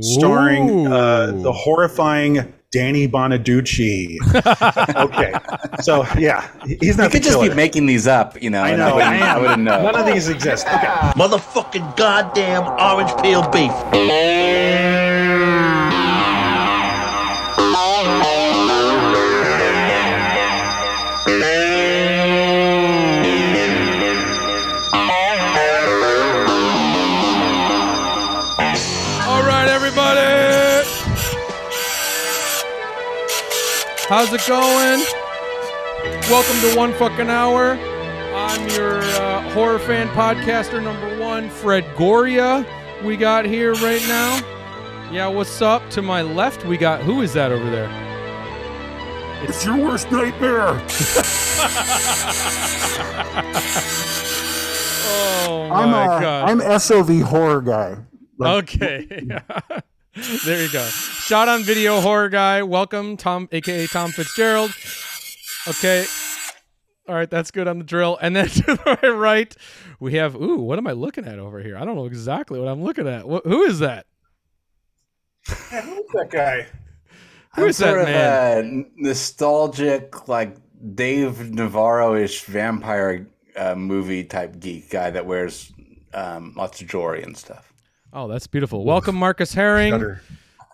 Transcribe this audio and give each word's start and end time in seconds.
starring 0.00 0.86
uh, 0.86 1.32
the 1.42 1.52
horrifying 1.52 2.52
Danny 2.72 3.06
Bonaducci. 3.06 4.18
okay, 4.96 5.32
so 5.82 6.04
yeah, 6.18 6.48
he's 6.66 6.96
not 6.96 7.04
You 7.04 7.10
could 7.10 7.22
the 7.22 7.30
just 7.30 7.40
be 7.40 7.54
making 7.54 7.86
these 7.86 8.08
up, 8.08 8.42
you 8.42 8.50
know. 8.50 8.62
I 8.62 8.70
and 8.70 8.78
know. 8.78 8.96
wouldn't, 8.96 9.22
I 9.22 9.34
I 9.34 9.38
wouldn't 9.38 9.62
know. 9.62 9.82
None 9.82 9.94
of 9.96 10.06
these 10.06 10.28
exist. 10.28 10.66
Okay. 10.66 10.86
Motherfucking 10.86 11.96
goddamn 11.96 12.64
orange 12.80 13.12
peel 13.22 13.48
beef. 13.50 13.72
How's 34.14 34.32
it 34.32 34.46
going? 34.46 35.00
Welcome 36.30 36.70
to 36.70 36.76
One 36.76 36.92
Fucking 36.92 37.28
Hour. 37.28 37.72
I'm 37.72 38.68
your 38.68 39.00
uh, 39.00 39.42
horror 39.50 39.80
fan 39.80 40.06
podcaster 40.10 40.80
number 40.80 41.18
one, 41.18 41.50
Fred 41.50 41.84
Goria. 41.96 42.64
We 43.02 43.16
got 43.16 43.44
here 43.44 43.74
right 43.74 44.00
now. 44.02 44.36
Yeah, 45.10 45.26
what's 45.26 45.60
up? 45.60 45.90
To 45.90 46.00
my 46.00 46.22
left, 46.22 46.64
we 46.64 46.76
got 46.76 47.02
who 47.02 47.22
is 47.22 47.32
that 47.32 47.50
over 47.50 47.68
there? 47.68 47.90
It's 49.42 49.64
your 49.66 49.78
worst 49.78 50.08
nightmare. 50.12 50.80
Oh 55.46 55.68
my 55.68 55.82
I'm 55.82 55.92
uh, 55.92 56.20
god. 56.20 56.50
I'm 56.50 56.80
SOV 56.80 57.20
horror 57.22 57.60
guy. 57.60 57.96
Okay. 58.40 59.06
there 60.44 60.62
you 60.62 60.72
go. 60.72 60.88
Shot 61.26 61.48
on 61.48 61.62
video 61.62 62.02
horror 62.02 62.28
guy. 62.28 62.62
Welcome, 62.62 63.16
Tom, 63.16 63.48
aka 63.50 63.86
Tom 63.86 64.10
Fitzgerald. 64.10 64.72
Okay. 65.66 66.04
All 67.08 67.14
right, 67.14 67.30
that's 67.30 67.50
good 67.50 67.66
on 67.66 67.78
the 67.78 67.84
drill. 67.84 68.18
And 68.20 68.36
then 68.36 68.48
to 68.50 68.78
my 68.84 69.08
right, 69.08 69.56
we 70.00 70.14
have. 70.14 70.34
Ooh, 70.34 70.58
what 70.58 70.78
am 70.78 70.86
I 70.86 70.92
looking 70.92 71.26
at 71.26 71.38
over 71.38 71.60
here? 71.60 71.78
I 71.78 71.86
don't 71.86 71.96
know 71.96 72.04
exactly 72.04 72.60
what 72.60 72.68
I'm 72.68 72.82
looking 72.82 73.08
at. 73.08 73.22
Wh- 73.22 73.46
who 73.48 73.62
is 73.62 73.78
that? 73.78 74.04
Who's 75.46 75.60
that 75.70 76.28
guy? 76.30 76.66
Who 77.54 77.62
I'm 77.62 77.68
is 77.68 77.78
that 77.78 77.88
sort 77.88 78.00
of 78.00 78.06
man? 78.08 78.86
a 78.98 79.02
nostalgic, 79.02 80.28
like 80.28 80.56
Dave 80.94 81.52
Navarro-ish 81.54 82.42
vampire 82.44 83.26
uh, 83.56 83.74
movie 83.74 84.24
type 84.24 84.60
geek 84.60 84.90
guy 84.90 85.08
that 85.08 85.24
wears 85.24 85.72
um, 86.12 86.52
lots 86.54 86.82
of 86.82 86.88
jewelry 86.88 87.22
and 87.22 87.34
stuff. 87.34 87.72
Oh, 88.12 88.28
that's 88.28 88.46
beautiful. 88.46 88.84
Welcome, 88.84 89.16
Marcus 89.16 89.54
Herring. 89.54 89.92
Shudder. 89.92 90.20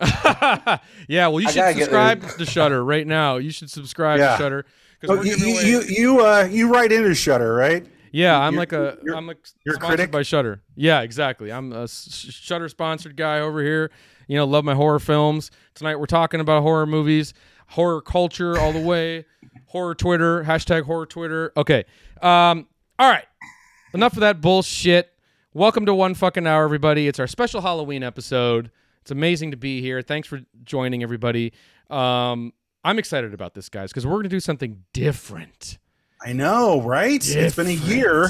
yeah, 1.07 1.27
well, 1.27 1.39
you 1.39 1.47
I 1.47 1.51
should 1.51 1.75
subscribe 1.77 2.27
to 2.37 2.45
Shudder 2.45 2.83
right 2.83 3.05
now. 3.05 3.37
You 3.37 3.51
should 3.51 3.69
subscribe 3.69 4.19
Yeah. 4.19 4.31
to 4.31 4.37
Shudder. 4.37 4.65
Oh, 5.07 5.21
you, 5.21 5.35
you, 5.35 5.59
you, 5.61 5.81
you, 5.87 6.25
uh, 6.25 6.47
you 6.49 6.71
write 6.71 6.91
into 6.91 7.13
Shudder, 7.15 7.53
right? 7.53 7.85
Yeah, 8.11 8.37
I'm 8.39 8.53
You're- 8.53 8.59
like 8.61 8.73
a 8.73 8.97
you're- 9.03 9.17
I'm 9.17 9.25
like 9.27 9.37
you're 9.65 9.75
sponsored 9.75 9.97
critic? 9.97 10.11
by 10.11 10.21
Shudder. 10.23 10.61
Yeah, 10.75 11.01
exactly. 11.01 11.51
I'm 11.51 11.71
a 11.71 11.87
Shudder 11.87 12.67
sponsored 12.69 13.15
guy 13.15 13.39
over 13.39 13.61
here. 13.63 13.89
You 14.27 14.37
know, 14.37 14.45
love 14.45 14.63
my 14.65 14.75
horror 14.75 14.99
films. 14.99 15.49
Tonight 15.75 15.95
we're 15.97 16.05
talking 16.07 16.39
about 16.39 16.61
horror 16.61 16.85
movies, 16.85 17.33
horror 17.67 18.01
culture 18.01 18.57
all 18.59 18.73
the 18.73 18.79
way, 18.81 19.25
horror 19.67 19.95
Twitter 19.95 20.43
hashtag 20.43 20.83
horror 20.83 21.05
Twitter. 21.05 21.51
Okay, 21.57 21.85
um, 22.21 22.67
all 22.99 23.09
right. 23.09 23.25
Enough 23.93 24.13
of 24.13 24.19
that 24.21 24.39
bullshit. 24.41 25.13
Welcome 25.53 25.85
to 25.85 25.93
one 25.93 26.13
fucking 26.13 26.45
hour, 26.47 26.63
everybody. 26.63 27.07
It's 27.07 27.19
our 27.19 27.27
special 27.27 27.61
Halloween 27.61 28.03
episode. 28.03 28.71
It's 29.01 29.11
amazing 29.11 29.51
to 29.51 29.57
be 29.57 29.81
here. 29.81 30.01
Thanks 30.01 30.27
for 30.27 30.41
joining, 30.63 31.03
everybody. 31.03 31.53
Um, 31.89 32.53
I'm 32.83 32.99
excited 32.99 33.33
about 33.33 33.53
this, 33.53 33.69
guys, 33.69 33.89
because 33.91 34.05
we're 34.05 34.17
gonna 34.17 34.29
do 34.29 34.39
something 34.39 34.83
different. 34.93 35.77
I 36.23 36.33
know, 36.33 36.81
right? 36.81 37.21
It's 37.27 37.55
been 37.55 37.67
a 37.67 37.71
year 37.71 38.29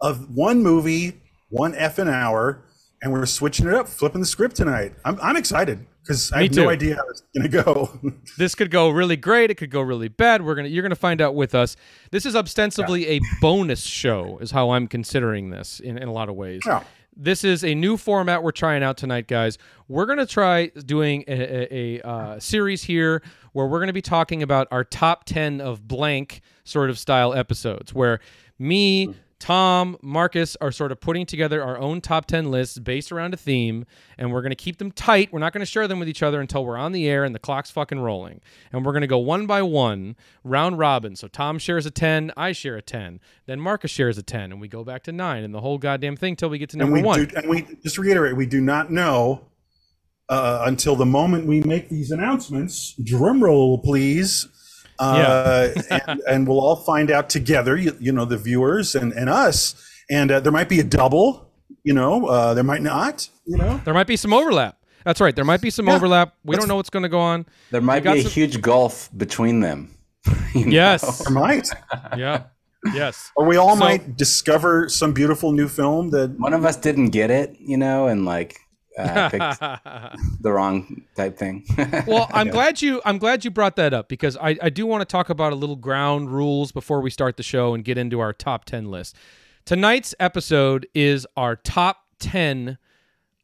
of 0.00 0.34
one 0.34 0.62
movie, 0.62 1.20
one 1.50 1.72
effing 1.74 2.10
hour, 2.12 2.64
and 3.00 3.12
we're 3.12 3.26
switching 3.26 3.66
it 3.68 3.74
up, 3.74 3.88
flipping 3.88 4.20
the 4.20 4.26
script 4.26 4.56
tonight. 4.56 4.94
I'm, 5.04 5.18
I'm 5.22 5.36
excited 5.36 5.86
because 6.02 6.32
I 6.32 6.42
have 6.42 6.54
no 6.54 6.68
idea 6.68 6.96
how 6.96 7.02
it's 7.08 7.22
going 7.36 7.48
to 7.48 7.62
go. 7.62 8.12
this 8.38 8.56
could 8.56 8.72
go 8.72 8.90
really 8.90 9.16
great 9.16 9.52
it 9.52 9.54
could 9.56 9.70
go 9.70 9.80
really 9.80 10.08
bad 10.08 10.42
we're 10.42 10.56
gonna 10.56 10.66
you're 10.68 10.82
gonna 10.82 10.96
find 10.96 11.20
out 11.20 11.36
with 11.36 11.54
us 11.54 11.76
this 12.10 12.26
is 12.26 12.34
ostensibly 12.34 13.06
a 13.06 13.20
bonus 13.40 13.84
show 13.84 14.36
is 14.38 14.50
how 14.50 14.70
i'm 14.70 14.88
considering 14.88 15.50
this 15.50 15.78
in, 15.78 15.96
in 15.96 16.08
a 16.08 16.12
lot 16.12 16.28
of 16.28 16.34
ways 16.34 16.60
Yeah. 16.66 16.82
This 17.16 17.44
is 17.44 17.64
a 17.64 17.74
new 17.74 17.96
format 17.96 18.42
we're 18.42 18.52
trying 18.52 18.82
out 18.82 18.96
tonight 18.96 19.28
guys. 19.28 19.58
We're 19.88 20.06
gonna 20.06 20.26
try 20.26 20.68
doing 20.68 21.24
a, 21.28 21.32
a, 21.32 21.98
a 22.00 22.06
uh, 22.06 22.40
series 22.40 22.84
here 22.84 23.22
where 23.52 23.66
we're 23.66 23.80
gonna 23.80 23.92
be 23.92 24.02
talking 24.02 24.42
about 24.42 24.68
our 24.70 24.84
top 24.84 25.24
10 25.24 25.60
of 25.60 25.86
blank 25.86 26.40
sort 26.64 26.90
of 26.90 26.98
style 26.98 27.34
episodes 27.34 27.92
where 27.92 28.20
me 28.58 29.14
Tom, 29.42 29.96
Marcus 30.02 30.56
are 30.60 30.70
sort 30.70 30.92
of 30.92 31.00
putting 31.00 31.26
together 31.26 31.64
our 31.64 31.76
own 31.76 32.00
top 32.00 32.26
10 32.26 32.52
lists 32.52 32.78
based 32.78 33.10
around 33.10 33.34
a 33.34 33.36
theme, 33.36 33.84
and 34.16 34.32
we're 34.32 34.40
going 34.40 34.52
to 34.52 34.54
keep 34.54 34.78
them 34.78 34.92
tight. 34.92 35.32
We're 35.32 35.40
not 35.40 35.52
going 35.52 35.62
to 35.62 35.66
share 35.66 35.88
them 35.88 35.98
with 35.98 36.08
each 36.08 36.22
other 36.22 36.40
until 36.40 36.64
we're 36.64 36.76
on 36.76 36.92
the 36.92 37.08
air 37.08 37.24
and 37.24 37.34
the 37.34 37.40
clock's 37.40 37.68
fucking 37.68 37.98
rolling. 37.98 38.40
And 38.70 38.86
we're 38.86 38.92
going 38.92 39.00
to 39.00 39.08
go 39.08 39.18
one 39.18 39.46
by 39.46 39.60
one, 39.62 40.14
round 40.44 40.78
robin. 40.78 41.16
So 41.16 41.26
Tom 41.26 41.58
shares 41.58 41.86
a 41.86 41.90
10, 41.90 42.30
I 42.36 42.52
share 42.52 42.76
a 42.76 42.82
10, 42.82 43.18
then 43.46 43.58
Marcus 43.58 43.90
shares 43.90 44.16
a 44.16 44.22
10, 44.22 44.52
and 44.52 44.60
we 44.60 44.68
go 44.68 44.84
back 44.84 45.02
to 45.04 45.12
9 45.12 45.42
and 45.42 45.52
the 45.52 45.60
whole 45.60 45.76
goddamn 45.76 46.14
thing 46.14 46.36
till 46.36 46.48
we 46.48 46.58
get 46.58 46.70
to 46.70 46.74
and 46.74 46.82
number 46.82 46.94
we 46.94 47.02
1. 47.02 47.24
do, 47.24 47.36
and 47.36 47.50
we 47.50 47.66
just 47.82 47.98
reiterate, 47.98 48.36
we 48.36 48.46
do 48.46 48.60
not 48.60 48.92
know 48.92 49.48
uh, 50.28 50.62
until 50.66 50.94
the 50.94 51.04
moment 51.04 51.46
we 51.46 51.62
make 51.62 51.88
these 51.88 52.12
announcements. 52.12 52.94
Drum 53.02 53.42
roll, 53.42 53.78
please. 53.78 54.46
Uh, 55.02 55.68
and, 55.90 56.20
and 56.28 56.48
we'll 56.48 56.60
all 56.60 56.76
find 56.76 57.10
out 57.10 57.28
together. 57.30 57.76
You, 57.76 57.96
you 58.00 58.12
know, 58.12 58.24
the 58.24 58.36
viewers 58.38 58.94
and 58.94 59.12
and 59.12 59.28
us. 59.28 59.74
And 60.10 60.30
uh, 60.30 60.40
there 60.40 60.52
might 60.52 60.68
be 60.68 60.80
a 60.80 60.84
double. 60.84 61.50
You 61.84 61.94
know, 61.94 62.26
uh, 62.26 62.54
there 62.54 62.64
might 62.64 62.82
not. 62.82 63.28
You 63.46 63.56
know, 63.56 63.80
There 63.84 63.94
might 63.94 64.06
be 64.06 64.16
some 64.16 64.32
overlap. 64.32 64.78
That's 65.04 65.20
right. 65.20 65.34
There 65.34 65.44
might 65.44 65.60
be 65.60 65.70
some 65.70 65.88
Yeah, 65.88 65.96
overlap. 65.96 66.34
We 66.44 66.52
that's- 66.52 66.62
don't 66.62 66.68
know 66.68 66.76
what's 66.76 66.90
going 66.90 67.02
to 67.02 67.08
go 67.08 67.18
on. 67.18 67.44
There 67.72 67.80
might 67.80 68.04
be 68.04 68.10
a 68.20 68.22
some- 68.22 68.30
huge 68.30 68.60
gulf 68.60 69.08
between 69.16 69.60
them. 69.60 69.90
you 70.54 70.66
know? 70.66 70.70
Yes. 70.72 71.24
there 71.24 71.32
might. 71.32 71.68
yeah. 72.16 72.44
Yes. 72.94 73.32
Or 73.36 73.46
we 73.46 73.56
all 73.56 73.74
So- 73.76 73.80
might 73.80 74.16
discover 74.16 74.88
some 74.88 75.12
beautiful 75.12 75.50
new 75.52 75.66
film 75.66 76.10
that. 76.10 76.38
One 76.38 76.52
of 76.54 76.64
us 76.64 76.76
didn't 76.76 77.08
get 77.10 77.30
it, 77.30 77.56
you 77.58 77.76
know, 77.76 78.06
and 78.06 78.24
like 78.24 78.58
uh, 78.98 79.28
picked 79.30 79.60
the 80.42 80.52
wrong 80.52 81.02
type 81.16 81.36
thing. 81.38 81.64
well, 82.06 82.28
I'm 82.32 82.48
glad 82.48 82.82
you 82.82 83.00
I'm 83.04 83.18
glad 83.18 83.44
you 83.44 83.50
brought 83.50 83.76
that 83.76 83.92
up 83.94 84.08
because 84.08 84.36
I, 84.36 84.56
I 84.62 84.70
do 84.70 84.86
want 84.86 85.00
to 85.00 85.04
talk 85.06 85.30
about 85.30 85.52
a 85.52 85.56
little 85.56 85.76
ground 85.76 86.30
rules 86.30 86.72
before 86.72 87.00
we 87.00 87.10
start 87.10 87.36
the 87.36 87.42
show 87.42 87.74
and 87.74 87.84
get 87.84 87.98
into 87.98 88.20
our 88.20 88.32
top 88.32 88.64
10 88.64 88.90
list. 88.90 89.16
Tonight's 89.64 90.14
episode 90.20 90.86
is 90.94 91.26
our 91.36 91.56
top 91.56 91.98
10 92.18 92.78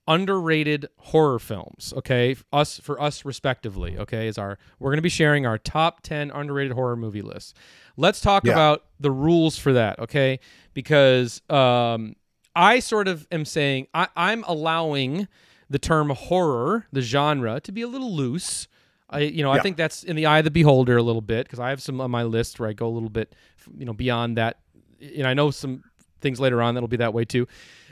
underrated 0.06 0.88
horror 0.97 1.38
films, 1.38 1.92
okay? 1.97 2.34
Us 2.53 2.78
for 2.81 3.00
us 3.00 3.25
respectively, 3.25 3.98
okay? 3.98 4.26
Is 4.26 4.38
our 4.38 4.58
we're 4.78 4.91
going 4.91 4.98
to 4.98 5.03
be 5.03 5.08
sharing 5.10 5.44
our 5.47 5.58
top 5.58 6.00
10 6.03 6.31
underrated 6.31 6.72
horror 6.72 6.97
movie 6.97 7.22
lists. 7.22 7.53
Let's 7.97 8.20
talk 8.20 8.44
Yeah. 8.44 8.53
about 8.53 8.84
the 8.98 9.10
rules 9.10 9.58
for 9.58 9.72
that, 9.75 9.98
okay? 9.98 10.41
Because 10.72 11.42
um 11.50 12.16
I 12.58 12.80
sort 12.80 13.06
of 13.08 13.26
am 13.30 13.44
saying 13.44 13.86
I, 13.94 14.08
I'm 14.16 14.42
allowing 14.48 15.28
the 15.70 15.78
term 15.78 16.10
horror, 16.10 16.86
the 16.92 17.00
genre, 17.02 17.60
to 17.60 17.72
be 17.72 17.82
a 17.82 17.86
little 17.88 18.12
loose. 18.14 18.66
I, 19.10 19.20
you 19.20 19.42
know, 19.42 19.50
I 19.50 19.60
think 19.60 19.76
that's 19.76 20.02
in 20.02 20.16
the 20.16 20.26
eye 20.26 20.38
of 20.38 20.44
the 20.44 20.50
beholder 20.50 20.96
a 20.96 21.02
little 21.02 21.22
bit 21.22 21.46
because 21.46 21.60
I 21.60 21.70
have 21.70 21.80
some 21.80 22.00
on 22.00 22.10
my 22.10 22.24
list 22.24 22.58
where 22.60 22.69
I 22.69 22.72
go 22.74 22.86
a 22.88 22.91
little 22.91 23.08
bit, 23.08 23.34
you 23.78 23.84
know, 23.86 23.92
beyond 23.94 24.36
that. 24.36 24.58
And 25.00 25.26
I 25.26 25.32
know 25.34 25.50
some 25.50 25.84
things 26.20 26.41
later 26.41 26.60
on 26.60 26.74
that'll 26.74 26.88
be 26.88 26.96
that 26.98 27.14
way 27.14 27.24
too. 27.24 27.46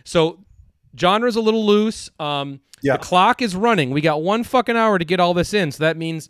So, 0.04 0.40
genre's 0.98 1.36
a 1.36 1.40
little 1.40 1.64
loose. 1.64 2.10
Um, 2.18 2.60
Yeah. 2.82 2.94
The 2.94 3.02
clock 3.04 3.40
is 3.40 3.54
running. 3.56 3.90
We 3.90 4.00
got 4.02 4.20
one 4.22 4.42
fucking 4.44 4.76
hour 4.76 4.98
to 4.98 5.04
get 5.04 5.20
all 5.20 5.32
this 5.32 5.54
in, 5.54 5.72
so 5.72 5.84
that 5.84 5.96
means 5.96 6.28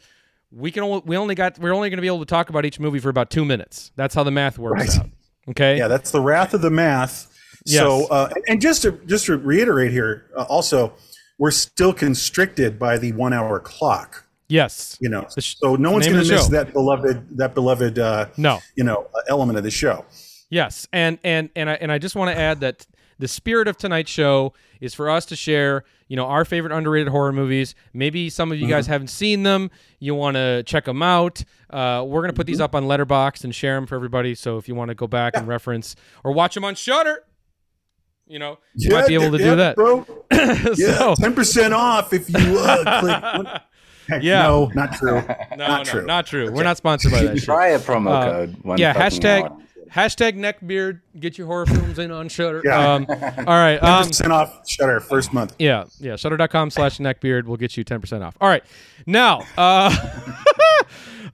we 0.52 0.70
can 0.70 0.82
only, 0.84 1.02
we 1.04 1.16
only 1.16 1.34
got 1.34 1.58
we're 1.58 1.72
only 1.74 1.90
going 1.90 1.96
to 1.98 2.02
be 2.02 2.06
able 2.06 2.20
to 2.20 2.24
talk 2.26 2.50
about 2.50 2.64
each 2.64 2.78
movie 2.78 3.00
for 3.00 3.08
about 3.08 3.30
two 3.30 3.44
minutes. 3.44 3.90
That's 3.96 4.14
how 4.14 4.22
the 4.22 4.30
math 4.30 4.58
works 4.58 4.96
Right. 4.96 5.04
out. 5.06 5.10
Okay. 5.50 5.78
Yeah, 5.78 5.88
that's 5.88 6.10
the 6.12 6.20
wrath 6.20 6.54
of 6.54 6.60
the 6.60 6.70
math. 6.70 7.32
Yes. 7.66 7.80
So, 7.82 8.06
uh, 8.06 8.30
and 8.48 8.60
just 8.60 8.82
to 8.82 8.92
just 9.06 9.26
to 9.26 9.36
reiterate 9.36 9.92
here, 9.92 10.26
uh, 10.36 10.42
also, 10.42 10.94
we're 11.38 11.50
still 11.50 11.92
constricted 11.92 12.78
by 12.78 12.96
the 12.98 13.12
one 13.12 13.32
hour 13.32 13.58
clock. 13.60 14.24
Yes. 14.48 14.96
You 15.00 15.08
know, 15.08 15.26
sh- 15.38 15.56
so 15.58 15.74
no 15.76 15.90
one's 15.90 16.06
going 16.06 16.22
to 16.24 16.32
miss 16.32 16.44
show. 16.44 16.50
that 16.52 16.72
beloved 16.72 17.36
that 17.38 17.54
beloved 17.54 17.98
uh, 17.98 18.26
No. 18.36 18.60
you 18.76 18.84
know 18.84 19.08
uh, 19.14 19.20
element 19.28 19.58
of 19.58 19.64
the 19.64 19.70
show. 19.70 20.04
Yes, 20.48 20.86
and 20.92 21.18
and 21.24 21.50
and 21.56 21.68
I 21.68 21.74
and 21.74 21.90
I 21.90 21.98
just 21.98 22.14
want 22.14 22.30
to 22.34 22.40
add 22.40 22.60
that 22.60 22.86
the 23.18 23.26
spirit 23.26 23.66
of 23.66 23.76
tonight's 23.76 24.10
show 24.10 24.52
is 24.80 24.94
for 24.94 25.08
us 25.10 25.24
to 25.26 25.34
share, 25.36 25.82
you 26.06 26.16
know, 26.16 26.26
our 26.26 26.44
favorite 26.44 26.72
underrated 26.72 27.08
horror 27.08 27.32
movies. 27.32 27.74
Maybe 27.92 28.28
some 28.30 28.52
of 28.52 28.58
you 28.60 28.68
guys 28.68 28.86
haven't 28.86 29.08
seen 29.08 29.42
them. 29.42 29.70
You 29.98 30.14
want 30.14 30.36
to 30.36 30.62
check 30.64 30.84
them 30.84 31.02
out. 31.02 31.42
Uh, 31.68 32.04
we're 32.06 32.20
gonna 32.20 32.32
put 32.34 32.46
these 32.46 32.60
up 32.60 32.76
on 32.76 32.84
Letterboxd 32.84 33.42
and 33.42 33.52
share 33.52 33.74
them 33.74 33.86
for 33.86 33.96
everybody. 33.96 34.36
So 34.36 34.56
if 34.58 34.68
you 34.68 34.76
want 34.76 34.90
to 34.90 34.94
go 34.94 35.08
back 35.08 35.36
and 35.36 35.48
reference 35.48 35.96
or 36.22 36.30
watch 36.32 36.54
them 36.54 36.62
on 36.64 36.76
Shudder, 36.76 37.24
You 38.28 38.38
know, 38.40 38.58
you 38.74 38.90
might 38.90 39.06
be 39.06 39.14
able 39.14 39.30
to 39.36 39.38
yeah, 39.42 39.50
do 39.50 39.56
that. 39.56 39.76
bro. 39.76 40.06
Yeah, 40.76 40.98
so, 40.98 41.14
ten 41.14 41.34
percent 41.34 41.72
off 41.72 42.12
if 42.12 42.28
you 42.28 42.58
uh, 42.58 43.00
click. 43.00 43.62
Heck, 44.08 44.22
Yeah. 44.22 44.42
no, 44.42 44.70
not 44.74 44.94
true. 44.96 45.20
no, 45.52 45.56
not 45.56 45.86
no, 45.86 45.92
true. 45.92 46.04
not 46.06 46.26
true. 46.26 46.50
We're 46.52 46.62
not 46.64 46.76
sponsored 46.76 47.12
by 47.12 47.22
that 47.22 47.36
shit. 47.36 47.44
Try 47.44 47.68
a 47.68 47.78
promo 47.78 48.10
Uh, 48.10 48.30
code. 48.30 48.56
One 48.64 48.78
yeah, 48.78 48.94
hashtag 48.94 49.42
hour. 49.50 49.58
hashtag 49.90 50.36
neckbeard. 50.36 51.00
Get 51.18 51.38
your 51.38 51.46
horror 51.48 51.66
films 51.66 51.98
in 51.98 52.10
on 52.12 52.28
Shudder. 52.28 52.62
Yeah. 52.64 52.94
Um, 52.94 53.06
all 53.08 53.16
right. 53.46 53.78
Ten 53.80 53.88
Um, 53.88 54.06
percent 54.06 54.32
off 54.32 54.68
Shudder 54.68 55.00
first 55.00 55.32
month. 55.32 55.54
yeah, 55.58 55.84
yeah. 55.98 56.16
Shudder.com 56.16 56.70
slash 56.70 56.98
neckbeard 56.98 57.44
will 57.46 57.56
get 57.56 57.76
you 57.76 57.84
10% 57.84 58.22
off. 58.24 58.36
All 58.40 58.48
right. 58.48 58.62
Now, 59.06 59.44
uh, 59.56 59.94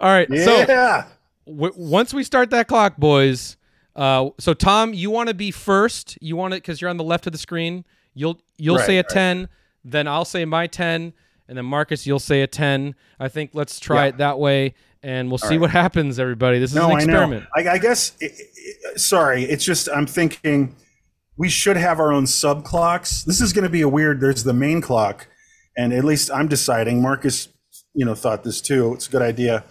all 0.00 0.08
right. 0.10 0.28
So 0.28 1.04
w- 1.46 1.72
once 1.76 2.12
we 2.14 2.22
start 2.24 2.50
that 2.50 2.68
clock, 2.68 2.96
boys. 2.96 3.56
Uh, 3.94 4.30
so 4.38 4.54
Tom, 4.54 4.94
you 4.94 5.10
want 5.10 5.28
to 5.28 5.34
be 5.34 5.50
first. 5.50 6.16
You 6.20 6.36
want 6.36 6.54
it 6.54 6.58
because 6.62 6.80
you're 6.80 6.90
on 6.90 6.96
the 6.96 7.04
left 7.04 7.26
of 7.26 7.32
the 7.32 7.38
screen. 7.38 7.84
You'll 8.14 8.38
you'll 8.56 8.76
Right, 8.76 8.86
say 8.86 8.96
a 8.98 9.00
right. 9.02 9.08
ten, 9.08 9.48
then 9.84 10.06
I'll 10.08 10.24
say 10.24 10.44
my 10.44 10.66
ten, 10.66 11.12
and 11.48 11.58
then 11.58 11.64
Marcus, 11.66 12.06
you'll 12.06 12.18
say 12.18 12.42
a 12.42 12.46
ten. 12.46 12.94
I 13.20 13.28
think 13.28 13.50
let's 13.54 13.78
try 13.80 14.04
Yeah. 14.04 14.08
it 14.08 14.16
that 14.18 14.38
way, 14.38 14.74
and 15.02 15.28
we'll 15.30 15.38
see 15.38 15.58
what 15.58 15.70
happens. 15.70 16.18
Everybody, 16.18 16.58
this 16.58 16.70
is 16.70 16.76
No, 16.76 16.86
an 16.90 16.92
I 16.92 16.98
experiment. 16.98 17.42
know. 17.56 17.70
I, 17.70 17.74
I 17.74 17.78
guess. 17.78 18.12
i 18.22 18.26
i 18.26 18.96
sorry, 18.96 19.44
it's 19.44 19.64
just 19.64 19.88
I'm 19.94 20.06
thinking 20.06 20.74
we 21.36 21.48
should 21.48 21.76
have 21.76 21.98
our 21.98 22.12
own 22.12 22.26
sub 22.26 22.64
clocks. 22.64 23.22
This 23.24 23.40
is 23.40 23.52
going 23.52 23.64
to 23.64 23.70
be 23.70 23.80
a 23.82 23.88
weird. 23.88 24.20
There's 24.20 24.44
the 24.44 24.52
main 24.52 24.80
clock, 24.80 25.26
and 25.76 25.92
at 25.92 26.04
least 26.04 26.30
I'm 26.30 26.48
deciding. 26.48 27.00
Marcus, 27.02 27.48
you 27.94 28.04
know, 28.04 28.14
thought 28.14 28.44
this 28.44 28.60
too. 28.60 28.92
It's 28.94 29.08
a 29.08 29.10
good 29.10 29.22
idea 29.22 29.64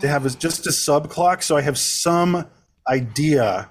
to 0.00 0.08
have 0.08 0.38
just 0.38 0.66
a 0.66 0.72
sub 0.72 1.08
clock, 1.10 1.42
so 1.42 1.56
I 1.56 1.62
have 1.62 1.76
some 1.78 2.46
idea 2.88 3.68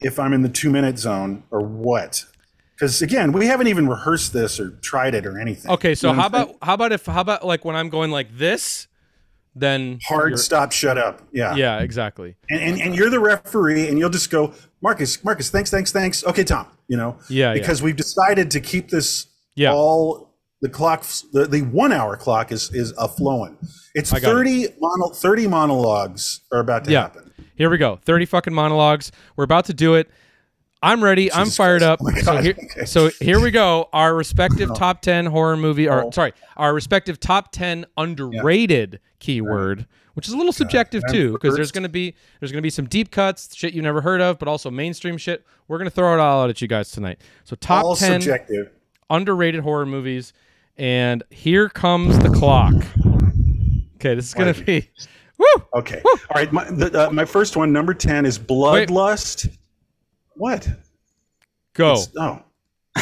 if 0.00 0.18
I'm 0.18 0.32
in 0.32 0.42
the 0.42 0.48
two 0.48 0.70
minute 0.70 0.98
zone 0.98 1.44
or 1.50 1.60
what. 1.60 2.24
Because 2.74 3.00
again, 3.02 3.32
we 3.32 3.46
haven't 3.46 3.68
even 3.68 3.88
rehearsed 3.88 4.32
this 4.32 4.58
or 4.58 4.70
tried 4.82 5.14
it 5.14 5.26
or 5.26 5.38
anything. 5.38 5.70
Okay, 5.70 5.94
so 5.94 6.08
You 6.10 6.16
know 6.16 6.20
how 6.22 6.26
about 6.26 6.56
how 6.62 6.74
about 6.74 6.92
if 6.92 7.06
how 7.06 7.20
about 7.20 7.46
like 7.46 7.64
when 7.64 7.76
I'm 7.76 7.88
going 7.88 8.10
like 8.10 8.36
this, 8.36 8.88
then 9.54 10.00
hard 10.08 10.38
stop, 10.40 10.72
shut 10.72 10.98
up? 10.98 11.22
Yeah. 11.32 11.54
Yeah, 11.54 11.78
exactly. 11.80 12.36
and, 12.50 12.60
and 12.60 12.80
and 12.80 12.94
you're 12.96 13.10
the 13.10 13.20
referee 13.20 13.88
and 13.88 13.98
you'll 13.98 14.10
just 14.10 14.30
go 14.30 14.52
marcus 14.80 15.22
marcus 15.24 15.48
thanks 15.48 15.70
thanks 15.70 15.92
thanks 15.92 16.24
okay 16.26 16.44
tom 16.44 16.66
you 16.88 16.96
know 16.96 17.16
Yeah, 17.30 17.54
yeah. 17.54 17.60
because 17.60 17.80
we've 17.80 17.96
decided 17.96 18.50
to 18.50 18.60
keep 18.60 18.90
this 18.90 19.28
Yeah. 19.54 19.72
all 19.72 20.33
the 20.64 20.70
clock 20.70 21.04
the, 21.32 21.46
the 21.46 21.60
one 21.60 21.92
hour 21.92 22.16
clock 22.16 22.50
is 22.50 22.72
is 22.72 22.92
a 22.96 23.06
flowing 23.06 23.56
it's 23.94 24.10
got 24.10 24.18
it. 24.22 24.24
30 24.24 24.66
mono, 24.80 25.08
30 25.08 25.46
monologues 25.46 26.40
are 26.50 26.60
about 26.60 26.84
to 26.84 26.90
Yeah. 26.90 27.02
happen 27.02 27.32
Here 27.54 27.68
we 27.70 27.76
go. 27.78 28.00
30 28.02 28.24
fucking 28.26 28.54
monologues. 28.54 29.12
We're 29.36 29.44
about 29.44 29.66
to 29.66 29.74
do 29.74 29.94
it. 29.94 30.10
I'm 30.82 31.02
ready. 31.04 31.32
I'm 31.32 31.48
fired 31.50 31.82
Christ. 31.82 32.00
up. 32.00 32.00
Oh 32.02 32.20
so, 32.20 32.36
here, 32.42 32.54
Okay. 32.76 32.84
so 32.86 33.10
here 33.20 33.38
we 33.40 33.50
go. 33.50 33.88
Our 33.92 34.14
respective 34.14 34.74
top 34.74 35.00
10 35.02 35.26
horror 35.26 35.56
movie, 35.56 35.86
or 35.88 36.04
Oh. 36.06 36.10
sorry, 36.10 36.32
our 36.56 36.74
respective 36.74 37.20
top 37.20 37.52
10 37.52 37.86
underrated 37.96 39.00
keyword, 39.20 39.86
which 40.14 40.26
is 40.28 40.34
a 40.34 40.36
little 40.36 40.52
subjective 40.52 41.02
too, 41.10 41.32
because 41.32 41.54
there's 41.54 41.72
gonna 41.72 41.88
be 41.88 42.14
there's 42.40 42.50
gonna 42.52 42.60
be 42.62 42.70
some 42.70 42.86
deep 42.86 43.10
cuts, 43.10 43.54
shit 43.54 43.72
you 43.74 43.82
never 43.82 44.00
heard 44.00 44.20
of, 44.20 44.38
but 44.38 44.48
also 44.48 44.70
mainstream 44.70 45.16
shit. 45.16 45.44
We're 45.68 45.78
gonna 45.78 45.90
throw 45.90 46.14
it 46.14 46.20
all 46.20 46.42
out 46.42 46.50
at 46.50 46.60
you 46.60 46.68
guys 46.68 46.90
tonight. 46.90 47.20
So 47.44 47.54
top 47.56 47.84
all 47.84 47.94
10 47.96 48.20
subjective 48.22 48.70
underrated 49.10 49.60
horror 49.62 49.86
movies, 49.86 50.32
and 50.76 51.22
here 51.30 51.68
comes 51.68 52.18
the 52.18 52.30
clock. 52.30 52.74
Okay, 53.96 54.14
this 54.14 54.26
is 54.26 54.34
gonna 54.34 54.54
be. 54.54 54.90
Woo! 55.36 55.64
okay 55.74 56.00
all 56.04 56.18
right 56.36 56.52
my, 56.52 56.64
the, 56.70 57.08
uh, 57.08 57.10
my 57.10 57.24
first 57.24 57.56
one 57.56 57.72
number 57.72 57.92
10 57.92 58.24
is 58.24 58.38
bloodlust 58.38 59.50
what 60.36 60.68
Go. 61.74 61.92
It's- 61.92 62.08
oh. 62.16 62.40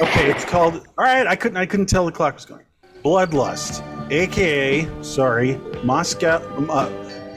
okay, 0.00 0.30
it's 0.30 0.44
called. 0.44 0.86
All 0.96 1.04
right, 1.04 1.26
I 1.26 1.36
couldn't. 1.36 1.58
I 1.58 1.66
couldn't 1.66 1.86
tell 1.86 2.06
the 2.06 2.12
clock 2.12 2.34
was 2.34 2.46
going. 2.46 2.64
Bloodlust, 3.04 3.82
aka 4.10 4.88
sorry, 5.02 5.56
Moscow. 5.84 6.38
Uh, 6.70 6.90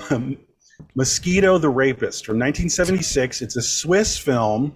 Mosquito 0.95 1.57
the 1.57 1.69
Rapist 1.69 2.25
from 2.25 2.35
1976. 2.39 3.41
It's 3.41 3.56
a 3.57 3.62
Swiss 3.62 4.18
film. 4.18 4.73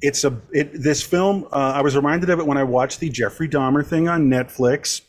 It's 0.00 0.24
a 0.24 0.40
it, 0.52 0.70
this 0.80 1.02
film. 1.02 1.44
Uh, 1.52 1.72
I 1.74 1.82
was 1.82 1.96
reminded 1.96 2.30
of 2.30 2.38
it 2.38 2.46
when 2.46 2.56
I 2.58 2.64
watched 2.64 3.00
the 3.00 3.08
Jeffrey 3.10 3.48
Dahmer 3.48 3.84
thing 3.84 4.08
on 4.08 4.28
Netflix 4.28 5.00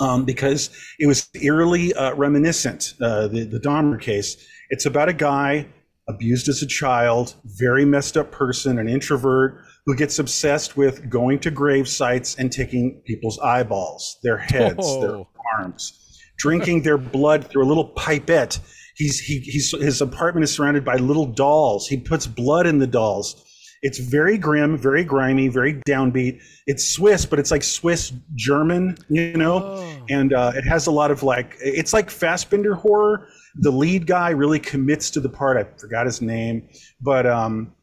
um, 0.00 0.24
because 0.24 0.70
it 0.98 1.06
was 1.06 1.28
eerily 1.34 1.92
uh, 1.94 2.14
reminiscent. 2.14 2.94
Uh, 3.00 3.28
the 3.28 3.44
the 3.44 3.60
Dahmer 3.60 4.00
case. 4.00 4.36
It's 4.70 4.86
about 4.86 5.08
a 5.08 5.12
guy 5.12 5.66
abused 6.08 6.48
as 6.48 6.62
a 6.62 6.66
child, 6.66 7.34
very 7.44 7.84
messed 7.84 8.16
up 8.16 8.30
person, 8.32 8.78
an 8.78 8.88
introvert 8.88 9.62
who 9.86 9.94
gets 9.94 10.18
obsessed 10.18 10.76
with 10.76 11.08
going 11.10 11.38
to 11.40 11.50
grave 11.50 11.86
sites 11.88 12.34
and 12.36 12.50
taking 12.50 13.02
people's 13.06 13.38
eyeballs, 13.40 14.18
their 14.22 14.38
heads, 14.38 15.00
their 15.00 15.16
Oh. 15.16 15.28
arms, 15.58 15.92
drinking 16.38 16.82
their 16.82 16.96
blood 16.98 17.46
through 17.48 17.64
a 17.64 17.68
little 17.68 17.88
pipette. 17.88 18.58
He's 18.96 19.18
he, 19.20 19.40
he's 19.40 19.72
his 19.72 20.00
apartment 20.00 20.44
is 20.44 20.52
surrounded 20.52 20.84
by 20.84 20.96
little 20.96 21.26
dolls. 21.26 21.86
He 21.88 21.98
puts 21.98 22.26
blood 22.26 22.66
in 22.66 22.78
the 22.78 22.86
dolls. 22.86 23.43
It's 23.86 23.98
very 23.98 24.38
grim, 24.38 24.78
very 24.78 25.04
grimy, 25.04 25.48
very 25.48 25.74
downbeat. 25.86 26.40
It's 26.66 26.84
Swiss, 26.90 27.26
but 27.26 27.38
it's 27.38 27.50
like 27.50 27.62
Swiss 27.62 28.12
German, 28.34 28.96
you 29.10 29.36
know, 29.36 29.56
Oh. 29.62 30.06
and 30.08 30.32
uh, 30.32 30.52
it 30.56 30.64
has 30.64 30.86
a 30.86 30.90
lot 30.90 31.10
of 31.10 31.22
like 31.22 31.56
it's 31.60 31.92
like 31.92 32.08
Fassbinder 32.08 32.74
horror. 32.76 33.28
The 33.56 33.70
lead 33.70 34.06
guy 34.06 34.30
really 34.30 34.58
commits 34.58 35.10
to 35.10 35.20
the 35.20 35.28
part. 35.28 35.56
I 35.58 35.64
forgot 35.78 36.06
his 36.06 36.22
name, 36.22 36.66
but 37.00 37.26
um, 37.26 37.74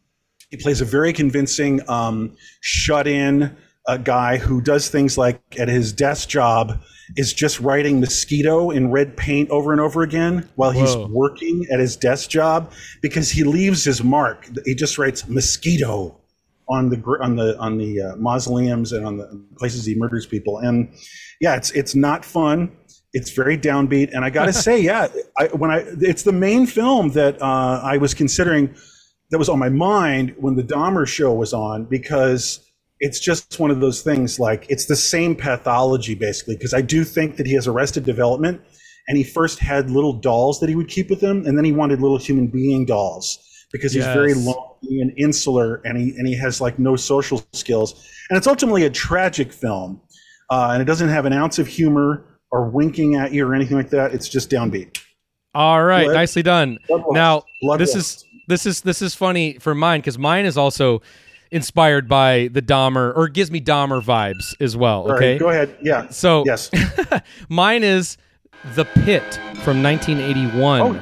he 0.49 0.57
plays 0.57 0.81
a 0.81 0.85
very 0.85 1.13
convincing 1.13 1.87
um, 1.87 2.35
shut-in 2.61 3.55
uh, 3.91 3.97
guy 3.97 4.37
who 4.37 4.61
does 4.61 4.89
things 4.89 5.17
like 5.17 5.41
at 5.59 5.67
his 5.67 5.91
desk 5.91 6.29
job 6.29 6.81
is 7.17 7.33
just 7.33 7.59
writing 7.59 7.99
mosquito 7.99 8.69
in 8.69 8.89
red 8.89 9.17
paint 9.17 9.49
over 9.49 9.71
and 9.73 9.81
over 9.81 10.01
again 10.01 10.47
while 10.55 10.71
he's 10.71 10.95
Whoa. 10.95 11.07
working 11.11 11.67
at 11.71 11.79
his 11.79 11.97
desk 11.97 12.29
job 12.29 12.71
because 13.01 13.29
he 13.29 13.43
leaves 13.43 13.83
his 13.83 14.01
mark. 14.03 14.47
He 14.65 14.75
just 14.75 14.97
writes 14.97 15.27
mosquito 15.27 16.17
on 16.69 16.89
the 16.89 16.97
on 17.21 17.35
the 17.35 17.57
on 17.59 17.77
the 17.77 18.01
uh, 18.01 18.15
mausoleums 18.15 18.93
and 18.93 19.05
on 19.05 19.17
the 19.17 19.45
places 19.57 19.85
he 19.85 19.95
murders 19.95 20.25
people. 20.25 20.59
And 20.59 20.93
yeah, 21.41 21.55
it's 21.55 21.71
it's 21.71 21.95
not 21.95 22.23
fun. 22.23 22.71
It's 23.13 23.31
very 23.31 23.57
downbeat, 23.57 24.11
and 24.13 24.23
I 24.23 24.29
got 24.29 24.45
to 24.45 24.53
say, 24.67 24.79
yeah, 24.79 25.09
I, 25.37 25.47
when 25.47 25.69
I 25.69 25.83
it's 25.99 26.23
the 26.23 26.31
main 26.31 26.65
film 26.65 27.09
that 27.09 27.41
uh, 27.41 27.81
I 27.83 27.97
was 27.97 28.13
considering 28.13 28.73
that 29.31 29.37
was 29.37 29.49
on 29.49 29.59
my 29.59 29.69
mind 29.69 30.33
when 30.37 30.55
the 30.55 30.63
Dahmer 30.63 31.05
show 31.05 31.33
was 31.33 31.53
on 31.53 31.85
because 31.85 32.70
it's 33.03 33.19
just 33.19 33.59
one 33.59 33.71
of 33.71 33.79
those 33.81 34.01
things 34.01 34.39
like 34.39 34.65
it's 34.69 34.85
the 34.85 34.95
same 34.95 35.35
pathology 35.35 36.15
basically 36.15 36.55
because 36.55 36.73
I 36.73 36.81
do 36.81 37.03
think 37.03 37.35
that 37.37 37.45
he 37.47 37.53
has 37.55 37.67
arrested 37.67 38.05
development 38.05 38.61
and 39.07 39.17
he 39.17 39.23
first 39.23 39.59
had 39.59 39.89
little 39.89 40.13
dolls 40.13 40.59
that 40.61 40.69
he 40.69 40.75
would 40.75 40.87
keep 40.87 41.09
with 41.09 41.19
him 41.21 41.45
and 41.45 41.57
then 41.57 41.65
he 41.65 41.71
wanted 41.71 41.99
little 42.01 42.17
human 42.19 42.47
being 42.47 42.85
dolls 42.85 43.39
because 43.71 43.91
he's 43.93 44.05
very 44.05 44.29
Yes. 44.33 44.45
lonely 44.45 45.01
and 45.01 45.11
insular 45.17 45.81
and 45.83 45.97
he 45.97 46.11
and 46.17 46.27
he 46.27 46.35
has 46.37 46.61
like 46.61 46.77
no 46.79 46.95
social 46.95 47.43
skills 47.53 48.07
and 48.29 48.37
it's 48.37 48.47
ultimately 48.47 48.83
a 48.85 48.89
tragic 48.89 49.51
film 49.51 49.99
uh, 50.49 50.69
and 50.73 50.81
it 50.81 50.85
doesn't 50.85 51.09
have 51.09 51.25
an 51.25 51.33
ounce 51.33 51.57
of 51.59 51.67
humor 51.67 52.25
or 52.51 52.69
winking 52.69 53.15
at 53.15 53.31
you 53.33 53.45
or 53.47 53.55
anything 53.55 53.77
like 53.77 53.89
that 53.89 54.13
it's 54.13 54.29
just 54.29 54.49
downbeat 54.49 54.99
All 55.55 55.83
right, 55.83 56.05
Blood- 56.05 56.13
nicely 56.13 56.43
done. 56.43 56.77
Bloodlust. 56.89 57.13
Now, 57.13 57.43
Bloodlust. 57.63 57.77
this 57.79 57.95
is 57.95 58.25
this 58.47 58.65
is 58.65 58.81
this 58.81 59.01
is 59.01 59.15
funny 59.15 59.57
for 59.59 59.73
mine 59.73 59.99
because 60.01 60.17
mine 60.17 60.45
is 60.45 60.57
also 60.57 61.01
inspired 61.51 62.07
by 62.07 62.49
the 62.51 62.61
Dahmer 62.61 63.15
or 63.15 63.27
gives 63.27 63.51
me 63.51 63.59
Dahmer 63.61 64.01
vibes 64.01 64.55
as 64.61 64.75
well. 64.77 65.01
All 65.01 65.09
right, 65.09 65.15
Okay, 65.17 65.37
go 65.37 65.49
ahead 65.49 65.75
yeah 65.81 66.09
so 66.09 66.43
yes 66.45 66.69
mine 67.49 67.83
is 67.83 68.17
The 68.75 68.85
Pit 68.85 69.35
from 69.63 69.83
1981. 69.83 70.81
Oh. 70.81 71.01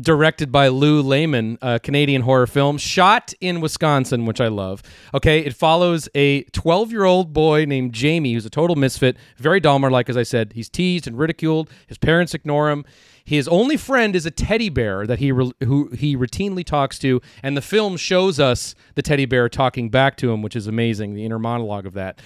Directed 0.00 0.50
by 0.50 0.68
Lou 0.68 1.02
Lehman, 1.02 1.56
a 1.62 1.78
Canadian 1.78 2.22
horror 2.22 2.48
film 2.48 2.78
shot 2.78 3.32
in 3.40 3.60
Wisconsin, 3.60 4.26
which 4.26 4.40
I 4.40 4.48
love. 4.48 4.82
Okay, 5.12 5.40
it 5.40 5.54
follows 5.54 6.08
a 6.16 6.42
12 6.44 6.90
year 6.90 7.04
old 7.04 7.32
boy 7.32 7.64
named 7.64 7.92
Jamie, 7.92 8.32
who's 8.32 8.46
a 8.46 8.50
total 8.50 8.74
misfit, 8.74 9.16
very 9.36 9.60
Dahmer 9.60 9.92
like, 9.92 10.08
as 10.08 10.16
I 10.16 10.24
said. 10.24 10.54
He's 10.54 10.68
teased 10.68 11.06
and 11.06 11.16
ridiculed. 11.16 11.70
His 11.86 11.98
parents 11.98 12.34
ignore 12.34 12.70
him. 12.70 12.84
His 13.24 13.48
only 13.48 13.78
friend 13.78 14.14
is 14.14 14.26
a 14.26 14.30
teddy 14.30 14.68
bear 14.68 15.06
that 15.06 15.18
he 15.18 15.32
re- 15.32 15.52
who 15.64 15.88
he 15.88 16.14
routinely 16.14 16.64
talks 16.64 16.98
to, 16.98 17.22
and 17.42 17.56
the 17.56 17.62
film 17.62 17.96
shows 17.96 18.38
us 18.38 18.74
the 18.96 19.02
teddy 19.02 19.24
bear 19.24 19.48
talking 19.48 19.88
back 19.88 20.16
to 20.18 20.30
him, 20.30 20.42
which 20.42 20.54
is 20.54 20.66
amazing. 20.66 21.14
The 21.14 21.24
inner 21.24 21.38
monologue 21.38 21.86
of 21.86 21.94
that. 21.94 22.20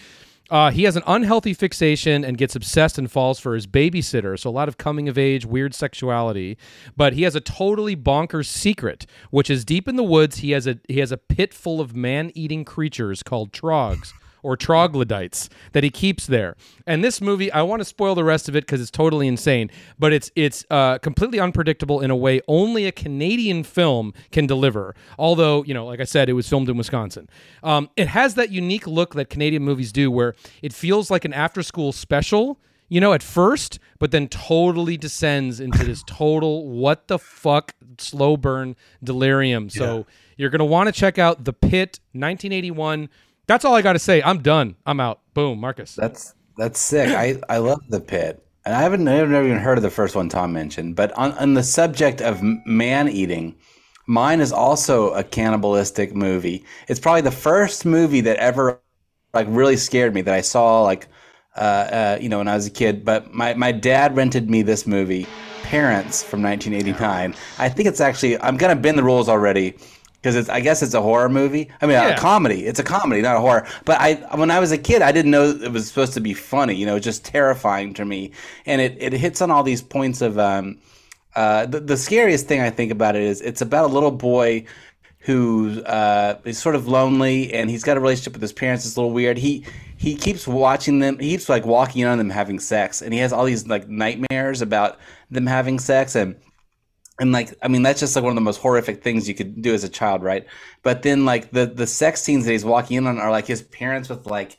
Uh, 0.51 0.71
he 0.71 0.85
has 0.85 0.97
an 0.97 1.03
unhealthy 1.07 1.53
fixation 1.53 2.25
and 2.25 2.39
gets 2.39 2.57
obsessed 2.57 2.97
and 2.97 3.11
falls 3.11 3.39
for 3.39 3.55
his 3.55 3.67
babysitter. 3.67 4.39
So 4.39 4.49
a 4.49 4.51
lot 4.51 4.67
of 4.67 4.79
coming 4.79 5.09
of 5.09 5.19
age, 5.19 5.45
weird 5.45 5.75
sexuality. 5.75 6.57
But 6.97 7.13
he 7.13 7.23
has 7.25 7.35
a 7.35 7.41
totally 7.41 7.95
bonkers 7.95 8.47
secret, 8.47 9.07
which 9.31 9.51
is 9.51 9.65
deep 9.65 9.89
in 9.89 9.97
the 9.97 10.03
woods. 10.03 10.39
He 10.39 10.53
has 10.53 10.67
a 10.67 10.79
he 10.89 11.01
has 11.01 11.13
a 11.13 11.19
pit 11.19 11.53
full 11.53 11.81
of 11.81 11.95
man 11.95 12.33
eating 12.35 12.65
creatures 12.65 13.23
called 13.23 13.53
trogs. 13.53 14.13
Or 14.43 14.57
troglodytes 14.57 15.49
that 15.73 15.85
he 15.85 15.91
keeps 15.91 16.27
there. 16.27 16.57
And 16.87 17.05
this 17.05 17.21
movie, 17.21 17.51
I 17.53 17.63
want 17.63 17.81
to 17.81 17.85
spoil 17.85 18.15
the 18.15 18.25
rest 18.25 18.49
of 18.49 18.57
it 18.57 18.65
because 18.67 18.81
it's 18.81 18.91
totally 18.91 19.27
insane, 19.27 19.71
but 19.99 20.13
it's 20.13 20.31
it's 20.35 20.65
uh, 20.71 20.99
completely 20.99 21.41
unpredictable 21.41 22.01
in 22.01 22.11
a 22.11 22.17
way 22.17 22.41
only 22.49 22.87
a 22.87 22.93
Canadian 22.93 23.65
film 23.65 24.13
can 24.31 24.47
deliver. 24.47 24.95
Although, 25.19 25.65
you 25.65 25.75
know, 25.75 25.87
like 25.87 26.01
I 26.01 26.05
said, 26.05 26.29
it 26.29 26.35
was 26.35 26.49
filmed 26.49 26.69
in 26.69 26.77
Wisconsin. 26.77 27.29
Um, 27.63 27.91
it 27.97 28.09
has 28.09 28.35
that 28.35 28.51
unique 28.51 28.87
look 28.87 29.15
that 29.15 29.31
Canadian 29.31 29.63
movies 29.63 29.93
do, 29.93 30.11
where 30.11 30.35
it 30.63 30.73
feels 30.73 31.11
like 31.11 31.25
an 31.25 31.33
after-school 31.33 31.93
special 31.93 32.59
you 32.89 33.01
know, 33.01 33.13
at 33.13 33.23
first, 33.23 33.79
but 33.99 34.11
then 34.11 34.29
totally 34.29 34.97
descends 34.97 35.61
into 35.61 35.85
this 35.85 36.03
total 36.07 36.69
what 36.69 37.09
the 37.09 37.19
fuck 37.19 37.75
slow 37.99 38.37
burn 38.37 38.77
delirium. 39.03 39.69
So 39.69 40.07
you're 40.37 40.51
going 40.51 40.61
to 40.61 40.65
want 40.65 40.87
to 40.87 40.93
check 40.93 41.19
out 41.19 41.45
The 41.45 41.53
Pit 41.53 42.01
1981. 42.13 43.11
That's 43.49 43.65
all 43.65 43.75
I 43.75 43.83
got 43.83 43.95
to 43.95 43.99
say. 43.99 44.23
I'm 44.23 44.43
done. 44.43 44.77
I'm 44.87 45.01
out. 45.01 45.21
Boom, 45.33 45.59
Marcus. 45.59 45.95
That's 45.97 46.35
that's 46.59 46.79
sick. 46.79 47.09
I 47.09 47.41
I 47.49 47.59
love 47.59 47.81
the 47.89 47.99
pit, 47.99 48.47
and 48.67 48.75
I 48.75 48.83
haven't 48.83 49.09
I've 49.09 49.31
never 49.31 49.47
even 49.47 49.59
heard 49.59 49.79
of 49.79 49.83
the 49.83 49.91
first 49.91 50.15
one 50.15 50.29
Tom 50.29 50.53
mentioned. 50.53 50.95
But 50.97 51.13
on 51.13 51.33
on 51.33 51.55
the 51.55 51.63
subject 51.63 52.21
of 52.21 52.43
man 52.43 53.09
eating, 53.09 53.57
mine 54.07 54.41
is 54.41 54.53
also 54.53 55.11
a 55.15 55.25
cannibalistic 55.25 56.15
movie. 56.15 56.63
It's 56.89 57.01
probably 57.01 57.23
the 57.23 57.31
first 57.31 57.87
movie 57.87 58.21
that 58.21 58.37
ever 58.37 58.83
like 59.33 59.47
really 59.51 59.79
scared 59.79 60.15
me 60.15 60.21
that 60.23 60.35
I 60.35 60.43
saw 60.43 60.83
like 60.83 61.09
uh, 61.57 61.61
uh, 61.61 62.19
you 62.21 62.29
know 62.29 62.39
when 62.39 62.49
I 62.49 62.55
was 62.55 62.67
a 62.67 62.71
kid. 62.71 63.03
But 63.03 63.33
my 63.33 63.55
my 63.55 63.73
dad 63.73 64.15
rented 64.15 64.51
me 64.51 64.61
this 64.61 64.87
movie, 64.87 65.27
Parents 65.63 66.23
from 66.23 66.43
1989. 66.43 67.35
I 67.59 67.69
think 67.71 67.89
it's 67.89 68.03
actually 68.03 68.39
I'm 68.43 68.59
gonna 68.59 68.77
bend 68.77 68.99
the 68.99 69.05
rules 69.05 69.27
already 69.27 69.75
because 70.21 70.37
it's 70.37 70.49
I 70.49 70.61
guess 70.61 70.83
it's 70.83 70.95
a 70.95 71.01
horror 71.03 71.29
movie. 71.29 71.69
I 71.81 71.87
mean, 71.87 71.95
Yeah. 71.95 72.09
a 72.09 72.19
comedy. 72.19 72.67
It's 72.67 72.79
a 72.79 72.85
comedy, 72.85 73.23
not 73.23 73.37
a 73.37 73.41
horror. 73.41 73.67
But 73.85 74.01
I 74.01 74.15
when 74.37 74.51
I 74.51 74.59
was 74.61 74.73
a 74.73 74.79
kid, 74.79 75.03
I 75.03 75.13
didn't 75.13 75.31
know 75.31 75.45
it 75.51 75.73
was 75.73 75.87
supposed 75.89 76.15
to 76.15 76.21
be 76.21 76.35
funny. 76.35 76.75
You 76.75 76.87
know, 76.87 76.97
it's 76.97 77.05
just 77.05 77.25
terrifying 77.25 77.95
to 77.95 78.05
me, 78.05 78.33
and 78.67 78.81
it 78.81 78.97
it 79.01 79.13
hits 79.13 79.41
on 79.43 79.51
all 79.51 79.63
these 79.63 79.83
points 79.83 80.21
of 80.21 80.39
um. 80.39 80.79
Uh, 81.37 81.67
the, 81.67 81.79
the 81.79 81.97
scariest 81.97 82.49
thing 82.49 82.61
I 82.61 82.71
think 82.71 82.91
about 82.91 83.15
it 83.15 83.23
is 83.23 83.41
it's 83.43 83.61
about 83.61 83.85
a 83.85 83.93
little 83.93 84.11
boy 84.11 84.65
who 85.21 85.81
uh, 85.83 86.37
is 86.45 86.59
sort 86.59 86.75
of 86.75 86.89
lonely 86.89 87.53
and 87.53 87.69
he's 87.71 87.85
got 87.85 87.97
a 87.97 88.01
relationship 88.01 88.33
with 88.33 88.43
his 88.43 88.53
parents. 88.53 88.87
It's 88.87 88.97
a 88.97 89.01
little 89.01 89.13
weird. 89.15 89.37
He 89.39 89.65
he 89.97 90.17
keeps 90.17 90.49
watching 90.49 90.99
them. 91.01 91.19
He 91.19 91.31
keeps 91.31 91.49
like 91.49 91.67
walking 91.67 92.03
in 92.03 92.09
on 92.09 92.19
them 92.19 92.31
having 92.31 92.59
sex, 92.59 93.03
and 93.03 93.13
he 93.13 93.21
has 93.21 93.33
all 93.33 93.45
these 93.45 93.67
like 93.69 93.89
nightmares 93.89 94.63
about 94.63 94.99
them 95.31 95.47
having 95.47 95.79
sex 95.79 96.17
and 96.17 96.35
and 97.21 97.33
like 97.33 97.55
I 97.63 97.69
mean 97.69 97.83
that's 97.83 98.01
just 98.01 98.15
like 98.17 98.23
one 98.23 98.31
of 98.33 98.37
the 98.37 98.41
most 98.43 98.61
horrific 98.61 99.03
things 99.03 99.29
you 99.29 99.35
could 99.35 99.61
do 99.63 99.75
as 99.75 99.85
a 99.85 99.89
child, 99.89 100.23
right? 100.23 100.47
But 100.83 101.03
then 101.03 101.25
like 101.25 101.51
the 101.51 101.67
the 101.67 101.87
sex 101.87 102.23
scenes 102.23 102.45
that 102.45 102.53
he's 102.53 102.65
walking 102.65 102.97
in 102.97 103.07
on 103.07 103.19
are 103.19 103.31
like 103.31 103.47
his 103.47 103.63
parents 103.63 104.09
with 104.09 104.27
like 104.27 104.57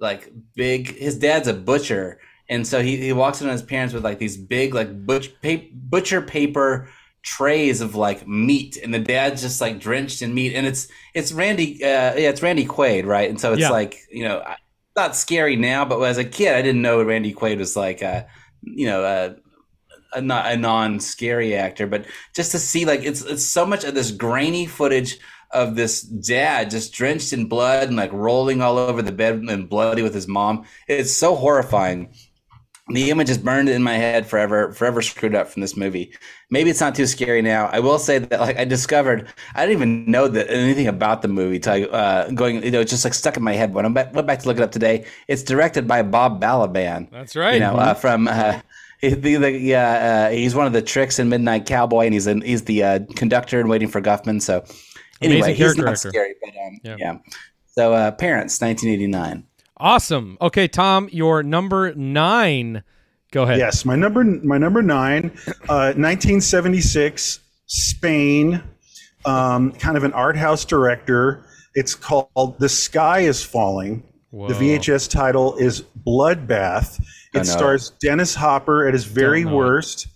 like 0.00 0.32
big. 0.54 0.96
His 0.96 1.18
dad's 1.18 1.48
a 1.48 1.54
butcher, 1.54 2.20
and 2.48 2.66
so 2.66 2.82
he, 2.82 2.96
he 2.96 3.12
walks 3.12 3.40
in 3.40 3.46
on 3.48 3.52
his 3.52 3.62
parents 3.62 3.94
with 3.94 4.04
like 4.04 4.18
these 4.18 4.36
big 4.36 4.74
like 4.74 5.06
butch, 5.06 5.30
pa- 5.40 5.64
butcher 5.72 6.20
paper 6.20 6.88
trays 7.22 7.80
of 7.80 7.94
like 7.94 8.26
meat, 8.28 8.76
and 8.82 8.92
the 8.92 8.98
dad's 8.98 9.40
just 9.42 9.60
like 9.60 9.78
drenched 9.80 10.20
in 10.22 10.34
meat, 10.34 10.54
and 10.54 10.66
it's 10.66 10.88
it's 11.14 11.32
Randy, 11.32 11.82
uh, 11.82 12.14
yeah, 12.14 12.28
it's 12.30 12.42
Randy 12.42 12.66
Quaid, 12.66 13.06
right? 13.06 13.28
And 13.30 13.40
so 13.40 13.52
it's 13.52 13.62
Yeah. 13.62 13.70
like 13.70 13.98
you 14.10 14.24
know, 14.24 14.42
not 14.96 15.16
scary 15.16 15.56
now, 15.56 15.84
but 15.84 16.00
as 16.02 16.18
a 16.18 16.24
kid, 16.24 16.54
I 16.54 16.62
didn't 16.62 16.82
know 16.82 17.02
Randy 17.02 17.32
Quaid 17.32 17.58
was 17.58 17.76
like 17.76 18.02
a 18.02 18.26
you 18.62 18.86
know 18.86 19.36
a 20.14 20.18
a, 20.18 20.22
not 20.22 20.50
a 20.50 20.56
non-scary 20.56 21.54
actor, 21.54 21.86
but 21.86 22.06
just 22.34 22.52
to 22.52 22.58
see 22.58 22.84
like 22.84 23.02
it's 23.02 23.22
it's 23.22 23.44
so 23.44 23.66
much 23.66 23.84
of 23.84 23.94
this 23.94 24.10
grainy 24.10 24.66
footage 24.66 25.18
of 25.50 25.76
this 25.76 26.02
dad 26.02 26.70
just 26.70 26.92
drenched 26.92 27.32
in 27.32 27.46
blood 27.46 27.88
and 27.88 27.96
like 27.96 28.12
rolling 28.12 28.60
all 28.60 28.76
over 28.76 29.02
the 29.02 29.12
bed 29.12 29.34
and 29.36 29.68
bloody 29.68 30.02
with 30.02 30.14
his 30.14 30.26
mom. 30.26 30.64
It's 30.88 31.12
so 31.12 31.36
horrifying. 31.36 32.12
The 32.88 33.10
image 33.10 33.30
is 33.30 33.38
burned 33.38 33.70
in 33.70 33.82
my 33.82 33.94
head 33.94 34.26
forever, 34.26 34.70
forever 34.72 35.00
screwed 35.00 35.34
up 35.34 35.48
from 35.48 35.62
this 35.62 35.74
movie. 35.74 36.14
Maybe 36.50 36.68
it's 36.68 36.80
not 36.80 36.94
too 36.94 37.06
scary 37.06 37.40
now. 37.40 37.66
I 37.72 37.80
will 37.80 37.98
say 37.98 38.18
that 38.18 38.40
like 38.40 38.58
I 38.58 38.66
discovered 38.66 39.26
I 39.54 39.64
didn't 39.64 39.78
even 39.78 40.10
know 40.10 40.28
that 40.28 40.50
anything 40.50 40.88
about 40.88 41.22
the 41.22 41.28
movie. 41.28 41.58
Till, 41.58 41.88
uh, 41.94 42.28
going, 42.30 42.62
you 42.62 42.70
know, 42.70 42.80
it's 42.80 42.90
just 42.90 43.04
like 43.04 43.14
stuck 43.14 43.38
in 43.38 43.42
my 43.42 43.54
head. 43.54 43.72
When 43.72 43.86
I 43.86 43.88
went 43.88 44.26
back 44.26 44.40
to 44.40 44.48
look 44.48 44.58
it 44.58 44.62
up 44.62 44.70
today, 44.70 45.06
it's 45.28 45.42
directed 45.42 45.88
by 45.88 46.02
Bob 46.02 46.42
Balaban. 46.42 47.10
That's 47.10 47.34
right. 47.34 47.54
You 47.54 47.60
know, 47.60 47.76
uh, 47.76 47.94
from 47.94 48.28
uh, 48.28 48.60
the, 49.10 49.36
the, 49.36 49.52
yeah, 49.52 50.28
uh, 50.28 50.30
he's 50.32 50.54
one 50.54 50.66
of 50.66 50.72
the 50.72 50.82
tricks 50.82 51.18
in 51.18 51.28
Midnight 51.28 51.66
Cowboy, 51.66 52.04
and 52.04 52.14
he's 52.14 52.26
in, 52.26 52.40
he's 52.40 52.64
the 52.64 52.82
uh, 52.82 52.98
conductor 53.16 53.60
in 53.60 53.68
Waiting 53.68 53.88
for 53.88 54.00
Guffman. 54.00 54.40
So 54.40 54.64
anyway, 55.20 55.40
Amazing 55.40 55.54
he's 55.54 55.58
character 55.58 55.82
not 55.84 55.92
actor. 55.94 56.08
scary, 56.10 56.34
but 56.42 56.50
um, 56.50 56.80
Yeah. 56.82 56.96
yeah. 56.98 57.18
So 57.66 57.92
uh, 57.92 58.10
Parents, 58.12 58.60
1989. 58.60 59.44
Awesome. 59.76 60.38
Okay, 60.40 60.68
Tom, 60.68 61.08
your 61.10 61.42
number 61.42 61.94
nine. 61.94 62.84
Go 63.32 63.42
ahead. 63.42 63.58
Yes, 63.58 63.84
my 63.84 63.96
number 63.96 64.22
my 64.22 64.58
number 64.58 64.80
nine, 64.80 65.32
uh, 65.68 65.90
1976, 65.96 67.40
Spain, 67.66 68.62
um, 69.24 69.72
kind 69.72 69.96
of 69.96 70.04
an 70.04 70.12
art 70.12 70.36
house 70.36 70.64
director. 70.64 71.44
It's 71.74 71.96
called 71.96 72.56
The 72.60 72.68
Sky 72.68 73.20
Is 73.20 73.42
Falling. 73.42 74.04
Whoa. 74.30 74.48
The 74.48 74.54
VHS 74.54 75.10
title 75.10 75.56
is 75.56 75.82
Bloodbath. 76.06 77.00
It 77.34 77.46
stars 77.46 77.90
Dennis 78.00 78.34
Hopper 78.34 78.86
at 78.86 78.94
his 78.94 79.04
very 79.04 79.42
Don't 79.42 79.52
know 79.52 79.62
it. 79.62 79.64
worst, 79.64 80.06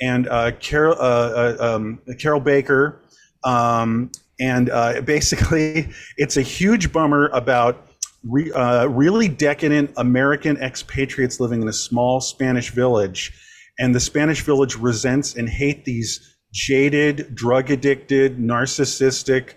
and 0.00 0.28
uh, 0.28 0.52
Carol 0.60 0.96
uh, 0.98 1.00
uh, 1.00 1.56
um, 1.76 2.00
Carroll 2.18 2.40
Baker. 2.40 3.00
Um, 3.44 4.10
and 4.40 4.70
uh, 4.70 5.00
basically, 5.04 5.88
it's 6.16 6.36
a 6.36 6.42
huge 6.42 6.92
bummer 6.92 7.28
about 7.28 7.86
re, 8.24 8.50
uh, 8.52 8.86
really 8.86 9.28
decadent 9.28 9.92
American 9.96 10.56
expatriates 10.56 11.40
living 11.40 11.62
in 11.62 11.68
a 11.68 11.72
small 11.72 12.20
Spanish 12.20 12.70
village, 12.70 13.32
and 13.78 13.94
the 13.94 14.00
Spanish 14.00 14.42
village 14.42 14.76
resents 14.76 15.36
and 15.36 15.48
hate 15.48 15.84
these 15.84 16.36
jaded, 16.52 17.34
drug 17.34 17.70
addicted, 17.70 18.38
narcissistic, 18.38 19.54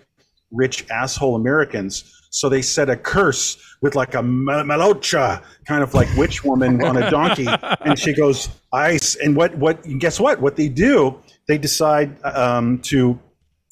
rich 0.50 0.84
asshole 0.90 1.36
Americans. 1.36 2.14
So 2.30 2.48
they 2.48 2.62
set 2.62 2.90
a 2.90 2.96
curse 2.96 3.56
with 3.80 3.94
like 3.94 4.14
a 4.14 4.22
ma- 4.22 4.62
malocha, 4.62 5.42
kind 5.66 5.82
of 5.82 5.94
like 5.94 6.08
witch 6.16 6.44
woman 6.44 6.82
on 6.82 6.96
a 6.96 7.10
donkey, 7.10 7.46
and 7.80 7.98
she 7.98 8.12
goes 8.12 8.48
ice. 8.72 9.14
And 9.16 9.36
what 9.36 9.56
what 9.56 9.82
guess 9.98 10.18
what? 10.18 10.40
What 10.40 10.56
they 10.56 10.68
do? 10.68 11.20
They 11.46 11.58
decide 11.58 12.22
um, 12.24 12.78
to 12.82 13.18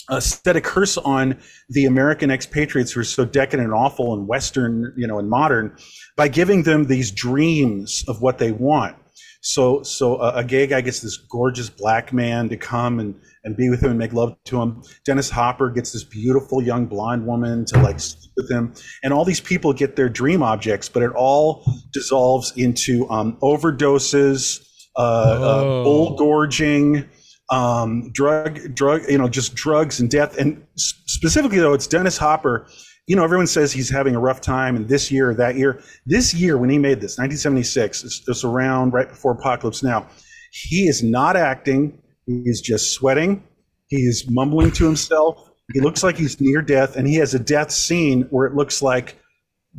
uh, 0.09 0.21
set 0.21 0.57
a 0.57 0.61
curse 0.61 0.97
on 0.99 1.39
the 1.69 1.85
American 1.85 2.31
expatriates 2.31 2.93
who 2.93 3.01
are 3.01 3.05
so 3.05 3.25
decadent 3.25 3.67
and 3.67 3.75
awful 3.75 4.15
and 4.15 4.29
Western, 4.29 4.93
you 4.97 5.07
know, 5.07 5.19
and 5.19 5.29
modern, 5.29 5.77
by 6.17 6.29
giving 6.29 6.63
them 6.63 6.87
these 6.87 7.11
dreams 7.11 8.05
of 8.09 8.23
what 8.23 8.39
they 8.39 8.53
want. 8.53 8.97
So, 9.41 9.83
so 9.83 10.17
a, 10.21 10.39
a 10.39 10.45
gay 10.45 10.67
guy 10.67 10.81
gets 10.81 11.01
this 11.01 11.17
gorgeous 11.17 11.71
black 11.71 12.13
man 12.13 12.49
to 12.49 12.57
come 12.57 12.99
and, 12.99 13.15
and 13.47 13.57
be 13.57 13.71
with 13.71 13.83
him 13.83 13.91
and 13.91 13.99
make 13.99 14.13
love 14.13 14.37
to 14.45 14.61
him. 14.61 14.83
Dennis 15.07 15.31
Hopper 15.31 15.71
gets 15.71 15.93
this 15.93 16.05
beautiful 16.05 16.61
young 16.63 16.85
blonde 16.87 17.27
woman 17.27 17.65
to 17.67 17.81
like 17.81 18.01
sleep 18.01 18.33
with 18.37 18.51
him, 18.51 18.75
and 19.03 19.15
all 19.15 19.25
these 19.25 19.41
people 19.41 19.73
get 19.73 19.97
their 19.97 20.11
dream 20.11 20.43
objects, 20.43 20.89
but 20.91 21.03
it 21.03 21.13
all 21.13 21.65
dissolves 21.95 22.53
into 22.57 23.09
um, 23.09 23.39
overdoses, 23.43 24.61
uh, 24.97 25.01
uh, 25.01 25.63
Oh. 25.65 25.85
bull 25.85 26.17
gorging, 26.17 27.09
um, 27.51 28.11
drug, 28.13 28.75
drug, 28.75 29.03
you 29.09 29.17
know, 29.17 29.29
just 29.29 29.55
drugs 29.55 30.01
and 30.01 30.11
death. 30.11 30.37
And 30.37 30.63
specifically, 30.77 31.59
though, 31.59 31.73
it's 31.75 31.87
Dennis 31.87 32.19
Hopper. 32.19 32.67
You 33.07 33.15
know, 33.15 33.23
everyone 33.23 33.47
says 33.47 33.71
he's 33.73 33.89
having 33.89 34.17
a 34.17 34.19
rough 34.19 34.41
time, 34.41 34.75
and 34.75 34.89
this 34.89 35.13
year 35.13 35.31
or 35.31 35.35
that 35.35 35.55
year, 35.55 35.81
this 36.07 36.35
year 36.35 36.59
when 36.59 36.69
he 36.71 36.79
made 36.79 36.97
this, 37.01 37.17
1976, 37.19 38.03
it's, 38.03 38.23
it's 38.27 38.43
around 38.43 38.93
right 38.93 39.09
before 39.09 39.33
Apocalypse 39.33 39.83
Now. 39.85 40.09
He 40.51 40.89
is 40.89 41.05
not 41.05 41.37
acting; 41.37 41.97
he's 42.27 42.61
just 42.61 42.93
sweating. 42.93 43.43
He's 43.89 44.29
mumbling 44.29 44.73
to 44.73 44.85
himself. 44.85 45.51
He 45.73 45.81
looks 45.81 46.03
like 46.03 46.17
he's 46.17 46.41
near 46.41 46.63
death, 46.63 46.97
and 46.97 47.07
he 47.07 47.17
has 47.17 47.35
a 47.35 47.39
death 47.39 47.71
scene 47.71 48.23
where 48.31 48.47
it 48.47 48.55
looks 48.55 48.83
like 48.83 49.17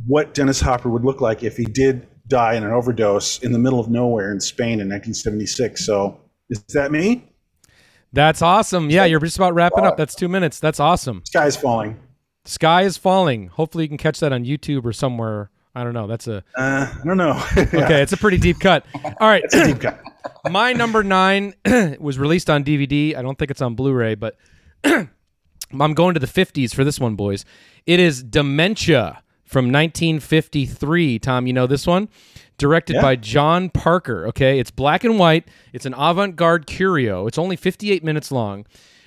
what 0.06 0.34
Dennis 0.34 0.60
Hopper 0.60 0.88
would 0.88 1.04
look 1.04 1.20
like 1.20 1.42
if 1.42 1.56
he 1.56 1.64
did 1.64 2.06
die 2.26 2.54
in 2.54 2.62
an 2.64 2.70
overdose 2.72 3.38
in 3.38 3.52
the 3.52 3.58
middle 3.58 3.80
of 3.80 3.88
nowhere 3.88 4.30
in 4.32 4.40
Spain 4.40 4.80
in 4.80 4.88
1976. 4.88 5.84
So, 5.84 6.20
is 6.50 6.62
that 6.74 6.92
me? 6.92 7.24
That's 8.12 8.42
awesome. 8.42 8.90
Yeah, 8.90 9.04
you're 9.04 9.20
just 9.20 9.36
about 9.36 9.54
wrapping 9.54 9.84
up. 9.84 9.96
That's 9.96 10.14
two 10.14 10.28
minutes. 10.28 10.60
That's 10.60 10.80
awesome. 10.80 11.22
Sky's 11.24 11.56
falling. 11.56 11.98
Sky 12.44 12.82
is 12.82 12.96
falling. 12.96 13.48
Hopefully, 13.48 13.84
you 13.84 13.88
can 13.88 13.98
catch 13.98 14.20
that 14.20 14.32
on 14.32 14.44
YouTube 14.44 14.84
or 14.84 14.92
somewhere. 14.92 15.50
I 15.74 15.84
don't 15.84 15.92
know. 15.92 16.06
That's 16.06 16.26
a 16.26 16.42
Uh, 16.56 16.92
I 16.92 17.02
don't 17.04 17.18
know. 17.18 17.42
okay. 17.58 18.02
It's 18.02 18.12
a 18.12 18.16
pretty 18.16 18.38
deep 18.38 18.58
cut. 18.60 18.84
All 19.04 19.28
right. 19.28 19.42
it's 19.44 19.54
a 19.54 19.66
Deep 19.66 19.80
cut. 19.80 20.00
My 20.50 20.72
number 20.72 21.02
nine 21.02 21.54
was 21.98 22.18
released 22.18 22.48
on 22.50 22.64
DVD. 22.64 23.16
I 23.16 23.22
don't 23.22 23.38
think 23.38 23.50
it's 23.50 23.62
on 23.62 23.74
Blu-ray, 23.74 24.14
but 24.14 24.36
I'm 24.84 25.94
going 25.94 26.14
to 26.14 26.20
the 26.20 26.26
50s 26.26 26.74
for 26.74 26.84
this 26.84 26.98
one, 26.98 27.14
boys. 27.16 27.44
It 27.86 28.00
is 28.00 28.22
Dementia 28.22 29.22
from 29.44 29.66
1953. 29.72 31.18
Tom, 31.18 31.46
you 31.46 31.52
know 31.52 31.66
this 31.66 31.86
one? 31.86 32.08
Directed 32.58 32.94
Yeah. 32.96 33.02
by 33.02 33.16
John 33.16 33.70
Parker. 33.70 34.26
Okay, 34.28 34.58
it's 34.58 34.70
black 34.70 35.04
and 35.04 35.18
white. 35.18 35.48
It's 35.72 35.86
an 35.86 35.94
avant-garde 35.94 36.66
curio. 36.66 37.26
It's 37.26 37.38
only 37.38 37.56
58 37.56 38.02
minutes 38.02 38.32
long. 38.32 38.66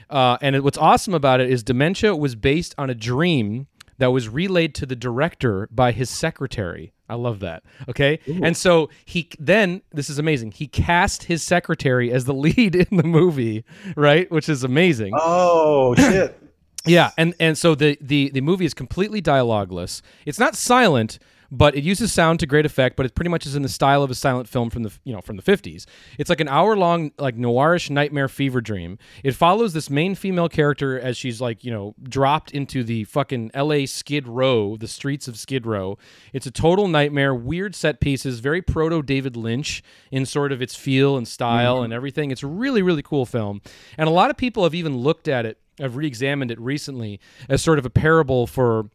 Uh, 0.09 0.37
and 0.41 0.55
it, 0.55 0.63
what's 0.63 0.77
awesome 0.77 1.13
about 1.13 1.39
it 1.39 1.49
is 1.49 1.63
Dementia 1.63 2.15
was 2.15 2.35
based 2.35 2.75
on 2.77 2.89
a 2.89 2.95
dream 2.95 3.67
that 3.97 4.07
was 4.11 4.27
relayed 4.29 4.73
to 4.75 4.85
the 4.85 4.95
director 4.95 5.67
by 5.71 5.91
his 5.91 6.09
secretary. 6.09 6.91
I 7.11 7.15
love 7.15 7.41
that. 7.41 7.63
Okay. 7.89 8.21
And 8.41 8.55
so 8.55 8.89
he 9.03 9.29
then, 9.37 9.81
this 9.91 10.09
is 10.09 10.17
amazing. 10.17 10.53
He 10.53 10.65
cast 10.65 11.23
his 11.23 11.43
secretary 11.43 12.09
as 12.09 12.23
the 12.23 12.33
lead 12.45 12.73
in 12.73 12.95
the 12.95 13.03
movie, 13.03 13.65
right? 13.97 14.31
Which 14.31 14.47
is 14.47 14.63
amazing. 14.63 15.11
Oh 15.13 15.93
shit! 15.97 16.41
Yeah, 16.85 17.11
and 17.17 17.35
and 17.39 17.57
so 17.57 17.75
the 17.75 17.97
the 17.99 18.29
the 18.29 18.39
movie 18.39 18.63
is 18.63 18.73
completely 18.73 19.21
dialogueless. 19.21 20.01
It's 20.25 20.39
not 20.39 20.55
silent, 20.55 21.19
but 21.51 21.75
it 21.75 21.83
uses 21.83 22.13
sound 22.13 22.39
to 22.39 22.45
great 22.47 22.65
effect. 22.65 22.95
But 22.95 23.05
it 23.05 23.13
pretty 23.13 23.29
much 23.29 23.45
is 23.45 23.55
in 23.55 23.61
the 23.61 23.69
style 23.69 24.01
of 24.01 24.09
a 24.09 24.15
silent 24.15 24.47
film 24.47 24.69
from 24.69 24.83
the 24.83 24.91
you 25.03 25.13
know 25.13 25.21
from 25.21 25.35
the 25.35 25.41
fifties. 25.41 25.85
It's 26.17 26.29
like 26.29 26.39
an 26.39 26.47
hour 26.47 26.77
long 26.77 27.11
like 27.19 27.35
noirish 27.35 27.89
nightmare 27.89 28.29
fever 28.29 28.61
dream. 28.61 28.97
It 29.23 29.35
follows 29.35 29.73
this 29.73 29.89
main 29.89 30.15
female 30.15 30.49
character 30.49 30.99
as 30.99 31.17
she's 31.17 31.41
like 31.41 31.63
you 31.63 31.71
know 31.71 31.93
dropped 32.01 32.51
into 32.51 32.83
the 32.83 33.03
fucking 33.03 33.51
L.A. 33.53 33.85
Skid 33.85 34.27
Row, 34.27 34.77
the 34.77 34.87
streets 34.87 35.27
of 35.27 35.37
Skid 35.37 35.65
Row. 35.65 35.97
It's 36.33 36.45
a 36.45 36.51
total 36.51 36.87
nightmare, 36.87 37.35
weird 37.35 37.75
set 37.75 37.99
pieces, 37.99 38.39
very 38.39 38.61
proto 38.61 39.01
David 39.01 39.35
Lynch 39.35 39.83
in 40.09 40.25
sort 40.25 40.51
of 40.51 40.61
its 40.61 40.75
feel 40.75 41.17
and 41.17 41.27
style 41.27 41.77
mm-hmm. 41.77 41.85
and 41.85 41.93
everything. 41.93 42.31
It's 42.31 42.43
a 42.43 42.47
really 42.47 42.81
really 42.81 43.03
cool 43.03 43.25
film, 43.25 43.61
and 43.97 44.07
a 44.07 44.11
lot 44.11 44.29
of 44.29 44.37
people 44.37 44.63
have 44.63 44.75
even 44.75 44.97
looked 44.97 45.27
at 45.27 45.45
it 45.45 45.57
I've 45.79 45.95
re-examined 45.95 46.51
it 46.51 46.59
recently 46.59 47.19
as 47.49 47.61
sort 47.61 47.79
of 47.79 47.85
a 47.85 47.89
parable 47.89 48.45
for 48.45 48.89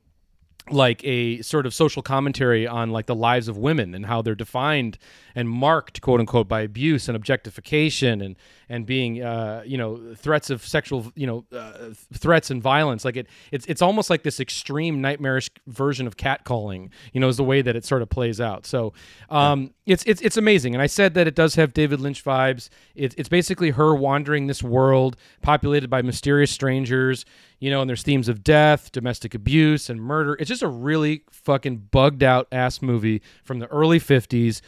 like 0.71 1.03
a 1.05 1.41
sort 1.43 1.67
of 1.67 1.73
social 1.73 2.03
commentary 2.03 2.67
on 2.67 2.91
like 2.91 3.07
the 3.07 3.15
lives 3.15 3.49
of 3.49 3.57
women 3.57 3.95
and 3.95 4.07
how 4.07 4.21
they're 4.21 4.35
defined 4.35 4.99
and 5.35 5.49
marked 5.49 6.01
quote 6.01 6.19
unquote 6.19 6.49
by 6.49 6.61
abuse 6.61 7.09
and 7.09 7.17
objectification 7.17 8.21
and 8.21 8.37
and 8.69 8.85
being 8.85 9.23
uh, 9.23 9.63
you 9.65 9.79
know 9.79 10.15
threats 10.17 10.51
of 10.51 10.67
sexual 10.67 11.13
you 11.15 11.27
know 11.27 11.45
uh, 11.57 11.91
threats 12.15 12.51
and 12.51 12.63
violence. 12.63 13.05
Like 13.05 13.17
it 13.17 13.29
it's 13.53 13.67
it's 13.67 13.83
almost 13.83 14.11
like 14.11 14.23
this 14.23 14.41
extreme 14.41 15.01
nightmarish 15.01 15.51
version 15.67 16.07
of 16.07 16.17
catcalling 16.17 16.91
you 17.13 17.21
know 17.21 17.29
is 17.29 17.37
the 17.37 17.45
way 17.45 17.63
that 17.63 17.77
it 17.77 17.85
sort 17.85 18.03
of 18.03 18.09
plays 18.09 18.41
out. 18.41 18.67
So 18.67 18.93
um, 19.31 19.73
it's 19.87 20.03
it's 20.07 20.21
it's 20.21 20.37
amazing. 20.37 20.75
And 20.75 20.83
I 20.83 20.87
said 20.87 21.15
that 21.15 21.27
it 21.27 21.35
does 21.35 21.55
have 21.55 21.75
David 21.75 22.01
Lynch 22.01 22.25
vibes. 22.25 22.69
It's 22.95 23.15
it's 23.17 23.29
basically 23.29 23.71
her 23.71 23.95
wandering 23.95 24.47
this 24.49 24.63
world 24.63 25.17
populated 25.43 25.89
by 25.89 26.03
mysterious 26.03 26.51
strangers 26.51 27.25
you 27.59 27.71
know, 27.71 27.81
and 27.81 27.89
there's 27.89 28.03
themes 28.03 28.29
of 28.29 28.45
death, 28.45 28.93
domestic 28.93 29.35
abuse, 29.35 29.89
and 29.89 30.01
murder. 30.01 30.37
It's 30.39 30.49
just 30.49 30.63
a 30.63 30.69
really 30.69 31.25
fucking 31.31 31.89
bugged 31.91 32.23
out 32.23 32.49
ass 32.53 32.83
movie 32.83 33.23
from 33.45 33.59
the 33.59 33.67
early 33.69 33.99
50s. 33.99 34.61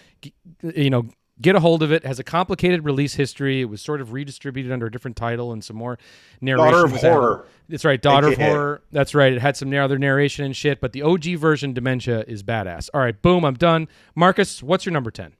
You 0.63 0.91
know, 0.91 1.09
get 1.41 1.55
a 1.55 1.61
hold 1.61 1.83
of 1.83 1.93
it. 1.93 2.05
Has 2.05 2.19
a 2.19 2.25
complicated 2.25 2.85
release 2.85 3.15
history. 3.15 3.61
It 3.61 3.67
was 3.67 3.83
sort 3.83 4.01
of 4.01 4.13
redistributed 4.13 4.73
under 4.73 4.87
a 4.87 4.91
different 4.91 5.17
title 5.17 5.53
and 5.53 5.63
some 5.63 5.77
more 5.77 5.99
narration. 6.41 6.73
Daughter 6.73 6.85
of 6.87 6.93
was 6.93 7.05
added. 7.05 7.15
Horror. 7.15 7.47
That's 7.69 7.85
right, 7.85 8.01
Daughter 8.01 8.29
of 8.29 8.39
Horror. 8.39 8.83
That's 8.91 9.15
right. 9.15 9.33
It 9.33 9.41
had 9.41 9.57
some 9.57 9.73
other 9.75 9.99
narration 9.99 10.45
and 10.45 10.57
shit, 10.57 10.81
but 10.81 10.93
the 10.93 11.03
OG 11.03 11.37
version, 11.37 11.75
Dementia, 11.75 12.25
is 12.27 12.43
badass. 12.43 12.89
All 12.95 13.01
right, 13.01 13.21
boom, 13.21 13.45
I'm 13.45 13.55
done. 13.55 13.89
Marcus, 14.15 14.63
what's 14.63 14.87
your 14.87 14.93
number 14.93 15.11
10? 15.11 15.35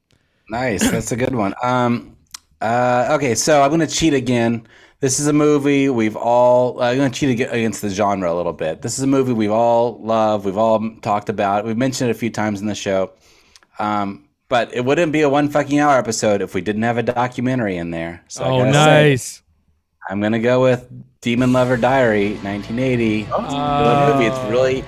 Nice. 0.49 0.89
That's 0.89 1.11
a 1.11 1.15
good 1.15 1.35
one. 1.35 1.53
Um, 1.63 2.15
uh, 2.61 3.07
okay, 3.11 3.35
so 3.35 3.61
I'm 3.61 3.69
going 3.69 3.79
to 3.79 3.87
cheat 3.87 4.13
again. 4.13 4.67
This 5.01 5.21
is 5.21 5.27
a 5.27 5.33
movie 5.33 5.87
we've 5.87 6.17
all. 6.17 6.81
I'm 6.81 6.97
going 6.97 7.09
to 7.09 7.17
cheat 7.17 7.39
against 7.39 7.81
the 7.81 7.89
genre 7.89 8.31
a 8.31 8.35
little 8.35 8.51
bit. 8.51 8.81
This 8.81 8.97
is 8.97 9.03
a 9.03 9.07
movie 9.07 9.31
we've 9.31 9.51
all 9.51 9.97
loved. 10.01 10.45
We've 10.45 10.57
all 10.57 10.97
talked 11.01 11.29
about. 11.29 11.65
We've 11.65 11.77
mentioned 11.77 12.09
it 12.09 12.15
a 12.15 12.19
few 12.19 12.29
times 12.29 12.59
in 12.59 12.67
the 12.67 12.75
show. 12.75 13.13
Um, 13.79 14.27
but 14.49 14.73
it 14.73 14.83
wouldn't 14.83 15.13
be 15.13 15.21
a 15.21 15.29
one 15.29 15.47
fucking 15.47 15.79
hour 15.79 15.97
episode 15.97 16.41
if 16.41 16.53
we 16.53 16.59
didn't 16.59 16.81
have 16.81 16.97
a 16.97 17.03
documentary 17.03 17.77
in 17.77 17.91
there. 17.91 18.25
So 18.27 18.43
oh, 18.43 18.59
gotta 18.59 18.73
say, 18.73 19.09
nice. 19.09 19.41
I'm 20.09 20.19
gonna 20.19 20.39
go 20.39 20.61
with 20.61 20.89
Demon 21.21 21.53
Lover 21.53 21.77
Diary, 21.77 22.31
1980. 22.41 23.21
It's 23.21 23.29
good 23.29 24.13
movie. 24.13 24.25
It's 24.25 24.51
really, 24.51 24.83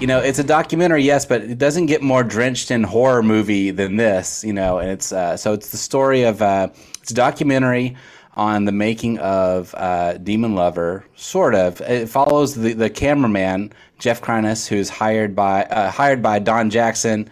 you 0.00 0.06
know, 0.06 0.20
it's 0.20 0.38
a 0.38 0.44
documentary, 0.44 1.02
yes, 1.02 1.26
but 1.26 1.42
it 1.42 1.58
doesn't 1.58 1.86
get 1.86 2.00
more 2.00 2.24
drenched 2.24 2.70
in 2.70 2.82
horror 2.82 3.22
movie 3.22 3.72
than 3.72 3.96
this, 3.96 4.42
you 4.42 4.54
know. 4.54 4.78
And 4.78 4.88
it's 4.88 5.12
uh, 5.12 5.36
so 5.36 5.52
it's 5.52 5.68
the 5.68 5.76
story 5.76 6.22
of 6.22 6.40
uh, 6.40 6.68
it's 7.02 7.10
a 7.10 7.14
documentary 7.14 7.96
on 8.34 8.64
the 8.64 8.72
making 8.72 9.18
of 9.18 9.74
uh, 9.76 10.14
Demon 10.18 10.54
Lover, 10.54 11.04
sort 11.16 11.54
of. 11.54 11.80
It 11.82 12.08
follows 12.08 12.54
the 12.54 12.72
the 12.72 12.90
cameraman 12.90 13.72
Jeff 13.98 14.20
Kreines, 14.20 14.66
who's 14.66 14.88
hired 14.88 15.34
by 15.34 15.64
uh, 15.64 15.90
hired 15.90 16.22
by 16.22 16.38
Don 16.38 16.70
Jackson 16.70 17.28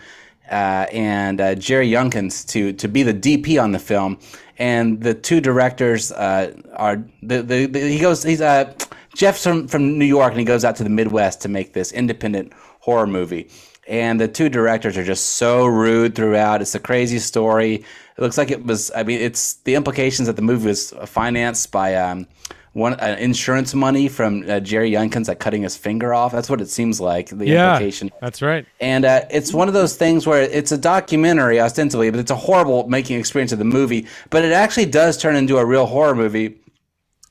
uh, 0.51 0.87
and 0.93 1.41
uh, 1.41 1.55
Jerry 1.55 1.89
Younkins 1.89 2.47
to 2.49 2.73
to 2.75 2.89
be 2.89 3.03
the 3.03 3.15
DP 3.15 3.63
on 3.63 3.73
the 3.73 3.79
film, 3.79 4.19
and 4.59 5.01
the 5.03 5.15
two 5.15 5.41
directors 5.41 6.13
uh, 6.13 6.55
are 6.75 6.97
the, 7.23 7.43
the, 7.43 7.67
the 7.67 7.81
he 7.81 7.99
goes 7.99 8.23
he's 8.23 8.41
uh 8.41 8.73
Jeff's 9.15 9.43
from 9.43 9.69
from 9.69 9.99
New 9.99 10.05
York 10.05 10.33
and 10.33 10.39
he 10.39 10.45
goes 10.45 10.65
out 10.65 10.77
to 10.77 10.85
the 10.85 10.91
Midwest 10.91 11.41
to 11.43 11.49
make 11.49 11.73
this 11.73 11.93
independent 11.93 12.53
horror 12.81 13.07
movie, 13.07 13.51
and 13.89 14.21
the 14.21 14.29
two 14.29 14.49
directors 14.49 14.97
are 14.97 15.05
just 15.05 15.37
so 15.37 15.67
rude 15.67 16.15
throughout. 16.15 16.63
It's 16.63 16.75
a 16.75 16.81
crazy 16.81 17.19
story. 17.19 17.75
It 17.77 17.85
looks 18.19 18.39
like 18.39 18.51
it 18.51 18.65
was. 18.65 18.91
I 18.95 19.03
mean, 19.03 19.21
it's 19.21 19.55
the 19.65 19.75
implications 19.75 20.27
that 20.27 20.37
the 20.37 20.43
movie 20.43 20.67
was 20.69 20.93
financed 21.07 21.73
by. 21.73 21.95
Um, 21.95 22.27
one 22.75 22.95
uh, 23.01 23.17
insurance 23.19 23.75
money 23.75 24.09
from 24.09 24.49
uh, 24.49 24.61
Jerry 24.61 24.91
Younkins, 24.93 25.27
like 25.27 25.41
cutting 25.41 25.63
his 25.63 25.77
finger 25.77 26.15
off. 26.15 26.31
That's 26.33 26.49
what 26.51 26.61
it 26.61 26.69
seems 26.69 27.01
like. 27.01 27.29
The 27.31 27.47
Yeah, 27.47 27.65
implication. 27.73 28.11
that's 28.21 28.43
right. 28.43 28.67
And 28.81 29.05
uh, 29.05 29.23
it's 29.31 29.53
one 29.53 29.67
of 29.69 29.75
those 29.75 29.97
things 29.97 30.27
where 30.27 30.43
it's 30.43 30.71
a 30.71 30.79
documentary 30.79 31.61
ostensibly, 31.61 32.11
but 32.11 32.21
it's 32.21 32.31
a 32.31 32.37
horrible 32.37 32.87
making 32.89 33.19
experience 33.19 33.51
of 33.53 33.59
the 33.59 33.65
movie. 33.65 34.07
But 34.31 34.45
it 34.45 34.53
actually 34.53 34.87
does 34.87 35.17
turn 35.19 35.35
into 35.35 35.59
a 35.59 35.65
real 35.65 35.87
horror 35.87 36.15
movie 36.15 36.61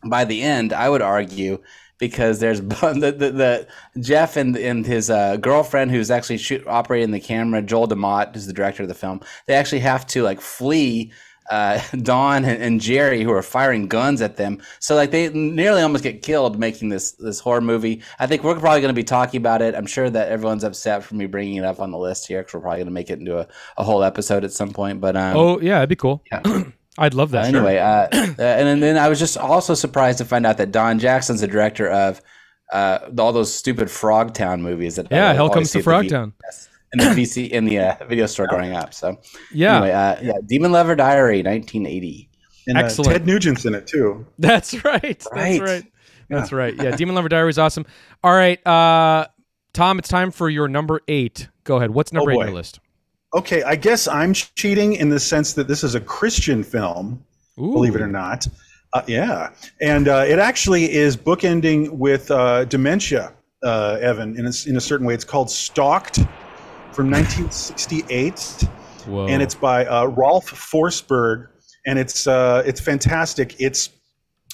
by 0.06 0.26
the 0.26 0.42
end, 0.42 0.74
I 0.74 0.90
would 0.90 1.02
argue, 1.02 1.60
because 1.98 2.40
there's 2.40 2.62
the, 2.62 3.16
the, 3.18 3.32
the 3.32 3.68
Jeff 4.02 4.38
and 4.38 4.56
and 4.56 4.86
his 4.86 5.10
uh, 5.10 5.38
girlfriend 5.38 5.92
who's 5.92 6.12
actually 6.12 6.38
shoot, 6.38 6.66
operating 6.68 7.12
the 7.12 7.20
camera, 7.20 7.62
Joel 7.62 7.88
DeMott, 7.88 8.34
who's 8.34 8.46
the 8.46 8.54
director 8.54 8.84
of 8.84 8.90
the 8.90 8.96
film. 8.96 9.22
They 9.46 9.56
actually 9.56 9.80
have 9.80 10.06
to 10.08 10.24
like 10.24 10.42
flee. 10.42 11.12
Uh, 11.50 11.82
Don 12.02 12.44
and, 12.44 12.62
and 12.62 12.82
Jerry, 12.82 13.24
who 13.24 13.32
are 13.32 13.42
firing 13.42 13.88
guns 13.88 14.22
at 14.22 14.36
them, 14.36 14.62
so 14.80 14.96
like 14.96 15.12
they 15.12 15.30
nearly 15.30 15.82
almost 15.82 16.04
get 16.04 16.22
killed 16.22 16.60
making 16.60 16.90
this 16.90 17.14
this 17.14 17.40
horror 17.40 17.62
movie. 17.62 18.02
I 18.20 18.28
think 18.28 18.44
we're 18.44 18.60
probably 18.60 18.82
going 18.82 18.94
to 18.94 19.00
be 19.00 19.06
talking 19.06 19.38
about 19.38 19.62
it. 19.62 19.74
I'm 19.74 19.86
sure 19.86 20.10
that 20.10 20.28
everyone's 20.28 20.66
upset 20.66 21.06
for 21.06 21.16
me 21.16 21.26
bringing 21.26 21.56
it 21.56 21.64
up 21.64 21.80
on 21.80 21.92
the 21.92 21.98
list 21.98 22.28
here 22.28 22.42
because 22.42 22.56
we're 22.56 22.60
probably 22.60 22.80
going 22.80 22.88
to 22.88 22.92
make 22.92 23.10
it 23.10 23.20
into 23.20 23.40
a, 23.40 23.48
a 23.78 23.84
whole 23.86 24.04
episode 24.04 24.44
at 24.44 24.52
some 24.52 24.74
point. 24.74 25.00
But 25.00 25.16
um, 25.16 25.38
Oh, 25.38 25.62
yeah, 25.62 25.78
it'd 25.78 25.88
be 25.88 25.96
cool. 25.96 26.22
I'd 26.98 27.14
love 27.14 27.32
that. 27.32 27.46
anyway, 27.46 27.78
uh, 27.78 27.86
uh, 28.14 28.14
and 28.14 28.38
then, 28.68 28.80
then 28.80 28.98
I 28.98 29.08
was 29.10 29.20
just 29.20 29.38
also 29.38 29.74
surprised 29.74 30.18
to 30.20 30.26
find 30.26 30.46
out 30.46 30.58
that 30.58 30.72
Don 30.72 31.00
Jackson's 31.00 31.42
the 31.42 31.48
director 31.48 31.88
of 31.90 32.22
uh, 32.72 33.00
all 33.20 33.32
those 33.32 33.54
stupid 33.54 33.88
Frogtown 33.88 34.62
movies. 34.62 34.96
That 34.96 35.08
Yeah, 35.12 35.30
I 35.30 35.34
Hell 35.34 35.50
Comes 35.50 35.72
to 35.72 35.80
at 35.80 35.86
the 35.86 35.92
Frogtown. 35.92 36.34
In 36.94 37.00
the 37.00 37.06
VC 37.22 37.50
in 37.50 37.66
the 37.66 37.80
uh, 37.80 37.96
video 38.08 38.26
store 38.28 38.48
growing 38.48 38.74
up. 38.74 38.94
So 38.94 39.20
Yeah. 39.54 39.76
anyway, 39.78 39.92
uh, 39.92 40.16
yeah, 40.22 40.34
Demon 40.46 40.72
Lover 40.72 40.96
Diary, 40.96 41.44
1980. 41.44 42.30
And, 42.68 42.78
uh, 42.78 42.82
Excellent. 42.82 43.12
Ted 43.12 43.26
Nugent's 43.26 43.66
in 43.66 43.76
it 43.76 43.88
too. 43.88 44.26
That's 44.40 44.84
right. 44.86 45.02
That's 45.02 45.32
Right. 45.34 45.62
right. 45.62 45.84
That's 46.30 46.52
right. 46.52 46.76
Yeah, 46.76 46.96
Demon 46.96 47.16
Lover 47.16 47.30
Diary 47.30 47.50
is 47.50 47.58
awesome. 47.60 47.86
All 48.24 48.34
right, 48.34 48.66
uh, 48.68 49.28
Tom, 49.74 50.00
it's 50.00 50.10
time 50.10 50.32
for 50.32 50.50
your 50.50 50.68
number 50.68 51.02
eight. 51.08 51.48
Go 51.64 51.78
ahead. 51.78 51.92
What's 51.92 52.12
number 52.12 52.32
Oh, 52.32 52.34
eight 52.34 52.38
boy. 52.38 52.42
on 52.42 52.48
your 52.48 52.56
list? 52.56 52.80
Okay, 53.38 53.62
I 53.62 53.76
guess 53.76 54.08
I'm 54.08 54.34
cheating 54.34 54.94
in 54.94 55.10
the 55.10 55.20
sense 55.20 55.54
that 55.54 55.68
this 55.68 55.84
is 55.84 55.94
a 55.94 56.00
Christian 56.00 56.64
film, 56.64 57.24
Ooh. 57.60 57.72
believe 57.72 57.94
it 57.94 58.02
or 58.02 58.08
not. 58.08 58.48
Uh, 58.94 59.04
yeah, 59.06 59.52
and 59.80 60.08
uh, 60.08 60.26
it 60.28 60.40
actually 60.40 60.92
is 60.92 61.16
bookending 61.16 61.92
with 61.92 62.32
uh, 62.32 62.66
dementia, 62.66 63.32
uh, 63.64 64.00
Evan. 64.02 64.40
In 64.40 64.48
a, 64.48 64.52
in 64.66 64.76
a 64.76 64.82
certain 64.82 65.06
way, 65.06 65.14
it's 65.14 65.24
called 65.24 65.52
Stalked 65.52 66.16
from 66.92 67.12
1968, 67.12 68.64
Whoa. 69.06 69.28
and 69.28 69.44
it's 69.44 69.54
by 69.54 69.86
uh, 69.86 70.06
Rolf 70.06 70.50
Forsberg, 70.50 71.48
and 71.86 72.00
it's 72.00 72.26
uh, 72.26 72.64
it's 72.66 72.82
fantastic. 72.82 73.56
It's 73.60 73.92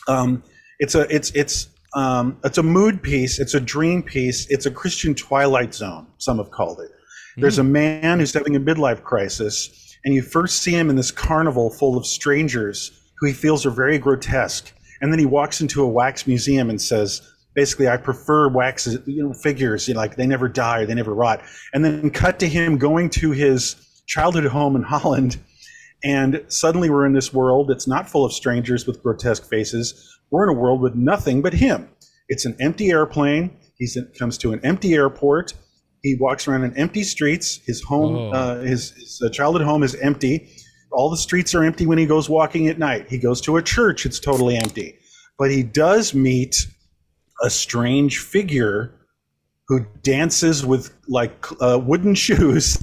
um, 0.10 0.44
it's 0.80 0.96
a 0.96 1.08
it's 1.16 1.32
it's 1.32 1.70
um, 1.96 2.38
it's 2.44 2.58
a 2.58 2.64
mood 2.64 3.02
piece. 3.02 3.40
It's 3.40 3.54
a 3.54 3.62
dream 3.62 4.04
piece. 4.04 4.46
It's 4.50 4.66
a 4.66 4.72
Christian 4.72 5.16
Twilight 5.16 5.74
Zone. 5.74 6.06
Some 6.18 6.40
have 6.40 6.52
called 6.52 6.82
it. 6.82 6.92
There's 7.38 7.60
a 7.60 7.64
mm. 7.64 7.70
man 7.70 8.20
who's 8.20 8.34
having 8.34 8.56
a 8.56 8.60
midlife 8.60 9.04
crisis, 9.04 9.98
and 10.06 10.14
you 10.14 10.22
first 10.22 10.62
see 10.62 10.72
him 10.72 10.90
in 10.90 10.96
this 10.96 11.12
carnival 11.12 11.70
full 11.70 11.98
of 11.98 12.06
strangers 12.06 12.92
who 13.20 13.28
he 13.28 13.34
feels 13.34 13.66
are 13.66 13.72
very 13.72 13.98
grotesque. 13.98 14.72
And 15.02 15.12
then 15.12 15.20
he 15.20 15.26
walks 15.26 15.62
into 15.62 15.84
a 15.84 15.88
wax 15.88 16.28
museum 16.28 16.70
and 16.70 16.82
says, 16.82 17.22
basically, 17.56 17.88
I 17.88 17.98
prefer 17.98 18.50
wax 18.50 18.88
you 19.06 19.24
know, 19.24 19.34
figures, 19.34 19.88
you 19.88 19.94
know, 19.94 20.00
like 20.00 20.16
they 20.16 20.28
never 20.28 20.48
die, 20.48 20.82
or 20.82 20.86
they 20.86 20.94
never 20.94 21.14
rot. 21.14 21.42
And 21.74 21.84
then 21.84 22.10
cut 22.10 22.40
to 22.40 22.48
him 22.48 22.78
going 22.78 23.10
to 23.12 23.32
his 23.32 23.76
childhood 24.06 24.46
home 24.46 24.76
in 24.76 24.84
Holland. 24.84 25.40
And 26.04 26.44
suddenly 26.50 26.90
we're 26.90 27.06
in 27.06 27.14
this 27.14 27.34
world 27.34 27.70
that's 27.70 27.88
not 27.88 28.10
full 28.10 28.26
of 28.26 28.34
strangers 28.34 28.86
with 28.86 29.02
grotesque 29.02 29.50
faces. 29.50 30.20
We're 30.32 30.44
in 30.50 30.56
a 30.56 30.60
world 30.60 30.82
with 30.82 30.96
nothing 30.96 31.42
but 31.42 31.54
him. 31.54 31.90
It's 32.28 32.46
an 32.46 32.58
empty 32.60 32.90
airplane. 32.92 33.56
He 33.78 33.88
comes 34.18 34.38
to 34.40 34.52
an 34.54 34.60
empty 34.64 34.94
airport. 34.94 35.54
He 36.04 36.16
walks 36.20 36.48
around 36.48 36.66
in 36.66 36.78
empty 36.78 37.04
streets. 37.04 37.60
His 37.66 37.82
home, 37.82 38.16
Oh. 38.16 38.32
uh, 38.32 38.60
his, 38.62 38.92
his 38.92 39.22
uh, 39.26 39.30
childhood 39.30 39.64
home 39.64 39.84
is 39.84 39.96
empty. 39.96 40.50
All 40.92 41.10
the 41.10 41.18
streets 41.18 41.56
are 41.56 41.64
empty 41.64 41.88
when 41.88 41.98
he 41.98 42.06
goes 42.06 42.30
walking 42.30 42.68
at 42.68 42.78
night. 42.78 43.08
He 43.10 43.18
goes 43.18 43.42
to 43.42 43.58
a 43.58 43.62
church, 43.64 44.06
it's 44.06 44.20
totally 44.20 44.56
empty. 44.58 44.96
But 45.40 45.50
he 45.50 45.64
does 45.64 46.14
meet 46.14 46.68
a 47.42 47.50
strange 47.50 48.20
figure 48.20 48.94
who 49.68 49.86
dances 50.04 50.66
with 50.66 50.94
like 51.08 51.46
uh, 51.62 51.80
wooden 51.84 52.14
shoes, 52.26 52.78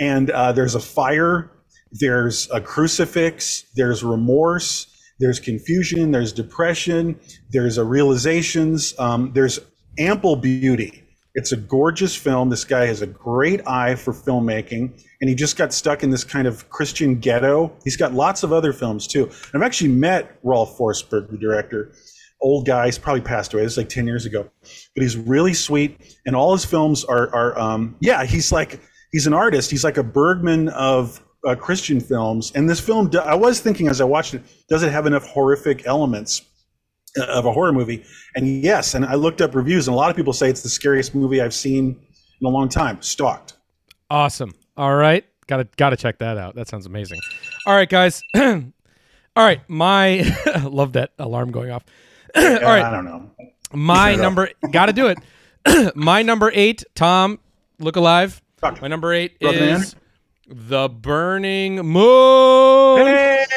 and 0.00 0.30
uh, 0.30 0.52
there's 0.52 0.74
a 0.76 0.80
fire, 0.80 1.50
there's 1.90 2.48
a 2.52 2.60
crucifix, 2.60 3.64
there's 3.74 4.02
remorse, 4.02 4.86
there's 5.20 5.38
confusion, 5.40 6.12
there's 6.12 6.32
depression, 6.32 7.18
there's 7.50 7.76
a 7.76 7.84
realizations, 7.84 8.94
um, 8.98 9.32
there's 9.34 9.58
ample 9.98 10.36
beauty. 10.36 11.01
It's 11.34 11.52
a 11.52 11.56
gorgeous 11.56 12.14
film. 12.14 12.50
This 12.50 12.64
guy 12.64 12.86
has 12.86 13.00
a 13.00 13.06
great 13.06 13.66
eye 13.66 13.94
for 13.94 14.12
filmmaking, 14.12 15.02
and 15.20 15.30
he 15.30 15.34
just 15.34 15.56
got 15.56 15.72
stuck 15.72 16.02
in 16.02 16.10
this 16.10 16.24
kind 16.24 16.46
of 16.46 16.68
Christian 16.68 17.18
ghetto. 17.20 17.72
He's 17.84 17.96
got 17.96 18.12
lots 18.12 18.42
of 18.42 18.52
other 18.52 18.72
films 18.72 19.06
too. 19.06 19.30
I've 19.54 19.62
actually 19.62 19.92
met 19.92 20.38
Rolf 20.42 20.76
Forsberg, 20.76 21.30
the 21.30 21.38
director. 21.38 21.92
Old 22.40 22.66
guy, 22.66 22.86
he's 22.86 22.98
probably 22.98 23.22
passed 23.22 23.54
away. 23.54 23.62
Is 23.62 23.76
like 23.76 23.88
ten 23.88 24.06
years 24.06 24.26
ago, 24.26 24.50
but 24.94 25.02
he's 25.02 25.16
really 25.16 25.54
sweet, 25.54 26.18
and 26.26 26.36
all 26.36 26.52
his 26.52 26.64
films 26.64 27.04
are 27.04 27.32
are 27.34 27.58
um, 27.58 27.96
yeah. 28.00 28.24
He's 28.24 28.52
like 28.52 28.80
he's 29.12 29.26
an 29.26 29.32
artist. 29.32 29.70
He's 29.70 29.84
like 29.84 29.96
a 29.96 30.02
Bergman 30.02 30.68
of 30.70 31.22
uh, 31.46 31.54
Christian 31.54 32.00
films. 32.00 32.52
And 32.54 32.68
this 32.68 32.80
film, 32.80 33.10
I 33.22 33.34
was 33.34 33.60
thinking 33.60 33.88
as 33.88 34.00
I 34.00 34.04
watched 34.04 34.34
it, 34.34 34.42
does 34.68 34.82
it 34.82 34.92
have 34.92 35.06
enough 35.06 35.26
horrific 35.26 35.86
elements? 35.86 36.42
Uh, 37.18 37.24
of 37.26 37.46
a 37.46 37.52
horror 37.52 37.72
movie. 37.72 38.04
And 38.34 38.62
yes, 38.62 38.94
and 38.94 39.04
I 39.04 39.14
looked 39.14 39.40
up 39.40 39.54
reviews, 39.54 39.88
and 39.88 39.94
a 39.94 39.96
lot 39.96 40.10
of 40.10 40.16
people 40.16 40.32
say 40.32 40.48
it's 40.48 40.62
the 40.62 40.68
scariest 40.68 41.14
movie 41.14 41.40
I've 41.40 41.54
seen 41.54 42.00
in 42.40 42.46
a 42.46 42.50
long 42.50 42.68
time. 42.68 43.00
Stalked. 43.02 43.54
Awesome. 44.10 44.54
All 44.76 44.94
right. 44.94 45.24
Gotta 45.46 45.66
gotta 45.76 45.96
check 45.96 46.18
that 46.18 46.38
out. 46.38 46.54
That 46.54 46.68
sounds 46.68 46.86
amazing. 46.86 47.20
All 47.66 47.74
right, 47.74 47.88
guys. 47.88 48.22
All 48.34 49.44
right, 49.44 49.60
my 49.66 50.24
love 50.64 50.92
that 50.92 51.12
alarm 51.18 51.52
going 51.52 51.70
off. 51.70 51.84
All 52.36 52.42
right, 52.42 52.82
I 52.82 52.90
don't 52.90 53.04
know. 53.06 53.30
my 53.72 54.14
number 54.14 54.50
gotta 54.70 54.92
do 54.92 55.06
it. 55.08 55.94
my 55.96 56.22
number 56.22 56.50
eight, 56.54 56.84
Tom, 56.94 57.38
look 57.78 57.96
alive. 57.96 58.42
My 58.80 58.88
number 58.88 59.12
eight 59.12 59.36
is 59.40 59.96
The 60.46 60.88
Burning 60.88 61.76
Moon. 61.76 63.06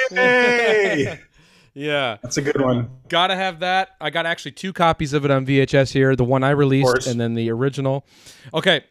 Hey, 0.09 1.19
Yeah. 1.75 2.17
that's 2.23 2.38
a 2.38 2.41
good 2.41 2.59
one. 2.59 2.89
Gotta 3.09 3.35
have 3.35 3.59
that. 3.59 3.89
I 4.01 4.09
got 4.09 4.25
actually 4.25 4.53
two 4.53 4.73
copies 4.73 5.13
of 5.13 5.25
it 5.25 5.31
on 5.31 5.45
VHS 5.45 5.91
here. 5.91 6.15
The 6.15 6.23
one 6.23 6.43
I 6.43 6.51
released 6.51 7.05
and 7.05 7.19
then 7.19 7.35
the 7.35 7.51
original. 7.51 8.05
Okay. 8.53 8.83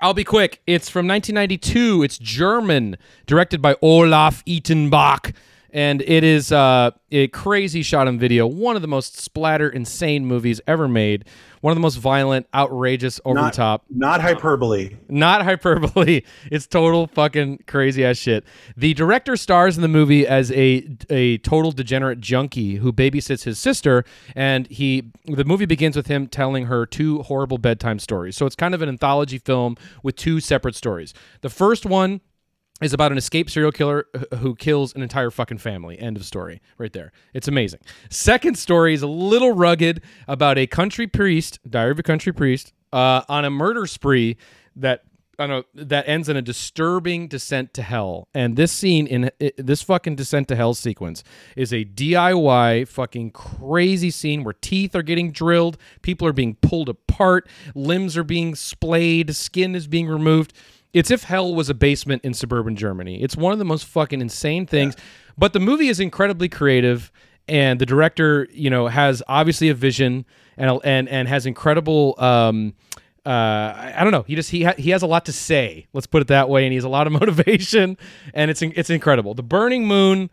I'll 0.00 0.12
be 0.12 0.24
quick. 0.24 0.60
It's 0.66 0.90
from 0.90 1.06
1992. 1.08 2.02
It's 2.02 2.18
German, 2.18 2.98
directed 3.24 3.62
by 3.62 3.76
Olaf 3.80 4.44
Ittenbach. 4.44 5.34
And 5.76 6.00
it 6.00 6.24
is 6.24 6.52
uh, 6.52 6.92
a 7.12 7.28
crazy 7.28 7.82
shot 7.82 8.08
on 8.08 8.18
video. 8.18 8.46
One 8.46 8.76
of 8.76 8.82
the 8.82 8.88
most 8.88 9.20
splatter, 9.20 9.68
insane 9.68 10.24
movies 10.24 10.58
ever 10.66 10.88
made. 10.88 11.26
One 11.60 11.70
of 11.70 11.76
the 11.76 11.82
most 11.82 11.96
violent, 11.96 12.46
outrageous, 12.54 13.20
over 13.26 13.34
Not, 13.34 13.52
the 13.52 13.56
top. 13.58 13.84
not 13.90 14.22
hyperbole. 14.22 14.96
Not 15.10 15.44
hyperbole. 15.44 16.22
It's 16.50 16.66
total 16.66 17.08
fucking 17.08 17.64
crazy 17.66 18.06
ass 18.06 18.16
shit. 18.16 18.44
The 18.74 18.94
director 18.94 19.36
stars 19.36 19.76
in 19.76 19.82
the 19.82 19.88
movie 19.88 20.26
as 20.26 20.50
a 20.52 20.88
a 21.10 21.36
total 21.38 21.72
degenerate 21.72 22.20
junkie 22.20 22.76
who 22.76 22.90
babysits 22.90 23.44
his 23.44 23.58
sister, 23.58 24.04
and 24.34 24.66
he 24.68 25.10
the 25.26 25.44
movie 25.44 25.66
begins 25.66 25.94
with 25.94 26.06
him 26.06 26.26
telling 26.26 26.66
her 26.66 26.86
two 26.86 27.22
horrible 27.24 27.58
bedtime 27.58 27.98
stories. 27.98 28.34
So 28.34 28.46
it's 28.46 28.56
kind 28.56 28.74
of 28.74 28.80
an 28.80 28.88
anthology 28.88 29.38
film 29.38 29.76
with 30.02 30.16
two 30.16 30.40
separate 30.40 30.74
stories. 30.74 31.12
The 31.42 31.50
first 31.50 31.84
one 31.84 32.22
is 32.82 32.92
about 32.92 33.10
an 33.10 33.18
escaped 33.18 33.50
serial 33.50 33.72
killer 33.72 34.06
who 34.38 34.54
kills 34.54 34.94
an 34.94 35.02
entire 35.02 35.30
fucking 35.30 35.58
family. 35.58 35.98
End 35.98 36.16
of 36.16 36.24
story. 36.24 36.60
Right 36.76 36.92
there. 36.92 37.12
It's 37.32 37.48
amazing. 37.48 37.80
Second 38.10 38.58
story 38.58 38.92
is 38.92 39.02
a 39.02 39.06
little 39.06 39.52
rugged 39.52 40.02
about 40.28 40.58
a 40.58 40.66
country 40.66 41.06
priest, 41.06 41.58
Diary 41.68 41.92
of 41.92 41.98
a 41.98 42.02
Country 42.02 42.32
Priest, 42.32 42.74
uh, 42.92 43.22
on 43.28 43.44
a 43.44 43.50
murder 43.50 43.86
spree 43.86 44.36
that. 44.76 45.02
I 45.38 45.46
know 45.46 45.64
that 45.74 46.08
ends 46.08 46.30
in 46.30 46.36
a 46.38 46.40
disturbing 46.40 47.28
descent 47.28 47.74
to 47.74 47.82
hell, 47.82 48.26
and 48.32 48.56
this 48.56 48.72
scene 48.72 49.06
in 49.06 49.30
i 49.38 49.52
this 49.58 49.82
fucking 49.82 50.16
descent 50.16 50.48
to 50.48 50.56
hell 50.56 50.72
sequence 50.72 51.22
is 51.56 51.74
a 51.74 51.84
DIY 51.84 52.88
fucking 52.88 53.32
crazy 53.32 54.10
scene 54.10 54.44
where 54.44 54.54
teeth 54.54 54.96
are 54.96 55.02
getting 55.02 55.32
drilled, 55.32 55.76
people 56.00 56.26
are 56.26 56.32
being 56.32 56.54
pulled 56.62 56.88
apart, 56.88 57.50
limbs 57.74 58.16
are 58.16 58.24
being 58.24 58.54
splayed, 58.54 59.36
skin 59.36 59.74
is 59.74 59.86
being 59.86 60.08
removed. 60.08 60.54
It's 60.96 61.10
if 61.10 61.24
hell 61.24 61.54
was 61.54 61.68
a 61.68 61.74
basement 61.74 62.24
in 62.24 62.32
suburban 62.32 62.74
Germany. 62.74 63.22
It's 63.22 63.36
one 63.36 63.52
of 63.52 63.58
the 63.58 63.66
most 63.66 63.84
fucking 63.84 64.22
insane 64.22 64.64
things. 64.64 64.96
But 65.36 65.52
the 65.52 65.60
movie 65.60 65.88
is 65.88 66.00
incredibly 66.00 66.48
creative, 66.48 67.12
and 67.46 67.78
the 67.78 67.84
director, 67.84 68.48
you 68.50 68.70
know, 68.70 68.86
has 68.86 69.22
obviously 69.28 69.68
a 69.68 69.74
vision 69.74 70.24
and 70.56 70.80
and 70.84 71.06
and 71.10 71.28
has 71.28 71.44
incredible. 71.44 72.14
Um, 72.16 72.72
uh, 73.26 73.28
I 73.28 73.94
I 73.98 74.04
don't 74.04 74.12
know. 74.12 74.22
He 74.22 74.36
just 74.36 74.50
he 74.50 74.64
ha- 74.64 74.74
he 74.78 74.88
has 74.90 75.02
a 75.02 75.06
lot 75.06 75.26
to 75.26 75.32
say. 75.32 75.86
Let's 75.92 76.06
put 76.06 76.22
it 76.22 76.28
that 76.28 76.48
way, 76.48 76.64
and 76.64 76.72
he 76.72 76.76
has 76.76 76.84
a 76.84 76.88
lot 76.88 77.06
of 77.06 77.12
motivation, 77.20 77.98
and 78.32 78.50
it's 78.50 78.62
it's 78.62 78.88
incredible. 78.88 79.34
The 79.34 79.42
Burning 79.42 79.86
Moon. 79.86 80.30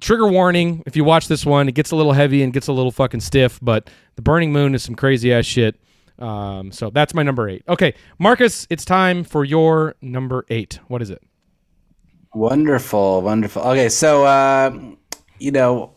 Trigger 0.00 0.28
warning: 0.28 0.84
If 0.86 0.94
you 0.94 1.02
watch 1.02 1.26
this 1.26 1.44
one, 1.44 1.68
it 1.68 1.72
gets 1.72 1.90
a 1.90 1.96
little 1.96 2.12
heavy 2.12 2.44
and 2.44 2.52
gets 2.52 2.68
a 2.68 2.72
little 2.72 2.92
fucking 2.92 3.20
stiff. 3.20 3.58
But 3.60 3.90
the 4.14 4.22
Burning 4.22 4.52
Moon 4.52 4.72
is 4.72 4.84
some 4.84 4.94
crazy 4.94 5.32
ass 5.32 5.46
shit. 5.46 5.74
Um, 6.18 6.72
so 6.72 6.90
that's 6.90 7.14
my 7.14 7.22
number 7.22 7.48
eight. 7.48 7.62
Okay, 7.68 7.94
Marcus, 8.18 8.66
it's 8.70 8.84
time 8.84 9.24
for 9.24 9.44
your 9.44 9.94
number 10.02 10.44
eight. 10.48 10.80
What 10.88 11.02
is 11.02 11.10
it? 11.10 11.22
Wonderful, 12.34 13.22
wonderful. 13.22 13.62
Okay, 13.62 13.88
so 13.88 14.24
uh, 14.24 14.76
you 15.38 15.50
know, 15.50 15.94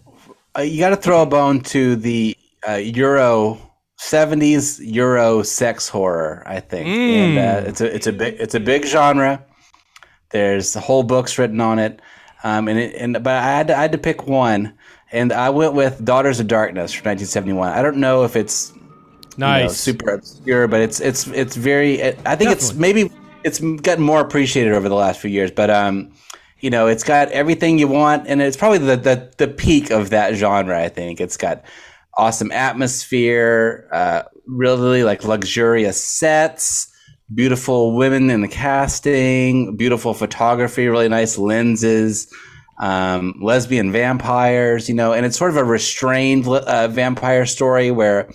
uh, 0.58 0.62
you 0.62 0.80
got 0.80 0.90
to 0.90 0.96
throw 0.96 1.24
a 1.24 1.26
bone 1.26 1.62
to 1.62 1.96
the 1.96 2.38
uh, 2.68 2.74
Euro 2.74 3.60
'70s 4.00 4.80
Euro 4.82 5.44
sex 5.44 5.90
horror. 5.90 6.44
I 6.46 6.60
think, 6.60 6.88
and 6.88 7.38
uh, 7.38 7.70
it's 7.70 7.82
a 7.82 7.94
it's 7.94 8.08
a 8.08 8.14
big 8.14 8.36
it's 8.40 8.56
a 8.56 8.60
big 8.60 8.86
genre. 8.86 9.44
There's 10.30 10.74
whole 10.76 11.04
books 11.04 11.38
written 11.38 11.60
on 11.60 11.80
it, 11.80 12.02
um, 12.44 12.68
and 12.68 12.80
it, 12.80 12.96
and 12.96 13.14
but 13.14 13.34
I 13.34 13.44
had 13.44 13.68
to, 13.68 13.78
I 13.78 13.82
had 13.82 13.92
to 13.92 13.98
pick 13.98 14.28
one, 14.28 14.74
and 15.12 15.34
I 15.34 15.50
went 15.50 15.74
with 15.74 16.06
Daughters 16.06 16.40
of 16.40 16.48
Darkness 16.48 16.94
from 16.94 17.10
1971. 17.10 17.74
I 17.74 17.82
don't 17.82 17.98
know 17.98 18.24
if 18.24 18.36
it's 18.36 18.72
you 19.38 19.42
know, 19.42 19.48
Nice. 19.48 19.78
super 19.78 20.14
obscure, 20.14 20.68
but 20.68 20.82
it's 20.82 21.00
it's 21.00 21.28
it's 21.28 21.56
very. 21.56 22.04
I 22.26 22.36
think 22.36 22.52
it's 22.52 22.74
maybe 22.74 23.12
it's 23.44 23.60
gotten 23.60 24.04
more 24.04 24.22
appreciated 24.22 24.74
over 24.74 24.90
the 24.90 24.96
last 24.96 25.20
few 25.20 25.30
years. 25.30 25.52
But 25.52 25.70
um, 25.70 26.12
you 26.60 26.70
know, 26.70 26.88
it's 26.88 27.04
got 27.04 27.30
everything 27.30 27.80
you 27.80 27.88
want, 27.88 28.28
and 28.28 28.42
it's 28.42 28.58
probably 28.58 28.80
the 28.80 28.98
the, 28.98 29.32
the 29.38 29.48
peak 29.48 29.90
of 29.92 30.10
that 30.12 30.36
genre. 30.36 30.80
I 30.80 30.90
think 30.90 31.20
it's 31.22 31.38
got 31.38 31.64
awesome 32.16 32.52
atmosphere, 32.52 33.88
uh, 33.92 34.24
really 34.46 35.04
like 35.04 35.24
luxurious 35.24 36.04
sets, 36.04 36.92
beautiful 37.34 37.96
women 37.96 38.30
in 38.30 38.42
the 38.42 38.48
casting, 38.48 39.76
beautiful 39.78 40.14
photography, 40.14 40.88
really 40.88 41.10
nice 41.10 41.38
lenses. 41.38 42.32
Um, 42.80 43.36
lesbian 43.40 43.92
vampires, 43.92 44.90
you 44.90 44.96
know, 44.96 45.14
and 45.14 45.24
it's 45.24 45.38
sort 45.38 45.52
of 45.52 45.58
a 45.58 45.64
restrained 45.64 46.48
uh, 46.48 46.88
vampire 46.88 47.46
story 47.46 47.92
where 47.92 48.32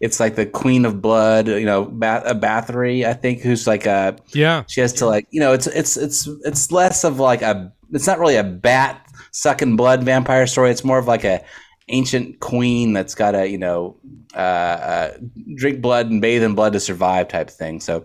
it's 0.00 0.20
like 0.20 0.34
the 0.34 0.44
queen 0.46 0.84
of 0.84 1.00
blood, 1.00 1.48
you 1.48 1.64
know, 1.64 1.84
ba- 1.86 2.22
a 2.26 2.34
Bathory, 2.34 3.06
I 3.06 3.14
think, 3.14 3.40
who's 3.40 3.66
like 3.66 3.86
a 3.86 4.16
Yeah. 4.32 4.64
she 4.66 4.80
has 4.80 4.92
to 4.94 5.06
like 5.06 5.26
you 5.30 5.40
know 5.40 5.52
it's 5.52 5.66
it's 5.66 5.96
it's 5.96 6.28
it's 6.44 6.70
less 6.72 7.04
of 7.04 7.18
like 7.20 7.42
a 7.42 7.72
it's 7.92 8.06
not 8.06 8.18
really 8.18 8.36
a 8.36 8.44
bat 8.44 9.00
sucking 9.30 9.76
blood 9.76 10.02
vampire 10.04 10.46
story. 10.46 10.70
It's 10.70 10.84
more 10.84 10.98
of 10.98 11.06
like 11.06 11.24
a 11.24 11.42
ancient 11.88 12.40
queen 12.40 12.92
that's 12.92 13.14
got 13.14 13.32
to 13.32 13.48
you 13.48 13.58
know 13.58 13.96
uh, 14.34 14.38
uh, 14.38 15.16
drink 15.56 15.80
blood 15.80 16.10
and 16.10 16.20
bathe 16.20 16.42
in 16.42 16.54
blood 16.54 16.72
to 16.72 16.80
survive 16.80 17.28
type 17.28 17.48
thing. 17.50 17.80
So 17.80 18.04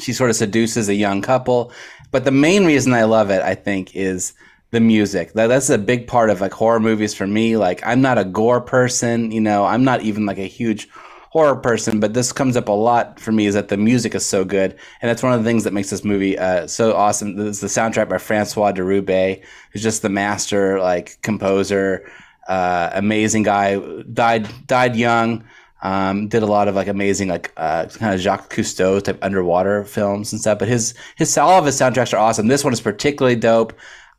she 0.00 0.12
sort 0.12 0.30
of 0.30 0.36
seduces 0.36 0.88
a 0.88 0.94
young 0.94 1.20
couple. 1.22 1.70
But 2.10 2.24
the 2.24 2.30
main 2.30 2.64
reason 2.64 2.92
I 2.94 3.04
love 3.04 3.30
it, 3.30 3.42
I 3.42 3.54
think, 3.54 3.94
is 3.94 4.32
the 4.74 4.80
music. 4.80 5.32
That, 5.34 5.46
that's 5.46 5.70
a 5.70 5.78
big 5.78 6.06
part 6.06 6.30
of 6.30 6.40
like 6.40 6.52
horror 6.52 6.80
movies 6.80 7.14
for 7.14 7.26
me. 7.26 7.56
Like 7.56 7.80
I'm 7.86 8.02
not 8.02 8.18
a 8.18 8.24
gore 8.24 8.60
person, 8.60 9.30
you 9.30 9.40
know, 9.40 9.64
I'm 9.64 9.84
not 9.84 10.02
even 10.02 10.26
like 10.26 10.38
a 10.38 10.48
huge 10.48 10.88
horror 11.30 11.56
person, 11.56 12.00
but 12.00 12.12
this 12.12 12.32
comes 12.32 12.56
up 12.56 12.68
a 12.68 12.72
lot 12.72 13.18
for 13.18 13.32
me 13.32 13.46
is 13.46 13.54
that 13.54 13.68
the 13.68 13.76
music 13.76 14.14
is 14.14 14.26
so 14.26 14.44
good. 14.44 14.72
And 15.00 15.08
that's 15.08 15.22
one 15.22 15.32
of 15.32 15.42
the 15.42 15.48
things 15.48 15.62
that 15.64 15.72
makes 15.72 15.90
this 15.90 16.04
movie 16.04 16.36
uh, 16.36 16.66
so 16.66 16.94
awesome. 16.94 17.38
Is 17.38 17.60
the 17.60 17.68
soundtrack 17.68 18.08
by 18.08 18.18
Francois 18.18 18.72
Deroubaix, 18.72 19.44
who's 19.70 19.82
just 19.82 20.02
the 20.02 20.08
master 20.08 20.80
like 20.80 21.22
composer, 21.22 22.10
uh, 22.48 22.90
amazing 22.94 23.44
guy, 23.44 23.78
died 24.12 24.48
died 24.66 24.96
young. 24.96 25.44
Um, 25.82 26.28
did 26.28 26.42
a 26.42 26.46
lot 26.46 26.66
of 26.66 26.74
like 26.74 26.88
amazing 26.88 27.28
like 27.28 27.52
uh, 27.58 27.86
kind 27.86 28.14
of 28.14 28.20
Jacques 28.20 28.52
Cousteau 28.52 29.02
type 29.02 29.18
underwater 29.22 29.84
films 29.84 30.32
and 30.32 30.40
stuff. 30.40 30.58
But 30.58 30.68
his 30.68 30.94
his 31.16 31.36
all 31.38 31.58
of 31.58 31.66
his 31.66 31.78
soundtracks 31.78 32.12
are 32.12 32.16
awesome. 32.16 32.48
This 32.48 32.64
one 32.64 32.72
is 32.72 32.80
particularly 32.80 33.36
dope. 33.36 33.72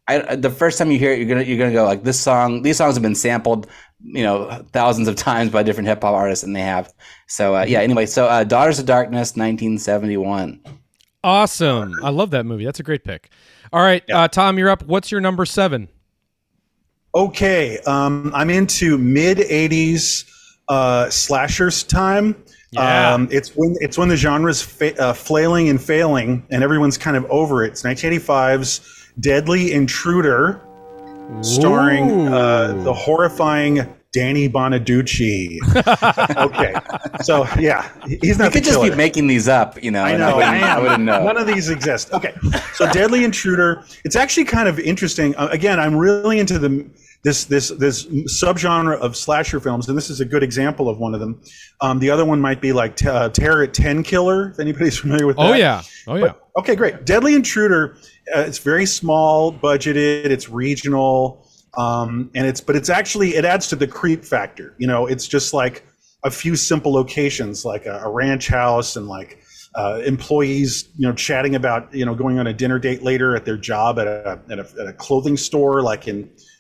I, 0.08 0.36
the 0.36 0.52
first 0.52 0.78
time 0.78 0.92
you 0.92 1.00
hear 1.00 1.12
it, 1.12 1.20
you're 1.20 1.28
gonna 1.28 1.42
you're 1.42 1.58
gonna 1.58 1.74
go 1.74 1.84
like 1.84 2.04
this 2.04 2.20
song. 2.20 2.62
These 2.62 2.78
songs 2.78 2.96
have 2.96 3.02
been 3.02 3.16
sampled, 3.16 3.68
you 4.04 4.24
know, 4.24 4.64
thousands 4.72 5.08
of 5.08 5.16
times 5.16 5.52
by 5.52 5.64
different 5.64 5.88
hip 5.88 6.02
hop 6.04 6.14
artists, 6.14 6.44
and 6.44 6.56
they 6.56 6.62
have. 6.62 6.94
So 7.28 7.56
uh, 7.56 7.66
yeah. 7.68 7.80
Anyway, 7.80 8.06
so 8.06 8.28
uh, 8.28 8.44
Daughters 8.44 8.78
of 8.78 8.86
Darkness, 8.86 9.32
1971. 9.36 10.62
Awesome. 11.24 11.94
I 12.04 12.10
love 12.10 12.30
that 12.32 12.46
movie. 12.46 12.66
That's 12.66 12.80
a 12.80 12.84
great 12.84 13.04
pick. 13.04 13.30
All 13.74 13.82
right, 13.82 14.04
uh, 14.12 14.28
Tom, 14.28 14.60
you're 14.60 14.70
up. 14.70 14.84
What's 14.84 15.12
your 15.12 15.22
number 15.22 15.44
seven? 15.44 15.90
Okay, 17.16 17.80
um, 17.88 18.32
I'm 18.36 18.52
into 18.52 19.00
mid 19.00 19.40
'80s 19.40 20.30
uh, 20.68 21.10
slashers 21.10 21.82
time. 21.84 22.36
Yeah. 22.72 23.14
Um, 23.14 23.28
it's 23.32 23.50
when 23.56 23.76
it's 23.80 23.98
when 23.98 24.10
the 24.10 24.18
genre's 24.18 24.62
fa- 24.62 25.02
uh, 25.02 25.14
flailing 25.14 25.70
and 25.70 25.82
failing, 25.82 26.46
and 26.52 26.64
everyone's 26.64 26.98
kind 26.98 27.18
of 27.18 27.26
over 27.26 27.64
it. 27.64 27.70
It's 27.70 27.82
1985's 27.84 28.95
Deadly 29.20 29.74
Intruder, 29.74 30.62
starring 31.42 32.28
uh, 32.28 32.74
the 32.84 32.94
horrifying 32.94 33.88
Danny 34.12 34.48
Bonaducci. 34.48 35.60
okay, 36.38 36.74
so 37.24 37.46
yeah, 37.60 37.90
he's 38.22 38.38
not 38.38 38.46
You 38.46 38.52
could 38.52 38.64
the 38.64 38.72
just 38.72 38.82
be 38.82 38.96
making 38.96 39.28
these 39.28 39.48
up, 39.48 39.82
you 39.84 39.92
know. 39.92 40.04
I 40.04 40.12
and 40.12 40.20
know. 40.20 40.36
wouldn't, 40.38 40.54
I 40.64 40.80
wouldn't 40.80 41.04
know. 41.04 41.24
None 41.26 41.38
of 41.38 41.48
these 41.48 41.70
exist. 41.70 42.14
Okay, 42.14 42.34
so 42.74 42.90
Deadly 42.92 43.24
Intruder. 43.24 43.84
It's 44.04 44.16
actually 44.16 44.46
kind 44.46 44.68
of 44.70 44.80
interesting. 44.80 45.36
Uh, 45.36 45.50
again, 45.52 45.80
I'm 45.80 45.96
really 45.96 46.40
into 46.40 46.60
the 46.60 46.90
this 47.24 47.44
this 47.46 47.70
this 47.70 48.06
subgenre 48.06 48.98
of 49.00 49.18
slasher 49.18 49.60
films, 49.60 49.90
and 49.90 49.98
this 49.98 50.10
is 50.10 50.22
a 50.22 50.26
good 50.26 50.44
example 50.44 50.88
of 50.88 50.98
one 51.00 51.14
of 51.14 51.20
them. 51.20 51.42
Um, 51.82 52.00
the 52.00 52.10
other 52.10 52.24
one 52.24 52.40
might 52.40 52.62
be 52.62 52.72
like 52.72 52.96
t- 52.96 53.08
uh, 53.10 53.30
Terror 53.30 53.64
at 53.64 53.74
Tenkiller. 53.74 54.52
If 54.52 54.60
anybody's 54.60 54.98
familiar 55.02 55.26
with 55.28 55.36
that. 55.38 55.46
Oh 55.46 55.54
yeah. 55.54 55.82
Oh 56.08 56.16
yeah. 56.16 56.22
But- 56.28 56.48
okay, 56.60 56.76
great. 56.76 57.04
Deadly 57.06 57.36
Intruder. 57.36 57.98
Uh, 58.34 58.40
it's 58.40 58.60
very 58.60 58.86
small 58.86 59.52
budgeted. 59.52 60.26
It's 60.26 60.50
regional, 60.50 61.48
um, 61.78 62.32
and 62.34 62.48
it's 62.48 62.62
but 62.62 62.76
it's 62.76 62.90
actually 62.90 63.36
it 63.36 63.46
adds 63.46 63.68
to 63.70 63.76
the 63.76 63.88
creep 63.88 64.24
factor. 64.24 64.74
You 64.78 64.88
know, 64.88 65.06
it's 65.06 65.28
just 65.28 65.54
like 65.54 65.86
a 66.24 66.32
few 66.32 66.56
simple 66.56 66.92
locations, 66.94 67.66
like 67.66 67.86
a, 67.86 68.00
a 68.04 68.10
ranch 68.10 68.48
house, 68.48 68.96
and 68.96 69.08
like 69.08 69.44
uh, 69.76 70.02
employees, 70.06 70.90
you 70.96 71.08
know, 71.08 71.14
chatting 71.14 71.56
about 71.56 71.94
you 71.94 72.06
know 72.06 72.16
going 72.16 72.40
on 72.40 72.48
a 72.48 72.54
dinner 72.54 72.80
date 72.80 73.04
later 73.04 73.36
at 73.36 73.46
their 73.46 73.58
job 73.58 74.00
at 74.00 74.08
a 74.08 74.40
at 74.50 74.60
a, 74.60 74.68
at 74.80 74.88
a 74.88 74.94
clothing 74.94 75.38
store, 75.38 75.82
like 75.82 76.08
in 76.08 76.18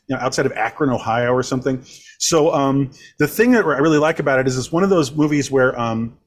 you 0.07 0.15
know 0.15 0.17
outside 0.17 0.45
of 0.45 0.51
Akron, 0.53 0.89
Ohio, 0.89 1.31
or 1.31 1.43
something. 1.43 1.83
So 2.19 2.53
um, 2.53 2.91
the 3.17 3.27
thing 3.27 3.51
that 3.51 3.65
I 3.65 3.77
really 3.77 3.97
like 3.97 4.19
about 4.19 4.39
it 4.39 4.47
is 4.47 4.57
it's 4.57 4.71
one 4.71 4.83
of 4.83 4.89
those 4.89 5.13
movies 5.13 5.49
where 5.49 5.77
um, 5.79 6.17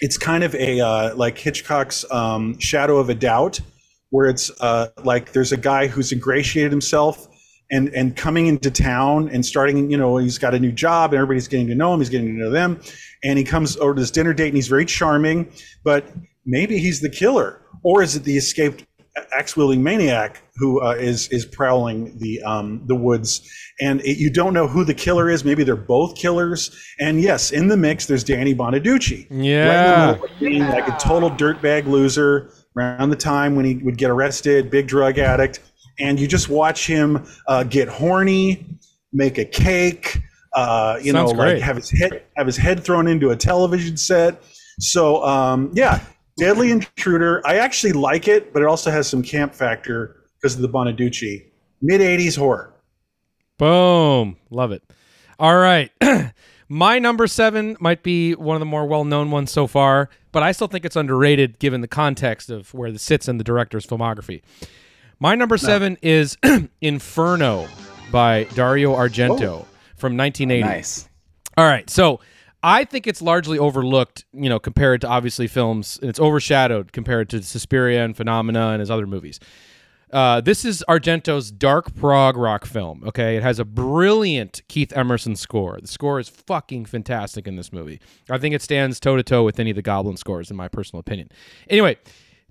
it's 0.00 0.16
kind 0.16 0.44
of 0.44 0.54
a 0.54 0.80
uh, 0.80 1.14
like 1.14 1.38
Hitchcock's 1.38 2.04
um, 2.10 2.58
Shadow 2.58 2.98
of 2.98 3.08
a 3.08 3.14
Doubt, 3.14 3.60
where 4.10 4.28
it's 4.28 4.50
uh, 4.60 4.88
like 5.04 5.32
there's 5.32 5.52
a 5.52 5.56
guy 5.56 5.86
who's 5.86 6.12
ingratiated 6.12 6.72
himself 6.72 7.28
and 7.70 7.88
and 7.90 8.16
coming 8.16 8.46
into 8.46 8.70
town 8.70 9.28
and 9.28 9.44
starting, 9.44 9.90
you 9.90 9.96
know, 9.96 10.16
he's 10.16 10.38
got 10.38 10.54
a 10.54 10.58
new 10.58 10.72
job 10.72 11.12
and 11.12 11.20
everybody's 11.20 11.48
getting 11.48 11.66
to 11.68 11.74
know 11.74 11.92
him, 11.92 12.00
he's 12.00 12.08
getting 12.08 12.28
to 12.28 12.32
know 12.44 12.50
them, 12.50 12.80
and 13.22 13.38
he 13.38 13.44
comes 13.44 13.76
over 13.76 13.94
to 13.94 14.00
this 14.00 14.10
dinner 14.10 14.32
date 14.32 14.48
and 14.48 14.56
he's 14.56 14.68
very 14.68 14.86
charming, 14.86 15.50
but 15.84 16.06
maybe 16.46 16.78
he's 16.78 17.00
the 17.00 17.10
killer, 17.10 17.60
or 17.82 18.02
is 18.02 18.16
it 18.16 18.24
the 18.24 18.36
escaped 18.36 18.84
axe-wielding 19.36 19.82
maniac 19.82 20.40
who 20.56 20.80
uh, 20.80 20.92
is 20.92 21.28
is 21.28 21.44
prowling 21.44 22.16
the 22.18 22.40
um, 22.42 22.82
the 22.86 22.94
woods, 22.94 23.42
and 23.80 24.00
it, 24.02 24.16
you 24.16 24.30
don't 24.32 24.54
know 24.54 24.66
who 24.66 24.84
the 24.84 24.94
killer 24.94 25.28
is. 25.28 25.44
Maybe 25.44 25.64
they're 25.64 25.76
both 25.76 26.16
killers. 26.16 26.70
And 26.98 27.20
yes, 27.20 27.50
in 27.50 27.68
the 27.68 27.76
mix, 27.76 28.06
there's 28.06 28.24
Danny 28.24 28.54
Bonaducci, 28.54 29.26
Yeah. 29.30 30.18
being 30.40 30.62
like 30.62 30.88
a 30.88 30.96
total 30.98 31.30
dirtbag 31.30 31.86
loser 31.86 32.50
around 32.78 33.10
the 33.10 33.16
time 33.16 33.56
when 33.56 33.64
he 33.64 33.76
would 33.76 33.98
get 33.98 34.10
arrested, 34.10 34.70
big 34.70 34.86
drug 34.86 35.18
addict, 35.18 35.60
and 35.98 36.18
you 36.20 36.26
just 36.26 36.48
watch 36.48 36.86
him 36.86 37.26
uh, 37.46 37.64
get 37.64 37.88
horny, 37.88 38.64
make 39.12 39.38
a 39.38 39.44
cake, 39.44 40.20
uh, 40.52 40.98
you 41.02 41.12
Sounds 41.12 41.32
know, 41.32 41.38
like 41.38 41.58
have 41.58 41.76
his 41.76 41.90
head 41.90 42.22
have 42.36 42.46
his 42.46 42.56
head 42.56 42.82
thrown 42.82 43.06
into 43.06 43.30
a 43.30 43.36
television 43.36 43.96
set. 43.96 44.42
So 44.80 45.22
um, 45.24 45.70
yeah, 45.74 46.00
Deadly 46.36 46.70
Intruder. 46.70 47.46
I 47.46 47.56
actually 47.56 47.92
like 47.92 48.28
it, 48.28 48.52
but 48.52 48.62
it 48.62 48.66
also 48.66 48.90
has 48.90 49.08
some 49.08 49.22
camp 49.22 49.54
factor 49.54 50.24
because 50.40 50.54
of 50.54 50.62
the 50.62 50.68
Bonaducci. 50.68 51.44
Mid 51.82 52.00
'80s 52.00 52.36
horror. 52.36 52.74
Boom. 53.58 54.36
Love 54.50 54.72
it. 54.72 54.82
All 55.38 55.56
right. 55.56 55.90
My 56.68 56.98
number 56.98 57.26
seven 57.26 57.76
might 57.80 58.02
be 58.02 58.34
one 58.34 58.56
of 58.56 58.60
the 58.60 58.66
more 58.66 58.86
well 58.86 59.04
known 59.04 59.30
ones 59.30 59.50
so 59.50 59.66
far, 59.66 60.10
but 60.32 60.42
I 60.42 60.52
still 60.52 60.68
think 60.68 60.84
it's 60.84 60.96
underrated 60.96 61.58
given 61.58 61.80
the 61.80 61.88
context 61.88 62.50
of 62.50 62.72
where 62.74 62.88
it 62.88 63.00
sits 63.00 63.28
in 63.28 63.38
the 63.38 63.44
director's 63.44 63.86
filmography. 63.86 64.42
My 65.20 65.34
number 65.34 65.56
seven 65.58 65.98
is 66.00 66.36
Inferno 66.80 67.66
by 68.12 68.44
Dario 68.54 68.94
Argento 68.94 69.40
oh. 69.40 69.66
from 69.96 70.16
1980. 70.16 70.62
Nice. 70.62 71.08
All 71.56 71.66
right. 71.66 71.88
So 71.90 72.20
I 72.62 72.84
think 72.84 73.06
it's 73.06 73.20
largely 73.20 73.58
overlooked, 73.58 74.24
you 74.32 74.48
know, 74.48 74.58
compared 74.58 75.00
to 75.02 75.08
obviously 75.08 75.46
films, 75.46 75.98
and 76.00 76.08
it's 76.08 76.20
overshadowed 76.20 76.92
compared 76.92 77.28
to 77.30 77.42
Suspiria 77.42 78.04
and 78.04 78.16
Phenomena 78.16 78.68
and 78.68 78.80
his 78.80 78.90
other 78.90 79.06
movies. 79.06 79.40
Uh, 80.10 80.40
this 80.40 80.64
is 80.64 80.82
Argento's 80.88 81.50
dark 81.50 81.94
prog 81.94 82.36
rock 82.36 82.64
film. 82.64 83.04
Okay, 83.04 83.36
it 83.36 83.42
has 83.42 83.58
a 83.58 83.64
brilliant 83.64 84.62
Keith 84.68 84.96
Emerson 84.96 85.36
score. 85.36 85.78
The 85.80 85.88
score 85.88 86.18
is 86.18 86.28
fucking 86.28 86.86
fantastic 86.86 87.46
in 87.46 87.56
this 87.56 87.72
movie. 87.72 88.00
I 88.30 88.38
think 88.38 88.54
it 88.54 88.62
stands 88.62 88.98
toe 89.00 89.16
to 89.16 89.22
toe 89.22 89.44
with 89.44 89.60
any 89.60 89.70
of 89.70 89.76
the 89.76 89.82
Goblin 89.82 90.16
scores, 90.16 90.50
in 90.50 90.56
my 90.56 90.68
personal 90.68 91.00
opinion. 91.00 91.30
Anyway, 91.68 91.98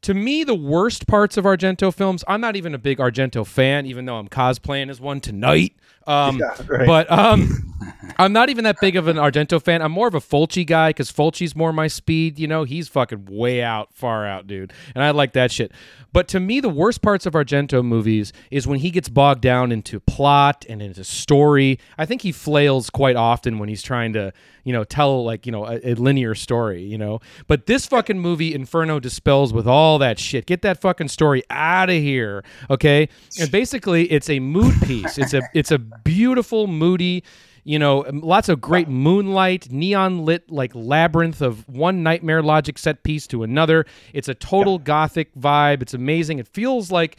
to 0.02 0.14
me, 0.14 0.44
the 0.44 0.56
worst 0.56 1.08
parts 1.08 1.38
of 1.38 1.46
Argento 1.46 1.94
films. 1.94 2.24
I'm 2.28 2.42
not 2.42 2.56
even 2.56 2.76
a 2.76 2.78
big 2.78 3.00
Argento 3.00 3.46
fan, 3.46 3.86
even 3.88 4.06
though 4.06 4.18
I'm 4.18 4.28
cosplaying 4.28 4.90
as 4.90 5.02
one 5.02 5.20
tonight. 5.20 5.76
Um, 6.08 6.40
Yeah, 6.40 6.56
right. 6.68 6.88
But 6.88 7.12
um, 7.12 7.76
I'm 8.18 8.34
not 8.34 8.50
even 8.50 8.64
that 8.64 8.80
big 8.82 8.96
of 8.96 9.08
an 9.08 9.18
Argento 9.18 9.62
fan. 9.62 9.82
I'm 9.82 9.92
more 9.92 10.08
of 10.08 10.16
a 10.16 10.20
Fulci 10.20 10.66
guy 10.66 10.90
because 10.90 11.12
Fulci's 11.12 11.56
more 11.56 11.72
my 11.72 11.88
speed. 11.88 12.40
You 12.40 12.48
know, 12.48 12.64
he's 12.64 12.88
fucking 12.88 13.28
way 13.30 13.62
out, 13.62 13.94
far 13.94 14.26
out, 14.26 14.48
dude. 14.48 14.74
And 14.96 15.04
I 15.04 15.12
like 15.12 15.34
that 15.34 15.52
shit. 15.52 15.72
But 16.14 16.28
to 16.30 16.40
me, 16.40 16.60
the 16.60 16.70
worst 16.70 17.02
parts 17.02 17.26
of 17.26 17.34
Argento 17.34 17.84
movies 17.84 18.34
is 18.50 18.66
when 18.66 18.80
he 18.80 18.90
gets 18.90 19.10
bogged 19.10 19.42
down 19.42 19.72
into 19.72 20.00
plot 20.00 20.66
and 20.68 20.82
into 20.82 21.04
story. 21.04 21.80
I 21.98 22.06
think 22.06 22.22
he 22.24 22.32
flails 22.32 22.90
quite 22.90 23.16
often 23.16 23.60
when 23.60 23.70
he's 23.70 23.84
trying 23.84 24.14
to, 24.14 24.34
you 24.64 24.74
know, 24.74 24.84
tell 24.84 25.24
like, 25.24 25.46
you 25.46 25.52
know, 25.52 25.66
a, 25.66 25.92
a 25.92 25.94
linear 25.94 26.34
story, 26.34 26.82
you 26.82 26.98
know. 26.98 27.20
But 27.48 27.68
this 27.68 27.86
fucking 27.86 28.20
movie, 28.20 28.56
Inferno, 28.56 29.00
dispels 29.00 29.54
with 29.54 29.68
all 29.68 30.00
that 30.00 30.18
shit. 30.18 30.46
Get 30.48 30.64
that 30.64 30.82
fucking 30.82 31.10
story 31.10 31.44
out 31.52 31.90
of 31.90 31.98
here, 31.98 32.44
okay? 32.70 33.10
And 33.40 33.52
basically, 33.52 34.12
it's 34.12 34.30
a 34.30 34.40
mood 34.40 34.74
piece. 34.84 35.18
It's 35.18 35.34
a 35.34 35.42
it's 35.54 35.72
a 35.72 35.78
beautiful, 36.04 36.68
moody 36.68 37.24
you 37.64 37.78
know 37.78 38.06
lots 38.14 38.48
of 38.48 38.62
great 38.62 38.88
moonlight 38.88 39.70
neon 39.70 40.24
lit 40.24 40.50
like 40.50 40.72
labyrinth 40.74 41.42
of 41.42 41.68
one 41.68 42.02
nightmare 42.02 42.42
logic 42.42 42.78
set 42.78 43.04
piece 43.04 43.28
to 43.28 43.44
another 43.44 43.86
it's 44.14 44.30
a 44.30 44.34
total 44.34 44.80
gothic 44.80 45.36
vibe 45.36 45.82
it's 45.82 45.94
amazing 45.94 46.40
it 46.40 46.48
feels 46.48 46.92
like 46.92 47.18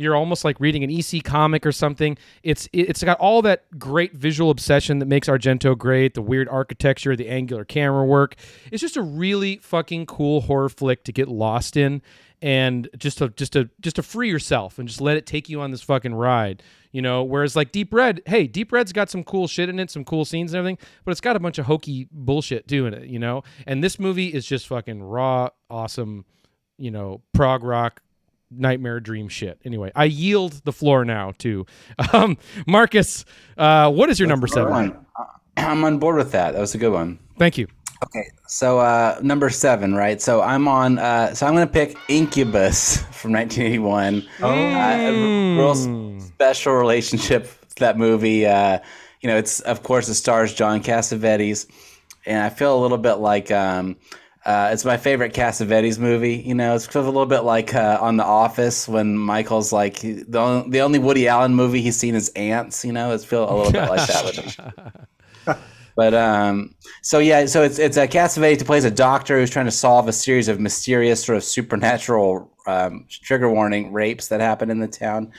you're 0.00 0.16
almost 0.16 0.46
like 0.46 0.58
reading 0.60 0.82
an 0.82 0.90
EC 0.90 1.22
comic 1.22 1.66
or 1.66 1.72
something. 1.72 2.16
It's 2.42 2.68
it's 2.72 3.04
got 3.04 3.18
all 3.18 3.42
that 3.42 3.78
great 3.78 4.14
visual 4.14 4.50
obsession 4.50 4.98
that 5.00 5.06
makes 5.06 5.28
Argento 5.28 5.76
great, 5.76 6.14
the 6.14 6.22
weird 6.22 6.48
architecture, 6.48 7.14
the 7.14 7.28
angular 7.28 7.66
camera 7.66 8.04
work. 8.06 8.36
It's 8.72 8.80
just 8.80 8.96
a 8.96 9.02
really 9.02 9.58
fucking 9.58 10.06
cool 10.06 10.40
horror 10.42 10.70
flick 10.70 11.04
to 11.04 11.12
get 11.12 11.28
lost 11.28 11.76
in 11.76 12.00
and 12.40 12.88
just 12.96 13.18
to 13.18 13.28
just 13.30 13.52
to 13.52 13.68
just 13.80 13.96
to 13.96 14.02
free 14.02 14.30
yourself 14.30 14.78
and 14.78 14.88
just 14.88 15.02
let 15.02 15.18
it 15.18 15.26
take 15.26 15.50
you 15.50 15.60
on 15.60 15.70
this 15.70 15.82
fucking 15.82 16.14
ride. 16.14 16.62
You 16.92 17.02
know, 17.02 17.22
whereas 17.22 17.54
like 17.54 17.70
Deep 17.70 17.94
Red, 17.94 18.20
hey, 18.26 18.46
Deep 18.46 18.72
Red's 18.72 18.92
got 18.92 19.10
some 19.10 19.22
cool 19.22 19.46
shit 19.46 19.68
in 19.68 19.78
it, 19.78 19.90
some 19.90 20.04
cool 20.04 20.24
scenes 20.24 20.52
and 20.52 20.58
everything, 20.58 20.78
but 21.04 21.12
it's 21.12 21.20
got 21.20 21.36
a 21.36 21.40
bunch 21.40 21.58
of 21.58 21.66
hokey 21.66 22.08
bullshit 22.10 22.66
doing 22.66 22.92
it, 22.92 23.06
you 23.06 23.18
know? 23.18 23.44
And 23.66 23.82
this 23.82 24.00
movie 24.00 24.28
is 24.28 24.44
just 24.44 24.66
fucking 24.66 25.02
raw, 25.02 25.50
awesome, 25.70 26.24
you 26.78 26.90
know, 26.90 27.22
prog 27.32 27.62
rock 27.62 28.02
nightmare 28.50 29.00
dream 29.00 29.28
shit. 29.28 29.60
Anyway, 29.64 29.92
I 29.94 30.04
yield 30.04 30.64
the 30.64 30.72
floor 30.72 31.04
now 31.04 31.32
to 31.38 31.64
um, 32.12 32.36
Marcus. 32.66 33.24
Uh, 33.56 33.90
what 33.90 34.10
is 34.10 34.18
your 34.18 34.28
number 34.28 34.46
seven? 34.46 34.72
One. 34.72 35.06
I'm 35.56 35.84
on 35.84 35.98
board 35.98 36.16
with 36.16 36.32
that. 36.32 36.52
That 36.52 36.60
was 36.60 36.74
a 36.74 36.78
good 36.78 36.92
one. 36.92 37.18
Thank 37.38 37.58
you. 37.58 37.68
Okay, 38.04 38.30
so 38.46 38.78
uh, 38.78 39.18
number 39.22 39.50
seven, 39.50 39.94
right? 39.94 40.20
So 40.20 40.40
I'm 40.40 40.66
on. 40.66 40.98
Uh, 40.98 41.34
so 41.34 41.46
I'm 41.46 41.54
gonna 41.54 41.66
pick 41.66 41.96
Incubus 42.08 42.96
from 43.12 43.32
1981. 43.32 44.26
Oh, 44.42 44.48
uh, 44.48 44.52
a 44.52 45.56
real 45.56 46.20
special 46.20 46.72
relationship 46.74 47.48
that 47.76 47.98
movie. 47.98 48.46
Uh, 48.46 48.78
you 49.20 49.28
know, 49.28 49.36
it's 49.36 49.60
of 49.60 49.82
course 49.82 50.08
it 50.08 50.14
stars 50.14 50.54
John 50.54 50.82
Cassavetes, 50.82 51.66
and 52.24 52.42
I 52.42 52.48
feel 52.48 52.78
a 52.78 52.80
little 52.80 52.98
bit 52.98 53.14
like 53.16 53.50
um, 53.50 53.96
uh, 54.46 54.70
it's 54.72 54.84
my 54.84 54.96
favorite 54.96 55.34
Cassavetes 55.34 55.98
movie. 55.98 56.36
You 56.36 56.54
know, 56.54 56.74
it's 56.74 56.92
a 56.94 57.00
little 57.02 57.26
bit 57.26 57.40
like 57.40 57.74
uh, 57.74 57.98
on 58.00 58.16
The 58.16 58.24
Office 58.24 58.88
when 58.88 59.18
Michael's 59.18 59.72
like 59.72 59.98
he- 59.98 60.22
the 60.22 60.38
only, 60.38 60.70
the 60.70 60.80
only 60.80 60.98
Woody 60.98 61.28
Allen 61.28 61.54
movie 61.54 61.82
he's 61.82 61.98
seen 61.98 62.14
is 62.14 62.30
Antz. 62.30 62.84
You 62.84 62.92
know, 62.92 63.12
it's 63.12 63.24
feel 63.24 63.44
a 63.44 63.54
little 63.54 63.72
bit 63.72 63.88
like 63.88 64.06
that 64.08 64.24
with 64.24 64.36
him. 64.36 65.56
But 65.96 66.14
um, 66.14 66.74
so 67.02 67.18
yeah, 67.18 67.46
so 67.46 67.62
it's 67.62 67.78
it's 67.78 67.96
a 67.96 68.06
Cassavetes 68.06 68.64
plays 68.64 68.84
a 68.84 68.90
doctor 68.90 69.38
who's 69.38 69.50
trying 69.50 69.66
to 69.66 69.70
solve 69.70 70.08
a 70.08 70.12
series 70.12 70.48
of 70.48 70.60
mysterious 70.60 71.24
sort 71.24 71.36
of 71.36 71.44
supernatural 71.44 72.50
um, 72.66 73.06
trigger 73.10 73.50
warning 73.50 73.92
rapes 73.92 74.28
that 74.28 74.40
happen 74.40 74.70
in 74.70 74.80
the 74.80 74.88
town. 74.88 75.32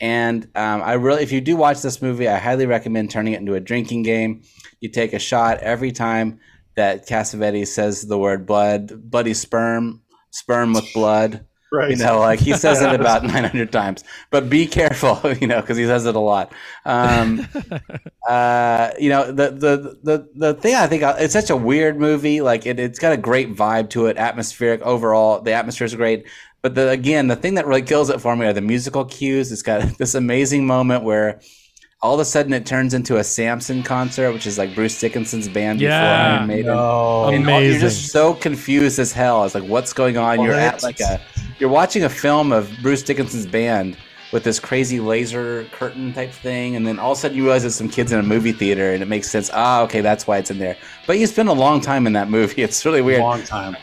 And 0.00 0.44
um, 0.54 0.82
I 0.82 0.92
really, 0.92 1.22
if 1.22 1.32
you 1.32 1.40
do 1.40 1.56
watch 1.56 1.82
this 1.82 2.00
movie, 2.00 2.28
I 2.28 2.38
highly 2.38 2.66
recommend 2.66 3.10
turning 3.10 3.32
it 3.32 3.40
into 3.40 3.54
a 3.54 3.60
drinking 3.60 4.04
game. 4.04 4.42
You 4.80 4.90
take 4.90 5.12
a 5.12 5.18
shot 5.18 5.58
every 5.58 5.90
time 5.90 6.38
that 6.76 7.08
Cassavetes 7.08 7.68
says 7.68 8.02
the 8.02 8.18
word 8.18 8.46
blood, 8.46 9.10
bloody 9.10 9.34
sperm, 9.34 10.02
sperm 10.30 10.72
with 10.72 10.92
blood. 10.94 11.44
Right. 11.70 11.90
You 11.90 11.96
know, 11.96 12.18
like 12.20 12.40
he 12.40 12.54
says 12.54 12.80
it 12.80 12.94
about 12.94 13.22
900 13.24 13.70
times, 13.70 14.02
but 14.30 14.48
be 14.48 14.66
careful, 14.66 15.20
you 15.40 15.46
know, 15.46 15.60
because 15.60 15.76
he 15.76 15.84
says 15.84 16.06
it 16.06 16.14
a 16.14 16.20
lot. 16.20 16.52
Um, 16.86 17.46
uh, 18.28 18.90
you 18.98 19.10
know, 19.10 19.26
the, 19.30 19.50
the, 19.50 19.98
the, 20.02 20.28
the 20.34 20.54
thing 20.54 20.74
I 20.74 20.86
think 20.86 21.02
it's 21.04 21.34
such 21.34 21.50
a 21.50 21.56
weird 21.56 21.98
movie. 21.98 22.40
Like 22.40 22.64
it, 22.64 22.80
it's 22.80 22.98
got 22.98 23.12
a 23.12 23.18
great 23.18 23.54
vibe 23.54 23.90
to 23.90 24.06
it, 24.06 24.16
atmospheric 24.16 24.80
overall. 24.80 25.42
The 25.42 25.52
atmosphere 25.52 25.84
is 25.84 25.94
great. 25.94 26.26
But 26.62 26.74
the, 26.74 26.88
again, 26.88 27.28
the 27.28 27.36
thing 27.36 27.54
that 27.54 27.66
really 27.66 27.82
kills 27.82 28.08
it 28.10 28.20
for 28.20 28.34
me 28.34 28.46
are 28.46 28.52
the 28.52 28.60
musical 28.62 29.04
cues. 29.04 29.52
It's 29.52 29.62
got 29.62 29.98
this 29.98 30.14
amazing 30.14 30.66
moment 30.66 31.04
where 31.04 31.40
all 32.00 32.14
of 32.14 32.20
a 32.20 32.24
sudden 32.24 32.52
it 32.52 32.64
turns 32.64 32.94
into 32.94 33.16
a 33.16 33.24
Samson 33.24 33.82
concert, 33.82 34.32
which 34.32 34.46
is 34.46 34.56
like 34.58 34.74
Bruce 34.74 34.98
Dickinson's 35.00 35.48
band 35.48 35.80
before 35.80 35.90
Yeah. 35.90 36.36
Iron 36.38 36.46
Maiden. 36.46 36.66
No. 36.66 36.72
And 36.72 36.78
all- 36.78 37.28
Amazing. 37.28 37.70
you're 37.72 37.80
just 37.80 38.12
so 38.12 38.34
confused 38.34 38.98
as 38.98 39.12
hell. 39.12 39.44
It's 39.44 39.54
like, 39.54 39.64
what's 39.64 39.92
going 39.92 40.16
on? 40.16 40.40
You're 40.42 40.54
at 40.54 40.82
like 40.82 41.00
a, 41.00 41.20
you're 41.58 41.68
watching 41.70 42.04
a 42.04 42.08
film 42.08 42.52
of 42.52 42.70
Bruce 42.82 43.02
Dickinson's 43.02 43.46
band 43.46 43.96
with 44.32 44.44
this 44.44 44.60
crazy 44.60 45.00
laser 45.00 45.64
curtain 45.72 46.12
type 46.12 46.30
thing, 46.30 46.76
and 46.76 46.86
then 46.86 46.98
all 46.98 47.12
of 47.12 47.18
a 47.18 47.20
sudden 47.22 47.36
you 47.36 47.42
realize 47.44 47.64
it's 47.64 47.74
some 47.74 47.88
kids 47.88 48.12
in 48.12 48.20
a 48.20 48.22
movie 48.22 48.52
theater, 48.52 48.92
and 48.92 49.02
it 49.02 49.06
makes 49.06 49.28
sense. 49.30 49.50
Ah, 49.54 49.80
okay, 49.82 50.02
that's 50.02 50.26
why 50.26 50.36
it's 50.36 50.50
in 50.50 50.58
there. 50.58 50.76
But 51.06 51.18
you 51.18 51.26
spend 51.26 51.48
a 51.48 51.52
long 51.54 51.80
time 51.80 52.06
in 52.06 52.12
that 52.12 52.28
movie. 52.30 52.62
It's 52.62 52.84
really 52.84 53.00
weird. 53.00 53.20
Long 53.22 53.42
time. 53.42 53.74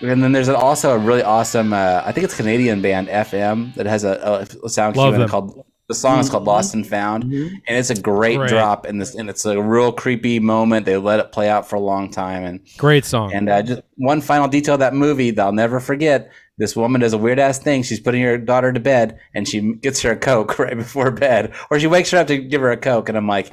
And 0.00 0.22
then 0.22 0.32
there's 0.32 0.48
also 0.48 0.92
a 0.94 0.98
really 0.98 1.22
awesome, 1.22 1.72
uh, 1.72 2.02
I 2.04 2.10
think 2.12 2.24
it's 2.24 2.36
Canadian 2.36 2.82
band 2.82 3.06
FM 3.08 3.72
that 3.76 3.86
has 3.86 4.02
a, 4.04 4.46
a 4.64 4.68
sound 4.68 4.96
Love 4.96 5.10
cue 5.10 5.14
in 5.14 5.20
them. 5.20 5.28
it 5.28 5.30
called. 5.30 5.64
The 5.88 5.94
song 5.94 6.18
is 6.18 6.30
called 6.30 6.44
"Lost 6.44 6.72
and 6.74 6.86
Found," 6.86 7.24
and 7.24 7.52
it's 7.66 7.90
a 7.90 8.00
great, 8.00 8.38
Great. 8.38 8.48
drop. 8.48 8.86
And 8.86 9.00
this, 9.00 9.14
and 9.14 9.28
it's 9.28 9.44
a 9.44 9.60
real 9.60 9.92
creepy 9.92 10.38
moment. 10.40 10.86
They 10.86 10.96
let 10.96 11.20
it 11.20 11.30
play 11.30 11.48
out 11.50 11.68
for 11.68 11.76
a 11.76 11.80
long 11.80 12.10
time, 12.10 12.42
and 12.44 12.60
Great 12.78 13.04
song. 13.04 13.32
and 13.34 13.48
uh, 13.50 13.60
just 13.62 13.82
one 13.96 14.20
final 14.22 14.48
detail 14.48 14.74
of 14.74 14.80
that 14.80 14.94
movie 14.94 15.30
that 15.30 15.44
I'll 15.44 15.52
never 15.52 15.80
forget. 15.80 16.30
This 16.56 16.74
woman 16.74 17.00
does 17.02 17.12
a 17.12 17.18
weird 17.18 17.38
ass 17.38 17.58
thing. 17.58 17.82
She's 17.82 18.00
putting 18.00 18.22
her 18.22 18.38
daughter 18.38 18.72
to 18.72 18.80
bed, 18.80 19.18
and 19.34 19.46
she 19.46 19.74
gets 19.74 20.00
her 20.02 20.12
a 20.12 20.16
coke 20.16 20.58
right 20.58 20.76
before 20.76 21.10
bed, 21.10 21.52
or 21.70 21.78
she 21.78 21.86
wakes 21.86 22.10
her 22.12 22.18
up 22.18 22.28
to 22.28 22.38
give 22.38 22.60
her 22.62 22.70
a 22.70 22.76
coke. 22.78 23.08
And 23.10 23.18
I'm 23.18 23.26
like, 23.28 23.50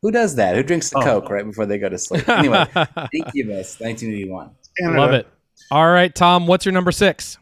who 0.00 0.10
does 0.10 0.36
that? 0.36 0.54
Who 0.56 0.62
drinks 0.62 0.88
the 0.90 0.98
Oh. 1.00 1.02
coke 1.02 1.28
right 1.30 1.44
before 1.44 1.66
they 1.66 1.76
go 1.78 1.88
to 1.90 1.98
sleep? 1.98 2.26
Anyway, 2.28 2.64
Incubus, 3.12 3.78
1981. 3.80 4.50
Canada. 4.78 5.00
Love 5.00 5.12
it. 5.12 5.26
All 5.70 5.88
right, 5.90 6.14
Tom, 6.14 6.46
what's 6.46 6.64
your 6.64 6.72
number 6.72 6.92
six? 6.92 7.38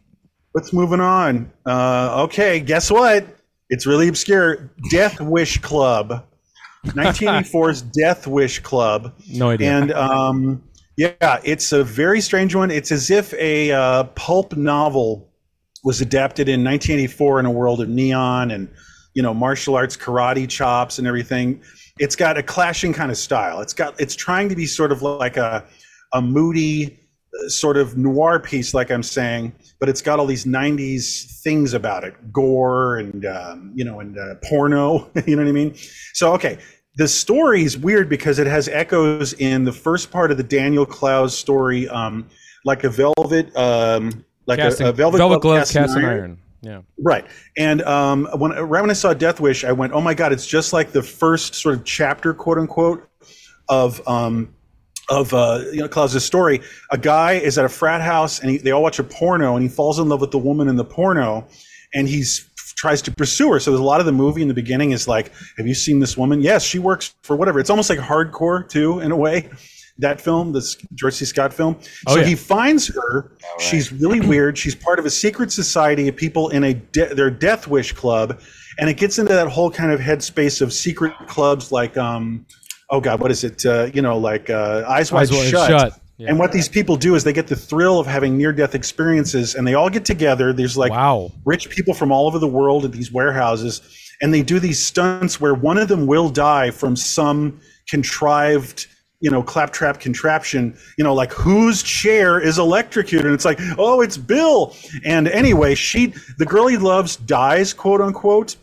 Let's 0.54 0.72
moving 0.72 1.00
on. 1.00 1.50
Uh, 1.66 2.22
okay, 2.24 2.60
guess 2.60 2.90
what? 2.90 3.24
It's 3.72 3.86
really 3.86 4.06
obscure. 4.06 4.70
Death 4.90 5.18
Wish 5.18 5.56
Club, 5.62 6.22
1984's 6.88 7.80
Death 8.02 8.26
Wish 8.26 8.60
Club, 8.60 9.14
No 9.30 9.48
idea. 9.48 9.72
and 9.72 9.92
um, 9.92 10.62
yeah, 10.98 11.40
it's 11.42 11.72
a 11.72 11.82
very 11.82 12.20
strange 12.20 12.54
one. 12.54 12.70
It's 12.70 12.92
as 12.92 13.10
if 13.10 13.32
a 13.32 13.72
uh, 13.72 14.04
pulp 14.04 14.54
novel 14.56 15.30
was 15.84 16.02
adapted 16.02 16.50
in 16.50 16.62
1984 16.62 17.40
in 17.40 17.46
a 17.46 17.50
world 17.50 17.80
of 17.80 17.88
neon 17.88 18.50
and 18.50 18.68
you 19.14 19.22
know 19.22 19.32
martial 19.32 19.74
arts, 19.74 19.96
karate 19.96 20.46
chops, 20.46 20.98
and 20.98 21.08
everything. 21.08 21.62
It's 21.98 22.14
got 22.14 22.36
a 22.36 22.42
clashing 22.42 22.92
kind 22.92 23.10
of 23.10 23.16
style. 23.16 23.62
It's 23.62 23.72
got 23.72 23.98
it's 23.98 24.14
trying 24.14 24.50
to 24.50 24.54
be 24.54 24.66
sort 24.66 24.92
of 24.92 25.00
like 25.00 25.38
a 25.38 25.64
a 26.12 26.20
moody 26.20 26.98
sort 27.48 27.76
of 27.76 27.96
noir 27.96 28.38
piece, 28.38 28.74
like 28.74 28.90
I'm 28.90 29.02
saying, 29.02 29.52
but 29.80 29.88
it's 29.88 30.02
got 30.02 30.18
all 30.18 30.26
these 30.26 30.44
'90s 30.44 31.40
things 31.42 31.74
about 31.74 32.04
it, 32.04 32.32
gore 32.32 32.98
and 32.98 33.24
um, 33.26 33.72
you 33.74 33.84
know, 33.84 34.00
and 34.00 34.18
uh, 34.18 34.34
porno. 34.44 35.10
you 35.26 35.36
know 35.36 35.42
what 35.42 35.48
I 35.48 35.52
mean? 35.52 35.74
So 36.14 36.32
okay, 36.34 36.58
the 36.96 37.08
story 37.08 37.64
is 37.64 37.76
weird 37.76 38.08
because 38.08 38.38
it 38.38 38.46
has 38.46 38.68
echoes 38.68 39.32
in 39.34 39.64
the 39.64 39.72
first 39.72 40.10
part 40.10 40.30
of 40.30 40.36
the 40.36 40.42
Daniel 40.42 40.86
Clowes 40.86 41.36
story, 41.36 41.88
um, 41.88 42.28
like 42.64 42.84
a 42.84 42.90
velvet, 42.90 43.54
um, 43.56 44.24
like 44.46 44.58
a, 44.58 44.62
Casting- 44.62 44.86
a 44.86 44.92
velvet, 44.92 45.18
Velvet 45.18 45.40
glove, 45.40 45.58
glove, 45.58 45.70
cast 45.70 45.96
iron. 45.96 46.04
iron. 46.04 46.38
Yeah. 46.60 46.82
Right. 46.96 47.26
And 47.56 47.82
um, 47.82 48.28
when 48.36 48.52
right 48.52 48.80
when 48.80 48.90
I 48.90 48.94
saw 48.94 49.12
Death 49.14 49.40
Wish, 49.40 49.64
I 49.64 49.72
went, 49.72 49.92
"Oh 49.92 50.00
my 50.00 50.14
god, 50.14 50.32
it's 50.32 50.46
just 50.46 50.72
like 50.72 50.92
the 50.92 51.02
first 51.02 51.56
sort 51.56 51.74
of 51.74 51.84
chapter, 51.84 52.32
quote 52.32 52.58
unquote, 52.58 53.08
of 53.68 54.06
um, 54.06 54.54
of 55.08 55.32
uh, 55.34 55.62
you 55.72 55.80
know 55.80 55.88
Klaus's 55.88 56.24
story. 56.24 56.60
A 56.90 56.98
guy 56.98 57.32
is 57.34 57.58
at 57.58 57.64
a 57.64 57.68
frat 57.68 58.00
house, 58.00 58.40
and 58.40 58.50
he, 58.50 58.58
they 58.58 58.70
all 58.70 58.82
watch 58.82 58.98
a 58.98 59.04
porno, 59.04 59.54
and 59.54 59.62
he 59.62 59.68
falls 59.68 59.98
in 59.98 60.08
love 60.08 60.20
with 60.20 60.30
the 60.30 60.38
woman 60.38 60.68
in 60.68 60.76
the 60.76 60.84
porno, 60.84 61.46
and 61.94 62.08
he's 62.08 62.48
tries 62.76 63.02
to 63.02 63.12
pursue 63.12 63.52
her. 63.52 63.60
So 63.60 63.70
there's 63.70 63.80
a 63.80 63.84
lot 63.84 64.00
of 64.00 64.06
the 64.06 64.12
movie 64.12 64.42
in 64.42 64.48
the 64.48 64.54
beginning 64.54 64.90
is 64.90 65.06
like, 65.06 65.30
"Have 65.56 65.66
you 65.66 65.74
seen 65.74 66.00
this 66.00 66.16
woman? 66.16 66.40
Yes, 66.40 66.64
she 66.64 66.78
works 66.78 67.14
for 67.22 67.36
whatever." 67.36 67.60
It's 67.60 67.70
almost 67.70 67.90
like 67.90 67.98
hardcore 67.98 68.68
too, 68.68 69.00
in 69.00 69.12
a 69.12 69.16
way. 69.16 69.50
That 69.98 70.20
film, 70.20 70.52
this 70.52 70.76
George 70.94 71.14
C. 71.14 71.26
Scott 71.26 71.52
film. 71.52 71.76
Oh, 72.06 72.14
so 72.14 72.20
yeah. 72.20 72.26
he 72.26 72.34
finds 72.34 72.88
her. 72.88 73.30
She's 73.58 73.92
really 73.92 74.20
weird. 74.20 74.56
She's 74.56 74.74
part 74.74 74.98
of 74.98 75.04
a 75.04 75.10
secret 75.10 75.52
society 75.52 76.08
of 76.08 76.16
people 76.16 76.48
in 76.48 76.64
a 76.64 76.74
de- 76.74 77.14
their 77.14 77.30
Death 77.30 77.68
Wish 77.68 77.92
club, 77.92 78.40
and 78.78 78.88
it 78.88 78.96
gets 78.96 79.18
into 79.18 79.34
that 79.34 79.48
whole 79.48 79.70
kind 79.70 79.92
of 79.92 80.00
headspace 80.00 80.62
of 80.62 80.72
secret 80.72 81.12
clubs 81.28 81.70
like, 81.70 81.96
um, 81.98 82.46
oh 82.92 83.00
god, 83.00 83.20
what 83.20 83.30
is 83.32 83.42
it? 83.42 83.66
Uh, 83.66 83.90
you 83.92 84.02
know, 84.02 84.16
like 84.18 84.50
uh, 84.50 84.84
Eyes 84.86 85.10
Wide 85.10 85.32
Eyes 85.32 85.48
Shut. 85.48 85.68
Shut. 85.68 86.00
Yeah. 86.18 86.28
And 86.28 86.38
what 86.38 86.52
these 86.52 86.68
people 86.68 86.96
do 86.96 87.16
is 87.16 87.24
they 87.24 87.32
get 87.32 87.48
the 87.48 87.56
thrill 87.56 87.98
of 87.98 88.06
having 88.06 88.36
near-death 88.36 88.76
experiences, 88.76 89.56
and 89.56 89.66
they 89.66 89.74
all 89.74 89.90
get 89.90 90.04
together. 90.04 90.52
There's 90.52 90.76
like 90.76 90.92
wow. 90.92 91.32
rich 91.44 91.70
people 91.70 91.94
from 91.94 92.12
all 92.12 92.28
over 92.28 92.38
the 92.38 92.46
world 92.46 92.84
at 92.84 92.92
these 92.92 93.10
warehouses, 93.10 93.80
and 94.20 94.32
they 94.32 94.42
do 94.42 94.60
these 94.60 94.84
stunts 94.84 95.40
where 95.40 95.54
one 95.54 95.78
of 95.78 95.88
them 95.88 96.06
will 96.06 96.28
die 96.28 96.70
from 96.70 96.94
some 96.94 97.60
contrived, 97.88 98.86
you 99.20 99.30
know, 99.30 99.42
claptrap 99.42 99.98
contraption. 99.98 100.76
You 100.96 101.02
know, 101.02 101.14
like 101.14 101.32
whose 101.32 101.82
chair 101.82 102.38
is 102.38 102.58
electrocuted? 102.58 103.26
And 103.26 103.34
it's 103.34 103.46
like, 103.46 103.58
oh, 103.78 104.02
it's 104.02 104.18
Bill. 104.18 104.76
And 105.04 105.26
anyway, 105.26 105.74
she, 105.74 106.14
the 106.38 106.46
girl 106.46 106.68
he 106.68 106.76
loves, 106.76 107.16
dies, 107.16 107.72
quote 107.72 108.02
unquote, 108.02 108.54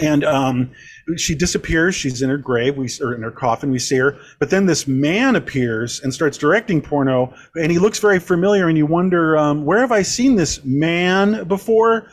and 0.00 0.24
um, 0.24 0.72
she 1.16 1.34
disappears. 1.34 1.94
She's 1.94 2.22
in 2.22 2.30
her 2.30 2.38
grave, 2.38 2.76
we 2.76 2.88
or 3.00 3.14
in 3.14 3.22
her 3.22 3.30
coffin. 3.30 3.70
We 3.70 3.78
see 3.78 3.96
her, 3.96 4.18
but 4.38 4.50
then 4.50 4.66
this 4.66 4.86
man 4.86 5.36
appears 5.36 6.00
and 6.00 6.12
starts 6.12 6.38
directing 6.38 6.80
porno, 6.80 7.34
and 7.56 7.70
he 7.72 7.78
looks 7.78 7.98
very 7.98 8.20
familiar. 8.20 8.68
And 8.68 8.78
you 8.78 8.86
wonder, 8.86 9.36
um, 9.36 9.64
where 9.64 9.80
have 9.80 9.92
I 9.92 10.02
seen 10.02 10.36
this 10.36 10.64
man 10.64 11.44
before? 11.44 12.08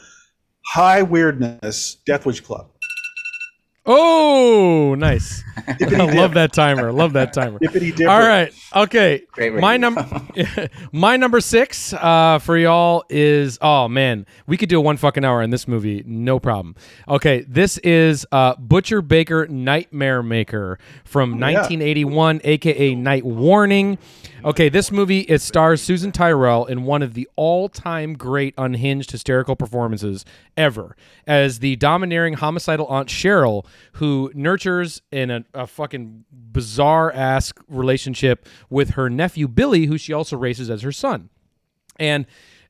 High 0.66 1.02
weirdness, 1.02 1.98
Death 2.06 2.26
Wish 2.26 2.42
Club. 2.42 2.71
Oh, 3.86 4.96
nice. 4.98 5.44
I 5.82 6.14
love 6.14 6.34
that 6.36 6.54
timer. 6.54 6.92
Love 6.92 7.14
that 7.14 7.34
timer. 7.34 7.60
All 8.08 8.20
right. 8.20 8.54
Okay. 8.76 9.24
Great 9.32 9.54
My 9.56 9.78
number 9.78 10.06
my 10.92 11.18
number 11.18 11.42
6 11.42 11.94
uh, 11.94 12.40
for 12.40 12.58
y'all 12.58 13.04
is 13.10 13.58
oh 13.62 13.88
man, 13.88 14.26
we 14.48 14.58
could 14.58 14.70
do 14.70 14.78
a 14.78 14.82
one 14.82 14.98
fucking 14.98 15.26
hour 15.26 15.42
in 15.42 15.50
this 15.50 15.68
movie, 15.68 16.04
no 16.06 16.40
problem. 16.40 16.76
Okay, 17.08 17.42
this 17.48 17.78
is 17.80 18.26
uh, 18.32 18.56
Butcher 18.56 19.02
Baker 19.02 19.48
Nightmare 19.48 20.24
Maker 20.24 20.80
from 21.04 21.32
1981 21.32 22.42
aka 22.44 22.96
Night 22.96 23.26
Warning. 23.26 23.98
Okay, 24.44 24.70
this 24.70 24.92
movie 24.92 25.20
it 25.20 25.40
stars 25.40 25.84
Susan 25.84 26.12
Tyrrell 26.12 26.66
in 26.66 26.84
one 26.84 27.04
of 27.04 27.14
the 27.14 27.30
all-time 27.36 28.16
great 28.16 28.56
unhinged 28.58 29.12
hysterical 29.12 29.56
performances 29.56 30.26
ever 30.58 30.96
as 31.28 31.60
the 31.60 31.76
domineering 31.76 32.34
homicidal 32.34 32.88
aunt 32.88 33.08
Cheryl 33.08 33.68
who 33.94 34.32
nurtures 34.34 35.04
in 35.12 35.30
a, 35.30 35.46
a 35.54 35.68
fucking 35.68 36.26
bizarre 36.32 37.12
ass 37.12 37.54
relationship 37.68 38.48
with 38.72 38.92
her 38.92 39.12
nephew 39.12 39.48
Billy 39.48 39.86
who 39.86 40.00
she 40.00 40.12
also 40.12 40.36
races 40.36 40.72
as 40.72 40.82
her 40.82 40.92
son. 40.92 41.30
And 42.00 42.26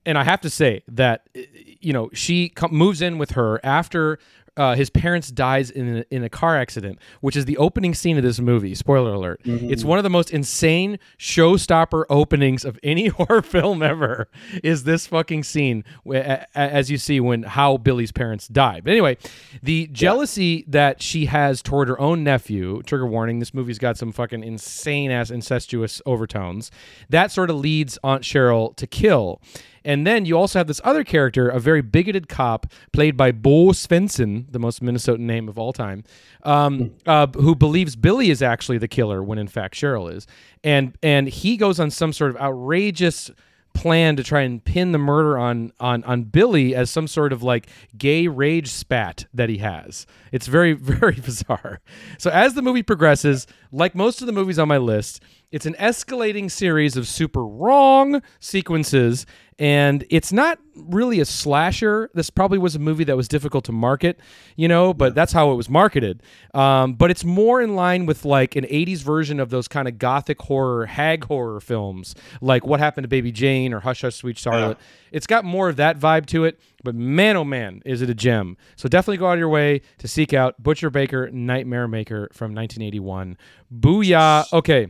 and 0.06 0.18
I 0.18 0.26
have 0.26 0.42
to 0.42 0.50
say 0.50 0.84
that 0.90 1.30
you 1.34 1.94
know 1.94 2.10
she 2.12 2.52
moves 2.70 3.02
in 3.02 3.18
with 3.18 3.32
her 3.32 3.62
after 3.64 4.20
uh, 4.58 4.76
his 4.76 4.90
parents 4.90 5.32
dies 5.32 5.70
in 5.72 5.98
a, 6.00 6.06
in 6.12 6.24
a 6.24 6.30
car 6.30 6.58
accident, 6.58 7.00
which 7.22 7.36
is 7.38 7.46
the 7.46 7.58
opening 7.58 7.94
scene 7.94 8.18
of 8.18 8.24
this 8.24 8.40
movie. 8.40 8.76
Spoiler 8.76 9.14
alert! 9.14 9.42
It's 9.46 9.84
one 9.84 9.98
of 9.98 10.04
the 10.04 10.10
most 10.10 10.30
insane 10.32 11.00
showstopper 11.18 12.04
openings 12.10 12.66
of 12.66 12.78
any 12.84 13.08
horror 13.18 13.42
film 13.42 13.82
ever. 13.82 14.28
Is 14.64 14.84
this 14.84 15.08
fucking 15.08 15.44
scene 15.44 15.84
wh- 16.06 16.16
a- 16.16 16.46
a- 16.56 16.58
as 16.58 16.92
you 16.92 16.98
see 16.98 17.20
when 17.20 17.44
how 17.44 17.78
Billy's 17.78 18.12
parents 18.12 18.48
die? 18.48 18.82
But 18.82 18.92
anyway, 18.92 19.18
the 19.64 19.88
jealousy 19.88 20.66
that 20.68 21.02
she 21.02 21.26
has 21.26 21.62
toward 21.62 21.88
her 21.88 22.00
own 22.00 22.24
nephew. 22.24 22.82
Trigger 22.84 23.08
warning: 23.08 23.40
this 23.40 23.54
movie's 23.54 23.80
got 23.80 23.98
some 23.98 24.12
fucking 24.12 24.44
insane 24.44 25.12
ass 25.12 25.32
incestuous 25.32 26.02
overtones. 26.06 26.72
That 27.10 27.32
sort 27.32 27.50
of 27.50 27.56
leads 27.58 27.98
Aunt 28.04 28.24
Cheryl 28.24 28.76
to 28.76 28.86
kill. 28.88 29.42
And 29.84 30.06
then 30.06 30.26
you 30.26 30.38
also 30.38 30.60
have 30.60 30.68
this 30.68 30.82
other 30.84 31.04
character, 31.04 31.50
a 31.50 31.60
very 31.60 31.82
bigoted 31.82 32.28
cop 32.30 32.68
played 32.92 33.18
by 33.18 33.32
Bo 33.32 33.68
Svenson, 33.70 34.52
the 34.52 34.60
most 34.60 34.82
Minnesotan 34.82 35.20
name 35.20 35.50
of 35.50 35.58
all 35.58 35.74
time, 35.74 36.04
um, 36.44 36.92
uh, 37.06 37.28
who 37.28 37.56
believes 37.56 37.96
Billy 37.96 38.30
is 38.30 38.42
actually 38.42 38.78
the 38.78 38.88
killer 38.88 39.24
when 39.24 39.38
in 39.38 39.48
fact 39.48 39.76
Cheryl 39.76 40.12
is. 40.14 40.28
And 40.64 40.96
and 41.02 41.28
he 41.28 41.58
goes 41.58 41.80
on 41.80 41.92
some 41.92 42.14
sort 42.14 42.32
of 42.32 42.38
outrageous 42.38 43.32
plan 43.74 44.16
to 44.18 44.24
try 44.24 44.42
and 44.42 44.64
pin 44.64 44.92
the 44.92 44.98
murder 44.98 45.38
on 45.38 45.72
on 45.80 46.04
on 46.04 46.24
Billy 46.24 46.76
as 46.76 46.90
some 46.90 47.08
sort 47.08 47.32
of 47.34 47.42
like 47.42 47.68
gay 47.98 48.28
rage 48.28 48.68
spat 48.68 49.26
that 49.34 49.50
he 49.50 49.58
has. 49.60 50.06
It's 50.32 50.48
very 50.48 50.74
very 50.74 51.16
bizarre. 51.16 51.80
So 52.18 52.30
as 52.30 52.54
the 52.54 52.62
movie 52.62 52.84
progresses, 52.84 53.48
like 53.72 53.96
most 53.96 54.22
of 54.22 54.28
the 54.28 54.34
movies 54.34 54.60
on 54.60 54.68
my 54.68 54.78
list, 54.78 55.22
it's 55.52 55.66
an 55.66 55.76
escalating 55.76 56.50
series 56.50 56.96
of 56.96 57.08
super 57.08 57.46
wrong 57.46 58.22
sequences 58.40 59.26
and 59.62 60.04
it's 60.10 60.34
not 60.34 60.58
really 60.74 61.20
a 61.20 61.26
slasher. 61.26 62.10
This 62.16 62.32
probably 62.32 62.58
was 62.58 62.76
a 62.76 62.80
movie 62.80 63.04
that 63.04 63.16
was 63.16 63.28
difficult 63.28 63.64
to 63.66 63.72
market, 63.72 64.20
you 64.56 64.68
know, 64.68 64.92
but 64.92 65.14
that's 65.14 65.32
how 65.32 65.52
it 65.52 65.56
was 65.56 65.70
marketed. 65.70 66.24
Um, 66.56 66.94
but 66.94 67.12
it's 67.12 67.24
more 67.24 67.62
in 67.62 67.76
line 67.76 68.08
with 68.08 68.26
like 68.26 68.56
an 68.56 68.64
80s 68.64 69.04
version 69.04 69.40
of 69.40 69.52
those 69.52 69.68
kind 69.68 69.88
of 69.88 70.00
gothic 70.00 70.42
horror, 70.42 70.88
hag 70.88 71.26
horror 71.26 71.60
films, 71.62 72.16
like 72.42 72.66
What 72.66 72.80
Happened 72.80 73.04
to 73.04 73.08
Baby 73.08 73.32
Jane 73.32 73.72
or 73.72 73.82
Hush 73.82 74.02
Hush 74.02 74.16
Sweet 74.16 74.40
Charlotte. 74.40 74.80
It's 75.12 75.28
got 75.28 75.46
more 75.46 75.70
of 75.70 75.76
that 75.76 76.00
vibe 76.00 76.26
to 76.28 76.44
it, 76.46 76.60
but 76.84 76.96
man, 76.96 77.38
oh 77.38 77.44
man, 77.44 77.84
is 77.86 78.02
it 78.02 78.10
a 78.10 78.16
gem. 78.16 78.58
So 78.78 78.90
definitely 78.90 79.18
go 79.18 79.28
out 79.28 79.34
of 79.34 79.40
your 79.40 79.50
way 79.50 79.82
to 80.00 80.08
seek 80.08 80.34
out 80.34 80.64
Butcher 80.64 80.90
Baker 80.90 81.30
Nightmare 81.30 81.88
Maker 81.88 82.30
from 82.34 82.56
1981. 82.56 83.38
Booyah. 83.72 84.52
Okay. 84.52 84.88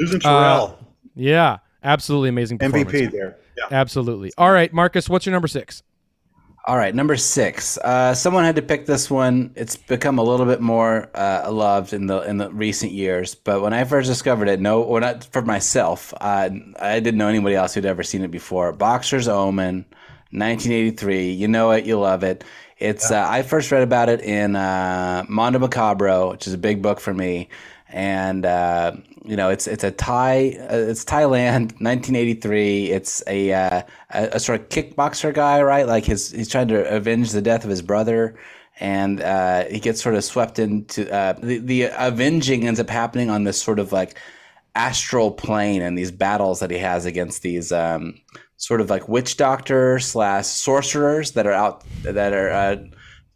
Susan 0.00 0.22
Uh, 0.24 0.72
Yeah, 1.14 1.58
absolutely 1.82 2.30
amazing 2.30 2.56
performance. 2.56 2.90
MVP 2.90 3.12
there. 3.12 3.36
Yeah. 3.56 3.68
Absolutely. 3.70 4.32
All 4.36 4.52
right, 4.52 4.72
Marcus, 4.72 5.08
what's 5.08 5.26
your 5.26 5.32
number 5.32 5.48
six? 5.48 5.82
All 6.66 6.78
right, 6.78 6.94
number 6.94 7.16
six. 7.18 7.76
Uh, 7.76 8.14
someone 8.14 8.44
had 8.44 8.56
to 8.56 8.62
pick 8.62 8.86
this 8.86 9.10
one. 9.10 9.52
It's 9.54 9.76
become 9.76 10.18
a 10.18 10.22
little 10.22 10.46
bit 10.46 10.62
more 10.62 11.10
uh, 11.14 11.52
loved 11.52 11.92
in 11.92 12.06
the 12.06 12.22
in 12.22 12.38
the 12.38 12.50
recent 12.50 12.92
years. 12.92 13.34
But 13.34 13.60
when 13.60 13.74
I 13.74 13.84
first 13.84 14.08
discovered 14.08 14.48
it, 14.48 14.60
no, 14.60 14.82
or 14.82 15.00
not 15.00 15.24
for 15.24 15.42
myself, 15.42 16.14
uh, 16.22 16.48
I 16.80 17.00
didn't 17.00 17.18
know 17.18 17.28
anybody 17.28 17.54
else 17.54 17.74
who'd 17.74 17.84
ever 17.84 18.02
seen 18.02 18.22
it 18.22 18.30
before. 18.30 18.72
Boxer's 18.72 19.28
Omen, 19.28 19.84
1983. 20.30 21.32
You 21.32 21.48
know 21.48 21.70
it, 21.72 21.84
you 21.84 22.00
love 22.00 22.24
it. 22.24 22.44
It's 22.78 23.10
uh, 23.10 23.26
I 23.28 23.42
first 23.42 23.70
read 23.70 23.82
about 23.82 24.08
it 24.08 24.22
in 24.22 24.56
uh, 24.56 25.24
Mondo 25.28 25.58
Macabro, 25.58 26.30
which 26.30 26.46
is 26.46 26.54
a 26.54 26.58
big 26.58 26.80
book 26.80 26.98
for 26.98 27.12
me, 27.12 27.50
and 27.94 28.44
uh, 28.44 28.92
you 29.24 29.36
know 29.36 29.50
it's 29.50 29.68
it's 29.68 29.84
a 29.84 29.92
Thai, 29.92 30.58
uh, 30.68 30.76
it's 30.76 31.04
Thailand, 31.04 31.72
1983. 31.80 32.90
It's 32.90 33.22
a, 33.28 33.52
uh, 33.52 33.82
a 34.10 34.28
a 34.32 34.40
sort 34.40 34.60
of 34.60 34.68
kickboxer 34.68 35.32
guy, 35.32 35.62
right? 35.62 35.86
Like 35.86 36.04
his 36.04 36.32
he's 36.32 36.48
trying 36.48 36.68
to 36.68 36.86
avenge 36.92 37.30
the 37.30 37.40
death 37.40 37.62
of 37.62 37.70
his 37.70 37.82
brother, 37.82 38.36
and 38.80 39.20
uh, 39.22 39.64
he 39.66 39.78
gets 39.78 40.02
sort 40.02 40.16
of 40.16 40.24
swept 40.24 40.58
into 40.58 41.10
uh, 41.10 41.34
the 41.34 41.58
the 41.58 41.82
avenging 41.96 42.66
ends 42.66 42.80
up 42.80 42.90
happening 42.90 43.30
on 43.30 43.44
this 43.44 43.62
sort 43.62 43.78
of 43.78 43.92
like 43.92 44.18
astral 44.74 45.30
plane 45.30 45.80
and 45.80 45.96
these 45.96 46.10
battles 46.10 46.58
that 46.58 46.72
he 46.72 46.78
has 46.78 47.06
against 47.06 47.42
these 47.42 47.70
um, 47.70 48.14
sort 48.56 48.80
of 48.80 48.90
like 48.90 49.08
witch 49.08 49.36
doctor 49.36 50.00
slash 50.00 50.48
sorcerers 50.48 51.30
that 51.32 51.46
are 51.46 51.52
out 51.52 51.84
that 52.02 52.32
are 52.32 52.76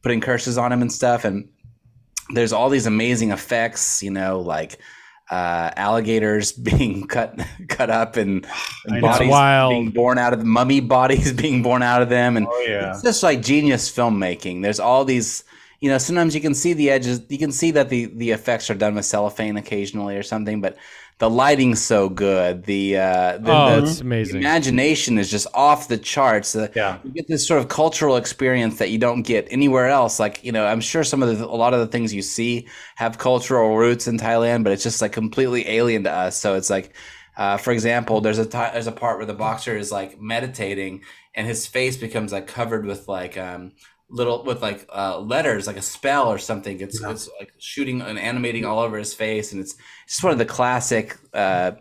putting 0.02 0.20
curses 0.20 0.59
on 0.59 0.72
him 0.72 0.82
and 0.82 0.92
stuff 0.92 1.24
and 1.24 1.48
there's 2.34 2.52
all 2.52 2.68
these 2.68 2.86
amazing 2.86 3.30
effects 3.30 4.02
you 4.02 4.10
know 4.10 4.40
like 4.40 4.78
uh, 5.30 5.70
alligators 5.76 6.52
being 6.70 7.06
cut 7.06 7.38
cut 7.68 7.90
up 7.90 8.16
and, 8.16 8.46
and 8.86 9.02
bodies 9.02 9.28
being 9.68 9.90
born 9.90 10.16
out 10.18 10.32
of 10.32 10.44
mummy 10.44 10.80
bodies 10.80 11.32
being 11.44 11.62
born 11.62 11.82
out 11.82 12.00
of 12.00 12.08
them 12.08 12.36
and 12.36 12.46
Oh 12.48 12.64
yeah. 12.66 12.90
it's 12.90 13.02
just 13.02 13.22
like 13.22 13.42
genius 13.42 13.90
filmmaking. 13.94 14.62
There's 14.62 14.80
all 14.80 15.04
these, 15.04 15.44
you 15.80 15.90
know, 15.90 15.98
sometimes 15.98 16.34
you 16.34 16.40
can 16.40 16.54
see 16.54 16.72
the 16.72 16.88
edges. 16.90 17.20
You 17.28 17.36
can 17.38 17.52
see 17.52 17.72
that 17.72 17.90
the 17.90 18.06
the 18.06 18.30
effects 18.30 18.70
are 18.70 18.74
done 18.74 18.94
with 18.94 19.04
cellophane 19.04 19.58
occasionally 19.58 20.16
or 20.16 20.22
something, 20.22 20.62
but 20.62 20.78
the 21.18 21.28
lighting's 21.28 21.80
so 21.82 22.08
good. 22.08 22.64
The 22.64 22.96
uh, 22.98 23.38
the, 23.38 23.52
Oh, 23.52 23.80
the 23.80 24.00
amazing. 24.00 24.40
imagination 24.40 25.18
is 25.18 25.30
just 25.30 25.46
off 25.54 25.88
the 25.88 25.98
charts. 25.98 26.54
Uh, 26.54 26.68
Yeah. 26.74 26.98
you 27.02 27.10
get 27.12 27.26
this 27.28 27.46
sort 27.46 27.60
of 27.60 27.68
cultural 27.68 28.16
experience 28.16 28.78
that 28.78 28.90
you 28.90 28.98
don't 28.98 29.22
get 29.22 29.48
anywhere 29.50 29.88
else. 29.88 30.20
Like 30.20 30.44
you 30.44 30.52
know, 30.52 30.64
I'm 30.66 30.80
sure 30.80 31.04
some 31.04 31.22
of 31.22 31.38
the 31.38 31.44
a 31.44 31.56
lot 31.56 31.74
of 31.74 31.80
the 31.80 31.86
things 31.88 32.14
you 32.14 32.22
see 32.22 32.68
have 32.96 33.18
cultural 33.18 33.76
roots 33.76 34.06
in 34.06 34.18
Thailand, 34.18 34.64
but 34.64 34.72
it's 34.72 34.82
just 34.84 35.02
like 35.02 35.12
completely 35.12 35.68
alien 35.68 36.04
to 36.04 36.10
us. 36.12 36.36
So 36.38 36.54
it's 36.54 36.70
like. 36.70 36.94
Uh, 37.36 37.56
for 37.56 37.70
example, 37.72 38.20
there's 38.20 38.38
a 38.40 38.44
ti 38.44 38.58
there's 38.72 38.88
a 38.88 38.92
part 38.92 39.16
where 39.18 39.24
the 39.26 39.32
boxer 39.32 39.76
is 39.76 39.92
like 39.92 40.20
meditating, 40.20 41.02
and 41.36 41.46
his 41.46 41.68
face 41.68 41.96
becomes 41.96 42.32
like 42.32 42.48
covered 42.48 42.84
with 42.84 43.06
like 43.06 43.38
um, 43.38 43.70
little 44.11 44.42
with 44.44 44.62
like 44.62 44.88
uh, 44.94 45.18
letters, 45.18 45.66
like 45.66 45.76
a 45.76 45.82
spell 45.82 46.28
or 46.28 46.38
something. 46.38 46.80
It's 46.80 47.00
it's 47.00 47.28
like 47.38 47.52
shooting 47.59 48.00
and 48.00 48.18
animating 48.18 48.64
all 48.64 48.80
over 48.80 48.96
his 48.98 49.14
face, 49.14 49.52
and 49.52 49.61
it's 49.61 49.74
just 50.06 50.22
one 50.22 50.32
of 50.32 50.38
the 50.38 50.46
classic 50.46 51.16
uh, 51.34 51.72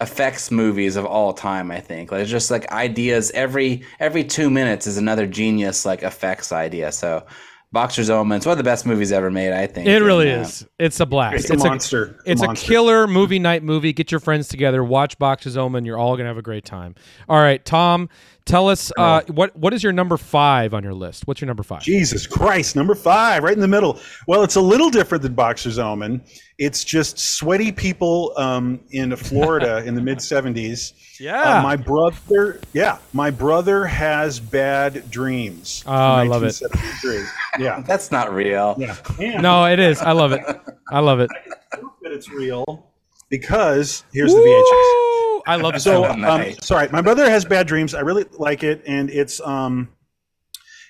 effects 0.00 0.50
movies 0.50 0.96
of 0.96 1.04
all 1.04 1.32
time. 1.32 1.70
I 1.70 1.80
think 1.80 2.10
like 2.10 2.22
it's 2.22 2.30
just 2.30 2.50
like 2.50 2.70
ideas 2.72 3.30
every 3.32 3.82
every 4.00 4.24
two 4.24 4.50
minutes 4.50 4.86
is 4.86 4.96
another 4.98 5.26
genius 5.26 5.84
like 5.84 6.02
effects 6.02 6.52
idea. 6.52 6.92
So. 6.92 7.24
Boxer's 7.72 8.08
Omen. 8.08 8.36
It's 8.36 8.46
one 8.46 8.52
of 8.52 8.58
the 8.58 8.62
best 8.62 8.86
movies 8.86 9.10
ever 9.10 9.32
made, 9.32 9.52
I 9.52 9.66
think. 9.66 9.88
It 9.88 10.00
really 10.00 10.30
And, 10.30 10.42
uh, 10.42 10.46
is. 10.46 10.64
It's 10.78 11.00
a 11.00 11.06
blast. 11.06 11.50
It's 11.50 11.50
a 11.50 11.56
monster. 11.56 12.20
it's 12.24 12.40
a 12.40 12.46
monster. 12.46 12.68
killer 12.68 13.08
movie 13.08 13.40
night 13.40 13.64
movie. 13.64 13.92
Get 13.92 14.12
your 14.12 14.20
friends 14.20 14.46
together, 14.46 14.84
watch 14.84 15.18
Boxers 15.18 15.56
Omen. 15.56 15.84
You're 15.84 15.98
all 15.98 16.16
gonna 16.16 16.28
have 16.28 16.38
a 16.38 16.42
great 16.42 16.64
time. 16.64 16.94
All 17.28 17.40
right, 17.40 17.64
Tom, 17.64 18.08
tell 18.46 18.68
us 18.68 18.92
uh, 18.96 19.22
what 19.28 19.56
what 19.56 19.72
is 19.72 19.82
your 19.82 19.92
number 19.92 20.16
five 20.16 20.74
on 20.74 20.82
your 20.82 20.94
list? 20.94 21.26
What's 21.26 21.40
your 21.40 21.46
number 21.46 21.62
five? 21.62 21.82
Jesus 21.82 22.26
Christ, 22.26 22.76
number 22.76 22.94
five, 22.94 23.42
right 23.42 23.54
in 23.54 23.60
the 23.60 23.68
middle. 23.68 23.98
Well, 24.26 24.42
it's 24.42 24.56
a 24.56 24.60
little 24.60 24.90
different 24.90 25.22
than 25.22 25.34
Boxer's 25.34 25.78
Omen. 25.78 26.22
It's 26.58 26.84
just 26.84 27.18
sweaty 27.18 27.72
people 27.72 28.32
um, 28.36 28.80
in 28.90 29.14
Florida 29.16 29.82
in 29.84 29.94
the 29.94 30.00
mid 30.00 30.18
70s. 30.18 30.92
Yeah. 31.18 31.58
Uh, 31.58 31.62
my 31.62 31.76
brother, 31.76 32.60
yeah, 32.72 32.98
my 33.12 33.30
brother 33.30 33.84
has 33.86 34.38
bad 34.40 35.10
dreams. 35.10 35.82
Oh, 35.86 35.92
I 35.92 36.24
love 36.24 36.44
it. 36.44 36.60
Yeah. 37.58 37.80
That's 37.86 38.12
not 38.12 38.32
real. 38.32 38.76
Yeah. 38.78 38.96
And 39.20 39.42
No, 39.42 39.64
it 39.66 39.78
is. 39.80 40.00
I 40.00 40.12
love 40.12 40.32
it. 40.32 40.42
I 40.90 41.00
love 41.00 41.20
it. 41.20 41.30
proof 41.72 41.92
that 42.02 42.12
it's 42.12 42.30
real 42.30 42.90
because 43.30 44.04
here's 44.12 44.32
the 44.32 44.38
VHS. 44.40 45.13
I 45.46 45.56
love 45.56 45.74
it. 45.74 45.80
So, 45.80 46.04
So, 46.04 46.10
um, 46.10 46.54
sorry, 46.60 46.88
my 46.88 47.00
brother 47.00 47.28
has 47.28 47.44
bad 47.44 47.66
dreams. 47.66 47.94
I 47.94 48.00
really 48.00 48.24
like 48.32 48.62
it, 48.62 48.82
and 48.86 49.10
it's 49.10 49.40
um, 49.40 49.88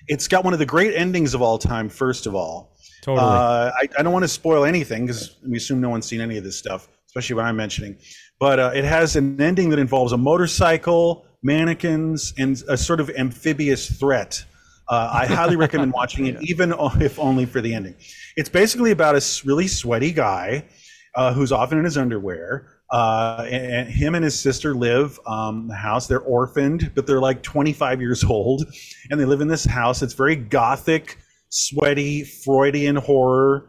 it's 0.07 0.27
got 0.27 0.43
one 0.43 0.53
of 0.53 0.59
the 0.59 0.65
great 0.65 0.95
endings 0.95 1.33
of 1.33 1.41
all 1.41 1.57
time. 1.57 1.89
First 1.89 2.25
of 2.25 2.35
all, 2.35 2.75
totally. 3.01 3.25
uh, 3.25 3.71
I, 3.75 3.87
I 3.97 4.03
don't 4.03 4.13
want 4.13 4.23
to 4.23 4.29
spoil 4.29 4.65
anything 4.65 5.05
because 5.05 5.37
we 5.47 5.57
assume 5.57 5.81
no 5.81 5.89
one's 5.89 6.05
seen 6.05 6.21
any 6.21 6.37
of 6.37 6.43
this 6.43 6.57
stuff, 6.57 6.87
especially 7.07 7.35
what 7.35 7.45
I'm 7.45 7.55
mentioning. 7.55 7.97
But 8.39 8.59
uh, 8.59 8.71
it 8.75 8.83
has 8.83 9.15
an 9.15 9.41
ending 9.41 9.69
that 9.69 9.79
involves 9.79 10.11
a 10.11 10.17
motorcycle, 10.17 11.25
mannequins, 11.41 12.33
and 12.37 12.61
a 12.67 12.77
sort 12.77 12.99
of 12.99 13.09
amphibious 13.11 13.89
threat. 13.89 14.43
Uh, 14.87 15.09
I 15.11 15.25
highly 15.25 15.55
recommend 15.55 15.93
watching 15.95 16.27
it, 16.27 16.37
even 16.41 16.73
if 17.01 17.17
only 17.19 17.45
for 17.45 17.61
the 17.61 17.73
ending. 17.73 17.95
It's 18.35 18.49
basically 18.49 18.91
about 18.91 19.15
a 19.15 19.41
really 19.45 19.67
sweaty 19.67 20.11
guy 20.11 20.65
uh, 21.15 21.33
who's 21.33 21.51
often 21.51 21.79
in 21.79 21.85
his 21.85 21.97
underwear. 21.97 22.67
Uh, 22.91 23.45
and, 23.49 23.65
and 23.65 23.89
him 23.89 24.13
and 24.15 24.23
his 24.23 24.39
sister 24.39 24.75
live 24.75 25.19
um, 25.25 25.61
in 25.61 25.67
the 25.67 25.75
house. 25.75 26.07
They're 26.07 26.19
orphaned, 26.19 26.91
but 26.93 27.07
they're 27.07 27.19
like 27.19 27.41
25 27.41 27.99
years 28.01 28.23
old, 28.29 28.63
and 29.09 29.19
they 29.19 29.25
live 29.25 29.41
in 29.41 29.47
this 29.47 29.65
house. 29.65 30.01
It's 30.01 30.13
very 30.13 30.35
gothic, 30.35 31.17
sweaty, 31.49 32.23
Freudian 32.23 32.95
horror. 32.95 33.67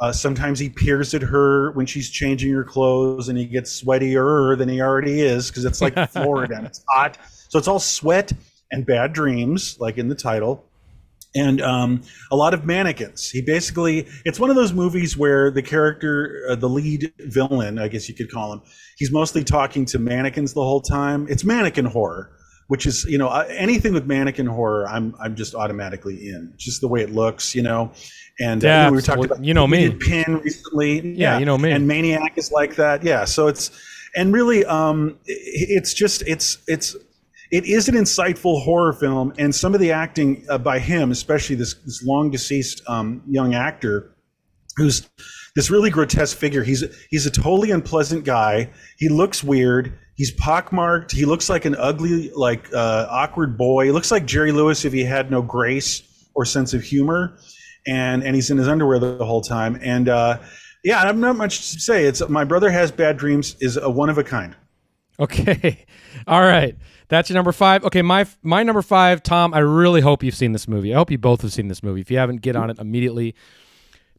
Uh, 0.00 0.12
sometimes 0.12 0.58
he 0.58 0.68
peers 0.68 1.12
at 1.14 1.22
her 1.22 1.72
when 1.72 1.86
she's 1.86 2.10
changing 2.10 2.52
her 2.52 2.62
clothes, 2.62 3.28
and 3.28 3.38
he 3.38 3.46
gets 3.46 3.82
sweatier 3.82 4.56
than 4.56 4.68
he 4.68 4.80
already 4.80 5.22
is 5.22 5.48
because 5.48 5.64
it's 5.64 5.80
like 5.80 5.94
Florida 6.10 6.56
and 6.56 6.66
it's 6.66 6.84
hot. 6.88 7.18
So 7.48 7.58
it's 7.58 7.68
all 7.68 7.80
sweat 7.80 8.32
and 8.70 8.84
bad 8.84 9.12
dreams, 9.12 9.76
like 9.80 9.98
in 9.98 10.08
the 10.08 10.14
title 10.14 10.67
and 11.34 11.60
um, 11.60 12.02
a 12.30 12.36
lot 12.36 12.54
of 12.54 12.64
mannequins. 12.64 13.28
He 13.28 13.42
basically, 13.42 14.06
it's 14.24 14.40
one 14.40 14.50
of 14.50 14.56
those 14.56 14.72
movies 14.72 15.16
where 15.16 15.50
the 15.50 15.62
character, 15.62 16.46
uh, 16.48 16.54
the 16.54 16.68
lead 16.68 17.12
villain, 17.18 17.78
I 17.78 17.88
guess 17.88 18.08
you 18.08 18.14
could 18.14 18.30
call 18.30 18.52
him, 18.52 18.62
he's 18.96 19.12
mostly 19.12 19.44
talking 19.44 19.84
to 19.86 19.98
mannequins 19.98 20.54
the 20.54 20.62
whole 20.62 20.80
time. 20.80 21.26
It's 21.28 21.44
mannequin 21.44 21.84
horror, 21.84 22.30
which 22.68 22.86
is, 22.86 23.04
you 23.04 23.18
know, 23.18 23.28
anything 23.28 23.92
with 23.92 24.06
mannequin 24.06 24.46
horror, 24.46 24.88
I'm, 24.88 25.14
I'm 25.20 25.36
just 25.36 25.54
automatically 25.54 26.28
in. 26.28 26.54
Just 26.56 26.80
the 26.80 26.88
way 26.88 27.02
it 27.02 27.10
looks, 27.10 27.54
you 27.54 27.62
know. 27.62 27.92
And 28.40 28.64
uh, 28.64 28.88
we 28.90 28.96
were 28.96 29.02
talking 29.02 29.24
about, 29.24 29.44
you 29.44 29.52
know 29.52 29.66
me. 29.66 29.90
Pin 29.90 30.40
recently. 30.42 31.14
Yeah, 31.14 31.38
you 31.38 31.44
know 31.44 31.58
me. 31.58 31.72
And 31.72 31.86
Maniac 31.86 32.38
is 32.38 32.50
like 32.52 32.76
that. 32.76 33.02
Yeah. 33.02 33.24
So 33.26 33.48
it's, 33.48 33.70
and 34.16 34.32
really, 34.32 34.64
um, 34.64 35.18
it's 35.26 35.92
just, 35.92 36.22
it's, 36.22 36.58
it's, 36.66 36.96
it 37.50 37.64
is 37.64 37.88
an 37.88 37.94
insightful 37.94 38.62
horror 38.62 38.92
film, 38.92 39.32
and 39.38 39.54
some 39.54 39.74
of 39.74 39.80
the 39.80 39.92
acting 39.92 40.44
uh, 40.48 40.58
by 40.58 40.78
him, 40.78 41.10
especially 41.10 41.56
this 41.56 41.74
this 41.84 42.02
long 42.02 42.30
deceased 42.30 42.82
um, 42.86 43.22
young 43.26 43.54
actor, 43.54 44.14
who's 44.76 45.08
this 45.56 45.70
really 45.70 45.90
grotesque 45.90 46.36
figure. 46.36 46.62
He's 46.62 46.84
he's 47.10 47.26
a 47.26 47.30
totally 47.30 47.70
unpleasant 47.70 48.24
guy. 48.24 48.70
He 48.98 49.08
looks 49.08 49.42
weird. 49.42 49.98
He's 50.14 50.32
pockmarked. 50.32 51.12
He 51.12 51.24
looks 51.24 51.48
like 51.48 51.64
an 51.64 51.76
ugly, 51.76 52.30
like 52.34 52.72
uh, 52.74 53.06
awkward 53.08 53.56
boy. 53.56 53.86
He 53.86 53.92
looks 53.92 54.10
like 54.10 54.26
Jerry 54.26 54.52
Lewis 54.52 54.84
if 54.84 54.92
he 54.92 55.04
had 55.04 55.30
no 55.30 55.42
grace 55.42 56.02
or 56.34 56.44
sense 56.44 56.74
of 56.74 56.82
humor, 56.82 57.38
and 57.86 58.22
and 58.22 58.34
he's 58.34 58.50
in 58.50 58.58
his 58.58 58.68
underwear 58.68 58.98
the, 58.98 59.24
whole 59.24 59.40
time. 59.40 59.78
And 59.80 60.08
uh, 60.08 60.38
yeah, 60.84 61.02
I'm 61.02 61.20
not 61.20 61.36
much 61.36 61.72
to 61.72 61.80
say. 61.80 62.04
It's 62.04 62.26
my 62.28 62.44
brother 62.44 62.70
has 62.70 62.90
bad 62.90 63.16
dreams 63.16 63.56
is 63.60 63.76
a 63.76 63.88
one 63.88 64.10
of 64.10 64.18
a 64.18 64.24
kind. 64.24 64.54
Okay. 65.20 65.86
All 66.26 66.42
right. 66.42 66.76
That's 67.08 67.30
your 67.30 67.34
number 67.34 67.52
five. 67.52 67.84
Okay, 67.84 68.02
my 68.02 68.26
my 68.42 68.62
number 68.62 68.82
five, 68.82 69.22
Tom. 69.22 69.54
I 69.54 69.58
really 69.60 70.00
hope 70.02 70.22
you've 70.22 70.34
seen 70.34 70.52
this 70.52 70.68
movie. 70.68 70.92
I 70.92 70.96
hope 70.98 71.10
you 71.10 71.18
both 71.18 71.40
have 71.42 71.52
seen 71.52 71.68
this 71.68 71.82
movie. 71.82 72.00
If 72.02 72.10
you 72.10 72.18
haven't, 72.18 72.42
get 72.42 72.54
on 72.56 72.68
it 72.70 72.78
immediately. 72.78 73.34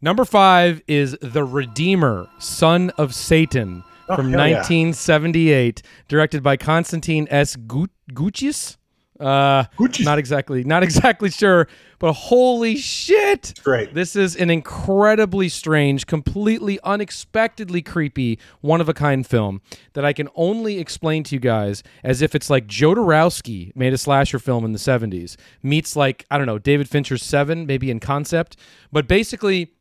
Number 0.02 0.26
five 0.26 0.82
is 0.88 1.18
The 1.22 1.44
Redeemer, 1.44 2.28
Son 2.40 2.90
of 2.98 3.14
Satan, 3.14 3.84
oh, 4.08 4.16
from 4.16 4.28
Oh, 4.28 4.30
yeah. 4.46 4.56
1978, 4.58 5.82
directed 6.08 6.42
by 6.42 6.58
Constantine 6.58 7.28
S. 7.30 7.56
Gochis. 7.58 8.78
Uh, 9.20 9.66
not 10.00 10.18
exactly, 10.18 10.64
not 10.64 10.82
exactly 10.90 11.30
sure, 11.30 11.68
but 12.00 12.14
holy 12.14 12.78
shit! 12.78 13.54
Great. 13.64 13.94
This 13.94 14.16
is 14.16 14.36
an 14.36 14.50
incredibly 14.50 15.50
strange, 15.50 16.06
completely 16.06 16.80
unexpectedly 16.84 17.82
creepy, 17.82 18.40
one 18.62 18.80
of 18.80 18.88
a 18.88 18.94
kind 18.94 19.28
film 19.28 19.62
that 19.94 20.06
I 20.06 20.14
can 20.14 20.30
only 20.36 20.80
explain 20.80 21.24
to 21.26 21.36
you 21.36 21.40
guys 21.42 21.84
as 22.04 22.22
if 22.22 22.34
it's 22.34 22.50
like 22.50 22.68
Jodorowsky 22.68 23.76
made 23.76 23.94
a 23.94 23.98
slasher 23.98 24.40
film 24.40 24.64
in 24.64 24.72
the 24.72 24.80
70s, 24.80 25.36
meets 25.62 25.96
like, 25.98 26.26
I 26.32 26.38
don't 26.38 26.48
know, 26.48 26.60
David 26.60 26.88
Fincher's 26.88 27.24
Seven, 27.24 27.66
maybe 27.66 27.92
in 27.92 28.00
concept, 28.00 28.56
but 28.92 29.08
basically 29.08 29.74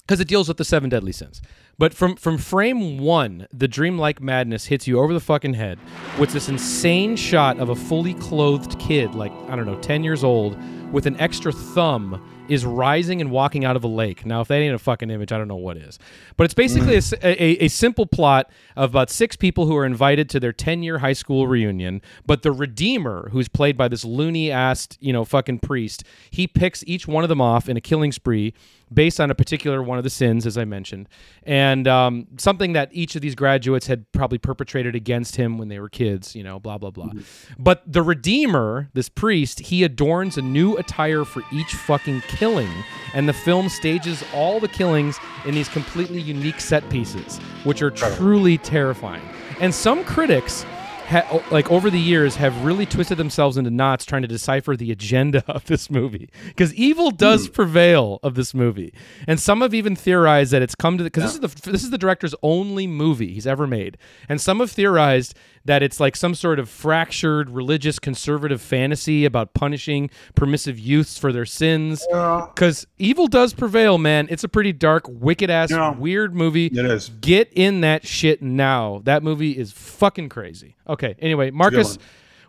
because 0.00 0.20
it 0.20 0.28
deals 0.28 0.48
with 0.48 0.56
the 0.56 0.64
seven 0.64 0.90
deadly 0.90 1.12
sins. 1.12 1.40
But 1.80 1.94
from 1.94 2.16
from 2.16 2.36
frame 2.36 2.98
one, 2.98 3.46
the 3.54 3.66
dreamlike 3.66 4.20
madness 4.20 4.66
hits 4.66 4.86
you 4.86 4.98
over 4.98 5.14
the 5.14 5.20
fucking 5.20 5.54
head 5.54 5.78
with 6.18 6.30
this 6.30 6.48
insane 6.50 7.16
shot 7.16 7.58
of 7.58 7.70
a 7.70 7.74
fully 7.74 8.12
clothed 8.12 8.78
kid, 8.78 9.14
like 9.14 9.32
I 9.48 9.56
don't 9.56 9.64
know, 9.64 9.80
ten 9.80 10.04
years 10.04 10.22
old, 10.22 10.58
with 10.92 11.06
an 11.06 11.18
extra 11.18 11.52
thumb, 11.52 12.22
is 12.50 12.66
rising 12.66 13.22
and 13.22 13.30
walking 13.30 13.64
out 13.64 13.76
of 13.76 13.84
a 13.84 13.88
lake. 13.88 14.26
Now, 14.26 14.42
if 14.42 14.48
that 14.48 14.56
ain't 14.56 14.74
a 14.74 14.78
fucking 14.78 15.08
image, 15.08 15.32
I 15.32 15.38
don't 15.38 15.48
know 15.48 15.56
what 15.56 15.78
is. 15.78 15.98
But 16.36 16.44
it's 16.44 16.52
basically 16.52 16.96
a 16.96 17.00
mm. 17.00 17.56
a 17.62 17.68
simple 17.68 18.04
plot 18.04 18.50
of 18.76 18.90
about 18.90 19.08
six 19.08 19.34
people 19.34 19.64
who 19.64 19.74
are 19.76 19.86
invited 19.86 20.28
to 20.30 20.40
their 20.40 20.52
ten 20.52 20.82
year 20.82 20.98
high 20.98 21.14
school 21.14 21.46
reunion. 21.46 22.02
But 22.26 22.42
the 22.42 22.52
redeemer, 22.52 23.30
who's 23.30 23.48
played 23.48 23.78
by 23.78 23.88
this 23.88 24.04
loony 24.04 24.50
ass, 24.50 24.86
you 25.00 25.14
know, 25.14 25.24
fucking 25.24 25.60
priest, 25.60 26.04
he 26.30 26.46
picks 26.46 26.84
each 26.86 27.08
one 27.08 27.24
of 27.24 27.28
them 27.30 27.40
off 27.40 27.70
in 27.70 27.78
a 27.78 27.80
killing 27.80 28.12
spree 28.12 28.52
based 28.92 29.20
on 29.20 29.30
a 29.30 29.34
particular 29.34 29.82
one 29.82 29.98
of 29.98 30.04
the 30.04 30.10
sins, 30.10 30.46
as 30.46 30.58
I 30.58 30.64
mentioned, 30.64 31.08
and 31.44 31.86
um, 31.86 32.26
something 32.38 32.72
that 32.72 32.88
each 32.92 33.14
of 33.14 33.22
these 33.22 33.34
graduates 33.34 33.86
had 33.86 34.10
probably 34.12 34.38
perpetrated 34.38 34.94
against 34.94 35.36
him 35.36 35.58
when 35.58 35.68
they 35.68 35.78
were 35.78 35.88
kids, 35.88 36.34
you 36.34 36.42
know, 36.42 36.58
blah, 36.58 36.78
blah, 36.78 36.90
blah. 36.90 37.10
But 37.58 37.82
the 37.90 38.02
Redeemer, 38.02 38.90
this 38.94 39.08
priest, 39.08 39.60
he 39.60 39.84
adorns 39.84 40.36
a 40.36 40.42
new 40.42 40.76
attire 40.76 41.24
for 41.24 41.42
each 41.52 41.72
fucking 41.74 42.22
killing, 42.22 42.70
and 43.14 43.28
the 43.28 43.32
film 43.32 43.68
stages 43.68 44.24
all 44.34 44.60
the 44.60 44.68
killings 44.68 45.18
in 45.46 45.54
these 45.54 45.68
completely 45.68 46.20
unique 46.20 46.60
set 46.60 46.88
pieces, 46.90 47.38
which 47.64 47.82
are 47.82 47.90
truly 47.90 48.58
terrifying. 48.58 49.22
And 49.60 49.74
some 49.74 50.04
critics 50.04 50.64
ha- 51.10 51.42
like 51.50 51.70
over 51.70 51.90
the 51.90 52.00
years 52.00 52.36
have 52.36 52.64
really 52.64 52.86
twisted 52.86 53.18
themselves 53.18 53.56
into 53.56 53.70
knots 53.70 54.04
trying 54.04 54.22
to 54.22 54.28
decipher 54.28 54.76
the 54.76 54.90
agenda 54.90 55.44
of 55.48 55.64
this 55.66 55.90
movie. 55.90 56.30
Because 56.48 56.72
evil 56.74 57.10
does 57.10 57.46
hmm. 57.46 57.52
prevail 57.52 58.20
of 58.22 58.34
this 58.34 58.54
movie. 58.54 58.94
And 59.26 59.38
some 59.38 59.60
have 59.60 59.74
even 59.74 59.96
theorized 59.96 60.52
that 60.52 60.62
it's 60.62 60.74
come 60.74 60.98
to 60.98 61.04
because 61.04 61.24
this 61.24 61.34
is 61.34 61.40
the 61.40 61.70
this 61.70 61.82
is 61.82 61.90
the 61.90 61.98
director's 61.98 62.34
only 62.42 62.86
movie 62.86 63.34
he's 63.34 63.46
ever 63.46 63.66
made. 63.66 63.98
And 64.28 64.40
some 64.40 64.60
have 64.60 64.70
theorized 64.70 65.36
that 65.64 65.82
it's 65.82 66.00
like 66.00 66.16
some 66.16 66.34
sort 66.34 66.58
of 66.58 66.68
fractured 66.68 67.50
religious 67.50 67.98
conservative 67.98 68.60
fantasy 68.62 69.24
about 69.24 69.52
punishing 69.54 70.08
permissive 70.34 70.78
youths 70.78 71.18
for 71.18 71.32
their 71.32 71.44
sins 71.44 72.04
because 72.08 72.86
evil 72.98 73.26
does 73.26 73.52
prevail 73.52 73.98
man 73.98 74.26
it's 74.30 74.42
a 74.44 74.48
pretty 74.48 74.72
dark 74.72 75.04
wicked 75.08 75.50
ass 75.50 75.70
Yeah. 75.70 75.90
weird 75.92 76.34
movie 76.34 76.66
It 76.66 76.78
is. 76.86 77.10
Get 77.20 77.52
in 77.54 77.82
that 77.82 78.06
shit 78.06 78.42
now. 78.42 79.02
That 79.04 79.22
movie 79.22 79.52
is 79.56 79.72
fucking 79.72 80.28
crazy. 80.30 80.76
Okay. 80.88 81.14
Anyway, 81.18 81.50
Marcus, 81.50 81.98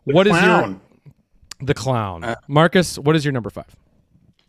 what 0.06 0.26
is 0.28 0.32
Clown. 0.32 0.82
your 1.06 1.14
the 1.68 1.74
clown? 1.74 2.24
Uh, 2.24 2.36
Marcus, 2.48 2.98
what 2.98 3.16
is 3.16 3.24
your 3.26 3.32
number 3.34 3.50
five? 3.50 3.76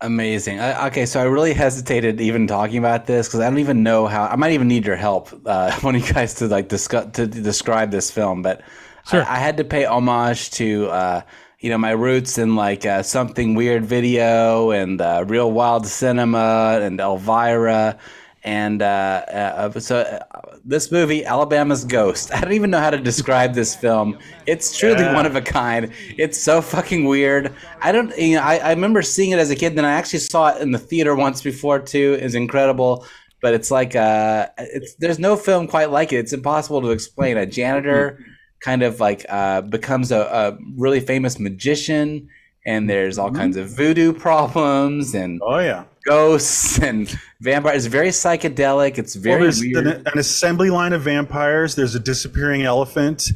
Amazing. 0.02 0.58
I, 0.58 0.88
okay, 0.88 1.06
so 1.06 1.20
I 1.20 1.24
really 1.24 1.54
hesitated 1.54 2.20
even 2.20 2.48
talking 2.48 2.78
about 2.78 3.06
this 3.06 3.28
because 3.28 3.38
I 3.40 3.48
don't 3.48 3.60
even 3.60 3.84
know 3.84 4.08
how. 4.08 4.24
I 4.26 4.34
might 4.34 4.52
even 4.52 4.66
need 4.66 4.84
your 4.84 4.96
help, 4.96 5.30
uh, 5.46 5.72
one 5.80 5.94
of 5.94 6.06
you 6.06 6.12
guys, 6.12 6.34
to 6.34 6.48
like 6.48 6.68
discuss 6.68 7.12
to 7.12 7.26
describe 7.26 7.92
this 7.92 8.10
film. 8.10 8.42
But 8.42 8.62
Sure. 9.08 9.22
I, 9.24 9.36
I 9.36 9.38
had 9.38 9.56
to 9.58 9.64
pay 9.64 9.84
homage 9.84 10.50
to 10.52 10.88
uh, 10.88 11.22
you 11.60 11.70
know 11.70 11.78
my 11.78 11.92
roots 11.92 12.38
in 12.38 12.56
like 12.56 12.84
uh, 12.84 13.02
something 13.02 13.54
weird 13.54 13.84
video 13.84 14.70
and 14.70 15.00
uh, 15.00 15.24
real 15.26 15.52
wild 15.52 15.86
cinema 15.86 16.80
and 16.82 17.00
Elvira. 17.00 17.98
And 18.44 18.82
uh, 18.82 18.86
uh, 19.28 19.80
so 19.80 19.98
uh, 20.00 20.51
this 20.64 20.92
movie, 20.92 21.24
Alabama's 21.24 21.84
Ghost. 21.84 22.32
I 22.32 22.40
don't 22.40 22.52
even 22.52 22.70
know 22.70 22.78
how 22.78 22.90
to 22.90 22.98
describe 22.98 23.54
this 23.54 23.74
film. 23.74 24.18
It's 24.46 24.76
truly 24.78 25.02
Yeah. 25.02 25.14
one 25.14 25.26
of 25.26 25.34
a 25.34 25.40
kind. 25.40 25.90
It's 26.18 26.40
so 26.40 26.60
fucking 26.62 27.04
weird. 27.04 27.52
I 27.80 27.90
don't, 27.92 28.16
you 28.16 28.36
know, 28.36 28.42
I, 28.42 28.56
I 28.58 28.70
remember 28.70 29.02
seeing 29.02 29.30
it 29.30 29.38
as 29.38 29.50
a 29.50 29.56
kid. 29.56 29.74
Then 29.76 29.84
I 29.84 29.92
actually 29.92 30.20
saw 30.20 30.50
it 30.54 30.62
in 30.62 30.70
the 30.70 30.78
theater 30.78 31.14
once 31.16 31.42
before 31.42 31.80
too. 31.80 32.16
It's 32.20 32.34
incredible, 32.34 33.04
but 33.40 33.54
it's 33.54 33.70
like 33.70 33.96
uh, 33.96 34.48
it's 34.58 34.94
there's 34.96 35.18
no 35.18 35.36
film 35.36 35.66
quite 35.66 35.90
like 35.90 36.12
it. 36.12 36.16
It's 36.18 36.32
impossible 36.32 36.80
to 36.82 36.90
explain. 36.90 37.36
A 37.36 37.46
janitor 37.46 38.18
kind 38.60 38.82
of 38.84 39.00
like 39.00 39.26
uh, 39.28 39.62
becomes 39.62 40.12
a, 40.12 40.20
a 40.20 40.58
really 40.76 41.00
famous 41.00 41.40
magician, 41.40 42.28
and 42.66 42.88
there's 42.88 43.18
all 43.18 43.30
kinds 43.30 43.56
of 43.56 43.68
voodoo 43.68 44.12
problems 44.12 45.14
and 45.14 45.40
Oh 45.44 45.58
yeah. 45.58 45.84
ghosts 46.06 46.78
and 46.80 47.12
vampires. 47.40 47.84
It's 47.84 47.92
very 47.92 48.08
psychedelic. 48.08 48.98
It's 48.98 49.14
very 49.14 49.42
there's 49.42 49.60
weird. 49.60 49.86
an, 49.86 50.02
an 50.06 50.18
assembly 50.18 50.70
line 50.70 50.92
of 50.92 51.02
vampires. 51.02 51.74
There's 51.74 51.94
a 51.94 52.00
disappearing 52.00 52.62
elephant. 52.62 53.28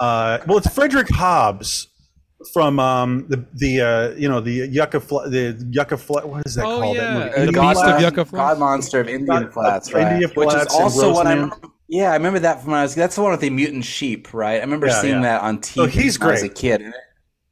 Uh, 0.00 0.38
well, 0.46 0.58
it's 0.58 0.72
Frederick 0.74 1.08
Hobbs 1.10 1.88
from 2.52 2.78
um, 2.80 3.26
the 3.28 3.46
the 3.54 3.80
uh, 3.80 4.10
you 4.16 4.28
know 4.28 4.40
the 4.40 4.68
Yucca 4.68 5.00
Fla- 5.00 5.28
the 5.30 5.56
Yucca 5.70 5.96
Fla- 5.96 6.26
what 6.26 6.42
is 6.46 6.56
that 6.56 6.64
Oh, 6.66 6.80
called? 6.80 6.96
That 6.96 7.02
yeah. 7.02 7.18
movie? 7.18 7.30
Uh, 7.36 7.46
The 7.46 7.52
God 7.52 7.72
Beast 7.74 7.84
of 7.84 7.94
of 7.94 8.00
Yucca 8.02 8.24
Flats? 8.24 8.30
God 8.32 8.58
Monster 8.58 9.00
of 9.00 9.08
Indian 9.08 9.26
God- 9.44 9.52
Flats, 9.52 9.88
of 9.88 9.94
right? 9.94 10.12
India 10.12 10.28
Which 10.34 10.52
is 10.54 10.66
also 10.66 11.12
what 11.12 11.26
I 11.26 11.32
Roseman. 11.32 11.34
remember. 11.36 11.56
Yeah, 11.88 12.10
I 12.10 12.14
remember 12.16 12.38
that 12.40 12.60
from 12.62 12.72
when 12.72 12.80
I 12.80 12.82
was. 12.82 12.94
That's 12.94 13.14
the 13.14 13.22
one 13.22 13.30
with 13.30 13.40
the 13.40 13.50
mutant 13.50 13.84
sheep, 13.84 14.34
right? 14.34 14.56
I 14.56 14.60
remember 14.60 14.86
Yeah, 14.88 15.00
seeing 15.00 15.14
yeah. 15.16 15.20
that 15.22 15.42
on 15.42 15.58
TV 15.58 15.82
Oh, 15.82 15.86
he's 15.86 16.18
when 16.18 16.28
I 16.28 16.32
was 16.32 16.42
a 16.42 16.48
great. 16.48 16.56
kid. 16.56 16.82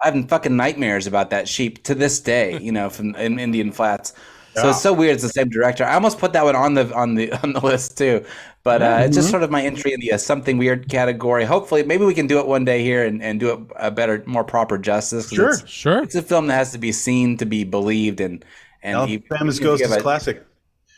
Have 0.02 0.28
fucking 0.28 0.56
nightmares 0.56 1.06
about 1.06 1.30
that 1.30 1.48
sheep 1.48 1.82
to 1.84 1.94
this 1.94 2.20
day. 2.20 2.58
You 2.58 2.72
know, 2.72 2.90
from 2.90 3.14
in 3.16 3.38
Indian 3.38 3.72
Flats. 3.72 4.12
So 4.54 4.64
Yeah. 4.64 4.70
it's 4.70 4.82
so 4.82 4.92
weird. 4.92 5.14
It's 5.14 5.22
the 5.22 5.30
same 5.30 5.48
director. 5.48 5.82
I 5.84 5.94
almost 5.94 6.18
put 6.18 6.34
that 6.34 6.44
one 6.44 6.54
on 6.56 6.74
the 6.74 6.92
on 6.94 7.14
the 7.14 7.32
on 7.42 7.52
the 7.54 7.60
list 7.60 7.96
too, 7.96 8.24
but 8.64 8.82
uh, 8.82 8.98
it's 9.04 9.14
just 9.16 9.26
Mm-hmm. 9.28 9.30
sort 9.30 9.42
of 9.44 9.50
my 9.50 9.62
entry 9.62 9.92
in 9.94 10.00
the 10.00 10.12
uh, 10.12 10.18
something 10.18 10.58
weird 10.58 10.90
category. 10.90 11.44
Hopefully, 11.44 11.82
maybe 11.84 12.04
we 12.04 12.12
can 12.14 12.26
do 12.26 12.38
it 12.38 12.46
one 12.46 12.64
day 12.66 12.82
here 12.82 13.04
and, 13.06 13.22
and 13.22 13.40
do 13.40 13.50
it 13.52 13.60
a 13.76 13.90
better, 13.90 14.22
more 14.26 14.44
proper 14.44 14.76
justice. 14.76 15.30
Sure. 15.30 15.50
it's, 15.50 15.66
Sure. 15.68 16.02
it's 16.02 16.14
a 16.16 16.22
film 16.22 16.48
that 16.48 16.54
has 16.54 16.72
to 16.72 16.78
be 16.78 16.92
seen 16.92 17.36
to 17.38 17.46
be 17.46 17.64
believed 17.64 18.20
and 18.20 18.44
and 18.82 18.96
Alabama's 18.96 19.58
Ghost 19.60 19.82
is 19.82 19.92
a- 19.92 20.00
classic. 20.00 20.44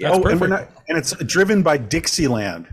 Yeah, 0.00 0.10
oh, 0.10 0.22
and 0.24 0.40
we're 0.40 0.48
not, 0.48 0.68
and 0.88 0.98
it's 0.98 1.12
driven 1.24 1.62
by 1.62 1.76
Dixieland. 1.76 2.66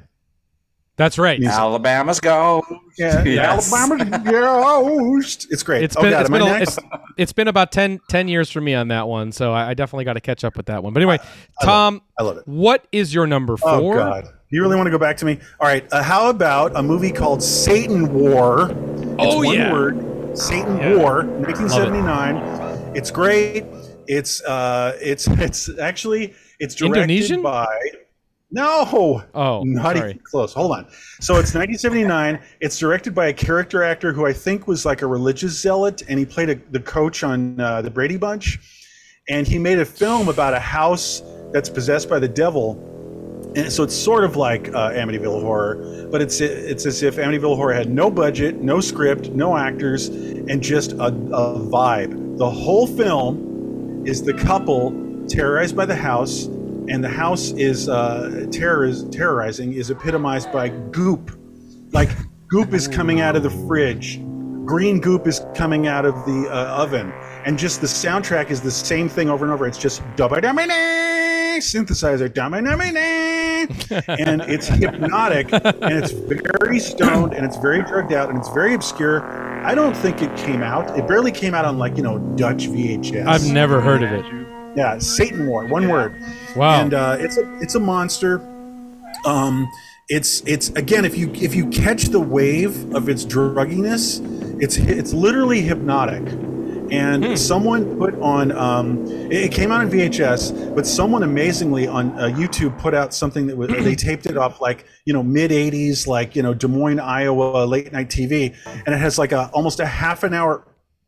That's 1.02 1.18
right. 1.18 1.43
Alabama's 1.43 2.20
go. 2.20 2.64
Yeah, 2.97 3.24
Yes. 3.24 3.74
Alabama's 3.74 4.20
Ghost. 4.32 5.47
It's 5.49 5.64
great. 5.64 5.84
It's 5.84 5.95
oh 5.97 6.02
been 6.04 6.12
God, 6.12 6.22
it's 6.22 6.30
been, 6.30 6.41
a, 6.43 6.56
it's, 6.60 6.80
it's 7.18 7.34
been 7.34 7.47
about 7.47 7.72
10, 7.72 8.02
10 8.08 8.28
years 8.28 8.52
for 8.52 8.62
me 8.62 8.76
on 8.76 8.89
that 8.89 9.08
one, 9.08 9.32
so 9.32 9.52
I, 9.52 9.70
I 9.70 9.74
definitely 9.74 10.06
got 10.06 10.14
to 10.14 10.22
catch 10.22 10.43
up 10.43 10.56
with 10.58 10.68
that 10.68 10.84
one. 10.84 10.93
But 10.93 10.99
anyway, 11.02 11.18
Tom, 11.64 12.04
I 12.20 12.24
love 12.24 12.38
it. 12.38 12.47
what 12.47 12.86
is 12.91 13.14
your 13.16 13.26
number 13.26 13.56
Oh 13.64 13.80
four? 13.80 13.95
God! 13.95 14.28
You 14.52 14.62
really 14.62 14.76
want 14.76 14.86
to 14.86 14.91
go 14.91 14.99
back 14.99 15.18
to 15.18 15.26
me? 15.26 15.39
All 15.60 15.68
right. 15.68 15.84
Uh, 15.91 16.04
how 16.04 16.30
about 16.30 16.76
a 16.76 16.84
movie 16.84 17.12
called 17.12 17.41
Satan 17.41 18.14
War? 18.14 18.70
It's 18.70 19.16
Oh, 19.18 19.38
one 19.43 19.56
yeah. 19.58 19.72
word. 19.72 20.38
Satan 20.38 20.78
Yeah. 20.78 20.97
War, 20.97 21.24
1979. 21.24 22.95
It's 22.95 23.10
great. 23.10 23.66
It's 24.08 24.43
uh, 24.43 24.97
it's 25.02 25.28
it's 25.32 25.70
actually 25.80 26.34
it's 26.60 26.76
directed 26.76 27.02
Indonesian? 27.02 27.41
by. 27.41 27.66
No. 28.52 29.24
Oh, 29.34 29.64
not 29.64 29.95
sorry. 29.95 30.12
even 30.12 30.22
close. 30.24 30.54
Hold 30.54 30.72
on. 30.74 30.86
So 31.20 31.36
it's 31.36 31.54
1979. 31.54 32.39
it's 32.60 32.78
directed 32.78 33.16
by 33.16 33.28
a 33.28 33.34
character 33.34 33.84
actor 33.84 34.12
who 34.12 34.26
I 34.26 34.34
think 34.34 34.68
was 34.68 34.86
like 34.86 35.02
a 35.02 35.08
religious 35.08 35.60
zealot, 35.60 36.04
and 36.10 36.20
he 36.20 36.26
played 36.26 36.49
a, 36.49 36.56
the 36.72 36.80
coach 36.80 37.24
on 37.24 37.60
uh, 37.60 37.82
the 37.82 37.89
Brady 37.89 38.18
Bunch. 38.18 38.60
And 39.30 39.47
he 39.47 39.58
made 39.58 39.80
a 39.80 39.86
film 39.86 40.28
about 40.28 40.54
a 40.54 40.60
house 40.60 41.22
that's 41.54 41.70
possessed 41.70 42.10
by 42.10 42.20
the 42.20 42.28
devil, 42.28 42.74
and 43.56 43.72
so 43.72 43.84
it's 43.84 43.95
sort 43.95 44.24
of 44.24 44.36
like 44.36 44.70
uh, 44.70 44.91
Amityville 44.91 45.41
Horror, 45.41 46.08
but 46.10 46.22
it's 46.22 46.39
it's 46.39 46.86
as 46.86 47.04
if 47.04 47.18
Amityville 47.18 47.56
Horror 47.56 47.74
had 47.74 47.89
no 47.89 48.10
budget, 48.10 48.62
no 48.62 48.80
script, 48.80 49.30
no 49.32 49.58
actors, 49.58 50.08
and 50.08 50.62
just 50.62 50.93
a, 50.93 51.08
a 51.08 51.60
vibe. 51.60 52.38
The 52.38 52.49
whole 52.49 52.88
film 52.88 54.06
is 54.08 54.24
the 54.24 54.34
couple 54.34 54.91
terrorized 55.28 55.76
by 55.76 55.86
the 55.86 55.95
house, 55.95 56.47
and 56.91 57.03
the 57.03 57.09
house 57.09 57.51
is 57.51 57.87
uh, 57.87 58.45
terroriz- 58.49 59.09
terrorizing 59.11 59.73
is 59.73 59.89
epitomized 59.89 60.51
by 60.51 60.69
goop, 60.69 61.31
like 61.93 62.09
goop 62.47 62.73
is 62.73 62.87
coming 62.87 63.21
out 63.21 63.35
of 63.35 63.43
the 63.43 63.49
fridge, 63.49 64.19
green 64.65 64.99
goop 64.99 65.25
is 65.25 65.41
coming 65.55 65.87
out 65.87 66.05
of 66.05 66.13
the 66.25 66.49
uh, 66.51 66.81
oven, 66.83 67.11
and 67.45 67.57
just 67.57 67.79
the 67.79 67.87
soundtrack 67.87 68.51
is 68.51 68.59
the 68.61 68.71
same 68.71 69.07
thing 69.07 69.29
over 69.29 69.45
and 69.45 69.53
over. 69.53 69.65
It's 69.65 69.77
just 69.77 70.01
"Dubba-dum-ba-dee," 70.17 71.59
synthesizer 71.59 72.31
"Dum-ba-dum-ba-dee," 72.33 74.03
and 74.23 74.41
it's 74.41 74.67
hypnotic 74.67 75.51
and 75.53 75.93
it's 75.93 76.11
very 76.11 76.79
stoned 76.79 77.33
and 77.33 77.45
it's 77.45 77.57
very 77.57 77.81
drugged 77.83 78.11
out 78.11 78.29
and 78.29 78.37
it's 78.37 78.49
very 78.49 78.73
obscure. 78.73 79.23
I 79.65 79.75
don't 79.75 79.95
think 79.95 80.21
it 80.21 80.35
came 80.35 80.61
out. 80.61 80.97
It 80.97 81.07
barely 81.07 81.31
came 81.31 81.53
out 81.53 81.63
on 81.63 81.77
like 81.77 81.95
you 81.95 82.03
know 82.03 82.19
Dutch 82.35 82.67
VHS. 82.67 83.27
I've 83.27 83.45
never 83.45 83.79
heard 83.79 84.03
of 84.03 84.11
it. 84.11 84.40
Yeah, 84.76 84.97
Satan 84.99 85.47
War, 85.47 85.65
one 85.65 85.88
word. 85.89 86.22
Wow. 86.55 86.82
And 86.82 86.93
uh, 86.93 87.17
it's 87.19 87.38
a 87.38 87.59
it's 87.59 87.76
a 87.76 87.80
monster. 87.80 88.39
Um, 89.26 89.69
it's 90.09 90.41
it's 90.45 90.69
again 90.72 91.05
if 91.05 91.17
you 91.17 91.32
if 91.34 91.55
you 91.55 91.67
catch 91.69 92.05
the 92.05 92.19
wave 92.19 92.93
of 92.93 93.09
its 93.09 93.26
drugginess, 93.26 94.22
it's 94.61 94.78
it's 94.78 95.13
literally 95.13 95.61
hypnotic. 95.61 96.24
and 96.91 97.39
someone 97.39 97.97
put 97.97 98.13
on. 98.22 98.51
Um, 98.51 99.05
it, 99.07 99.45
it 99.45 99.51
came 99.51 99.72
out 99.72 99.82
in 99.82 99.89
VHS, 99.89 100.76
but 100.76 100.86
someone 100.86 101.24
amazingly 101.24 101.88
on 101.88 102.11
uh, 102.19 102.24
YouTube 102.26 102.78
put 102.80 102.93
out 102.93 103.13
something 103.13 103.47
that 103.47 103.55
was, 103.57 103.69
they 103.69 103.95
taped 103.95 104.26
it 104.26 104.36
off 104.36 104.59
like 104.59 104.86
you 105.05 105.13
know 105.13 105.24
mid 105.24 105.51
'80s, 105.51 106.07
like 106.07 106.36
you 106.36 106.43
know 106.43 106.53
Des 106.53 106.67
Moines, 106.67 106.99
Iowa, 106.99 107.65
late 107.65 107.91
night 107.93 108.09
TV, 108.09 108.55
and 108.86 108.93
it 108.93 108.97
has 108.97 109.17
like 109.17 109.32
a 109.32 109.49
almost 109.53 109.80
a 109.80 109.86
half 109.86 110.24
an 110.24 110.34
hour 110.34 110.67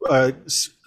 uh, 0.10 0.32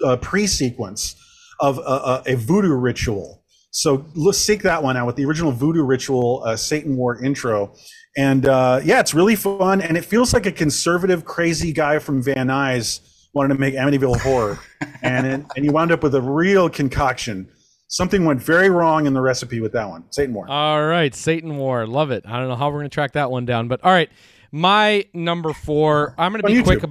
uh, 0.05 0.17
pre-sequence 0.17 1.17
of 1.61 1.79
uh, 1.79 2.23
a 2.27 2.35
voodoo 2.35 2.75
ritual. 2.75 3.43
So 3.71 4.07
let's 4.15 4.39
seek 4.39 4.63
that 4.63 4.83
one 4.83 4.97
out 4.97 5.07
with 5.07 5.17
the 5.17 5.25
original 5.27 5.53
voodoo 5.53 5.83
ritual 5.83 6.43
uh, 6.47 6.57
Satan 6.57 6.97
War 6.97 7.23
intro. 7.23 7.75
And 8.17 8.47
uh, 8.47 8.81
yeah, 8.83 9.01
it's 9.01 9.13
really 9.13 9.37
fun, 9.37 9.83
and 9.83 9.99
it 9.99 10.05
feels 10.05 10.33
like 10.33 10.47
a 10.47 10.53
conservative, 10.53 11.27
crazy 11.27 11.73
guy 11.73 11.99
from 11.99 12.23
Van 12.23 12.47
Nuys 12.47 13.01
wanted 13.35 13.53
to 13.53 13.61
make 13.61 13.75
Amityville 13.75 14.19
horror, 14.21 14.59
and 15.03 15.27
it, 15.27 15.45
and 15.55 15.65
you 15.65 15.71
wound 15.71 15.93
up 15.93 16.03
with 16.03 16.15
a 16.15 16.21
real 16.23 16.71
concoction. 16.71 17.47
Something 17.89 18.25
went 18.25 18.43
very 18.43 18.71
wrong 18.71 19.07
in 19.07 19.13
the 19.13 19.21
recipe 19.21 19.61
with 19.61 19.73
that 19.73 19.89
one, 19.89 20.05
Satan 20.11 20.35
War. 20.35 20.51
All 20.51 20.87
right, 20.87 21.15
Satan 21.15 21.59
War, 21.59 21.87
love 21.87 22.11
it. 22.11 22.25
I 22.27 22.39
don't 22.39 22.49
know 22.49 22.57
how 22.57 22.71
we're 22.71 22.79
gonna 22.79 22.89
track 22.89 23.13
that 23.13 23.31
one 23.31 23.45
down, 23.45 23.69
but 23.69 23.85
all 23.85 23.93
right, 23.93 24.09
my 24.51 25.05
number 25.13 25.53
four. 25.53 26.15
I'm 26.17 26.33
gonna 26.33 26.45
be 26.45 26.55
YouTube. 26.55 26.81
quick. 26.81 26.91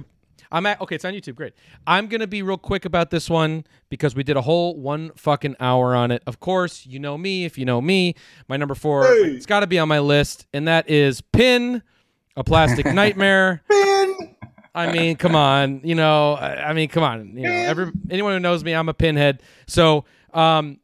I'm 0.50 0.66
at 0.66 0.80
okay. 0.80 0.94
It's 0.94 1.04
on 1.04 1.12
YouTube. 1.12 1.34
Great. 1.34 1.54
I'm 1.86 2.06
gonna 2.06 2.26
be 2.26 2.42
real 2.42 2.58
quick 2.58 2.84
about 2.84 3.10
this 3.10 3.28
one 3.30 3.64
because 3.88 4.14
we 4.14 4.22
did 4.22 4.36
a 4.36 4.42
whole 4.42 4.76
one 4.76 5.10
fucking 5.16 5.56
hour 5.60 5.94
on 5.94 6.10
it. 6.10 6.22
Of 6.26 6.40
course, 6.40 6.86
you 6.86 6.98
know 6.98 7.16
me. 7.18 7.44
If 7.44 7.58
you 7.58 7.64
know 7.64 7.80
me, 7.80 8.14
my 8.48 8.56
number 8.56 8.74
four. 8.74 9.04
Hey. 9.04 9.30
It's 9.30 9.46
got 9.46 9.60
to 9.60 9.66
be 9.66 9.78
on 9.78 9.88
my 9.88 9.98
list, 10.00 10.46
and 10.52 10.66
that 10.68 10.88
is 10.88 11.20
Pin, 11.20 11.82
a 12.36 12.44
Plastic 12.44 12.86
Nightmare. 12.94 13.62
Pin. 13.70 14.36
I 14.74 14.92
mean, 14.92 15.16
come 15.16 15.34
on. 15.34 15.80
You 15.84 15.94
know, 15.94 16.34
I 16.34 16.68
I 16.68 16.72
mean, 16.74 16.88
come 16.88 17.02
on. 17.02 17.36
You 17.36 17.44
know, 17.44 17.50
every 17.50 17.90
anyone 18.10 18.32
who 18.32 18.40
knows 18.40 18.62
me, 18.62 18.74
I'm 18.74 18.88
a 18.88 18.94
pinhead. 18.94 19.42
So, 19.66 20.04
um, 20.34 20.78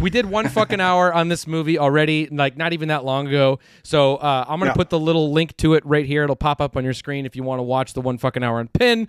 we 0.00 0.10
did 0.10 0.26
one 0.26 0.48
fucking 0.48 0.80
hour 0.80 1.12
on 1.12 1.28
this 1.28 1.46
movie 1.46 1.78
already, 1.78 2.28
like 2.30 2.56
not 2.56 2.72
even 2.72 2.88
that 2.88 3.04
long 3.04 3.26
ago. 3.26 3.58
So 3.82 4.16
uh, 4.16 4.44
I'm 4.48 4.58
gonna 4.58 4.70
Yeah. 4.70 4.74
put 4.74 4.90
the 4.90 4.98
little 4.98 5.32
link 5.32 5.56
to 5.58 5.74
it 5.74 5.84
right 5.84 6.06
here. 6.06 6.24
It'll 6.24 6.36
pop 6.36 6.60
up 6.60 6.76
on 6.76 6.84
your 6.84 6.92
screen 6.94 7.26
if 7.26 7.34
you 7.34 7.42
want 7.42 7.58
to 7.58 7.62
watch 7.64 7.92
the 7.94 8.00
one 8.00 8.18
fucking 8.18 8.42
hour 8.42 8.58
on 8.58 8.68
Pin. 8.68 9.08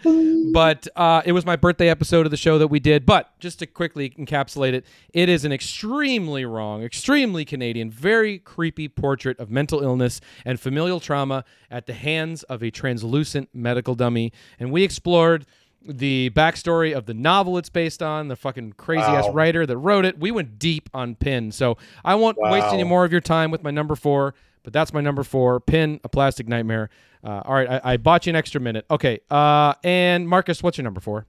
But 0.52 0.88
uh, 0.96 1.22
it 1.26 1.32
was 1.32 1.46
my 1.46 1.56
birthday 1.56 1.90
episode 1.90 2.26
of 2.26 2.32
the 2.32 2.38
show 2.38 2.58
that 2.58 2.68
we 2.68 2.80
did. 2.80 3.06
But 3.06 3.38
just 3.40 3.60
to 3.60 3.68
quickly 3.68 4.10
encapsulate 4.12 4.74
it, 4.74 4.86
it 5.14 5.30
is 5.30 5.46
an 5.46 5.52
extremely 5.52 6.46
wrong, 6.46 6.84
extremely 6.84 7.46
Canadian, 7.46 7.92
very 7.92 8.40
creepy 8.40 8.88
portrait 8.88 9.40
of 9.40 9.50
mental 9.52 9.82
illness 9.84 10.20
and 10.46 10.60
familial 10.60 11.00
trauma 11.00 11.44
at 11.70 11.86
the 11.86 11.94
hands 11.94 12.44
of 12.44 12.64
a 12.64 12.72
translucent 12.72 13.50
medical 13.54 13.94
dummy. 13.96 14.32
And 14.60 14.72
we 14.72 14.84
explored 14.84 15.46
the 15.86 16.30
backstory 16.36 16.94
of 16.94 17.06
the 17.06 17.14
novel 17.14 17.58
it's 17.58 17.70
based 17.70 18.04
on, 18.04 18.28
the 18.28 18.36
fucking 18.36 18.74
crazy 18.74 19.02
ass 19.04 19.26
Wow. 19.26 19.32
writer 19.34 19.66
that 19.66 19.78
wrote 19.78 20.06
it. 20.06 20.20
We 20.20 20.32
went 20.32 20.60
deep 20.60 20.90
on 20.94 21.16
Pin. 21.16 21.52
So 21.52 21.78
I 22.04 22.16
won't 22.16 22.38
waste 22.40 22.68
any 22.74 22.84
more 22.84 23.06
of 23.06 23.12
your 23.12 23.22
time 23.22 23.50
with 23.52 23.64
my 23.64 23.72
number 23.72 23.96
four, 23.96 24.36
but 24.64 24.74
that's 24.74 24.94
my 24.94 25.02
number 25.02 25.24
four 25.24 25.60
Pin, 25.60 26.00
a 26.04 26.10
plastic 26.10 26.48
nightmare. 26.48 26.90
Uh, 27.24 27.42
all 27.46 27.54
right, 27.54 27.70
I, 27.70 27.94
I 27.94 27.98
bought 27.98 28.26
you 28.26 28.32
an 28.32 28.36
extra 28.36 28.62
minute. 28.62 28.86
Okay. 28.90 29.20
Uh, 29.30 29.74
and 29.84 30.28
Marcus, 30.28 30.62
what's 30.64 30.78
your 30.78 30.84
number 30.84 31.02
four? 31.02 31.26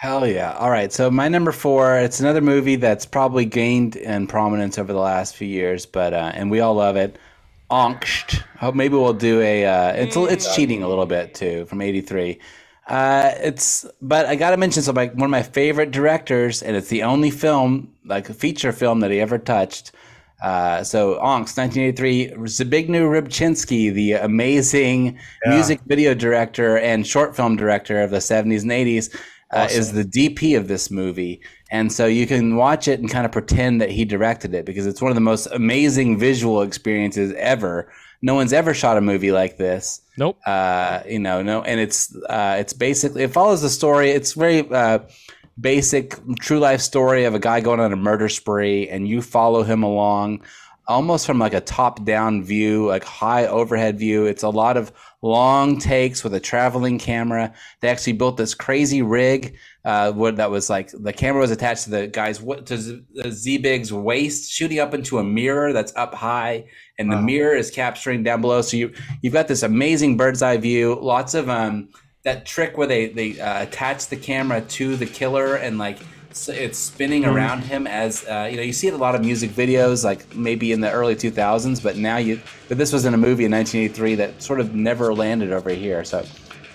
Hell 0.00 0.26
yeah. 0.26 0.52
All 0.52 0.70
right. 0.70 0.90
So 0.92 1.10
my 1.10 1.28
number 1.28 1.52
four, 1.52 1.98
it's 1.98 2.20
another 2.20 2.40
movie 2.40 2.76
that's 2.76 3.04
probably 3.04 3.44
gained 3.44 3.96
in 3.96 4.26
prominence 4.26 4.78
over 4.78 4.92
the 4.92 4.98
last 4.98 5.36
few 5.36 5.46
years, 5.46 5.84
but 5.84 6.14
uh, 6.14 6.32
and 6.34 6.50
we 6.50 6.60
all 6.60 6.74
love 6.74 6.96
it. 6.96 7.18
Angst. 7.70 8.42
Hope 8.58 8.74
maybe 8.74 8.94
we'll 8.94 9.12
do 9.12 9.40
a. 9.42 9.64
Uh, 9.66 9.92
it's 9.92 10.16
it's 10.16 10.56
cheating 10.56 10.82
a 10.82 10.88
little 10.88 11.06
bit 11.06 11.34
too 11.34 11.66
from 11.66 11.80
'83. 11.82 12.38
Uh, 12.90 13.34
it's 13.40 13.86
but 14.02 14.26
I 14.26 14.34
gotta 14.34 14.56
mention 14.56 14.82
so 14.82 14.92
like 14.92 15.14
one 15.14 15.22
of 15.22 15.30
my 15.30 15.44
favorite 15.44 15.92
directors, 15.92 16.60
and 16.60 16.76
it's 16.76 16.88
the 16.88 17.04
only 17.04 17.30
film 17.30 17.94
like 18.04 18.28
a 18.28 18.34
feature 18.34 18.72
film 18.72 18.98
that 19.00 19.12
he 19.12 19.20
ever 19.20 19.38
touched. 19.38 19.92
Uh, 20.42 20.82
so 20.82 21.14
Angst, 21.16 21.56
1983, 21.56 22.30
Zbigniew 22.30 22.88
Rybczynski, 22.88 23.92
the 23.92 24.14
amazing 24.14 25.18
music 25.46 25.80
video 25.86 26.14
director 26.14 26.78
and 26.78 27.06
short 27.06 27.36
film 27.36 27.56
director 27.56 28.02
of 28.02 28.10
the 28.10 28.18
70s 28.18 28.62
and 28.62 28.70
80s, 28.70 29.14
uh, 29.52 29.68
is 29.70 29.92
the 29.92 30.04
DP 30.04 30.56
of 30.56 30.66
this 30.66 30.90
movie. 30.90 31.42
And 31.70 31.92
so 31.92 32.06
you 32.06 32.26
can 32.26 32.56
watch 32.56 32.88
it 32.88 33.00
and 33.00 33.10
kind 33.10 33.26
of 33.26 33.32
pretend 33.32 33.80
that 33.80 33.90
he 33.90 34.04
directed 34.04 34.54
it 34.54 34.64
because 34.64 34.86
it's 34.86 35.02
one 35.02 35.10
of 35.10 35.14
the 35.14 35.20
most 35.20 35.46
amazing 35.52 36.18
visual 36.18 36.62
experiences 36.62 37.34
ever. 37.36 37.92
No 38.22 38.34
one's 38.34 38.52
ever 38.52 38.74
shot 38.74 38.96
a 38.96 39.00
movie 39.00 39.32
like 39.32 39.56
this 39.56 40.02
Nope. 40.16 40.38
uh, 40.46 41.00
you 41.08 41.18
know, 41.18 41.42
no, 41.42 41.62
and 41.62 41.80
it's 41.80 42.14
uh, 42.28 42.56
it's 42.58 42.72
basically 42.72 43.22
it 43.22 43.32
follows 43.32 43.62
the 43.62 43.70
story. 43.70 44.10
It's 44.10 44.34
very 44.34 44.68
uh, 44.70 45.00
basic, 45.58 46.16
true 46.40 46.58
life 46.58 46.80
story 46.80 47.24
of 47.24 47.34
a 47.34 47.38
guy 47.38 47.60
going 47.60 47.80
on 47.80 47.92
a 47.92 47.96
murder 47.96 48.28
spree, 48.28 48.88
and 48.88 49.08
you 49.08 49.22
follow 49.22 49.62
him 49.62 49.82
along, 49.82 50.42
almost 50.86 51.26
from 51.26 51.38
like 51.38 51.54
a 51.54 51.60
top 51.60 52.04
down 52.04 52.42
view, 52.42 52.86
like 52.86 53.04
high 53.04 53.46
overhead 53.46 53.98
view. 53.98 54.26
It's 54.26 54.42
a 54.42 54.50
lot 54.50 54.76
of 54.76 54.92
long 55.22 55.78
takes 55.78 56.24
with 56.24 56.34
a 56.34 56.40
traveling 56.40 56.98
camera. 56.98 57.52
They 57.80 57.88
actually 57.88 58.14
built 58.14 58.36
this 58.36 58.54
crazy 58.54 59.02
rig. 59.02 59.56
Uh, 59.84 60.12
what 60.12 60.36
that 60.36 60.50
was 60.50 60.68
like 60.68 60.90
the 60.92 61.12
camera 61.12 61.40
was 61.40 61.50
attached 61.50 61.84
to 61.84 61.90
the 61.90 62.06
guy's 62.06 62.40
what 62.40 62.66
to 62.66 62.76
Z- 62.76 63.02
Z-Big's 63.28 63.92
waist, 63.92 64.52
shooting 64.52 64.78
up 64.78 64.92
into 64.92 65.18
a 65.18 65.24
mirror 65.24 65.72
that's 65.72 65.94
up 65.96 66.14
high, 66.14 66.66
and 66.98 67.10
the 67.10 67.16
mirror 67.16 67.54
is 67.54 67.70
capturing 67.70 68.22
down 68.22 68.40
below. 68.40 68.60
So 68.62 68.76
you 68.76 68.92
you've 69.22 69.32
got 69.32 69.48
this 69.48 69.62
amazing 69.62 70.16
bird's 70.16 70.42
eye 70.42 70.58
view. 70.58 70.98
Lots 71.00 71.34
of 71.34 71.48
um 71.48 71.88
that 72.24 72.44
trick 72.44 72.76
where 72.76 72.86
they 72.86 73.06
they 73.08 73.40
uh, 73.40 73.62
attach 73.62 74.08
the 74.08 74.16
camera 74.16 74.60
to 74.60 74.96
the 74.96 75.06
killer 75.06 75.56
and 75.56 75.78
like 75.78 75.98
it's 76.30 76.78
spinning 76.78 77.24
around 77.24 77.62
him 77.62 77.86
as 77.86 78.24
uh, 78.26 78.48
you 78.50 78.56
know 78.56 78.62
you 78.62 78.72
see 78.72 78.86
it 78.86 78.94
in 78.94 79.00
a 79.00 79.02
lot 79.02 79.14
of 79.14 79.20
music 79.20 79.50
videos 79.50 80.04
like 80.04 80.34
maybe 80.34 80.70
in 80.72 80.80
the 80.80 80.90
early 80.90 81.16
2000s 81.16 81.82
but 81.82 81.96
now 81.96 82.18
you 82.18 82.40
but 82.68 82.78
this 82.78 82.92
was 82.92 83.04
in 83.04 83.14
a 83.14 83.18
movie 83.18 83.44
in 83.44 83.50
1983 83.50 84.14
that 84.14 84.40
sort 84.42 84.60
of 84.60 84.74
never 84.74 85.12
landed 85.12 85.52
over 85.52 85.70
here. 85.70 86.04
So 86.04 86.24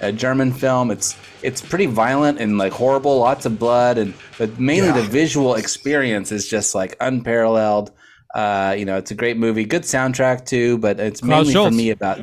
a 0.02 0.12
German 0.12 0.52
film. 0.52 0.92
It's 0.92 1.18
it's 1.42 1.62
pretty 1.62 1.86
violent 1.86 2.40
and 2.40 2.58
like 2.58 2.74
horrible 2.74 3.20
lots 3.20 3.46
of 3.46 3.60
blood 3.60 3.98
and 3.98 4.14
but 4.38 4.60
mainly 4.60 4.92
the 4.92 5.08
visual 5.08 5.56
experience 5.56 6.32
is 6.32 6.48
just 6.48 6.76
like 6.76 6.96
unparalleled. 7.00 7.92
Uh, 8.34 8.76
you 8.78 8.84
know 8.84 8.98
it's 8.98 9.12
a 9.12 9.16
great 9.16 9.38
movie. 9.38 9.66
Good 9.66 9.84
soundtrack 9.84 10.46
too 10.46 10.78
but 10.78 11.00
it's 11.00 11.24
mainly 11.24 11.54
for 11.54 11.72
me 11.72 11.92
about 11.92 12.20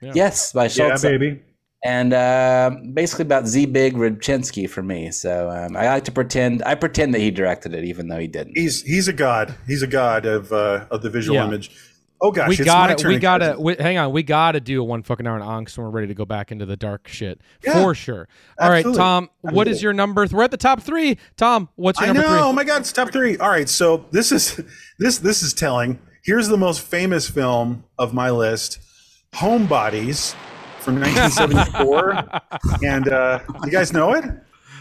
yes 0.00 0.52
by 0.52 0.66
yeah, 0.66 0.96
baby. 1.00 1.42
And 1.84 2.12
uh, 2.12 2.70
basically 2.92 3.22
about 3.22 3.46
Z 3.46 3.66
Big 3.66 3.94
Rybczynski 3.94 4.68
for 4.68 4.82
me. 4.82 5.10
So 5.10 5.48
um, 5.50 5.76
I 5.76 5.86
like 5.88 6.04
to 6.04 6.12
pretend 6.12 6.62
I 6.64 6.74
pretend 6.74 7.14
that 7.14 7.20
he 7.20 7.30
directed 7.30 7.74
it, 7.74 7.84
even 7.84 8.08
though 8.08 8.18
he 8.18 8.26
didn't. 8.26 8.56
He's 8.56 8.82
he's 8.82 9.08
a 9.08 9.12
god. 9.12 9.54
He's 9.66 9.82
a 9.82 9.86
god 9.86 10.26
of 10.26 10.52
uh, 10.52 10.86
of 10.90 11.02
the 11.02 11.10
visual 11.10 11.36
Yeah. 11.36 11.46
image. 11.46 11.70
Oh 12.20 12.32
gosh, 12.32 12.48
we 12.48 12.56
it's 12.56 12.64
got 12.64 12.90
my 12.90 12.96
to 12.96 13.02
turn 13.02 13.12
We 13.12 13.18
got 13.20 13.38
to. 13.38 13.54
We, 13.60 13.76
hang 13.78 13.96
on. 13.96 14.10
We 14.10 14.24
got 14.24 14.52
to 14.52 14.60
do 14.60 14.80
a 14.80 14.84
one 14.84 15.04
fucking 15.04 15.24
hour 15.24 15.38
on 15.40 15.64
Angst 15.64 15.78
when 15.78 15.84
we're 15.86 15.92
ready 15.92 16.08
to 16.08 16.14
go 16.14 16.24
back 16.24 16.50
into 16.50 16.66
the 16.66 16.76
dark 16.76 17.06
shit 17.06 17.40
Yeah. 17.64 17.74
for 17.74 17.94
sure. 17.94 18.26
All 18.58 18.68
right, 18.68 18.78
Absolutely. 18.78 18.98
Tom. 18.98 19.30
What 19.42 19.68
is 19.68 19.80
your 19.80 19.92
number? 19.92 20.24
Th- 20.26 20.32
we're 20.34 20.42
at 20.42 20.50
the 20.50 20.56
top 20.56 20.80
three. 20.82 21.16
Tom, 21.36 21.68
what's 21.76 22.00
your 22.00 22.10
I 22.10 22.12
number 22.12 22.28
know. 22.28 22.38
Oh 22.40 22.46
three? 22.48 22.56
my 22.56 22.64
God, 22.64 22.80
it's 22.80 22.90
top 22.90 23.12
three. 23.12 23.36
All 23.38 23.48
right, 23.50 23.68
so 23.68 24.04
this 24.10 24.32
is 24.32 24.60
this 24.98 25.18
this 25.18 25.44
is 25.44 25.54
telling. 25.54 26.00
Here's 26.24 26.48
the 26.48 26.56
most 26.56 26.80
famous 26.80 27.30
film 27.30 27.84
of 28.00 28.12
my 28.12 28.30
list: 28.30 28.80
Homebodies 29.34 30.34
from 30.78 31.00
1974. 31.00 32.28
and 32.84 33.08
uh, 33.08 33.40
you 33.64 33.70
guys 33.70 33.92
know 33.92 34.12
it? 34.12 34.24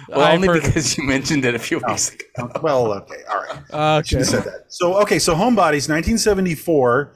Well, 0.10 0.22
I've 0.22 0.36
only 0.36 0.48
heard- 0.48 0.64
because 0.64 0.98
you 0.98 1.04
mentioned 1.04 1.43
it 1.45 1.56
a 1.56 1.60
few 1.60 1.82
weeks 1.86 2.14
ago. 2.14 2.52
Well, 2.62 2.93
okay, 2.93 3.22
all 3.30 3.41
right. 3.41 4.00
Okay. 4.00 4.08
Should 4.08 4.20
have 4.20 4.28
said 4.28 4.43
that. 4.45 4.66
So 4.70 5.02
okay, 5.02 5.20
so 5.20 5.34
Homebodies, 5.34 5.89
1974, 5.89 7.14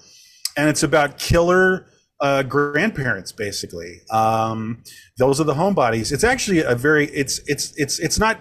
and 0.58 0.68
it's 0.70 0.84
about 0.84 1.18
killer 1.18 1.88
uh, 2.20 2.44
grandparents, 2.44 3.32
basically. 3.32 4.02
Um, 4.12 4.84
those 5.18 5.40
are 5.42 5.44
the 5.44 5.54
homebodies. 5.56 6.12
It's 6.12 6.24
actually 6.24 6.60
a 6.60 6.76
very 6.76 7.08
it's 7.08 7.40
it's 7.48 7.74
it's 7.78 8.00
it's 8.00 8.20
not. 8.20 8.40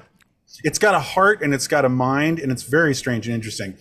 It's 0.65 0.79
got 0.79 0.95
a 0.95 1.01
heart 1.01 1.43
and 1.43 1.55
it's 1.55 1.69
got 1.69 1.85
a 1.85 1.89
mind 1.89 2.41
and 2.41 2.51
it's 2.51 2.65
very 2.65 2.95
strange 2.95 3.27
and 3.27 3.35
interesting. 3.35 3.79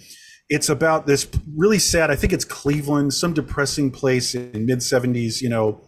It's 0.50 0.70
about 0.70 1.08
this 1.08 1.28
really 1.58 1.80
sad. 1.80 2.12
I 2.12 2.16
think 2.16 2.32
it's 2.32 2.46
Cleveland, 2.46 3.14
some 3.14 3.34
depressing 3.34 3.92
place 3.92 4.36
in 4.36 4.66
mid 4.66 4.80
70s. 4.80 5.42
You 5.42 5.50
know, 5.50 5.82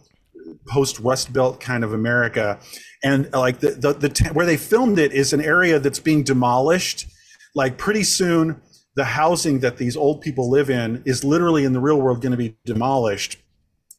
post 0.68 0.98
Rust 1.00 1.32
Belt 1.32 1.60
kind 1.60 1.84
of 1.84 1.92
America, 1.92 2.58
and 3.02 3.30
like 3.32 3.60
the 3.60 3.70
the, 3.70 3.92
the 3.92 4.08
t- 4.08 4.28
where 4.30 4.46
they 4.46 4.56
filmed 4.56 4.98
it 4.98 5.12
is 5.12 5.32
an 5.32 5.40
area 5.40 5.78
that's 5.78 5.98
being 5.98 6.22
demolished. 6.22 7.06
Like 7.54 7.76
pretty 7.76 8.04
soon, 8.04 8.62
the 8.96 9.04
housing 9.04 9.60
that 9.60 9.76
these 9.76 9.96
old 9.96 10.20
people 10.20 10.50
live 10.50 10.70
in 10.70 11.02
is 11.04 11.24
literally 11.24 11.64
in 11.64 11.72
the 11.72 11.80
real 11.80 12.00
world 12.00 12.22
going 12.22 12.32
to 12.32 12.38
be 12.38 12.56
demolished, 12.64 13.38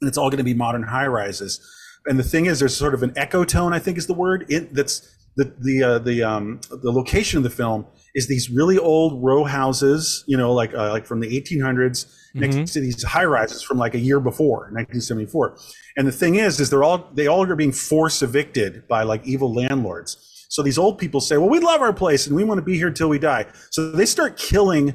and 0.01 0.07
it's 0.07 0.17
all 0.17 0.29
going 0.29 0.39
to 0.39 0.43
be 0.43 0.53
modern 0.53 0.83
high 0.83 1.07
rises. 1.07 1.59
And 2.05 2.19
the 2.19 2.23
thing 2.23 2.47
is, 2.47 2.59
there's 2.59 2.75
sort 2.75 2.93
of 2.93 3.03
an 3.03 3.13
echo 3.15 3.43
tone. 3.43 3.73
I 3.73 3.79
think 3.79 3.97
is 3.97 4.07
the 4.07 4.13
word. 4.13 4.45
It 4.49 4.73
that's 4.73 5.07
the 5.35 5.53
the 5.59 5.83
uh, 5.83 5.99
the 5.99 6.23
um 6.23 6.61
the 6.69 6.91
location 6.91 7.37
of 7.37 7.43
the 7.43 7.49
film 7.49 7.85
is 8.15 8.27
these 8.27 8.49
really 8.49 8.77
old 8.77 9.23
row 9.23 9.43
houses, 9.43 10.23
you 10.27 10.37
know, 10.37 10.53
like 10.53 10.73
uh, 10.73 10.91
like 10.91 11.05
from 11.05 11.19
the 11.19 11.39
1800s, 11.39 12.05
next 12.33 12.73
to 12.73 12.79
these 12.79 13.03
high 13.03 13.25
rises 13.25 13.61
from 13.61 13.77
like 13.77 13.95
a 13.95 13.99
year 13.99 14.19
before, 14.19 14.69
1974. 14.71 15.57
And 15.97 16.07
the 16.07 16.11
thing 16.11 16.35
is, 16.35 16.59
is 16.59 16.69
they're 16.69 16.83
all 16.83 17.09
they 17.13 17.27
all 17.27 17.43
are 17.43 17.55
being 17.55 17.71
force 17.71 18.21
evicted 18.21 18.87
by 18.87 19.03
like 19.03 19.25
evil 19.25 19.53
landlords. 19.53 20.45
So 20.49 20.61
these 20.61 20.77
old 20.77 20.97
people 20.97 21.21
say, 21.21 21.37
"Well, 21.37 21.49
we 21.49 21.59
love 21.59 21.81
our 21.81 21.93
place 21.93 22.27
and 22.27 22.35
we 22.35 22.43
want 22.43 22.59
to 22.59 22.63
be 22.63 22.77
here 22.77 22.91
till 22.91 23.09
we 23.09 23.19
die." 23.19 23.45
So 23.71 23.91
they 23.91 24.05
start 24.05 24.37
killing 24.37 24.93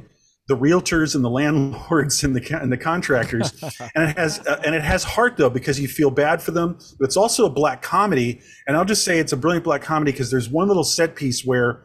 the 0.49 0.57
realtors 0.57 1.15
and 1.15 1.23
the 1.23 1.31
landlords 1.31 2.25
and 2.25 2.35
the 2.35 2.59
and 2.61 2.73
the 2.73 2.77
contractors, 2.77 3.53
and 3.95 4.11
it 4.11 4.17
has 4.17 4.41
uh, 4.47 4.61
and 4.65 4.75
it 4.75 4.83
has 4.83 5.05
heart 5.05 5.37
though 5.37 5.51
because 5.51 5.79
you 5.81 5.89
feel 5.89 6.11
bad 6.11 6.43
for 6.43 6.53
them. 6.53 6.79
But 6.99 7.07
it's 7.07 7.17
also 7.17 7.47
a 7.47 7.51
black 7.51 7.83
comedy, 7.83 8.41
and 8.67 8.77
I'll 8.77 8.85
just 8.85 9.05
say 9.05 9.19
it's 9.19 9.33
a 9.33 9.37
brilliant 9.37 9.65
black 9.65 9.83
comedy 9.83 10.13
because 10.13 10.31
there's 10.31 10.49
one 10.49 10.69
little 10.69 10.85
set 10.85 11.17
piece 11.17 11.45
where 11.45 11.85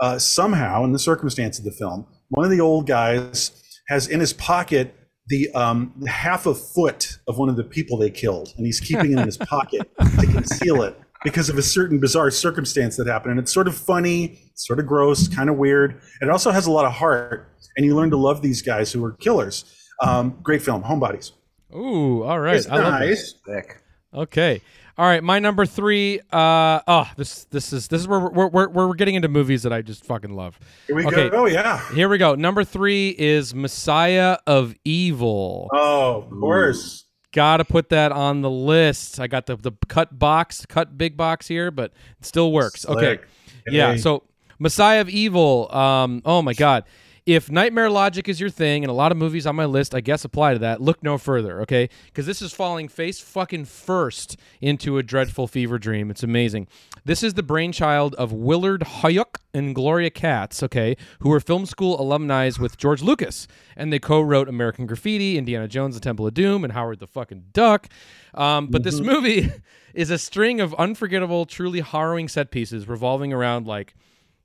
uh, 0.00 0.18
somehow, 0.18 0.84
in 0.84 0.92
the 0.92 0.98
circumstance 0.98 1.58
of 1.58 1.64
the 1.64 1.72
film, 1.72 2.06
one 2.28 2.44
of 2.44 2.50
the 2.50 2.60
old 2.60 2.86
guys 2.86 3.52
has 3.88 4.08
in 4.08 4.20
his 4.20 4.32
pocket 4.32 4.94
the 5.28 5.50
um, 5.54 5.92
half 6.06 6.46
a 6.46 6.54
foot 6.54 7.18
of 7.26 7.38
one 7.38 7.48
of 7.48 7.56
the 7.56 7.64
people 7.64 7.98
they 7.98 8.10
killed, 8.10 8.52
and 8.56 8.64
he's 8.64 8.80
keeping 8.80 9.12
it 9.12 9.18
in 9.18 9.26
his 9.26 9.36
pocket 9.36 9.90
to 9.98 10.26
conceal 10.26 10.82
it 10.82 10.98
because 11.24 11.48
of 11.48 11.58
a 11.58 11.62
certain 11.62 11.98
bizarre 11.98 12.30
circumstance 12.30 12.96
that 12.96 13.06
happened. 13.06 13.32
And 13.32 13.40
it's 13.40 13.52
sort 13.52 13.68
of 13.68 13.76
funny, 13.76 14.38
sort 14.54 14.78
of 14.78 14.86
gross, 14.86 15.28
kind 15.28 15.50
of 15.50 15.56
weird. 15.56 16.00
And 16.20 16.28
it 16.28 16.30
also 16.30 16.50
has 16.50 16.66
a 16.66 16.70
lot 16.70 16.84
of 16.84 16.92
heart, 16.92 17.52
and 17.76 17.84
you 17.84 17.94
learn 17.94 18.10
to 18.10 18.16
love 18.16 18.40
these 18.40 18.62
guys 18.62 18.92
who 18.92 19.02
were 19.02 19.12
killers. 19.12 19.64
Um, 20.00 20.38
great 20.42 20.62
film, 20.62 20.82
Homebodies. 20.82 21.32
Ooh, 21.74 22.22
all 22.22 22.40
right. 22.40 22.56
It's 22.56 22.68
I 22.68 22.76
love 22.76 23.00
this. 23.00 23.34
nice. 23.46 23.56
Sick. 23.56 23.82
Okay. 24.14 24.62
All 24.98 25.06
right, 25.06 25.22
my 25.22 25.38
number 25.38 25.64
three. 25.64 26.18
Uh, 26.32 26.80
oh, 26.88 27.08
this 27.16 27.44
this 27.50 27.72
is 27.72 27.86
this 27.86 28.00
is 28.00 28.08
where 28.08 28.18
we're, 28.18 28.48
we're, 28.48 28.68
we're, 28.68 28.88
we're 28.88 28.94
getting 28.94 29.14
into 29.14 29.28
movies 29.28 29.62
that 29.62 29.72
I 29.72 29.80
just 29.80 30.04
fucking 30.04 30.34
love. 30.34 30.58
Here 30.88 30.96
we 30.96 31.06
Okay. 31.06 31.28
go. 31.28 31.42
Oh 31.42 31.46
yeah. 31.46 31.88
Here 31.92 32.08
we 32.08 32.18
go. 32.18 32.34
Number 32.34 32.64
three 32.64 33.14
is 33.16 33.54
Messiah 33.54 34.38
of 34.48 34.74
Evil. 34.84 35.70
Oh, 35.72 36.22
of 36.22 36.30
course. 36.30 37.04
Gotta 37.32 37.64
put 37.64 37.90
that 37.90 38.10
on 38.10 38.40
the 38.42 38.50
list. 38.50 39.20
I 39.20 39.28
got 39.28 39.46
the 39.46 39.54
the 39.54 39.70
cut 39.86 40.18
box, 40.18 40.66
cut 40.66 40.98
big 40.98 41.16
box 41.16 41.46
here, 41.46 41.70
but 41.70 41.92
it 42.18 42.26
still 42.26 42.50
works. 42.50 42.84
Okay. 42.84 43.18
Slick. 43.18 43.28
Yeah. 43.68 43.94
So 43.96 44.24
Messiah 44.58 45.00
of 45.00 45.08
Evil. 45.08 45.72
Um. 45.72 46.22
Oh 46.24 46.42
my 46.42 46.54
God. 46.54 46.82
If 47.28 47.50
nightmare 47.50 47.90
logic 47.90 48.26
is 48.26 48.40
your 48.40 48.48
thing, 48.48 48.84
and 48.84 48.90
a 48.90 48.94
lot 48.94 49.12
of 49.12 49.18
movies 49.18 49.46
on 49.46 49.54
my 49.54 49.66
list, 49.66 49.94
I 49.94 50.00
guess 50.00 50.24
apply 50.24 50.54
to 50.54 50.58
that. 50.60 50.80
Look 50.80 51.02
no 51.02 51.18
further, 51.18 51.60
okay? 51.60 51.90
Because 52.06 52.24
this 52.24 52.40
is 52.40 52.54
falling 52.54 52.88
face 52.88 53.20
fucking 53.20 53.66
first 53.66 54.38
into 54.62 54.96
a 54.96 55.02
dreadful 55.02 55.46
fever 55.46 55.78
dream. 55.78 56.10
It's 56.10 56.22
amazing. 56.22 56.68
This 57.04 57.22
is 57.22 57.34
the 57.34 57.42
brainchild 57.42 58.14
of 58.14 58.32
Willard 58.32 58.80
Huyck 58.80 59.40
and 59.52 59.74
Gloria 59.74 60.08
Katz, 60.08 60.62
okay, 60.62 60.96
who 61.18 61.28
were 61.28 61.38
film 61.38 61.66
school 61.66 62.00
alumni 62.00 62.50
with 62.58 62.78
George 62.78 63.02
Lucas, 63.02 63.46
and 63.76 63.92
they 63.92 63.98
co-wrote 63.98 64.48
American 64.48 64.86
Graffiti, 64.86 65.36
Indiana 65.36 65.68
Jones: 65.68 65.96
The 65.96 66.00
Temple 66.00 66.26
of 66.26 66.32
Doom, 66.32 66.64
and 66.64 66.72
Howard 66.72 66.98
the 66.98 67.06
fucking 67.06 67.48
Duck. 67.52 67.88
Um, 68.32 68.68
but 68.68 68.84
this 68.84 69.00
movie 69.00 69.52
is 69.92 70.08
a 70.08 70.16
string 70.16 70.62
of 70.62 70.72
unforgettable, 70.76 71.44
truly 71.44 71.80
harrowing 71.80 72.28
set 72.28 72.50
pieces 72.50 72.88
revolving 72.88 73.34
around 73.34 73.66
like 73.66 73.94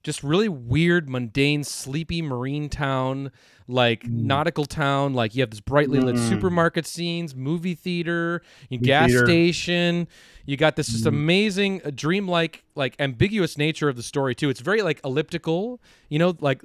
just 0.04 0.22
really 0.22 0.50
weird, 0.50 1.10
mundane, 1.10 1.64
sleepy 1.64 2.22
marine 2.22 2.70
town, 2.70 3.32
like 3.68 4.06
nautical 4.06 4.66
town. 4.66 5.14
Like 5.14 5.34
you 5.34 5.42
have 5.42 5.50
this 5.50 5.62
brightly 5.62 6.00
lit 6.00 6.18
supermarket 6.18 6.86
scenes, 6.86 7.34
movie 7.34 7.76
theater, 7.76 8.42
you 8.70 8.78
gas 8.80 9.10
theater. 9.10 9.26
station. 9.26 10.08
You 10.46 10.58
got 10.58 10.76
this 10.76 10.88
just 10.88 11.06
amazing, 11.06 11.82
uh, 11.86 11.92
dreamlike, 11.96 12.66
like 12.76 12.96
ambiguous 13.00 13.58
nature 13.58 13.88
of 13.88 13.96
the 13.96 14.04
story 14.04 14.36
too. 14.36 14.50
It's 14.50 14.60
very 14.60 14.82
like 14.82 15.00
elliptical, 15.06 15.82
you 16.10 16.20
know, 16.20 16.36
like 16.42 16.62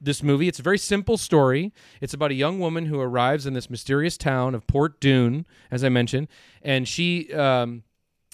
this 0.00 0.22
movie. 0.22 0.48
It's 0.48 0.58
a 0.58 0.62
very 0.62 0.78
simple 0.78 1.16
story. 1.16 1.72
It's 2.00 2.12
about 2.12 2.32
a 2.32 2.34
young 2.34 2.58
woman 2.58 2.86
who 2.86 2.98
arrives 2.98 3.46
in 3.46 3.54
this 3.54 3.70
mysterious 3.70 4.16
town 4.16 4.54
of 4.54 4.66
Point 4.66 4.98
Dume, 5.00 5.44
as 5.70 5.84
I 5.84 5.88
mentioned, 5.88 6.28
and 6.62 6.88
she. 6.88 7.32
Um, 7.32 7.84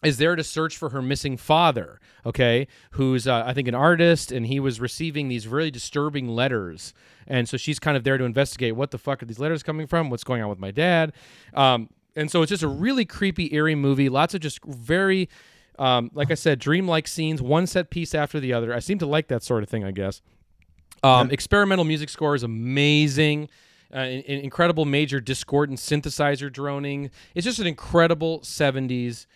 is 0.07 0.19
there 0.19 0.37
to 0.37 0.45
search 0.45 0.77
for 0.77 0.91
her 0.91 1.03
missing 1.03 1.37
father, 1.37 2.01
okay, 2.25 2.67
who's, 2.93 3.27
uh, 3.27 3.43
I 3.47 3.53
think, 3.53 3.69
an 3.69 3.75
artist, 3.75 4.33
and 4.33 4.47
he 4.47 4.61
was 4.61 4.81
receiving 4.81 5.29
these 5.29 5.47
really 5.49 5.71
disturbing 5.71 6.29
letters. 6.29 6.95
And 7.27 7.49
so 7.49 7.57
she's 7.57 7.79
kind 7.79 7.97
of 7.97 8.05
there 8.05 8.17
to 8.19 8.25
investigate 8.25 8.77
what 8.77 8.91
the 8.91 8.99
fuck 8.99 9.23
are 9.23 9.27
these 9.27 9.39
letters 9.39 9.63
coming 9.63 9.87
from? 9.87 10.11
What's 10.11 10.25
going 10.25 10.43
on 10.43 10.49
with 10.49 10.59
my 10.59 10.71
dad? 10.71 11.13
Um, 11.55 11.89
and 12.15 12.31
so 12.31 12.43
it's 12.43 12.51
just 12.51 12.63
a 12.63 12.69
really 12.69 13.05
creepy, 13.05 13.53
eerie 13.55 13.75
movie. 13.75 14.09
Lots 14.09 14.33
of 14.35 14.41
just 14.41 14.65
very, 14.65 15.29
um, 15.79 16.11
like 16.15 16.31
I 16.31 16.35
said, 16.35 16.59
dreamlike 16.59 17.09
scenes, 17.09 17.43
one 17.43 17.67
set 17.67 17.91
piece 17.91 18.15
after 18.15 18.41
the 18.41 18.53
other. 18.53 18.73
I 18.73 18.79
seem 18.79 18.99
to 18.99 19.07
like 19.07 19.29
that 19.29 19.43
sort 19.43 19.63
of 19.63 19.69
thing, 19.69 19.85
I 19.85 19.91
guess. 19.91 20.23
Um, 21.03 21.31
Experimental 21.31 21.85
music 21.85 22.09
score 22.09 22.35
is 22.35 22.43
amazing. 22.43 23.49
Uh, 23.95 24.01
in- 24.01 24.23
in- 24.23 24.41
incredible 24.41 24.85
major 24.85 25.21
discordant 25.21 25.79
synthesizer 25.79 26.53
droning. 26.53 27.09
It's 27.37 27.45
just 27.45 27.61
an 27.61 27.69
incredible 27.69 28.41
70s 28.41 29.27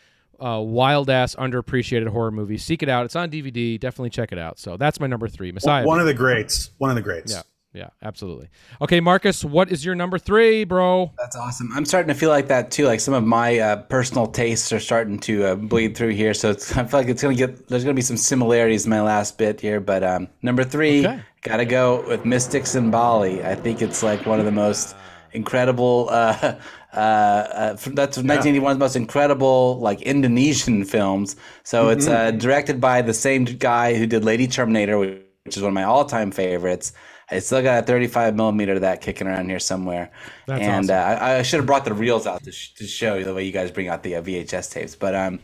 uh, 0.40 0.60
wild 0.60 1.10
ass 1.10 1.34
underappreciated 1.36 2.08
horror 2.08 2.30
movie. 2.30 2.58
Seek 2.58 2.82
it 2.82 2.88
out. 2.88 3.04
It's 3.04 3.16
on 3.16 3.30
DVD. 3.30 3.78
Definitely 3.78 4.10
check 4.10 4.32
it 4.32 4.38
out. 4.38 4.58
So 4.58 4.76
that's 4.76 4.98
my 5.00 5.06
number 5.06 5.28
three, 5.28 5.52
Messiah. 5.52 5.84
One 5.84 6.00
of 6.00 6.06
the 6.06 6.14
greats. 6.14 6.70
One 6.78 6.90
of 6.90 6.96
the 6.96 7.02
greats. 7.02 7.32
yeah, 7.32 7.42
yeah, 7.72 7.88
absolutely. 8.02 8.48
Okay, 8.82 9.00
Marcus, 9.00 9.44
what 9.44 9.70
is 9.70 9.84
your 9.84 9.94
number 9.94 10.18
three, 10.18 10.64
bro? 10.64 11.12
That's 11.18 11.36
awesome. 11.36 11.70
I'm 11.74 11.84
starting 11.84 12.08
to 12.08 12.14
feel 12.14 12.30
like 12.30 12.48
that 12.48 12.70
too. 12.70 12.86
Like 12.86 13.00
some 13.00 13.14
of 13.14 13.22
my 13.24 13.58
uh, 13.58 13.76
personal 13.82 14.26
tastes 14.26 14.72
are 14.72 14.80
starting 14.80 15.18
to 15.20 15.44
uh, 15.44 15.54
bleed 15.54 15.96
through 15.96 16.14
here. 16.14 16.34
So 16.34 16.50
it's, 16.50 16.76
I 16.76 16.84
feel 16.84 17.00
like 17.00 17.08
it's 17.08 17.22
gonna 17.22 17.34
get. 17.34 17.68
There's 17.68 17.84
gonna 17.84 17.94
be 17.94 18.02
some 18.02 18.16
similarities 18.16 18.84
in 18.86 18.90
my 18.90 19.02
last 19.02 19.38
bit 19.38 19.60
here. 19.60 19.78
But 19.80 20.02
um, 20.02 20.28
number 20.42 20.64
three, 20.64 21.06
Okay. 21.06 21.20
gotta 21.42 21.64
go 21.64 22.04
with 22.08 22.24
Mystics 22.24 22.74
in 22.74 22.90
Bali. 22.90 23.44
I 23.44 23.54
think 23.54 23.82
it's 23.82 24.02
like 24.02 24.26
one 24.26 24.38
of 24.40 24.46
the 24.46 24.52
most 24.52 24.96
incredible. 25.32 26.08
Uh, 26.10 26.54
uh, 26.92 26.96
uh, 26.96 27.76
from- 27.76 27.94
that's 27.94 28.18
1981's 28.18 28.78
most 28.78 28.96
incredible 28.96 29.78
like 29.78 30.02
Indonesian 30.02 30.84
films. 30.84 31.36
So 31.62 31.88
it's 31.90 32.06
uh, 32.06 32.30
directed 32.32 32.80
by 32.80 33.02
the 33.02 33.14
same 33.14 33.44
guy 33.44 33.94
who 33.94 34.06
did 34.06 34.24
Lady 34.24 34.46
Terminator, 34.46 34.98
which 34.98 35.56
is 35.56 35.62
one 35.62 35.68
of 35.68 35.74
my 35.74 35.84
all-time 35.84 36.30
favorites. 36.30 36.92
I 37.32 37.38
still 37.38 37.62
got 37.62 37.84
a 37.84 37.86
35 37.86 38.34
millimeter 38.34 38.72
of 38.72 38.80
that 38.80 39.00
kicking 39.00 39.28
around 39.28 39.48
here 39.48 39.60
somewhere. 39.60 40.10
That's 40.46 40.62
and 40.62 40.90
uh, 40.90 40.94
I, 40.94 41.38
I 41.38 41.42
should 41.42 41.58
have 41.58 41.66
brought 41.66 41.84
the 41.84 41.94
reels 41.94 42.26
out 42.26 42.42
to, 42.42 42.50
sh- 42.50 42.74
to 42.74 42.86
show 42.86 43.14
you 43.14 43.24
the 43.24 43.32
way 43.34 43.44
you 43.44 43.52
guys 43.52 43.70
bring 43.70 43.86
out 43.86 44.02
the 44.02 44.16
uh, 44.16 44.22
VHS 44.22 44.72
tapes. 44.72 44.96
But 44.96 45.14
um, 45.14 45.38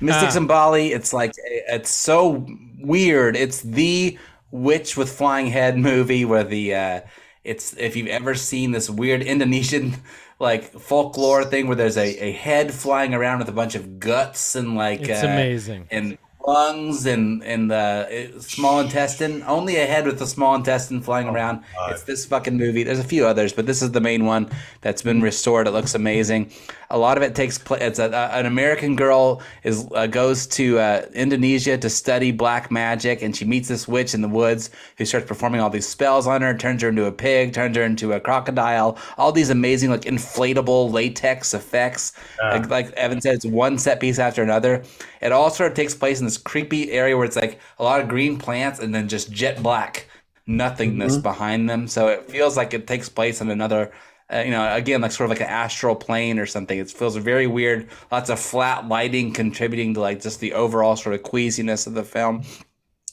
Mystics 0.00 0.34
in 0.36 0.46
Bali, 0.46 0.92
it's 0.92 1.12
like 1.14 1.32
it's 1.46 1.90
so 1.90 2.46
weird. 2.78 3.36
It's 3.36 3.62
the 3.62 4.18
witch 4.50 4.96
with 4.98 5.10
flying 5.10 5.46
head 5.46 5.78
movie 5.90 6.26
where 6.26 6.44
the 6.44 6.74
uh, 6.74 7.00
it's 7.42 7.74
if 7.78 7.96
you've 7.96 8.08
ever 8.08 8.34
seen 8.34 8.72
this 8.72 8.90
weird 8.90 9.22
Indonesian 9.22 9.94
like 10.40 10.64
folklore 10.80 11.44
thing 11.44 11.66
where 11.68 11.76
there's 11.76 11.96
a, 11.98 12.24
a 12.24 12.32
head 12.32 12.72
flying 12.72 13.14
around 13.14 13.38
with 13.40 13.48
a 13.48 13.52
bunch 13.52 13.74
of 13.74 14.00
guts 14.00 14.56
and 14.56 14.74
like 14.74 15.02
It's 15.02 15.22
uh, 15.22 15.26
amazing. 15.26 15.86
and 15.90 16.18
lungs 16.46 17.04
and 17.04 17.44
and 17.44 17.70
the 17.70 18.32
uh, 18.36 18.40
small 18.40 18.80
intestine. 18.80 19.42
Only 19.46 19.76
a 19.76 19.84
head 19.86 20.06
with 20.06 20.18
the 20.18 20.26
small 20.26 20.54
intestine 20.54 21.02
flying 21.02 21.28
around. 21.28 21.62
It's 21.90 22.04
this 22.04 22.24
fucking 22.24 22.56
movie. 22.56 22.82
There's 22.82 22.98
a 22.98 23.04
few 23.04 23.26
others, 23.26 23.52
but 23.52 23.66
this 23.66 23.82
is 23.82 23.92
the 23.92 24.00
main 24.00 24.24
one 24.24 24.48
that's 24.80 25.02
been 25.02 25.20
restored. 25.20 25.68
It 25.68 25.72
looks 25.72 25.94
amazing. 25.94 26.50
A 26.92 26.98
lot 26.98 27.16
of 27.16 27.22
it 27.22 27.34
takes 27.36 27.56
place. 27.56 27.80
It's 27.82 27.98
a, 28.00 28.10
a- 28.10 28.38
an 28.38 28.46
American 28.46 28.96
girl 28.96 29.42
is 29.62 29.86
uh, 29.94 30.06
goes 30.08 30.46
to 30.48 30.78
uh, 30.78 31.06
Indonesia 31.14 31.78
to 31.78 31.88
study 31.88 32.32
black 32.32 32.70
magic, 32.70 33.22
and 33.22 33.34
she 33.36 33.44
meets 33.44 33.68
this 33.68 33.86
witch 33.86 34.12
in 34.12 34.22
the 34.22 34.28
woods 34.28 34.70
who 34.98 35.04
starts 35.04 35.26
performing 35.26 35.60
all 35.60 35.70
these 35.70 35.86
spells 35.86 36.26
on 36.26 36.42
her. 36.42 36.52
Turns 36.56 36.82
her 36.82 36.88
into 36.88 37.04
a 37.06 37.12
pig. 37.12 37.52
Turns 37.52 37.76
her 37.76 37.84
into 37.84 38.12
a 38.12 38.18
crocodile. 38.20 38.98
All 39.18 39.30
these 39.30 39.50
amazing 39.50 39.90
like 39.90 40.02
inflatable 40.02 40.90
latex 40.92 41.54
effects. 41.54 42.12
Like, 42.42 42.70
like 42.70 42.92
Evan 42.92 43.20
said, 43.20 43.34
it's 43.36 43.46
one 43.46 43.78
set 43.78 44.00
piece 44.00 44.18
after 44.18 44.42
another. 44.42 44.82
It 45.22 45.30
all 45.32 45.50
sort 45.50 45.70
of 45.70 45.76
takes 45.76 45.94
place 45.94 46.18
in 46.18 46.24
this 46.26 46.38
creepy 46.38 46.90
area 46.90 47.16
where 47.16 47.26
it's 47.26 47.36
like 47.36 47.60
a 47.78 47.84
lot 47.84 48.00
of 48.00 48.08
green 48.08 48.36
plants 48.38 48.80
and 48.80 48.94
then 48.94 49.06
just 49.08 49.30
jet 49.30 49.62
black 49.62 50.06
nothingness 50.46 51.16
behind 51.18 51.70
them. 51.70 51.86
So 51.86 52.08
it 52.08 52.28
feels 52.28 52.56
like 52.56 52.74
it 52.74 52.86
takes 52.86 53.08
place 53.08 53.40
in 53.40 53.50
another, 53.50 53.92
uh, 54.32 54.42
you 54.44 54.50
know, 54.50 54.74
again, 54.74 55.00
like 55.00 55.12
sort 55.12 55.26
of 55.26 55.30
like 55.30 55.40
an 55.40 55.52
astral 55.52 55.96
plane 55.96 56.38
or 56.38 56.46
something. 56.46 56.78
It 56.78 56.90
feels 56.90 57.16
very 57.16 57.46
weird. 57.46 57.88
Lots 58.12 58.30
of 58.30 58.38
flat 58.38 58.86
lighting 58.88 59.32
contributing 59.32 59.94
to 59.94 60.00
like 60.00 60.20
just 60.20 60.40
the 60.40 60.52
overall 60.52 60.96
sort 60.96 61.14
of 61.14 61.22
queasiness 61.22 61.86
of 61.86 61.94
the 61.94 62.04
film. 62.04 62.44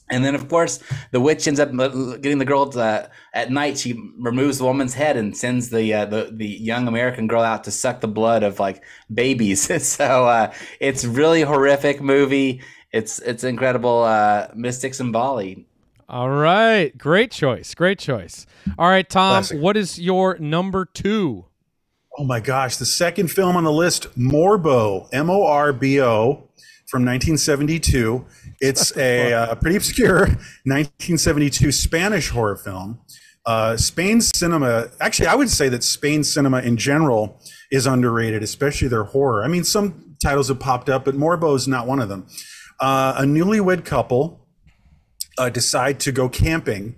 And 0.09 0.24
then, 0.24 0.36
of 0.36 0.47
course, 0.47 0.82
the 1.11 1.20
witch 1.20 1.47
ends 1.47 1.59
up 1.59 1.70
getting 1.70 2.38
the 2.38 2.45
girl 2.45 2.70
to, 2.70 3.09
at 3.34 3.51
night. 3.51 3.78
She 3.78 3.99
removes 4.18 4.57
the 4.57 4.63
woman's 4.63 4.93
head 4.93 5.18
and 5.18 5.36
sends 5.36 5.70
the 5.70 5.93
uh, 5.93 6.05
the 6.05 6.30
the 6.32 6.47
young 6.47 6.88
American 6.88 7.28
girl 7.28 7.41
out 7.41 7.65
to 7.65 7.72
suck 7.72 7.99
the 7.99 8.07
blood 8.07 8.43
of 8.43 8.59
like 8.59 8.84
babies. 9.13 9.86
so 9.88 10.28
uh, 10.28 10.53
it's 10.80 11.03
really 11.03 11.41
horrific 11.41 12.01
movie. 12.01 12.61
It's 12.93 13.20
it's 13.20 13.43
incredible. 13.43 14.03
Uh, 14.03 14.47
Mystics 14.55 15.01
in 15.01 15.11
Bali. 15.11 15.66
All 16.10 16.30
right, 16.30 16.97
great 16.97 17.32
choice, 17.32 17.76
great 17.76 17.99
choice. 17.99 18.45
All 18.80 18.88
right, 18.88 19.08
Tom, 19.10 19.43
Classic. 19.43 19.60
what 19.62 19.76
is 19.76 19.99
your 19.99 20.38
number 20.39 20.86
two? 20.86 21.45
Oh 22.18 22.24
my 22.24 22.39
gosh, 22.39 22.78
the 22.78 22.86
second 22.86 23.28
film 23.30 23.58
on 23.58 23.66
the 23.66 23.72
list, 23.72 24.18
Morbo, 24.18 25.10
M 25.12 25.30
O 25.30 25.45
R 25.45 25.74
B 25.74 26.01
O, 26.01 26.49
from 26.88 27.03
1972. 27.03 28.26
It's 28.62 28.95
a 28.97 29.34
uh, 29.34 29.55
pretty 29.55 29.76
obscure 29.76 30.20
1972 30.64 31.74
Spanish 31.74 32.30
horror 32.30 32.55
film. 32.55 32.99
Uh, 33.45 33.76
Spain's 33.76 34.30
cinema, 34.38 34.88
actually, 35.01 35.28
I 35.28 35.36
would 35.36 35.49
say 35.49 35.68
that 35.70 35.84
Spain's 35.84 36.32
cinema 36.32 36.60
in 36.62 36.78
general 36.78 37.41
is 37.70 37.86
underrated, 37.86 38.43
especially 38.43 38.88
their 38.88 39.03
horror. 39.03 39.43
I 39.43 39.49
mean, 39.49 39.66
some 39.66 40.16
titles 40.24 40.47
have 40.47 40.60
popped 40.60 40.89
up, 40.89 41.03
but 41.03 41.16
Morbo 41.16 41.53
is 41.55 41.68
not 41.68 41.86
one 41.86 41.99
of 41.99 42.08
them. 42.08 42.28
Uh, 42.80 43.16
a 43.18 43.24
newlywed 43.24 43.84
couple 43.84 44.47
uh, 45.38 45.49
decide 45.49 45.99
to 46.01 46.11
go 46.11 46.29
camping, 46.29 46.95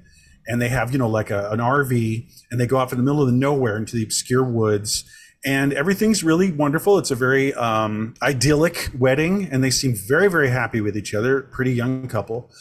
and 0.48 0.62
they 0.62 0.70
have 0.70 0.92
you 0.92 0.98
know 0.98 1.10
like 1.10 1.30
a, 1.30 1.50
an 1.52 1.60
RV, 1.60 2.28
and 2.52 2.60
they 2.60 2.68
go 2.68 2.78
off 2.78 2.92
in 2.92 2.98
the 2.98 3.04
middle 3.04 3.22
of 3.22 3.28
the 3.28 3.34
nowhere 3.34 3.78
into 3.78 3.96
the 3.96 4.04
obscure 4.04 4.44
woods, 4.44 5.04
and 5.46 5.74
everything's 5.74 6.24
really 6.24 6.52
wonderful. 6.52 6.98
It's 6.98 7.12
a 7.12 7.16
very 7.16 7.54
um, 7.54 8.14
idyllic 8.22 8.92
wedding, 8.98 9.48
and 9.52 9.64
they 9.64 9.70
seem 9.70 9.96
very 9.96 10.30
very 10.30 10.50
happy 10.50 10.82
with 10.82 10.98
each 10.98 11.14
other. 11.14 11.42
Pretty 11.42 11.74
young 11.74 12.08
couple, 12.08 12.52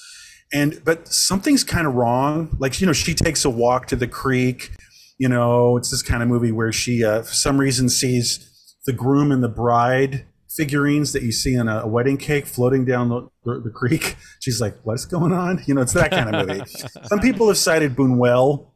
and 0.52 0.82
but 0.84 1.08
something's 1.08 1.64
kind 1.64 1.86
of 1.86 1.94
wrong. 1.94 2.56
Like 2.58 2.80
you 2.80 2.86
know, 2.86 2.92
she 2.92 3.14
takes 3.14 3.44
a 3.44 3.50
walk 3.50 3.86
to 3.88 3.96
the 3.96 4.08
creek. 4.08 4.70
You 5.18 5.28
know, 5.28 5.76
it's 5.76 5.90
this 5.90 6.02
kind 6.02 6.22
of 6.22 6.28
movie 6.28 6.52
where 6.52 6.70
she, 6.70 7.04
uh, 7.04 7.22
for 7.22 7.34
some 7.34 7.58
reason, 7.58 7.88
sees 7.88 8.48
the 8.86 8.92
groom 8.92 9.32
and 9.32 9.42
the 9.42 9.48
bride 9.48 10.24
figurines 10.58 11.12
that 11.14 11.22
you 11.22 11.32
see 11.32 11.58
on 11.58 11.68
a, 11.68 11.86
wedding 11.86 12.18
cake 12.18 12.44
floating 12.46 12.84
down 12.84 13.08
the, 13.08 13.20
the, 13.44 13.60
the 13.66 13.70
creek. 13.70 14.16
She's 14.40 14.60
like, 14.60 14.76
"What's 14.82 15.06
going 15.06 15.32
on?" 15.32 15.62
You 15.66 15.74
know, 15.74 15.82
it's 15.82 15.94
that 15.94 16.10
kind 16.10 16.28
of 16.34 16.34
movie. 16.48 16.62
Some 17.04 17.20
people 17.20 17.48
have 17.48 17.56
cited 17.58 17.94
Buñuel. 17.96 18.66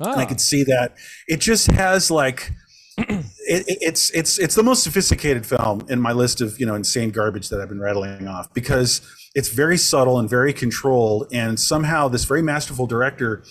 And 0.00 0.08
I 0.08 0.22
Ah. 0.24 0.26
could 0.26 0.40
see 0.40 0.62
that. 0.64 0.94
It 1.28 1.40
just 1.40 1.66
has 1.70 2.10
like 2.10 2.52
it- 2.98 3.64
it's 3.88 4.10
it's 4.10 4.38
it's 4.38 4.54
the 4.54 4.62
most 4.62 4.82
sophisticated 4.82 5.44
film 5.46 5.86
in 5.88 6.00
my 6.00 6.12
list 6.12 6.40
of 6.40 6.58
you 6.60 6.66
know 6.66 6.74
insane 6.74 7.10
garbage 7.10 7.48
that 7.50 7.60
I've 7.60 7.68
been 7.68 7.80
rattling 7.80 8.26
off 8.28 8.52
because 8.54 9.00
it's 9.34 9.48
very 9.48 9.78
subtle 9.78 10.18
and 10.18 10.28
very 10.28 10.52
controlled, 10.52 11.28
and 11.32 11.58
somehow 11.60 12.08
this 12.08 12.24
very 12.24 12.42
masterful 12.42 12.86
director 12.86 13.42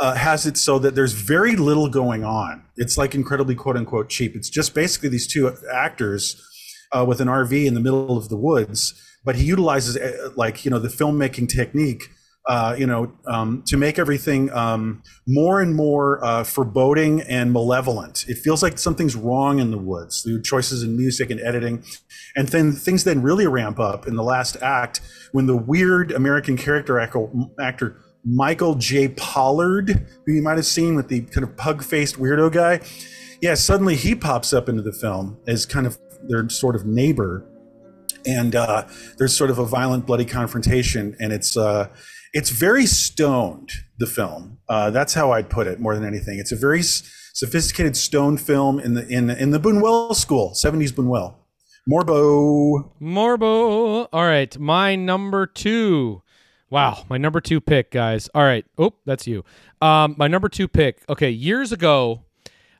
uh, 0.00 0.14
has 0.14 0.44
it 0.46 0.56
so 0.56 0.78
that 0.80 0.94
there's 0.94 1.12
very 1.12 1.54
little 1.56 1.88
going 1.88 2.22
on. 2.24 2.64
It's 2.76 2.96
like 2.98 3.14
incredibly 3.14 3.54
quote 3.54 3.76
unquote 3.76 4.08
cheap. 4.08 4.34
It's 4.36 4.50
just 4.50 4.74
basically 4.74 5.08
these 5.08 5.26
two 5.26 5.52
actors 5.72 6.42
uh, 6.92 7.04
with 7.06 7.20
an 7.20 7.28
RV 7.28 7.66
in 7.66 7.74
the 7.74 7.80
middle 7.80 8.16
of 8.16 8.28
the 8.28 8.36
woods, 8.36 8.94
but 9.24 9.36
he 9.36 9.44
utilizes 9.44 9.96
uh, 9.96 10.30
like 10.36 10.64
you 10.64 10.70
know 10.70 10.78
the 10.78 10.88
filmmaking 10.88 11.48
technique. 11.48 12.04
Uh, 12.48 12.76
you 12.78 12.86
know, 12.86 13.12
um, 13.26 13.60
to 13.66 13.76
make 13.76 13.98
everything 13.98 14.52
um, 14.52 15.02
more 15.26 15.60
and 15.60 15.74
more 15.74 16.24
uh, 16.24 16.44
foreboding 16.44 17.20
and 17.22 17.52
malevolent. 17.52 18.24
It 18.28 18.36
feels 18.38 18.62
like 18.62 18.78
something's 18.78 19.16
wrong 19.16 19.58
in 19.58 19.72
the 19.72 19.78
woods. 19.78 20.22
The 20.22 20.40
choices 20.40 20.84
in 20.84 20.96
music 20.96 21.30
and 21.30 21.40
editing, 21.40 21.82
and 22.36 22.46
then 22.46 22.70
things 22.70 23.02
then 23.02 23.20
really 23.20 23.48
ramp 23.48 23.80
up 23.80 24.06
in 24.06 24.14
the 24.14 24.22
last 24.22 24.56
act 24.62 25.00
when 25.32 25.46
the 25.46 25.56
weird 25.56 26.12
American 26.12 26.56
character 26.56 27.00
actor, 27.00 27.96
Michael 28.24 28.76
J. 28.76 29.08
Pollard, 29.08 30.06
who 30.24 30.32
you 30.32 30.42
might 30.42 30.56
have 30.56 30.66
seen 30.66 30.94
with 30.94 31.08
the 31.08 31.22
kind 31.22 31.42
of 31.42 31.56
pug-faced 31.56 32.16
weirdo 32.16 32.52
guy, 32.52 32.80
yeah, 33.40 33.54
suddenly 33.54 33.96
he 33.96 34.14
pops 34.14 34.52
up 34.52 34.68
into 34.68 34.82
the 34.82 34.92
film 34.92 35.38
as 35.46 35.66
kind 35.66 35.86
of 35.86 35.98
their 36.28 36.48
sort 36.48 36.76
of 36.76 36.86
neighbor 36.86 37.46
and 38.26 38.56
uh, 38.56 38.86
there's 39.18 39.36
sort 39.36 39.50
of 39.50 39.58
a 39.58 39.64
violent, 39.64 40.06
bloody 40.06 40.24
confrontation, 40.24 41.16
and 41.20 41.32
it's 41.32 41.56
uh, 41.56 41.88
it's 42.32 42.50
very 42.50 42.86
stoned. 42.86 43.70
The 43.98 44.06
film, 44.06 44.58
uh, 44.68 44.90
that's 44.90 45.14
how 45.14 45.32
I'd 45.32 45.48
put 45.48 45.66
it 45.66 45.80
more 45.80 45.94
than 45.94 46.04
anything. 46.04 46.38
It's 46.38 46.52
a 46.52 46.56
very 46.56 46.82
sophisticated 46.82 47.96
stone 47.96 48.36
film 48.36 48.78
in 48.78 48.94
the 48.94 49.06
in 49.08 49.30
in 49.30 49.52
the 49.52 49.60
Buñuel 49.60 50.14
school, 50.14 50.52
'70s 50.54 50.92
Buñuel. 50.92 51.34
Morbo. 51.88 52.92
Morbo. 53.00 54.08
All 54.12 54.24
right, 54.24 54.58
my 54.58 54.96
number 54.96 55.46
two. 55.46 56.22
Wow, 56.68 57.04
my 57.08 57.16
number 57.16 57.40
two 57.40 57.60
pick, 57.60 57.92
guys. 57.92 58.28
All 58.34 58.42
right. 58.42 58.66
Oh, 58.76 58.92
that's 59.04 59.26
you. 59.28 59.44
Um, 59.80 60.16
my 60.18 60.26
number 60.26 60.48
two 60.48 60.66
pick. 60.66 61.02
Okay, 61.08 61.30
years 61.30 61.70
ago, 61.70 62.25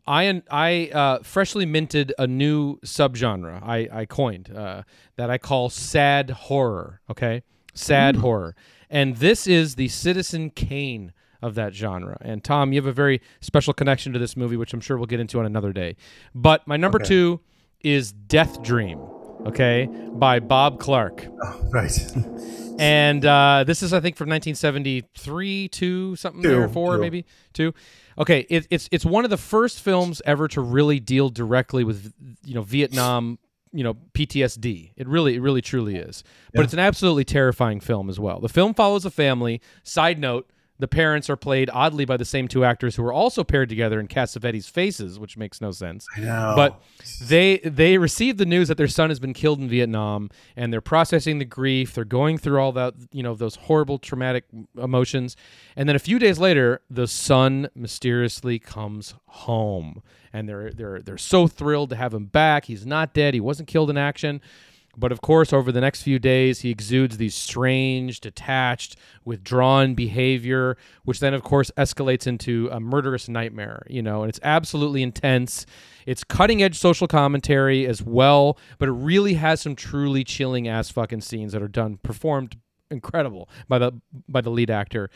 I 0.06 0.42
I 0.50 0.90
uh, 0.92 1.18
freshly 1.22 1.66
minted 1.66 2.12
a 2.18 2.26
new 2.26 2.78
subgenre. 2.80 3.62
I 3.62 3.88
I 3.92 4.04
coined 4.06 4.50
uh, 4.54 4.82
that 5.16 5.30
I 5.30 5.38
call 5.38 5.68
sad 5.70 6.30
horror. 6.30 7.00
Okay, 7.10 7.42
sad 7.74 8.16
horror, 8.16 8.54
and 8.88 9.16
this 9.16 9.46
is 9.46 9.74
the 9.74 9.88
Citizen 9.88 10.50
Kane 10.50 11.12
of 11.42 11.54
that 11.56 11.74
genre. 11.74 12.16
And 12.20 12.42
Tom, 12.42 12.72
you 12.72 12.78
have 12.80 12.86
a 12.86 12.92
very 12.92 13.20
special 13.40 13.72
connection 13.74 14.12
to 14.12 14.18
this 14.18 14.36
movie, 14.36 14.56
which 14.56 14.72
I'm 14.72 14.80
sure 14.80 14.96
we'll 14.96 15.06
get 15.06 15.20
into 15.20 15.38
on 15.38 15.46
another 15.46 15.72
day. 15.72 15.96
But 16.34 16.66
my 16.66 16.76
number 16.76 16.96
Okay. 16.98 17.06
two 17.08 17.40
is 17.80 18.12
Death 18.12 18.62
Dream. 18.62 18.98
Okay, 19.46 19.86
by 20.12 20.40
Bob 20.40 20.78
Clark. 20.80 21.26
Right. 21.70 21.92
And 22.78 23.24
uh, 23.24 23.64
this 23.66 23.82
is, 23.82 23.94
I 23.94 24.00
think, 24.00 24.16
from 24.16 24.28
1973, 24.28 25.68
two 25.68 26.14
something 26.16 26.42
there, 26.42 26.66
Two, 26.66 26.72
four 26.74 26.96
two. 26.96 27.00
maybe 27.00 27.24
two. 27.54 27.72
Okay, 28.18 28.46
it, 28.48 28.66
it's 28.70 28.88
it's 28.90 29.04
one 29.04 29.24
of 29.24 29.30
the 29.30 29.36
first 29.36 29.80
films 29.80 30.22
ever 30.24 30.48
to 30.48 30.60
really 30.60 31.00
deal 31.00 31.28
directly 31.28 31.84
with 31.84 32.12
you 32.44 32.54
know 32.54 32.62
Vietnam, 32.62 33.38
you 33.72 33.84
know 33.84 33.94
PTSD. 34.14 34.92
It 34.96 35.06
really, 35.06 35.36
it 35.36 35.40
really, 35.40 35.60
truly 35.60 35.96
is. 35.96 36.24
But 36.54 36.64
it's 36.64 36.72
an 36.72 36.78
absolutely 36.78 37.24
terrifying 37.24 37.80
film 37.80 38.08
as 38.08 38.18
well. 38.18 38.40
The 38.40 38.48
film 38.48 38.74
follows 38.74 39.04
a 39.04 39.10
family. 39.10 39.60
Side 39.82 40.18
note. 40.18 40.48
The 40.78 40.88
parents 40.88 41.30
are 41.30 41.36
played 41.36 41.70
oddly 41.72 42.04
by 42.04 42.16
the 42.16 42.24
same 42.24 42.48
two 42.48 42.64
actors 42.64 42.96
who 42.96 43.04
are 43.04 43.12
also 43.12 43.44
paired 43.44 43.68
together 43.68 43.98
in 43.98 44.08
Cassavetes' 44.08 44.70
Faces, 44.70 45.18
which 45.18 45.36
makes 45.36 45.60
no 45.60 45.70
sense. 45.70 46.06
I 46.16 46.20
know. 46.20 46.52
But 46.54 46.82
they 47.22 47.58
they 47.58 47.98
received 47.98 48.38
the 48.38 48.46
news 48.46 48.68
that 48.68 48.76
their 48.76 48.88
son 48.88 49.08
has 49.10 49.18
been 49.18 49.32
killed 49.32 49.60
in 49.60 49.68
Vietnam, 49.68 50.30
and 50.54 50.72
they're 50.72 50.80
processing 50.80 51.38
the 51.38 51.44
grief. 51.44 51.94
They're 51.94 52.04
going 52.04 52.38
through 52.38 52.60
all 52.60 52.72
that, 52.72 52.94
you 53.12 53.22
know, 53.22 53.34
those 53.34 53.56
horrible 53.56 53.98
traumatic 53.98 54.44
emotions, 54.76 55.36
and 55.76 55.88
then 55.88 55.96
a 55.96 56.00
few 56.00 56.18
days 56.18 56.38
later, 56.38 56.82
the 56.90 57.06
son 57.06 57.68
mysteriously 57.74 58.58
comes 58.58 59.14
home, 59.26 60.02
and 60.32 60.48
they're 60.48 60.70
they're 60.72 61.00
they're 61.00 61.18
so 61.18 61.46
thrilled 61.46 61.90
to 61.90 61.96
have 61.96 62.12
him 62.12 62.26
back. 62.26 62.66
He's 62.66 62.84
not 62.84 63.14
dead. 63.14 63.34
He 63.34 63.40
wasn't 63.40 63.68
killed 63.68 63.88
in 63.90 63.96
action. 63.96 64.40
But 64.96 65.12
of 65.12 65.20
course, 65.20 65.52
over 65.52 65.70
the 65.70 65.80
next 65.80 66.02
few 66.02 66.18
days, 66.18 66.60
he 66.60 66.70
exudes 66.70 67.18
these 67.18 67.34
strange, 67.34 68.20
detached, 68.20 68.96
withdrawn 69.24 69.94
behavior, 69.94 70.76
which 71.04 71.20
then, 71.20 71.34
of 71.34 71.42
course, 71.42 71.70
escalates 71.76 72.26
into 72.26 72.68
a 72.72 72.80
murderous 72.80 73.28
nightmare, 73.28 73.86
you 73.88 74.02
know, 74.02 74.22
and 74.22 74.30
it's 74.30 74.40
absolutely 74.42 75.02
intense. 75.02 75.66
It's 76.06 76.24
cutting 76.24 76.62
edge 76.62 76.78
social 76.78 77.06
commentary 77.06 77.86
as 77.86 78.02
well, 78.02 78.58
but 78.78 78.88
it 78.88 78.92
really 78.92 79.34
has 79.34 79.60
some 79.60 79.76
truly 79.76 80.24
chilling 80.24 80.66
ass 80.66 80.90
fucking 80.90 81.20
scenes 81.20 81.52
that 81.52 81.62
are 81.62 81.68
done, 81.68 81.98
performed 82.02 82.56
incredible 82.90 83.48
by 83.68 83.78
the 83.78 83.92
by 84.28 84.40
the 84.40 84.50
lead 84.50 84.70
actor. 84.70 85.10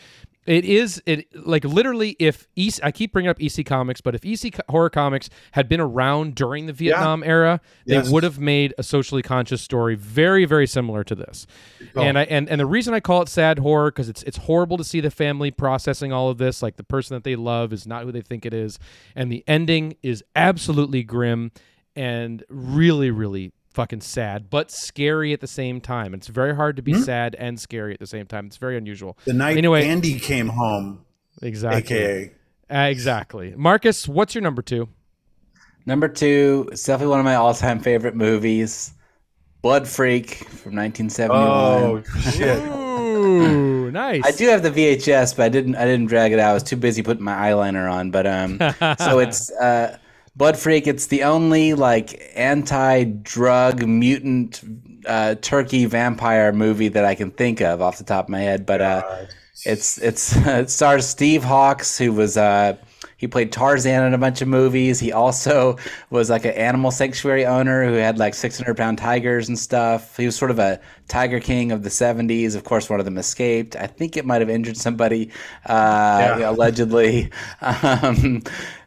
It 0.46 0.64
is 0.64 1.02
it 1.04 1.26
like 1.46 1.64
literally 1.64 2.16
if 2.18 2.48
EC, 2.56 2.82
I 2.82 2.90
keep 2.92 3.12
bringing 3.12 3.28
up 3.28 3.40
EC 3.42 3.64
Comics, 3.64 4.00
but 4.00 4.14
if 4.14 4.24
EC 4.24 4.58
Horror 4.70 4.88
Comics 4.88 5.28
had 5.52 5.68
been 5.68 5.80
around 5.80 6.34
during 6.34 6.64
the 6.66 6.72
Vietnam 6.72 7.22
era, 7.22 7.60
they 7.86 7.96
Yes. 7.96 8.10
would 8.10 8.22
have 8.24 8.38
made 8.38 8.72
a 8.78 8.82
socially 8.82 9.20
conscious 9.22 9.60
story 9.60 9.94
very 9.96 10.46
very 10.46 10.66
similar 10.66 11.04
to 11.04 11.14
this. 11.14 11.46
Oh. 11.94 12.00
And 12.02 12.18
I 12.18 12.22
and, 12.24 12.48
and 12.48 12.58
the 12.58 12.66
reason 12.66 12.94
I 12.94 13.00
call 13.00 13.20
it 13.20 13.28
sad 13.28 13.58
horror 13.58 13.90
because 13.90 14.08
it's 14.08 14.22
it's 14.22 14.38
horrible 14.38 14.78
to 14.78 14.84
see 14.84 15.00
the 15.00 15.10
family 15.10 15.50
processing 15.50 16.10
all 16.12 16.30
of 16.30 16.38
this 16.38 16.62
like 16.62 16.76
the 16.76 16.84
person 16.84 17.14
that 17.16 17.24
they 17.24 17.36
love 17.36 17.72
is 17.72 17.86
not 17.86 18.04
who 18.04 18.12
they 18.12 18.22
think 18.22 18.46
it 18.46 18.54
is 18.54 18.78
and 19.14 19.30
the 19.30 19.44
ending 19.46 19.96
is 20.02 20.24
absolutely 20.34 21.02
grim 21.02 21.52
and 21.94 22.44
really 22.48 23.10
really 23.10 23.52
fucking 23.72 24.00
sad 24.00 24.50
but 24.50 24.70
scary 24.70 25.32
at 25.32 25.40
the 25.40 25.46
same 25.46 25.80
time. 25.80 26.12
It's 26.14 26.26
very 26.26 26.54
hard 26.54 26.76
to 26.76 26.82
be 26.82 26.94
sad 26.94 27.34
and 27.38 27.58
scary 27.60 27.92
at 27.94 28.00
the 28.00 28.06
same 28.06 28.26
time. 28.26 28.46
It's 28.46 28.56
very 28.56 28.76
unusual. 28.76 29.16
the 29.24 29.32
night 29.32 29.56
anyway, 29.56 29.86
Andy 29.86 30.18
came 30.18 30.48
home, 30.48 31.04
Exactly. 31.42 31.78
aka 31.96 32.32
Uh, 32.70 32.88
exactly. 32.90 33.54
Marcus, 33.56 34.06
what's 34.08 34.34
your 34.34 34.42
number 34.42 34.62
two? 34.62 34.88
Number 35.86 36.08
two, 36.08 36.68
it's 36.72 36.84
definitely 36.84 37.10
one 37.10 37.20
of 37.20 37.24
my 37.24 37.36
all-time 37.36 37.80
favorite 37.80 38.14
movies, 38.14 38.92
Blood 39.62 39.88
Freak 39.88 40.34
from 40.34 40.76
1971. 40.76 41.46
oh 41.48 42.02
shit. 42.30 42.62
Ooh, 43.20 43.90
nice. 43.90 44.22
I 44.24 44.30
do 44.30 44.48
have 44.48 44.62
the 44.62 44.70
VHS, 44.70 45.36
but 45.36 45.44
I 45.44 45.48
didn't. 45.48 45.74
I 45.76 45.84
didn't 45.84 46.06
drag 46.06 46.32
it 46.32 46.38
out. 46.38 46.50
I 46.50 46.54
was 46.54 46.62
too 46.62 46.76
busy 46.76 47.02
putting 47.02 47.22
my 47.24 47.34
eyeliner 47.34 47.90
on. 47.90 48.10
But 48.10 48.26
um, 48.26 48.58
so 48.98 49.18
it's 49.18 49.50
uh, 49.52 49.98
Blood 50.40 50.56
Freak. 50.56 50.86
It's 50.86 51.08
the 51.08 51.24
only 51.24 51.74
like 51.74 52.32
anti-drug 52.34 53.86
mutant 53.86 54.62
uh, 55.04 55.34
turkey 55.34 55.84
vampire 55.84 56.50
movie 56.50 56.88
that 56.88 57.04
I 57.04 57.14
can 57.14 57.30
think 57.30 57.60
of 57.60 57.82
off 57.82 57.98
the 57.98 58.04
top 58.04 58.24
of 58.24 58.28
my 58.30 58.40
head. 58.40 58.64
But 58.64 58.80
uh, 58.80 59.26
it's 59.66 59.98
it's 59.98 60.34
it 60.46 60.70
stars 60.70 61.06
Steve 61.06 61.44
Hawkes, 61.44 61.98
who 61.98 62.14
was 62.14 62.38
uh, 62.38 62.78
he 63.18 63.26
played 63.26 63.52
Tarzan 63.52 64.02
in 64.06 64.14
a 64.14 64.18
bunch 64.18 64.40
of 64.40 64.48
movies. 64.48 64.98
He 64.98 65.12
also 65.12 65.76
was 66.10 66.30
like 66.30 66.46
an 66.46 66.52
animal 66.52 66.90
sanctuary 66.90 67.44
owner 67.44 67.84
who 67.84 67.92
had 67.96 68.16
like 68.16 68.32
600 68.32 68.74
pound 68.78 68.96
tigers 68.96 69.46
and 69.46 69.58
stuff. 69.58 70.16
He 70.16 70.24
was 70.24 70.36
sort 70.36 70.50
of 70.50 70.58
a 70.58 70.80
tiger 71.08 71.38
king 71.38 71.70
of 71.70 71.82
the 71.82 71.90
70s. 71.90 72.56
Of 72.56 72.64
course, 72.64 72.88
one 72.88 72.98
of 72.98 73.04
them 73.04 73.18
escaped. 73.18 73.76
I 73.76 73.86
think 73.86 74.16
it 74.16 74.24
might 74.24 74.40
have 74.40 74.48
injured 74.48 74.78
somebody, 74.78 75.32
uh, 75.66 76.36
Yeah. 76.40 76.50
allegedly. 76.50 77.30
Um, 77.60 78.42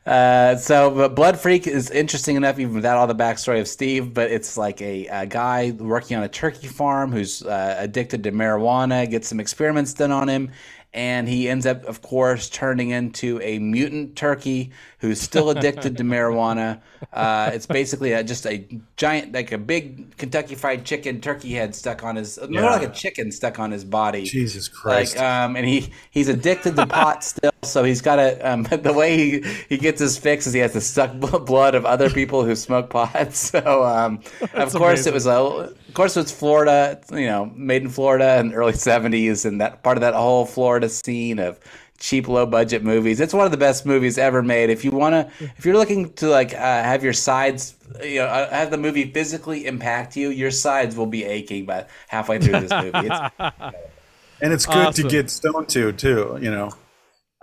uh, 0.06 0.58
so, 0.58 1.08
Blood 1.10 1.40
Freak 1.40 1.66
is 1.66 1.90
interesting 1.90 2.36
enough, 2.36 2.60
even 2.60 2.74
without 2.74 2.98
all 2.98 3.08
the 3.08 3.16
backstory 3.16 3.62
of 3.62 3.68
Steve. 3.68 4.14
But 4.14 4.32
it's 4.32 4.58
like 4.58 4.82
a, 4.82 5.08
a 5.08 5.26
guy 5.26 5.72
working 5.72 6.18
on 6.18 6.24
a 6.24 6.30
turkey 6.30 6.68
farm 6.68 7.12
who's 7.12 7.42
uh, 7.44 7.76
addicted 7.80 8.24
to 8.24 8.32
marijuana, 8.32 9.10
gets 9.10 9.30
some 9.30 9.40
experiments 9.40 9.94
done 9.94 10.12
on 10.12 10.28
him, 10.28 10.52
and 10.94 11.28
he 11.28 11.50
ends 11.50 11.66
up, 11.66 11.86
of 11.86 12.02
course, 12.02 12.50
turning 12.50 12.90
into 12.90 13.40
a 13.42 13.60
mutant 13.60 14.16
turkey 14.16 14.72
who's 15.04 15.20
still 15.20 15.50
addicted 15.50 15.98
to 15.98 16.04
marijuana. 16.04 16.80
Uh, 17.12 17.52
it's 17.54 17.66
basically 17.66 18.14
a, 18.14 18.24
just 18.24 18.48
a 18.48 18.66
giant, 18.96 19.34
like 19.34 19.52
a 19.52 19.58
big 19.58 20.16
Kentucky 20.16 20.56
Fried 20.56 20.86
Chicken 20.86 21.20
turkey 21.20 21.52
head 21.52 21.76
stuck 21.76 22.06
on 22.06 22.16
his, 22.16 22.40
more 22.50 22.62
like 22.62 22.88
a 22.88 22.94
chicken 22.94 23.30
stuck 23.30 23.60
on 23.60 23.70
his 23.70 23.84
body. 23.84 24.24
Jesus 24.24 24.70
Christ. 24.70 25.18
Like, 25.18 25.26
um, 25.26 25.58
and 25.58 25.68
he 25.68 25.92
he's 26.12 26.30
addicted 26.30 26.78
to 26.78 26.88
pot 26.88 27.22
still, 27.26 27.52
so 27.64 27.84
he's 27.84 28.00
got 28.00 28.16
to. 28.16 28.50
Um, 28.50 28.64
the 28.72 28.94
way 28.94 29.18
he, 29.18 29.56
he 29.68 29.78
gets 29.78 30.00
his 30.00 30.18
fix 30.18 30.48
is 30.48 30.54
he 30.54 30.62
has 30.62 30.72
to 30.72 30.80
suck 30.80 31.12
blood 31.20 31.76
of 31.76 31.86
other 31.86 32.10
people 32.10 32.46
who 32.46 32.56
smoke 32.56 32.90
pot. 32.90 33.34
So, 33.34 33.84
um, 33.84 34.22
of 34.54 34.74
course, 34.74 35.06
it 35.06 35.14
was 35.14 35.26
a. 35.26 35.34
Of 35.34 35.94
course, 35.94 36.16
it's 36.16 36.32
Florida. 36.32 37.02
You 37.12 37.26
know, 37.26 37.52
made 37.56 37.82
in 37.82 37.90
Florida 37.90 38.40
in 38.40 38.50
the 38.50 38.56
early 38.56 38.72
'70s, 38.72 39.46
and 39.46 39.60
that 39.60 39.84
part 39.84 39.98
of 39.98 40.02
that 40.02 40.14
whole 40.14 40.46
Florida 40.46 40.88
scene 40.88 41.40
of 41.40 41.60
cheap, 42.04 42.28
low 42.28 42.46
budget 42.46 42.84
movies. 42.84 43.22
It's 43.22 43.34
one 43.34 43.46
of 43.46 43.52
the 43.52 43.58
best 43.58 43.86
movies 43.86 44.18
ever 44.18 44.44
made. 44.44 44.70
If 44.70 44.84
you 44.84 44.92
want 44.92 45.14
to, 45.14 45.46
if 45.58 45.66
you're 45.66 45.78
looking 45.78 46.12
to 46.16 46.28
like 46.28 46.54
uh, 46.54 46.58
have 46.58 47.02
your 47.02 47.14
sides, 47.14 47.76
you 48.04 48.16
know, 48.16 48.26
uh, 48.26 48.50
have 48.50 48.72
the 48.72 48.78
movie 48.78 49.10
physically 49.10 49.66
impact 49.66 50.18
you, 50.18 50.30
your 50.30 50.52
sides 50.52 50.98
will 50.98 51.06
be 51.06 51.24
aching 51.24 51.66
by 51.66 51.86
halfway 52.10 52.40
through 52.40 52.60
this 52.60 52.72
movie. 52.72 53.08
It's, 53.08 53.34
and 54.42 54.52
it's 54.52 54.66
good 54.66 54.88
Awesome. 54.88 55.04
to 55.04 55.10
get 55.10 55.30
stoned 55.30 55.70
to 55.70 55.94
too. 55.94 56.38
You 56.42 56.52
know, 56.52 56.74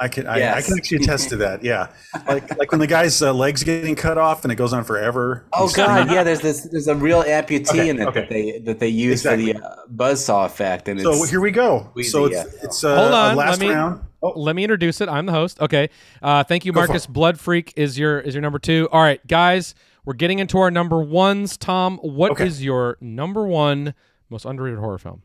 I 0.03 0.09
can 0.09 0.27
I, 0.27 0.57
I 0.57 0.63
can 0.63 0.79
actually 0.79 0.99
attest 0.99 1.29
to 1.29 1.37
that. 1.37 1.63
Yeah, 1.63 1.89
like 2.27 2.57
like 2.59 2.71
when 2.73 2.81
the 2.81 2.87
guy's 2.87 3.21
uh, 3.21 3.35
legs 3.35 3.63
getting 3.63 3.95
cut 3.95 4.17
off 4.17 4.45
and 4.45 4.53
it 4.53 4.57
goes 4.57 4.73
on 4.73 4.83
forever. 4.85 5.45
Oh 5.53 5.69
god, 5.69 6.11
yeah. 6.11 6.23
There's 6.25 6.41
this. 6.41 6.63
There's 6.63 6.89
a 6.89 6.95
real 6.95 7.23
amputee 7.23 7.69
Okay, 7.69 7.89
in 7.91 8.01
it 8.01 8.09
okay. 8.09 8.21
that 8.21 8.29
they 8.31 8.59
that 8.61 8.79
they 8.79 8.89
use 8.89 9.21
Exactly. 9.27 9.53
for 9.53 9.59
the 9.61 9.67
uh, 9.67 9.77
buzzsaw 9.95 10.47
effect, 10.47 10.89
and 10.89 10.99
So 11.01 11.13
it's 11.13 11.31
here 11.31 11.41
we 11.41 11.51
go. 11.51 11.91
Wheezy, 11.95 12.09
so 12.11 12.25
it's 12.25 12.35
yeah. 12.35 12.45
it's 12.63 12.83
uh, 12.83 12.97
Hold 12.97 13.13
on, 13.13 13.35
a 13.35 13.37
last 13.37 13.61
let 13.61 13.69
me- 13.69 13.75
round. 13.75 14.05
Oh, 14.23 14.39
Let 14.39 14.55
me 14.55 14.65
introduce 14.65 15.01
it. 15.01 15.09
I'm 15.09 15.25
the 15.25 15.33
host. 15.33 15.59
Okay. 15.63 15.89
Uh, 16.23 16.45
thank 16.45 16.67
you, 16.67 16.75
Marcus. 16.75 17.07
Blood 17.07 17.41
Freak 17.41 17.73
is 17.77 17.99
your 17.99 18.21
is 18.21 18.35
your 18.35 18.43
number 18.43 18.59
two. 18.59 18.87
All 18.93 19.01
right, 19.03 19.25
guys, 19.27 19.75
we're 20.05 20.13
getting 20.13 20.39
into 20.41 20.59
our 20.59 20.71
number 20.71 21.01
ones. 21.01 21.57
Tom, 21.57 21.97
what 22.03 22.39
is 22.41 22.57
Okay. 22.59 22.65
your 22.65 22.99
number 23.01 23.47
one 23.47 23.95
most 24.29 24.45
underrated 24.45 24.79
horror 24.79 24.99
film? 24.99 25.23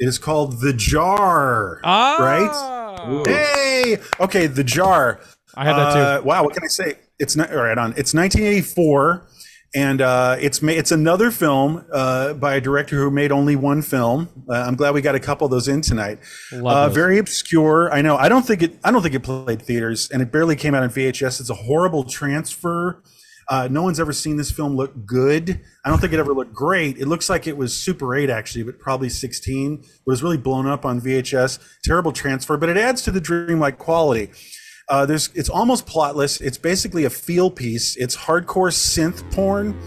it 0.00 0.08
is 0.08 0.18
called 0.18 0.60
The 0.60 0.72
Jar. 0.72 1.80
Ah, 1.84 2.16
Right? 2.18 2.83
Hey, 3.26 3.98
okay, 4.20 4.46
The 4.46 4.64
Jar. 4.64 5.20
I 5.54 5.64
had 5.64 5.74
that 5.76 5.92
too. 5.92 5.98
Uh, 6.00 6.22
wow, 6.24 6.42
what 6.44 6.54
can 6.54 6.64
I 6.64 6.68
say? 6.68 6.94
It's 7.18 7.36
not 7.36 7.50
all 7.52 7.62
right 7.62 7.78
on. 7.78 7.90
It's 7.96 8.12
1984, 8.14 9.26
and 9.76 10.00
uh, 10.00 10.36
it's 10.40 10.60
ma- 10.62 10.72
it's 10.72 10.90
another 10.90 11.30
film 11.30 11.84
uh, 11.92 12.34
by 12.34 12.54
a 12.56 12.60
director 12.60 12.96
who 12.96 13.10
made 13.10 13.30
only 13.30 13.54
one 13.56 13.82
film. 13.82 14.28
Uh, 14.48 14.54
I'm 14.54 14.74
glad 14.74 14.94
we 14.94 15.00
got 15.00 15.14
a 15.14 15.20
couple 15.20 15.44
of 15.44 15.50
those 15.52 15.68
in 15.68 15.80
tonight. 15.80 16.18
Love 16.52 16.66
Uh, 16.76 16.86
those. 16.86 16.94
very 16.94 17.18
obscure. 17.18 17.92
I 17.92 18.02
know. 18.02 18.16
I 18.16 18.28
don't 18.28 18.44
think 18.44 18.62
it. 18.62 18.78
I 18.82 18.90
don't 18.90 19.02
think 19.02 19.14
it 19.14 19.20
played 19.20 19.62
theaters, 19.62 20.10
and 20.10 20.20
it 20.22 20.32
barely 20.32 20.56
came 20.56 20.74
out 20.74 20.82
on 20.82 20.90
VHS. 20.90 21.40
It's 21.40 21.50
a 21.50 21.54
horrible 21.54 22.02
transfer. 22.04 23.02
Uh, 23.48 23.68
no 23.70 23.82
one's 23.82 24.00
ever 24.00 24.12
seen 24.12 24.36
this 24.36 24.50
film 24.50 24.76
look 24.76 25.06
good. 25.06 25.60
I 25.84 25.88
don't 25.88 26.00
think 26.00 26.12
it 26.12 26.18
ever 26.18 26.32
looked 26.32 26.54
great. 26.54 26.98
It 26.98 27.06
looks 27.06 27.28
like 27.28 27.46
it 27.46 27.56
was 27.56 27.76
Super 27.76 28.14
8 28.14 28.30
actually, 28.30 28.64
but 28.64 28.78
probably 28.78 29.08
16. 29.08 29.80
It 29.82 29.88
was 30.06 30.22
really 30.22 30.38
blown 30.38 30.66
up 30.66 30.84
on 30.84 31.00
VHS. 31.00 31.58
Terrible 31.82 32.12
transfer, 32.12 32.56
but 32.56 32.68
it 32.68 32.76
adds 32.76 33.02
to 33.02 33.10
the 33.10 33.20
dreamlike 33.20 33.78
quality. 33.78 34.30
Uh, 34.88 35.06
there's 35.06 35.30
it's 35.34 35.48
almost 35.48 35.86
plotless. 35.86 36.40
It's 36.40 36.58
basically 36.58 37.04
a 37.04 37.10
feel 37.10 37.50
piece. 37.50 37.96
It's 37.96 38.16
hardcore 38.16 38.70
synth 38.70 39.30
porn, 39.32 39.78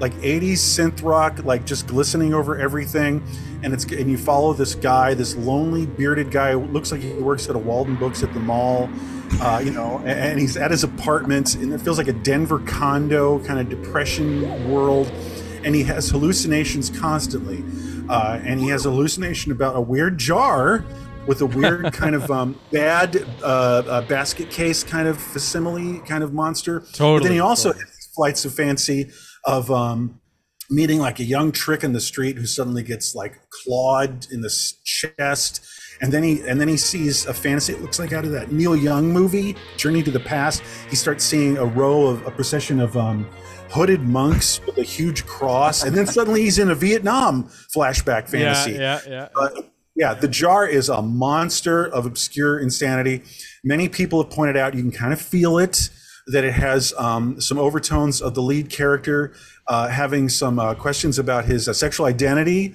like 0.00 0.12
80s 0.14 0.54
synth 0.54 1.02
rock, 1.02 1.44
like 1.44 1.66
just 1.66 1.86
glistening 1.86 2.32
over 2.32 2.58
everything. 2.58 3.22
And 3.62 3.72
it's 3.72 3.84
and 3.84 4.10
you 4.10 4.18
follow 4.18 4.52
this 4.52 4.74
guy, 4.74 5.14
this 5.14 5.34
lonely 5.36 5.86
bearded 5.86 6.30
guy. 6.30 6.52
who 6.52 6.60
Looks 6.66 6.92
like 6.92 7.00
he 7.00 7.12
works 7.14 7.48
at 7.48 7.56
a 7.56 7.58
Walden 7.58 7.96
Books 7.96 8.22
at 8.22 8.32
the 8.34 8.40
mall. 8.40 8.88
Uh, 9.40 9.60
you 9.64 9.72
know, 9.72 9.98
and, 9.98 10.08
and 10.18 10.38
he's 10.40 10.56
at 10.56 10.70
his 10.70 10.84
apartment, 10.84 11.56
and 11.56 11.72
it 11.72 11.80
feels 11.80 11.98
like 11.98 12.08
a 12.08 12.12
Denver 12.12 12.60
condo 12.60 13.38
kind 13.44 13.58
of 13.58 13.68
depression 13.68 14.70
world. 14.70 15.10
And 15.64 15.74
he 15.74 15.82
has 15.84 16.08
hallucinations 16.10 16.90
constantly. 16.90 17.64
Uh, 18.08 18.38
and 18.44 18.60
he 18.60 18.68
has 18.68 18.86
a 18.86 18.90
hallucination 18.90 19.50
about 19.50 19.74
a 19.74 19.80
weird 19.80 20.16
jar 20.16 20.84
with 21.26 21.40
a 21.40 21.46
weird 21.46 21.92
kind 21.92 22.14
of 22.14 22.30
um, 22.30 22.58
bad 22.70 23.16
uh, 23.42 23.82
uh, 23.86 24.00
basket 24.02 24.48
case 24.50 24.84
kind 24.84 25.08
of 25.08 25.20
facsimile 25.20 25.98
kind 26.06 26.22
of 26.22 26.32
monster. 26.32 26.80
But 26.80 26.92
Totally, 26.92 27.28
then 27.28 27.32
he 27.32 27.40
also 27.40 27.70
totally. 27.70 27.84
has 27.84 28.08
flights 28.14 28.44
of 28.44 28.54
fancy 28.54 29.10
of 29.44 29.70
um, 29.70 30.20
meeting 30.70 30.98
like 30.98 31.20
a 31.20 31.24
young 31.24 31.52
trick 31.52 31.84
in 31.84 31.92
the 31.92 32.00
street 32.00 32.36
who 32.36 32.46
suddenly 32.46 32.82
gets 32.82 33.14
like 33.14 33.40
clawed 33.50 34.26
in 34.30 34.40
the 34.40 34.52
chest. 34.84 35.64
And 36.00 36.12
then 36.12 36.22
he 36.22 36.42
and 36.42 36.60
then 36.60 36.68
he 36.68 36.76
sees 36.76 37.24
a 37.26 37.32
fantasy. 37.32 37.72
It 37.72 37.80
looks 37.80 37.98
like 37.98 38.12
out 38.12 38.24
of 38.24 38.32
that 38.32 38.52
Neil 38.52 38.76
Young 38.76 39.10
movie, 39.12 39.56
Journey 39.78 40.02
to 40.02 40.10
the 40.10 40.20
Past. 40.20 40.62
He 40.90 40.96
starts 40.96 41.24
seeing 41.24 41.56
a 41.56 41.64
row 41.64 42.06
of 42.06 42.26
a 42.26 42.30
procession 42.30 42.80
of 42.80 42.96
um, 42.98 43.26
hooded 43.70 44.02
monks 44.02 44.60
with 44.66 44.76
a 44.76 44.82
huge 44.82 45.24
cross, 45.24 45.84
and 45.84 45.96
then 45.96 46.06
suddenly 46.06 46.42
he's 46.42 46.58
in 46.58 46.70
a 46.70 46.74
Vietnam 46.74 47.44
flashback 47.74 48.28
fantasy. 48.28 48.72
Yeah, 48.72 49.00
yeah, 49.06 49.28
yeah. 49.34 49.40
Uh, 49.40 49.62
yeah, 49.94 50.12
the 50.12 50.28
jar 50.28 50.68
is 50.68 50.90
a 50.90 51.00
monster 51.00 51.86
of 51.86 52.04
obscure 52.04 52.60
insanity. 52.60 53.22
Many 53.64 53.88
people 53.88 54.22
have 54.22 54.30
pointed 54.30 54.58
out 54.58 54.74
you 54.74 54.82
can 54.82 54.92
kind 54.92 55.14
of 55.14 55.20
feel 55.20 55.56
it 55.56 55.88
that 56.26 56.44
it 56.44 56.52
has 56.52 56.92
um, 56.98 57.40
some 57.40 57.58
overtones 57.58 58.20
of 58.20 58.34
the 58.34 58.42
lead 58.42 58.68
character 58.70 59.32
uh, 59.68 59.88
having 59.88 60.28
some 60.28 60.58
uh, 60.58 60.74
questions 60.74 61.18
about 61.18 61.44
his 61.44 61.68
uh, 61.68 61.72
sexual 61.72 62.06
identity. 62.06 62.74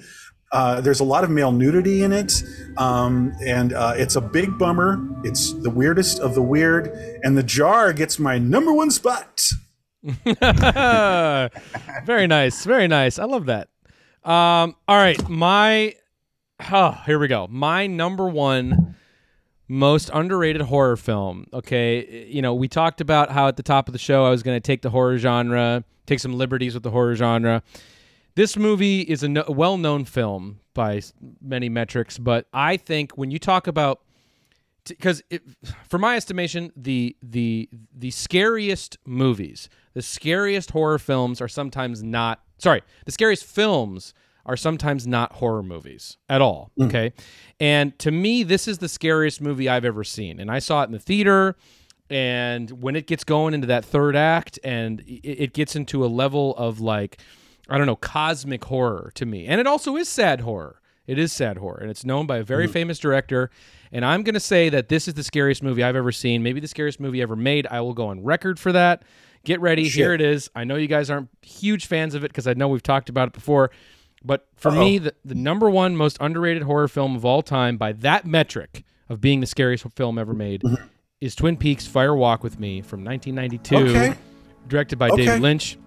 Uh, 0.52 0.80
there's 0.80 1.00
a 1.00 1.04
lot 1.04 1.24
of 1.24 1.30
male 1.30 1.52
nudity 1.52 2.02
in 2.02 2.12
it, 2.12 2.42
um, 2.76 3.32
and 3.44 3.72
uh, 3.72 3.94
it's 3.96 4.16
a 4.16 4.20
big 4.20 4.58
bummer. 4.58 5.02
It's 5.24 5.52
the 5.54 5.70
weirdest 5.70 6.20
of 6.20 6.34
the 6.34 6.42
weird, 6.42 6.88
and 7.22 7.36
the 7.38 7.42
jar 7.42 7.92
gets 7.94 8.18
my 8.18 8.38
number 8.38 8.72
one 8.72 8.90
spot. 8.90 9.48
very 12.04 12.26
nice, 12.26 12.64
very 12.64 12.88
nice. 12.88 13.18
I 13.18 13.24
love 13.24 13.46
that. 13.46 13.68
Um, 14.24 14.76
all 14.86 14.96
right, 14.96 15.28
my 15.28 15.94
oh, 16.70 17.00
here 17.06 17.18
we 17.18 17.28
go. 17.28 17.46
My 17.48 17.86
number 17.86 18.28
one 18.28 18.94
most 19.72 20.10
underrated 20.12 20.60
horror 20.60 20.98
film. 20.98 21.46
Okay, 21.52 22.26
you 22.28 22.42
know 22.42 22.52
we 22.54 22.68
talked 22.68 23.00
about 23.00 23.30
how 23.30 23.48
at 23.48 23.56
the 23.56 23.62
top 23.62 23.88
of 23.88 23.92
the 23.92 23.98
show 23.98 24.24
I 24.24 24.30
was 24.30 24.42
going 24.42 24.56
to 24.56 24.60
take 24.60 24.82
the 24.82 24.90
horror 24.90 25.16
genre, 25.16 25.82
take 26.06 26.20
some 26.20 26.34
liberties 26.34 26.74
with 26.74 26.82
the 26.82 26.90
horror 26.90 27.14
genre. 27.14 27.62
This 28.34 28.56
movie 28.56 29.00
is 29.00 29.22
a 29.22 29.28
no- 29.28 29.44
well-known 29.48 30.04
film 30.04 30.60
by 30.74 31.00
many 31.40 31.68
metrics, 31.68 32.18
but 32.18 32.46
I 32.52 32.76
think 32.76 33.16
when 33.16 33.30
you 33.30 33.38
talk 33.38 33.66
about 33.66 34.02
because 34.84 35.22
for 35.88 35.98
my 35.98 36.16
estimation 36.16 36.70
the 36.76 37.16
the 37.22 37.68
the 37.96 38.10
scariest 38.10 38.98
movies 39.06 39.68
the 39.94 40.02
scariest 40.02 40.72
horror 40.72 40.98
films 40.98 41.40
are 41.40 41.46
sometimes 41.46 42.02
not 42.02 42.42
sorry 42.58 42.82
the 43.06 43.12
scariest 43.12 43.44
films 43.44 44.12
are 44.44 44.56
sometimes 44.56 45.06
not 45.06 45.34
horror 45.34 45.62
movies 45.62 46.18
at 46.28 46.42
all 46.42 46.72
hmm. 46.76 46.84
okay 46.84 47.12
and 47.62 47.98
to 47.98 48.10
me 48.10 48.42
this 48.42 48.66
is 48.66 48.78
the 48.78 48.88
scariest 48.88 49.40
movie 49.40 49.68
i've 49.68 49.84
ever 49.84 50.04
seen 50.04 50.40
and 50.40 50.50
i 50.50 50.58
saw 50.58 50.82
it 50.82 50.86
in 50.86 50.92
the 50.92 50.98
theater 50.98 51.56
and 52.10 52.82
when 52.82 52.96
it 52.96 53.06
gets 53.06 53.24
going 53.24 53.54
into 53.54 53.66
that 53.66 53.84
third 53.84 54.14
act 54.14 54.58
and 54.62 55.02
it, 55.06 55.54
gets 55.54 55.74
into 55.76 56.04
a 56.04 56.08
level 56.08 56.54
of 56.56 56.80
like 56.80 57.18
i 57.68 57.78
don't 57.78 57.86
know 57.86 57.96
cosmic 57.96 58.64
horror 58.64 59.12
to 59.14 59.24
me 59.24 59.46
and 59.46 59.60
it 59.60 59.66
also 59.66 59.96
is 59.96 60.08
sad 60.08 60.40
horror 60.40 60.82
it 61.06 61.18
is 61.18 61.32
sad 61.32 61.58
horror, 61.58 61.78
and 61.80 61.90
it's 61.90 62.04
known 62.04 62.26
by 62.26 62.38
a 62.38 62.44
very 62.44 62.66
mm-hmm. 62.66 62.74
famous 62.74 62.98
director. 62.98 63.50
And 63.90 64.04
I'm 64.04 64.22
going 64.22 64.34
to 64.34 64.40
say 64.40 64.68
that 64.68 64.88
this 64.88 65.08
is 65.08 65.14
the 65.14 65.24
scariest 65.24 65.62
movie 65.62 65.82
I've 65.82 65.96
ever 65.96 66.12
seen, 66.12 66.42
maybe 66.42 66.60
the 66.60 66.68
scariest 66.68 67.00
movie 67.00 67.20
ever 67.20 67.34
made. 67.34 67.66
I 67.66 67.80
will 67.80 67.92
go 67.92 68.06
on 68.06 68.22
record 68.22 68.58
for 68.58 68.72
that. 68.72 69.02
Get 69.44 69.60
ready. 69.60 69.88
Here 69.88 70.14
it 70.14 70.20
is. 70.20 70.48
I 70.54 70.62
know 70.62 70.76
you 70.76 70.86
guys 70.86 71.10
aren't 71.10 71.28
huge 71.42 71.86
fans 71.86 72.14
of 72.14 72.22
it 72.24 72.28
because 72.28 72.46
I 72.46 72.54
know 72.54 72.68
we've 72.68 72.82
talked 72.82 73.08
about 73.08 73.28
it 73.28 73.34
before. 73.34 73.72
But 74.24 74.46
for 74.56 74.70
me, 74.70 74.98
the, 74.98 75.14
the 75.24 75.34
number 75.34 75.68
one 75.68 75.96
most 75.96 76.16
underrated 76.20 76.62
horror 76.62 76.88
film 76.88 77.16
of 77.16 77.24
all 77.24 77.42
time 77.42 77.76
by 77.76 77.92
that 77.92 78.24
metric 78.26 78.84
of 79.08 79.20
being 79.20 79.40
the 79.40 79.46
scariest 79.46 79.84
film 79.96 80.18
ever 80.18 80.32
made 80.34 80.62
mm-hmm. 80.62 80.84
is 81.20 81.34
Twin 81.34 81.56
Peaks 81.56 81.86
Fire 81.86 82.14
Walk 82.14 82.42
with 82.42 82.58
Me 82.58 82.80
from 82.80 83.04
1992, 83.04 83.76
Okay. 83.76 84.14
directed 84.68 84.98
by 84.98 85.08
Okay. 85.08 85.24
David 85.24 85.42
Lynch 85.42 85.78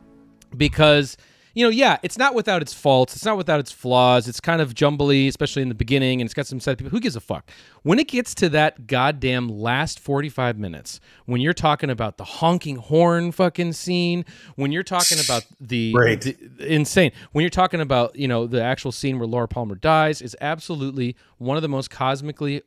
because 0.56 1.18
you 1.56 1.64
know 1.64 1.70
yeah 1.72 1.98
it's 2.04 2.18
not 2.18 2.36
without 2.36 2.62
its 2.62 2.74
faults 2.74 3.16
it's 3.16 3.26
not 3.26 3.38
without 3.38 3.60
its 3.60 3.72
flaws 3.72 4.28
it's 4.28 4.40
kind 4.40 4.62
of 4.62 4.76
jumbly 4.76 5.28
especially 5.28 5.64
in 5.64 5.70
the 5.70 5.74
beginning 5.76 6.22
and 6.22 6.28
it's 6.28 6.34
got 6.34 6.46
some 6.46 6.60
sad 6.60 6.78
people 6.78 6.92
who 6.92 7.00
gives 7.00 7.16
a 7.16 7.20
fuck 7.20 7.50
when 7.82 7.98
it 7.98 8.08
gets 8.08 8.36
to 8.36 8.50
that 8.50 8.86
goddamn 8.86 9.48
last 9.48 10.00
45 10.00 10.60
minutes 10.60 11.00
when 11.26 11.42
you're 11.42 11.54
talking 11.54 11.90
about 11.90 12.18
the 12.18 12.24
honking 12.26 12.76
horn 12.76 13.32
fucking 13.32 13.74
scene 13.74 14.24
when 14.56 14.72
you're 14.72 14.84
talking 14.84 15.18
about 15.24 15.46
the, 15.60 15.94
Great. 15.94 16.22
the- 16.22 16.38
insane 16.60 17.12
when 17.32 17.42
you're 17.42 17.50
talking 17.50 17.82
about 17.82 18.16
you 18.16 18.28
know 18.28 18.46
the 18.46 18.62
actual 18.62 18.92
scene 18.92 19.18
where 19.18 19.28
laura 19.28 19.48
palmer 19.48 19.76
dies 19.76 20.22
is 20.22 20.36
absolutely 20.42 21.16
one 21.38 21.56
of 21.58 21.64
the 21.64 21.70
most 21.70 21.90
cosmically 21.90 22.62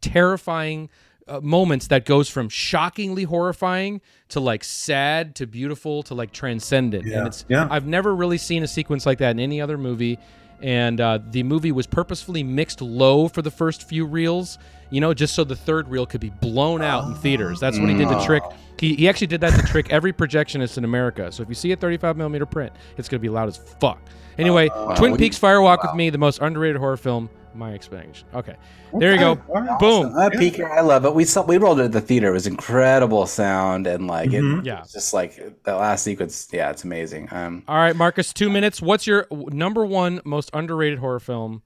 terrifying 0.00 0.88
uh, 1.28 1.40
moments 1.40 1.88
that 1.88 2.04
goes 2.04 2.28
from 2.28 2.48
shockingly 2.48 3.24
horrifying 3.24 4.00
to 4.28 4.40
like 4.40 4.64
sad 4.64 5.34
to 5.36 5.46
beautiful 5.46 6.02
to 6.04 6.14
like 6.14 6.32
transcendent 6.32 7.04
Yeah, 7.06 7.18
and 7.18 7.26
it's 7.26 7.44
yeah. 7.48 7.66
i've 7.70 7.86
never 7.86 8.14
really 8.14 8.38
seen 8.38 8.62
a 8.62 8.68
sequence 8.68 9.06
like 9.06 9.18
that 9.18 9.30
in 9.32 9.40
any 9.40 9.60
other 9.60 9.78
movie 9.78 10.18
and 10.62 11.00
uh, 11.00 11.18
the 11.30 11.42
movie 11.42 11.72
was 11.72 11.86
purposefully 11.86 12.42
mixed 12.42 12.80
low 12.82 13.28
for 13.28 13.42
the 13.42 13.50
first 13.50 13.88
few 13.88 14.04
reels. 14.04 14.58
You 14.90 15.00
know, 15.00 15.14
just 15.14 15.34
so 15.34 15.44
the 15.44 15.56
third 15.56 15.88
reel 15.88 16.04
could 16.04 16.20
be 16.20 16.30
blown 16.30 16.82
out 16.82 17.06
in 17.06 17.14
theaters. 17.14 17.60
That's 17.60 17.78
what 17.78 17.88
he 17.88 17.96
did 17.96 18.08
to 18.08 18.22
trick. 18.24 18.42
He, 18.78 18.94
he 18.96 19.08
actually 19.08 19.28
did 19.28 19.40
that 19.42 19.58
to 19.58 19.66
trick 19.66 19.90
every 19.90 20.12
projectionist 20.12 20.78
in 20.78 20.84
America. 20.84 21.30
So 21.30 21.42
if 21.42 21.48
you 21.48 21.54
see 21.54 21.70
a 21.72 21.76
35 21.76 22.16
millimeter 22.16 22.44
print, 22.46 22.72
it's 22.96 23.08
gonna 23.08 23.20
be 23.20 23.28
loud 23.28 23.48
as 23.48 23.56
fuck. 23.56 24.00
Anyway, 24.36 24.68
Twin 24.96 25.16
Peaks 25.16 25.38
Fire 25.38 25.60
Walk 25.60 25.82
with 25.82 25.94
Me, 25.94 26.10
the 26.10 26.18
most 26.18 26.40
underrated 26.40 26.76
horror 26.76 26.96
film. 26.96 27.30
My 27.60 27.74
explanation. 27.74 28.26
Okay, 28.34 28.56
there 28.98 29.12
you 29.12 29.18
go. 29.18 29.38
All 29.48 29.60
right. 29.60 29.78
Boom. 29.78 30.06
Uh, 30.16 30.30
Peaker, 30.30 30.70
I 30.70 30.80
love 30.80 31.04
it. 31.04 31.14
We 31.14 31.26
saw 31.26 31.44
we 31.44 31.58
rolled 31.58 31.78
it 31.78 31.84
at 31.84 31.92
the 31.92 32.00
theater. 32.00 32.28
It 32.28 32.32
was 32.32 32.46
incredible 32.46 33.26
sound 33.26 33.86
and 33.86 34.06
like 34.06 34.30
Mhm. 34.30 34.60
it, 34.60 34.64
Yeah. 34.64 34.80
it's 34.80 34.94
just 34.94 35.12
like 35.12 35.62
the 35.64 35.76
last 35.76 36.02
sequence. 36.02 36.48
Yeah, 36.50 36.70
it's 36.70 36.84
amazing. 36.84 37.28
Um, 37.30 37.62
All 37.68 37.76
right, 37.76 37.94
Marcus, 37.94 38.32
two 38.32 38.48
minutes. 38.48 38.80
What's 38.80 39.06
your 39.06 39.26
number 39.30 39.84
one 39.84 40.22
most 40.24 40.48
underrated 40.54 41.00
horror 41.00 41.20
film? 41.20 41.60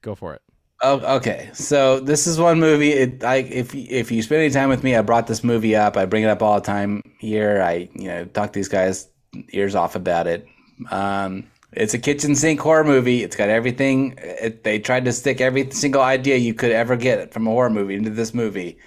Go 0.00 0.14
for 0.14 0.32
it. 0.34 0.42
Oh, 0.80 1.16
okay. 1.16 1.50
So 1.54 1.98
this 1.98 2.28
is 2.28 2.38
one 2.38 2.60
movie. 2.60 2.92
It, 2.92 3.24
I, 3.24 3.36
if 3.38 3.74
if 3.74 4.12
you 4.12 4.22
spend 4.22 4.42
any 4.42 4.50
time 4.50 4.68
with 4.68 4.84
me, 4.84 4.94
I 4.94 5.02
brought 5.02 5.26
this 5.26 5.42
movie 5.42 5.74
up. 5.74 5.96
I 5.96 6.06
bring 6.06 6.22
it 6.22 6.28
up 6.28 6.40
all 6.40 6.54
the 6.54 6.64
time 6.64 7.02
here. 7.18 7.60
I, 7.62 7.88
you 7.94 8.06
know, 8.06 8.24
talk 8.26 8.52
these 8.52 8.68
guys 8.68 9.08
ears 9.50 9.74
off 9.74 9.96
about 9.96 10.28
it. 10.28 10.46
Um, 10.90 11.44
it's 11.72 11.94
a 11.94 11.98
kitchen 11.98 12.34
sink 12.34 12.60
horror 12.60 12.84
movie. 12.84 13.22
It's 13.22 13.36
got 13.36 13.48
everything. 13.48 14.14
It, 14.18 14.64
they 14.64 14.78
tried 14.78 15.04
to 15.06 15.12
stick 15.12 15.40
every 15.40 15.70
single 15.70 16.02
idea 16.02 16.36
you 16.36 16.54
could 16.54 16.72
ever 16.72 16.96
get 16.96 17.32
from 17.32 17.46
a 17.46 17.50
horror 17.50 17.70
movie 17.70 17.94
into 17.94 18.10
this 18.10 18.34
movie. 18.34 18.78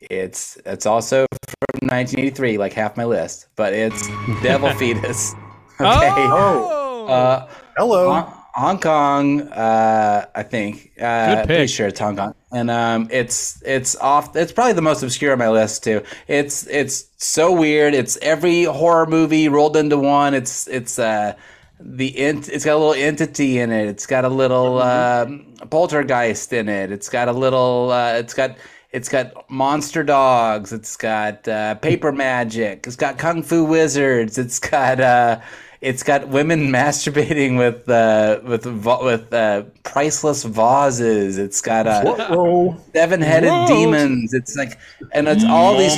It's 0.00 0.56
it's 0.66 0.86
also 0.86 1.26
from 1.46 1.88
1983, 1.88 2.58
like 2.58 2.72
half 2.72 2.96
my 2.96 3.04
list, 3.04 3.46
but 3.56 3.72
it's 3.72 4.06
Devil 4.42 4.72
Fetus. 4.74 5.34
Okay. 5.80 5.88
Oh, 6.12 7.06
Uh, 7.08 7.48
Hello. 7.76 8.12
Hong, 8.12 8.32
Hong 8.54 8.78
Kong, 8.78 9.40
uh, 9.48 10.26
I 10.32 10.42
think. 10.44 10.92
Uh, 11.00 11.34
Good 11.36 11.46
Pretty 11.46 11.62
pick. 11.64 11.70
sure 11.70 11.88
it's 11.88 11.98
Hong 11.98 12.14
Kong, 12.14 12.34
and 12.52 12.70
um, 12.70 13.08
it's 13.10 13.60
it's 13.66 13.96
off. 13.96 14.36
It's 14.36 14.52
probably 14.52 14.74
the 14.74 14.82
most 14.82 15.02
obscure 15.02 15.32
on 15.32 15.38
my 15.38 15.48
list 15.48 15.82
too. 15.82 16.02
It's 16.28 16.68
it's 16.68 17.06
so 17.16 17.50
weird. 17.52 17.94
It's 17.94 18.16
every 18.22 18.62
horror 18.64 19.06
movie 19.06 19.48
rolled 19.48 19.76
into 19.76 19.98
one. 19.98 20.34
It's 20.34 20.68
it's 20.68 21.00
uh 21.00 21.34
the 21.84 22.16
ent- 22.18 22.48
It's 22.48 22.64
got 22.64 22.74
a 22.74 22.78
little 22.78 22.94
entity 22.94 23.58
in 23.58 23.70
it. 23.70 23.86
It's 23.88 24.06
got 24.06 24.24
a 24.24 24.28
little 24.28 24.80
um 24.82 25.46
poltergeist 25.70 26.52
in 26.52 26.68
it. 26.68 26.90
It's 26.92 27.08
got 27.08 27.28
a 27.28 27.32
little. 27.32 27.90
Uh, 27.90 28.14
it's 28.14 28.34
got. 28.34 28.56
It's 28.92 29.08
got 29.08 29.50
monster 29.50 30.02
dogs. 30.04 30.70
It's 30.70 30.96
got 30.98 31.48
uh, 31.48 31.76
paper 31.76 32.12
magic. 32.28 32.86
It's 32.86 32.96
got 32.96 33.16
kung 33.16 33.42
fu 33.42 33.64
wizards. 33.64 34.36
It's 34.36 34.58
got 34.58 35.00
uh, 35.00 35.40
it's 35.80 36.02
got 36.02 36.28
women 36.28 36.68
masturbating 36.78 37.58
with 37.58 37.88
uh, 37.88 38.40
with 38.44 38.66
with 38.66 39.32
uh, 39.32 39.62
priceless 39.82 40.44
vases. 40.44 41.38
It's 41.38 41.60
got 41.60 41.86
uh, 41.86 42.02
seven-headed 42.94 43.66
demons. 43.66 44.34
It's 44.34 44.56
like, 44.56 44.78
and 45.12 45.26
it's 45.26 45.44
all 45.44 45.76
these 45.76 45.96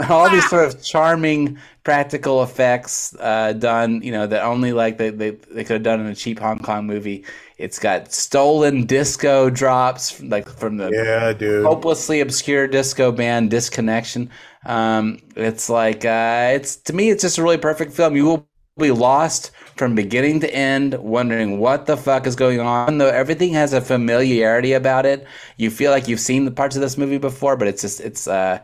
all 0.08 0.30
these 0.30 0.48
sort 0.48 0.64
of 0.66 0.82
charming 0.82 1.58
practical 1.84 2.42
effects 2.42 3.14
uh, 3.18 3.52
done. 3.52 4.02
You 4.02 4.12
know 4.12 4.26
that 4.26 4.42
only 4.44 4.72
like 4.72 4.98
they 4.98 5.10
they, 5.10 5.30
they 5.30 5.64
could 5.64 5.74
have 5.74 5.82
done 5.82 6.00
in 6.00 6.06
a 6.06 6.14
cheap 6.14 6.38
Hong 6.38 6.58
Kong 6.58 6.86
movie. 6.86 7.24
It's 7.58 7.78
got 7.78 8.12
stolen 8.12 8.86
disco 8.86 9.50
drops 9.50 10.20
like 10.22 10.48
from 10.48 10.76
the 10.78 10.92
Yeah, 10.92 11.32
dude. 11.32 11.62
hopelessly 11.62 12.20
obscure 12.20 12.66
disco 12.66 13.12
band 13.12 13.50
Disconnection. 13.50 14.30
Um, 14.66 15.18
it's 15.36 15.68
like 15.70 16.04
uh, 16.04 16.52
it's 16.54 16.76
to 16.76 16.92
me, 16.92 17.10
it's 17.10 17.22
just 17.22 17.38
a 17.38 17.42
really 17.42 17.58
perfect 17.58 17.92
film. 17.92 18.16
You 18.16 18.24
will 18.26 18.48
be 18.78 18.90
lost 18.90 19.50
from 19.76 19.94
beginning 19.94 20.40
to 20.40 20.54
end, 20.54 20.94
wondering 20.94 21.58
what 21.58 21.86
the 21.86 21.96
fuck 21.96 22.26
is 22.26 22.36
going 22.36 22.60
on. 22.60 22.98
Though 22.98 23.08
everything 23.08 23.52
has 23.54 23.72
a 23.72 23.80
familiarity 23.80 24.72
about 24.72 25.06
it, 25.06 25.26
you 25.56 25.70
feel 25.70 25.90
like 25.90 26.08
you've 26.08 26.20
seen 26.20 26.44
the 26.44 26.50
parts 26.50 26.76
of 26.76 26.82
this 26.82 26.96
movie 26.98 27.18
before, 27.18 27.56
but 27.56 27.68
it's 27.68 27.82
just 27.82 28.00
it's. 28.00 28.26
Uh, 28.28 28.60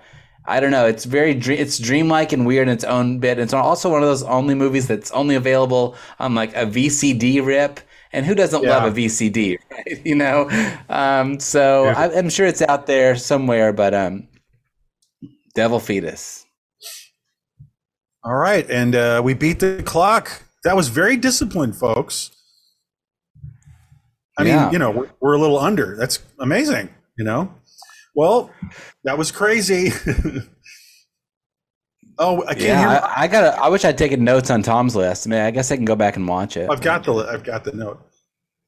I 0.46 0.60
don't 0.60 0.70
know. 0.70 0.86
It's 0.86 1.04
very 1.04 1.34
dream. 1.34 1.58
It's 1.58 1.78
dreamlike 1.78 2.32
and 2.32 2.46
weird 2.46 2.68
in 2.68 2.74
its 2.74 2.84
own 2.84 3.18
bit. 3.18 3.38
It's 3.38 3.52
also 3.52 3.90
one 3.90 4.02
of 4.02 4.08
those 4.08 4.22
only 4.22 4.54
movies 4.54 4.86
that's 4.86 5.10
only 5.10 5.34
available 5.34 5.96
on 6.18 6.34
like 6.34 6.54
a 6.54 6.66
VCD 6.66 7.44
rip. 7.44 7.80
And 8.12 8.24
who 8.24 8.34
doesn't 8.34 8.62
Yeah. 8.62 8.70
love 8.78 8.84
a 8.84 8.90
VCD, 8.96 9.58
right? 9.70 10.06
You 10.06 10.14
know. 10.14 10.48
Um, 10.88 11.38
so 11.40 11.84
Yeah. 11.84 11.94
I, 11.98 12.18
I'm 12.18 12.30
sure 12.30 12.46
it's 12.46 12.62
out 12.62 12.86
there 12.86 13.16
somewhere, 13.16 13.72
but 13.72 13.92
um, 13.94 14.28
Devil 15.54 15.80
Fetus. 15.80 16.44
All 18.24 18.34
right, 18.34 18.68
and 18.70 18.94
uh, 18.94 19.20
we 19.24 19.34
beat 19.34 19.60
the 19.60 19.82
clock. 19.84 20.42
That 20.64 20.74
was 20.74 20.88
very 20.88 21.16
disciplined, 21.16 21.76
folks. 21.76 22.30
I 24.38 24.44
Yeah. 24.44 24.64
mean, 24.64 24.72
you 24.72 24.78
know, 24.78 24.90
we're, 24.90 25.10
we're 25.20 25.34
a 25.34 25.38
little 25.38 25.58
under. 25.58 25.96
That's 25.96 26.18
amazing. 26.40 26.88
You 27.18 27.24
know. 27.24 27.54
Well, 28.16 28.50
that 29.04 29.18
was 29.18 29.30
crazy. 29.30 29.92
oh, 32.18 32.42
I 32.44 32.54
can't 32.54 32.60
Yeah, 32.60 32.78
hear. 32.80 32.88
I, 32.88 33.24
I 33.24 33.28
got. 33.28 33.58
I 33.58 33.68
wish 33.68 33.84
I'd 33.84 33.98
taken 33.98 34.24
notes 34.24 34.50
on 34.50 34.62
Tom's 34.62 34.96
list. 34.96 35.26
I 35.26 35.30
mean, 35.30 35.40
I 35.40 35.50
guess 35.50 35.70
I 35.70 35.76
can 35.76 35.84
go 35.84 35.94
back 35.94 36.16
and 36.16 36.26
watch 36.26 36.56
it. 36.56 36.70
I've 36.70 36.80
got 36.80 37.04
the. 37.04 37.12
I've 37.12 37.44
got 37.44 37.62
the 37.64 37.72
note. 37.72 38.00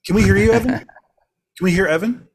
Can 0.07 0.17
we 0.17 0.23
hear 0.23 0.37
you, 0.37 0.53
Evan? 0.53 0.71
Can 1.57 1.65
we 1.65 1.73
hear 1.73 1.87
Evan? 1.87 2.29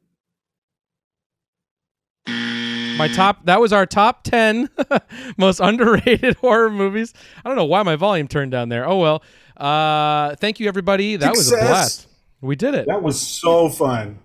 my 2.27 3.07
top. 3.15 3.45
That 3.45 3.61
was 3.61 3.71
our 3.71 3.85
top 3.85 4.23
ten 4.23 4.69
most 5.37 5.59
underrated 5.59 6.35
horror 6.37 6.71
movies. 6.71 7.13
I 7.45 7.49
don't 7.49 7.57
know 7.57 7.65
why 7.65 7.83
my 7.83 7.95
volume 7.95 8.27
turned 8.27 8.51
down 8.51 8.69
there. 8.69 8.87
Oh 8.87 8.97
well. 8.97 9.23
Uh, 9.55 10.35
thank 10.37 10.59
you 10.59 10.67
everybody. 10.67 11.15
That 11.15 11.35
was 11.35 11.51
a 11.51 11.57
blast. 11.57 12.07
We 12.41 12.55
did 12.55 12.73
it. 12.73 12.87
That 12.87 13.03
was 13.03 13.21
so 13.21 13.69
fun. 13.69 14.19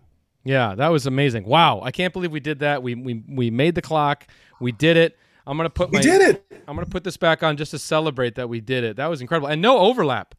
Yeah, 0.49 0.75
that 0.77 0.89
was 0.89 1.05
amazing. 1.05 1.45
Wow, 1.45 1.83
I 1.83 1.91
can't 1.91 2.11
believe 2.15 2.33
we 2.33 2.41
did 2.41 2.61
that. 2.61 2.83
We 2.83 2.95
we 2.95 3.23
we 3.29 3.51
made 3.51 3.75
the 3.75 3.83
clock. 3.83 4.27
We 4.61 4.73
did 4.73 4.97
it. 4.97 5.19
I'm 5.47 5.59
gonna 5.59 5.69
put 5.69 5.91
We 5.91 5.99
my 5.99 6.03
did 6.03 6.23
it. 6.23 6.63
I'm 6.67 6.75
gonna 6.75 6.87
put 6.87 7.05
this 7.05 7.19
back 7.19 7.43
on 7.43 7.59
just 7.59 7.73
to 7.73 7.79
celebrate 7.79 8.35
that 8.37 8.49
we 8.49 8.63
did 8.63 8.83
it. 8.83 8.97
That 8.97 9.09
was 9.09 9.21
incredible, 9.21 9.49
and 9.49 9.61
no 9.61 9.77
overlap, 9.77 10.35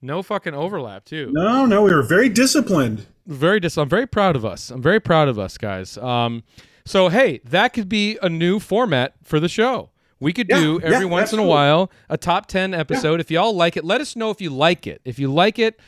no 0.00 0.22
fucking 0.22 0.54
overlap 0.54 1.04
too. 1.04 1.30
No, 1.32 1.66
no, 1.66 1.82
we 1.82 1.92
were 1.92 2.04
very 2.04 2.28
disciplined. 2.28 3.06
Very 3.26 3.58
dis. 3.58 3.76
I'm 3.76 3.88
very 3.88 4.06
proud 4.06 4.36
of 4.36 4.44
us. 4.44 4.70
I'm 4.70 4.80
very 4.80 5.00
proud 5.00 5.26
of 5.26 5.40
us, 5.40 5.58
guys. 5.58 5.98
Um, 5.98 6.44
so 6.86 7.08
hey, 7.08 7.40
that 7.44 7.72
could 7.72 7.88
be 7.88 8.16
a 8.22 8.28
new 8.28 8.60
format 8.60 9.14
for 9.24 9.40
the 9.40 9.48
show. 9.48 9.90
We 10.20 10.32
could 10.32 10.48
Yeah, 10.48 10.60
do 10.60 10.80
every 10.82 11.06
yeah, 11.06 11.10
once 11.10 11.32
in 11.32 11.40
a 11.40 11.44
while 11.44 11.90
a 12.08 12.16
top 12.16 12.46
ten 12.46 12.74
episode. 12.74 13.18
If 13.18 13.28
y'all 13.28 13.54
like 13.56 13.76
it, 13.76 13.84
let 13.84 14.00
us 14.00 14.14
know 14.14 14.30
if 14.30 14.40
you 14.40 14.50
like 14.50 14.86
it. 14.86 15.00
If 15.04 15.18
you 15.18 15.32
like 15.32 15.58
it, 15.58 15.80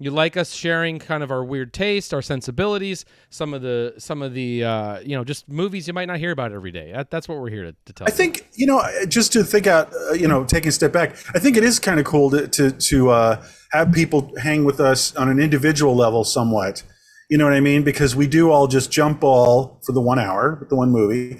you 0.00 0.12
like 0.12 0.36
us 0.36 0.52
sharing 0.52 0.98
kind 0.98 1.22
of 1.22 1.30
our 1.30 1.42
weird 1.42 1.72
taste, 1.72 2.14
our 2.14 2.22
sensibilities, 2.22 3.04
some 3.30 3.52
of 3.52 3.62
the 3.62 3.94
some 3.98 4.22
of 4.22 4.32
the 4.32 4.62
uh, 4.62 5.00
you 5.00 5.16
know 5.16 5.24
just 5.24 5.48
movies 5.48 5.88
you 5.88 5.94
might 5.94 6.06
not 6.06 6.18
hear 6.18 6.30
about 6.30 6.52
every 6.52 6.70
day. 6.70 6.92
That, 6.92 7.10
that's 7.10 7.28
what 7.28 7.38
we're 7.38 7.50
here 7.50 7.64
to, 7.64 7.74
to 7.86 7.92
tell. 7.92 8.06
I 8.06 8.10
think 8.10 8.48
you 8.54 8.66
know, 8.66 8.80
just 9.08 9.32
to 9.32 9.42
think 9.42 9.66
out, 9.66 9.92
uh, 9.92 10.12
you 10.12 10.28
know, 10.28 10.44
taking 10.44 10.68
a 10.68 10.72
step 10.72 10.92
back. 10.92 11.16
I 11.34 11.40
think 11.40 11.56
it 11.56 11.64
is 11.64 11.80
kind 11.80 11.98
of 11.98 12.06
cool 12.06 12.30
to 12.30 12.46
to, 12.46 12.70
to 12.70 13.10
uh, 13.10 13.44
have 13.72 13.92
people 13.92 14.32
hang 14.40 14.64
with 14.64 14.78
us 14.80 15.14
on 15.16 15.28
an 15.28 15.40
individual 15.40 15.96
level, 15.96 16.22
somewhat. 16.22 16.84
You 17.28 17.36
know 17.36 17.44
what 17.44 17.54
I 17.54 17.60
mean? 17.60 17.82
Because 17.82 18.14
we 18.14 18.26
do 18.26 18.50
all 18.50 18.68
just 18.68 18.90
jump 18.90 19.20
ball 19.20 19.80
for 19.84 19.92
the 19.92 20.00
one 20.00 20.18
hour 20.18 20.56
with 20.60 20.68
the 20.68 20.76
one 20.76 20.90
movie, 20.90 21.38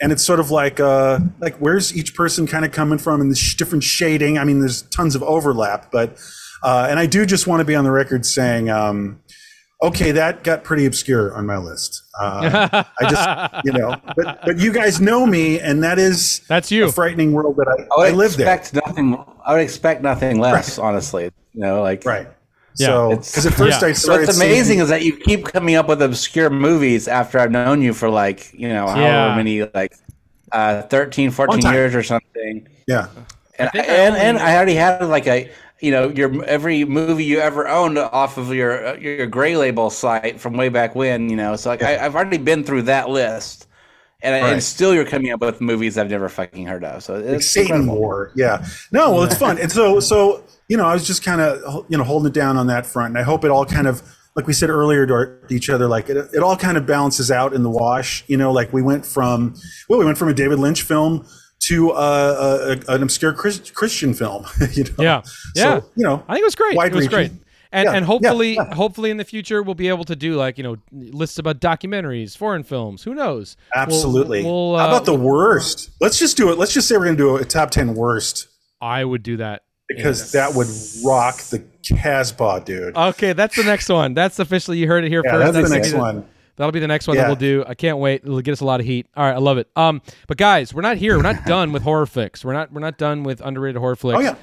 and 0.00 0.10
it's 0.10 0.24
sort 0.24 0.40
of 0.40 0.50
like 0.50 0.80
uh, 0.80 1.20
like 1.38 1.56
where's 1.58 1.96
each 1.96 2.16
person 2.16 2.48
kind 2.48 2.64
of 2.64 2.72
coming 2.72 2.98
from 2.98 3.20
and 3.20 3.30
the 3.30 3.36
sh- 3.36 3.54
different 3.54 3.84
shading. 3.84 4.36
I 4.36 4.42
mean, 4.42 4.58
there's 4.58 4.82
tons 4.82 5.14
of 5.14 5.22
overlap, 5.22 5.92
but 5.92 6.18
uh, 6.62 6.86
and 6.90 6.98
I 6.98 7.06
do 7.06 7.24
just 7.26 7.46
want 7.46 7.60
to 7.60 7.64
be 7.64 7.74
on 7.74 7.84
the 7.84 7.90
record 7.90 8.24
saying. 8.26 8.70
Um, 8.70 9.20
Okay, 9.82 10.10
that 10.12 10.44
got 10.44 10.62
pretty 10.62 10.84
obscure 10.84 11.34
on 11.34 11.46
my 11.46 11.56
list. 11.56 12.02
Uh, 12.20 12.84
I 13.00 13.10
just, 13.10 13.54
you 13.64 13.72
know, 13.72 13.96
but 14.14 14.38
but 14.44 14.58
you 14.58 14.74
guys 14.74 15.00
know 15.00 15.24
me, 15.24 15.58
and 15.58 15.82
that 15.82 15.98
is 15.98 16.40
That's 16.48 16.70
you. 16.70 16.84
a 16.84 16.92
frightening 16.92 17.32
world 17.32 17.56
that 17.56 17.66
I, 17.66 17.84
I 17.84 17.96
would 17.96 18.08
I 18.08 18.10
live 18.14 18.36
there. 18.36 18.54
expect 18.54 18.86
nothing. 18.86 19.24
I 19.42 19.54
would 19.54 19.62
expect 19.62 20.02
nothing 20.02 20.38
less, 20.38 20.78
honestly. 20.78 21.30
You 21.54 21.60
know, 21.62 21.80
like 21.80 22.04
Right. 22.04 22.28
Yeah. 22.76 22.86
so, 22.88 23.12
It's- 23.12 23.30
because 23.30 23.46
at 23.46 23.54
first 23.54 23.80
yeah. 23.80 23.88
I 23.88 23.92
started. 23.92 24.26
What's 24.26 24.36
amazing 24.36 24.64
seeing- 24.64 24.80
is 24.80 24.90
that 24.90 25.00
you 25.02 25.16
keep 25.16 25.46
coming 25.46 25.76
up 25.76 25.88
with 25.88 26.02
obscure 26.02 26.50
movies 26.50 27.08
after 27.08 27.38
I've 27.38 27.50
known 27.50 27.80
you 27.80 27.94
for 27.94 28.10
like, 28.10 28.52
you 28.52 28.68
know, 28.68 28.86
however 28.86 29.00
Yeah. 29.00 29.34
many, 29.34 29.62
like 29.64 29.94
uh, 30.52 30.82
13, 30.82 31.30
14 31.30 31.72
years 31.72 31.94
or 31.94 32.02
something. 32.02 32.68
yeah, 32.86 33.06
And, 33.58 33.70
think 33.70 33.88
I 33.88 33.92
and, 33.94 34.14
and 34.14 34.38
I 34.38 34.56
already 34.56 34.74
had 34.74 35.02
like 35.06 35.26
a, 35.26 35.50
you 35.80 35.90
know, 35.90 36.08
your 36.08 36.44
every 36.44 36.84
movie 36.84 37.24
you 37.24 37.40
ever 37.40 37.66
owned 37.68 37.98
off 37.98 38.36
of 38.38 38.52
your 38.54 38.96
your 38.98 39.26
gray 39.26 39.56
label 39.56 39.90
site 39.90 40.40
from 40.40 40.54
way 40.56 40.68
back 40.68 40.94
when, 40.94 41.28
you 41.30 41.36
know. 41.36 41.56
So 41.56 41.70
like 41.70 41.82
I, 41.82 42.04
I've 42.04 42.14
already 42.14 42.38
been 42.38 42.64
through 42.64 42.82
that 42.82 43.08
list, 43.08 43.66
and, 44.22 44.42
Right. 44.42 44.52
and 44.52 44.62
still 44.62 44.94
you're 44.94 45.06
coming 45.06 45.32
up 45.32 45.40
with 45.40 45.60
movies 45.60 45.96
I've 45.96 46.10
never 46.10 46.28
fucking 46.28 46.66
heard 46.66 46.84
of. 46.84 47.02
So 47.02 47.14
like 47.16 47.24
it's 47.24 47.46
Satan 47.50 47.76
incredible. 47.76 47.98
War. 47.98 48.32
Yeah. 48.36 48.66
No, 48.92 49.12
well, 49.12 49.22
it's 49.22 49.36
fun, 49.36 49.58
and 49.58 49.70
so 49.72 50.00
so 50.00 50.44
you 50.68 50.76
know, 50.76 50.86
I 50.86 50.92
was 50.92 51.06
just 51.06 51.24
kind 51.24 51.40
of 51.40 51.86
you 51.88 51.96
know 51.98 52.04
holding 52.04 52.28
it 52.28 52.34
down 52.34 52.56
on 52.56 52.66
that 52.68 52.86
front, 52.86 53.10
and 53.10 53.18
I 53.18 53.22
hope 53.22 53.44
it 53.44 53.50
all 53.50 53.64
kind 53.66 53.86
of. 53.86 54.02
Like 54.36 54.46
we 54.46 54.52
said 54.52 54.70
earlier 54.70 55.06
to 55.08 55.12
our, 55.12 55.38
each 55.50 55.68
other, 55.68 55.88
like 55.88 56.08
it, 56.08 56.16
it 56.16 56.38
all 56.40 56.56
kind 56.56 56.78
of 56.78 56.86
balances 56.86 57.32
out 57.32 57.52
in 57.52 57.64
the 57.64 57.68
wash. 57.68 58.22
You 58.28 58.36
know, 58.36 58.52
like 58.52 58.72
we 58.72 58.80
went 58.80 59.04
from 59.04 59.56
well, 59.88 59.98
we 59.98 60.04
went 60.04 60.18
from 60.18 60.28
a 60.28 60.34
David 60.34 60.60
Lynch 60.60 60.82
film 60.82 61.26
to 61.60 61.90
uh, 61.92 62.76
a, 62.88 62.94
an 62.94 63.02
obscure 63.02 63.32
Chris, 63.32 63.70
Christian 63.70 64.14
film. 64.14 64.46
you 64.72 64.84
know? 64.84 64.90
Yeah. 64.98 65.22
Yeah. 65.54 65.80
So, 65.80 65.86
you 65.96 66.04
know, 66.04 66.22
I 66.28 66.34
think 66.34 66.42
it 66.42 66.44
was 66.44 66.54
great. 66.54 66.78
It 66.78 66.94
was 66.94 67.08
great. 67.08 67.32
And, 67.72 67.86
Yeah, 67.86 67.92
and 67.94 68.04
hopefully, 68.04 68.54
yeah. 68.54 68.74
hopefully 68.74 69.10
in 69.10 69.16
the 69.16 69.24
future 69.24 69.62
we'll 69.62 69.76
be 69.76 69.88
able 69.88 70.04
to 70.04 70.16
do 70.16 70.34
like 70.34 70.58
you 70.58 70.64
know 70.64 70.76
lists 70.90 71.38
about 71.38 71.60
documentaries, 71.60 72.36
foreign 72.36 72.64
films. 72.64 73.04
Who 73.04 73.14
knows? 73.14 73.56
We'll- 73.74 73.82
Absolutely. 73.82 74.42
We'll, 74.42 74.76
How 74.76 74.86
uh, 74.86 74.88
about 74.88 75.04
the 75.04 75.14
worst? 75.14 75.90
Let's 76.00 76.18
just 76.18 76.36
do 76.36 76.50
it. 76.50 76.58
Let's 76.58 76.74
just 76.74 76.88
say 76.88 76.96
we're 76.96 77.04
going 77.04 77.16
to 77.16 77.22
do 77.22 77.36
a 77.36 77.44
top 77.44 77.70
10 77.70 77.94
worst 77.94 78.48
I 78.80 79.04
would 79.04 79.22
do 79.22 79.36
that. 79.36 79.62
because 79.88 80.32
that 80.32 80.54
would 80.54 80.66
rock 81.04 81.36
the 81.42 81.62
Casbah, 81.84 82.62
dude. 82.64 82.96
Okay, 82.96 83.32
that's 83.34 83.56
the 83.56 83.64
next 83.64 83.88
one. 83.88 84.14
That's 84.14 84.38
officially 84.38 84.78
you 84.78 84.86
heard 84.88 85.04
it 85.04 85.08
here 85.08 85.22
yeah, 85.24 85.32
first. 85.32 85.52
that's 85.52 85.68
the 85.68 85.74
next 85.74 85.92
one. 85.94 86.26
That'll 86.60 86.72
be 86.72 86.80
the 86.80 86.88
next 86.88 87.08
one 87.08 87.16
that 87.16 87.26
we'll 87.26 87.36
do. 87.36 87.64
I 87.66 87.72
can't 87.72 87.96
wait. 87.96 88.20
It'll 88.22 88.42
get 88.42 88.52
us 88.52 88.60
a 88.60 88.66
lot 88.66 88.80
of 88.80 88.86
heat. 88.86 89.06
All 89.16 89.24
right, 89.24 89.34
I 89.34 89.38
love 89.38 89.56
it. 89.56 89.70
Um, 89.76 90.02
but 90.26 90.36
guys, 90.36 90.74
we're 90.74 90.82
not 90.82 90.98
here. 90.98 91.16
We're 91.16 91.22
not 91.22 91.42
done 91.46 91.72
with 91.72 91.82
horror 91.82 92.04
flicks. 92.04 92.44
We're 92.44 92.52
not. 92.52 92.70
We're 92.70 92.82
not 92.82 92.98
done 92.98 93.22
with 93.22 93.40
underrated 93.40 93.80
horror 93.80 93.96
flicks. 93.96 94.18
Oh, 94.18 94.20
yeah. 94.20 94.34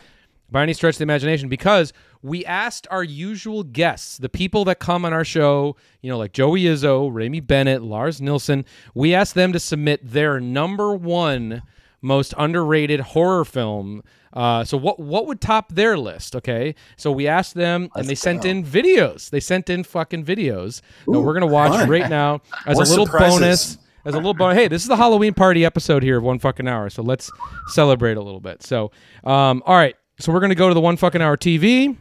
By 0.49 0.63
any 0.63 0.73
stretch 0.73 0.95
of 0.95 0.97
the 0.97 1.03
imagination, 1.03 1.47
because 1.47 1.93
we 2.23 2.43
asked 2.43 2.87
our 2.89 3.03
usual 3.03 3.61
guests, 3.61 4.17
the 4.17 4.29
people 4.29 4.65
that 4.65 4.79
come 4.79 5.05
on 5.05 5.13
our 5.13 5.23
show, 5.23 5.75
you 6.01 6.09
know, 6.09 6.17
like 6.17 6.33
Joey 6.33 6.63
Izzo, 6.63 7.07
Rami 7.13 7.39
Bennett, 7.39 7.83
Lars 7.83 8.19
Nilsson, 8.19 8.65
we 8.95 9.13
asked 9.13 9.35
them 9.35 9.53
to 9.53 9.59
submit 9.59 9.99
their 10.03 10.39
number 10.39 10.95
one 10.95 11.61
most 12.07 12.33
underrated 12.37 12.99
horror 13.01 13.45
film. 13.45 14.01
Uh, 14.33 14.63
so 14.63 14.77
what 14.77 14.99
what 14.99 15.27
would 15.27 15.41
top 15.41 15.73
their 15.73 15.97
list? 15.97 16.35
Okay, 16.35 16.73
so 16.95 17.11
we 17.11 17.27
asked 17.27 17.53
them, 17.53 17.89
and 17.95 18.07
they 18.07 18.15
sent 18.15 18.45
in 18.45 18.63
videos. 18.63 19.29
They 19.29 19.39
sent 19.39 19.69
in 19.69 19.83
fucking 19.83 20.23
videos. 20.25 20.81
that 21.05 21.19
we're 21.19 21.33
gonna 21.33 21.47
watch 21.47 21.71
fun. 21.73 21.89
right 21.89 22.09
now 22.09 22.41
as 22.65 22.75
More 22.77 22.83
a 22.83 22.87
little 22.87 23.05
surprises. 23.05 23.39
bonus. 23.39 23.77
As 24.05 24.13
a 24.13 24.17
little 24.17 24.33
bonus. 24.33 24.55
Hey, 24.57 24.67
this 24.69 24.83
is 24.83 24.87
the 24.87 24.95
Halloween 24.95 25.33
party 25.33 25.65
episode 25.65 26.01
here 26.01 26.17
of 26.17 26.23
one 26.23 26.39
fucking 26.39 26.67
hour. 26.67 26.89
So 26.89 27.03
let's 27.03 27.29
celebrate 27.67 28.15
a 28.15 28.21
little 28.21 28.39
bit. 28.39 28.63
So, 28.63 28.91
um, 29.25 29.61
all 29.65 29.75
right. 29.75 29.95
So 30.19 30.31
we're 30.31 30.39
gonna 30.39 30.55
go 30.55 30.69
to 30.69 30.73
the 30.73 30.81
one 30.81 30.97
fucking 30.97 31.21
hour 31.21 31.35
TV. 31.35 31.97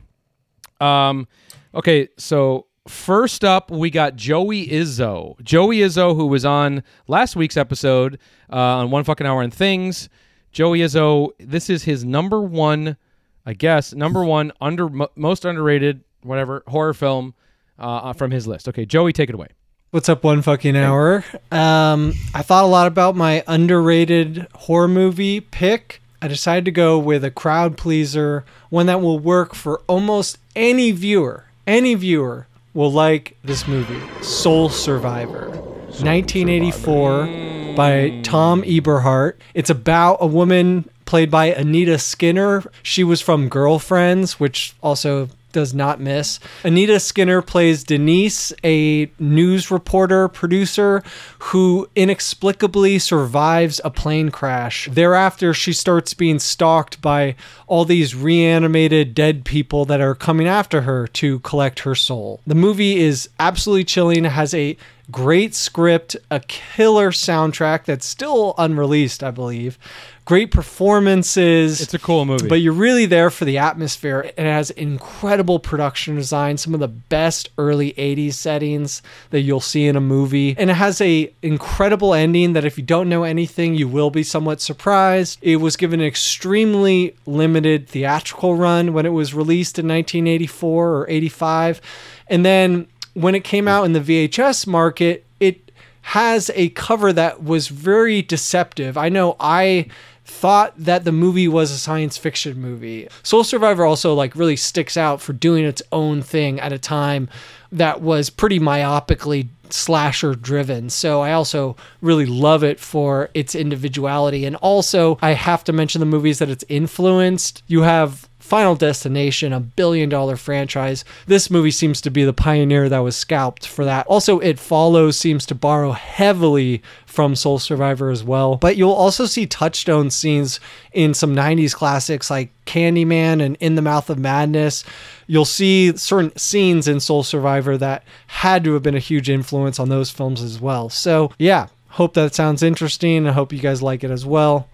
Um, 0.80 1.26
okay, 1.74 2.08
so 2.16 2.65
first 2.88 3.44
up 3.44 3.70
we 3.70 3.90
got 3.90 4.16
Joey 4.16 4.66
Izzo. 4.66 5.40
Joey 5.42 5.78
Izzo, 5.78 6.14
who 6.14 6.26
was 6.26 6.44
on 6.44 6.82
last 7.08 7.36
week's 7.36 7.56
episode 7.56 8.18
uh, 8.52 8.56
on 8.56 8.90
One 8.90 9.04
Fucking 9.04 9.26
Hour 9.26 9.42
and 9.42 9.52
Things. 9.52 10.08
Joey 10.52 10.80
Izzo, 10.80 11.30
this 11.38 11.68
is 11.68 11.84
his 11.84 12.04
number 12.04 12.40
one, 12.40 12.96
I 13.44 13.52
guess, 13.52 13.92
number 13.94 14.24
one 14.24 14.52
under 14.60 14.88
most 15.14 15.44
underrated 15.44 16.02
whatever 16.22 16.62
horror 16.66 16.94
film 16.94 17.34
uh, 17.78 18.12
from 18.12 18.30
his 18.30 18.46
list. 18.46 18.68
Okay, 18.68 18.86
Joey, 18.86 19.12
take 19.12 19.28
it 19.28 19.34
away. 19.34 19.48
What's 19.90 20.08
up, 20.08 20.24
one 20.24 20.42
fucking 20.42 20.76
hour? 20.76 21.24
Um, 21.50 22.12
I 22.34 22.42
thought 22.42 22.64
a 22.64 22.66
lot 22.66 22.86
about 22.86 23.16
my 23.16 23.44
underrated 23.46 24.46
horror 24.54 24.88
movie 24.88 25.40
pick. 25.40 26.02
I 26.20 26.28
decided 26.28 26.64
to 26.64 26.70
go 26.70 26.98
with 26.98 27.24
a 27.24 27.30
crowd 27.30 27.76
pleaser, 27.76 28.44
one 28.70 28.86
that 28.86 29.00
will 29.00 29.18
work 29.18 29.54
for 29.54 29.80
almost 29.86 30.38
any 30.56 30.90
viewer. 30.90 31.44
Any 31.66 31.94
viewer 31.94 32.46
will 32.77 32.93
like 32.93 33.36
this 33.43 33.66
movie, 33.66 34.01
Sole 34.23 34.69
Survivor, 34.69 35.48
1984, 35.48 37.74
by 37.74 38.20
Thom 38.23 38.62
Eberhardt. 38.65 39.40
It's 39.55 39.70
about 39.70 40.19
a 40.20 40.27
woman 40.27 40.89
played 41.07 41.31
by 41.31 41.47
Anita 41.47 41.98
Skinner. 41.98 42.62
She 42.82 43.03
was 43.03 43.23
from 43.23 43.48
Girlfriends, 43.48 44.39
which 44.39 44.74
also 44.82 45.31
does 45.56 45.72
not 45.72 45.98
miss. 45.98 46.38
Anita 46.64 47.00
Skinner 47.00 47.40
plays 47.40 47.82
Denise, 47.82 48.52
a 48.62 49.10
news 49.18 49.70
reporter 49.70 50.28
producer 50.28 51.02
who 51.38 51.88
inexplicably 51.96 52.98
survives 52.98 53.80
a 53.82 53.88
plane 53.88 54.30
crash. 54.30 54.86
Thereafter, 54.92 55.54
she 55.54 55.72
starts 55.72 56.12
being 56.12 56.38
stalked 56.38 57.00
by 57.00 57.36
all 57.66 57.86
these 57.86 58.14
reanimated 58.14 59.14
dead 59.14 59.46
people 59.46 59.86
that 59.86 60.02
are 60.02 60.14
coming 60.14 60.46
after 60.46 60.82
her 60.82 61.06
to 61.06 61.38
collect 61.38 61.80
her 61.80 61.94
soul. 61.94 62.42
The 62.46 62.54
movie 62.54 62.98
is 62.98 63.30
absolutely 63.40 63.84
chilling, 63.84 64.24
has 64.24 64.52
a 64.52 64.76
great 65.10 65.54
script, 65.54 66.16
a 66.30 66.40
killer 66.40 67.10
soundtrack 67.10 67.84
that's 67.84 68.06
still 68.06 68.54
unreleased, 68.58 69.22
I 69.22 69.30
believe. 69.30 69.78
Great 70.24 70.50
performances. 70.50 71.80
It's 71.80 71.94
a 71.94 72.00
cool 72.00 72.24
movie. 72.24 72.48
But 72.48 72.56
you're 72.56 72.72
really 72.72 73.06
there 73.06 73.30
for 73.30 73.44
the 73.44 73.58
atmosphere. 73.58 74.32
It 74.36 74.38
has 74.38 74.70
incredible 74.70 75.60
production 75.60 76.16
design, 76.16 76.56
some 76.56 76.74
of 76.74 76.80
the 76.80 76.88
best 76.88 77.50
early 77.58 77.92
80s 77.92 78.32
settings 78.32 79.02
that 79.30 79.42
you'll 79.42 79.60
see 79.60 79.86
in 79.86 79.94
a 79.94 80.00
movie. 80.00 80.56
And 80.58 80.68
it 80.68 80.74
has 80.74 81.00
a 81.00 81.32
incredible 81.42 82.12
ending 82.12 82.54
that 82.54 82.64
if 82.64 82.76
you 82.76 82.82
don't 82.82 83.08
know 83.08 83.22
anything, 83.22 83.76
you 83.76 83.86
will 83.86 84.10
be 84.10 84.24
somewhat 84.24 84.60
surprised. 84.60 85.38
It 85.42 85.56
was 85.56 85.76
given 85.76 86.00
an 86.00 86.06
extremely 86.06 87.14
limited 87.24 87.88
theatrical 87.88 88.56
run 88.56 88.92
when 88.92 89.06
it 89.06 89.10
was 89.10 89.32
released 89.32 89.78
in 89.78 89.86
1984 89.86 90.88
or 90.88 91.08
85. 91.08 91.80
And 92.26 92.44
then 92.44 92.88
when 93.16 93.34
it 93.34 93.44
came 93.44 93.66
out 93.66 93.84
in 93.84 93.94
the 93.94 94.01
VHS 94.01 94.66
market, 94.66 95.24
it 95.40 95.72
has 96.02 96.51
a 96.55 96.68
cover 96.70 97.14
that 97.14 97.43
was 97.43 97.68
very 97.68 98.20
deceptive. 98.20 98.98
I 98.98 99.09
know 99.09 99.36
I 99.40 99.86
thought 100.26 100.74
that 100.76 101.05
the 101.05 101.12
movie 101.12 101.48
was 101.48 101.70
a 101.70 101.78
science 101.78 102.18
fiction 102.18 102.60
movie. 102.60 103.09
Sole 103.22 103.43
Survivor 103.43 103.86
also 103.86 104.12
like 104.12 104.36
really 104.36 104.56
sticks 104.56 104.98
out 104.98 105.22
for 105.22 105.32
doing 105.32 105.64
its 105.64 105.80
own 105.93 106.20
thing 106.20 106.60
at 106.60 106.74
a 106.74 106.78
time 106.78 107.30
that 107.72 108.02
was 108.02 108.28
pretty 108.28 108.60
myopically 108.60 109.48
slasher 109.70 110.34
driven. 110.34 110.90
So 110.90 111.22
I 111.22 111.32
also 111.32 111.74
really 112.02 112.26
love 112.26 112.62
it 112.62 112.78
for 112.78 113.30
its 113.32 113.55
individuality 113.55 114.44
and 114.44 114.56
also 114.56 115.18
I 115.22 115.30
have 115.30 115.64
to 115.64 115.72
mention 115.72 116.01
the 116.01 116.06
movies 116.06 116.38
that 116.40 116.51
it's 116.51 116.64
influenced. 116.68 117.62
You 117.66 117.82
have 117.82 118.28
Final 118.47 118.77
Destination, 118.77 119.52
a 119.52 119.59
billion 119.60 120.09
dollar 120.09 120.36
franchise. 120.36 121.05
This 121.27 121.51
movie 121.51 121.73
seems 121.73 122.01
to 122.02 122.10
be 122.10 122.24
the 122.24 122.32
pioneer 122.32 122.89
that 122.89 123.01
was 123.01 123.16
scalped 123.16 123.66
for 123.66 123.85
that. 123.85 124.06
Also, 124.06 124.39
It 124.39 124.59
Follows 124.60 125.18
seems 125.18 125.44
to 125.47 125.55
borrow 125.55 125.90
heavily 125.93 126.81
from 127.06 127.35
Sole 127.35 127.59
Survivor 127.59 128.10
as 128.10 128.23
well. 128.23 128.56
But 128.56 128.77
you'll 128.77 128.93
also 128.93 129.27
see 129.27 129.47
touchstone 129.47 130.10
scenes 130.10 130.60
in 130.93 131.12
some 131.12 131.35
90s 131.35 131.74
classics 131.74 132.31
like 132.31 132.51
Candyman 132.66 133.43
and 133.44 133.56
In 133.59 133.74
the 133.74 133.82
Mouth 133.82 134.10
of 134.10 134.18
Madness. 134.18 134.85
You'll 135.27 135.44
see 135.44 135.97
certain 135.97 136.36
scenes 136.36 136.86
in 136.86 137.01
Sole 137.01 137.24
Survivor 137.24 137.77
that 137.78 138.05
had 138.28 138.62
to 138.64 138.74
have 138.74 138.82
been 138.82 138.94
a 138.94 139.01
huge 139.01 139.28
influence 139.28 139.81
on 139.81 139.89
those 139.89 140.10
films 140.10 140.40
as 140.40 140.60
well. 140.60 140.89
So, 140.89 141.32
yeah, 141.39 141.66
hope 141.89 142.14
that 142.14 142.35
sounds 142.35 142.62
interesting. 142.62 143.27
I 143.27 143.32
hope 143.32 143.52
you 143.52 143.59
guys 143.59 143.82
like 143.82 144.05
it 144.05 144.10
as 144.12 144.24
well. 144.24 144.68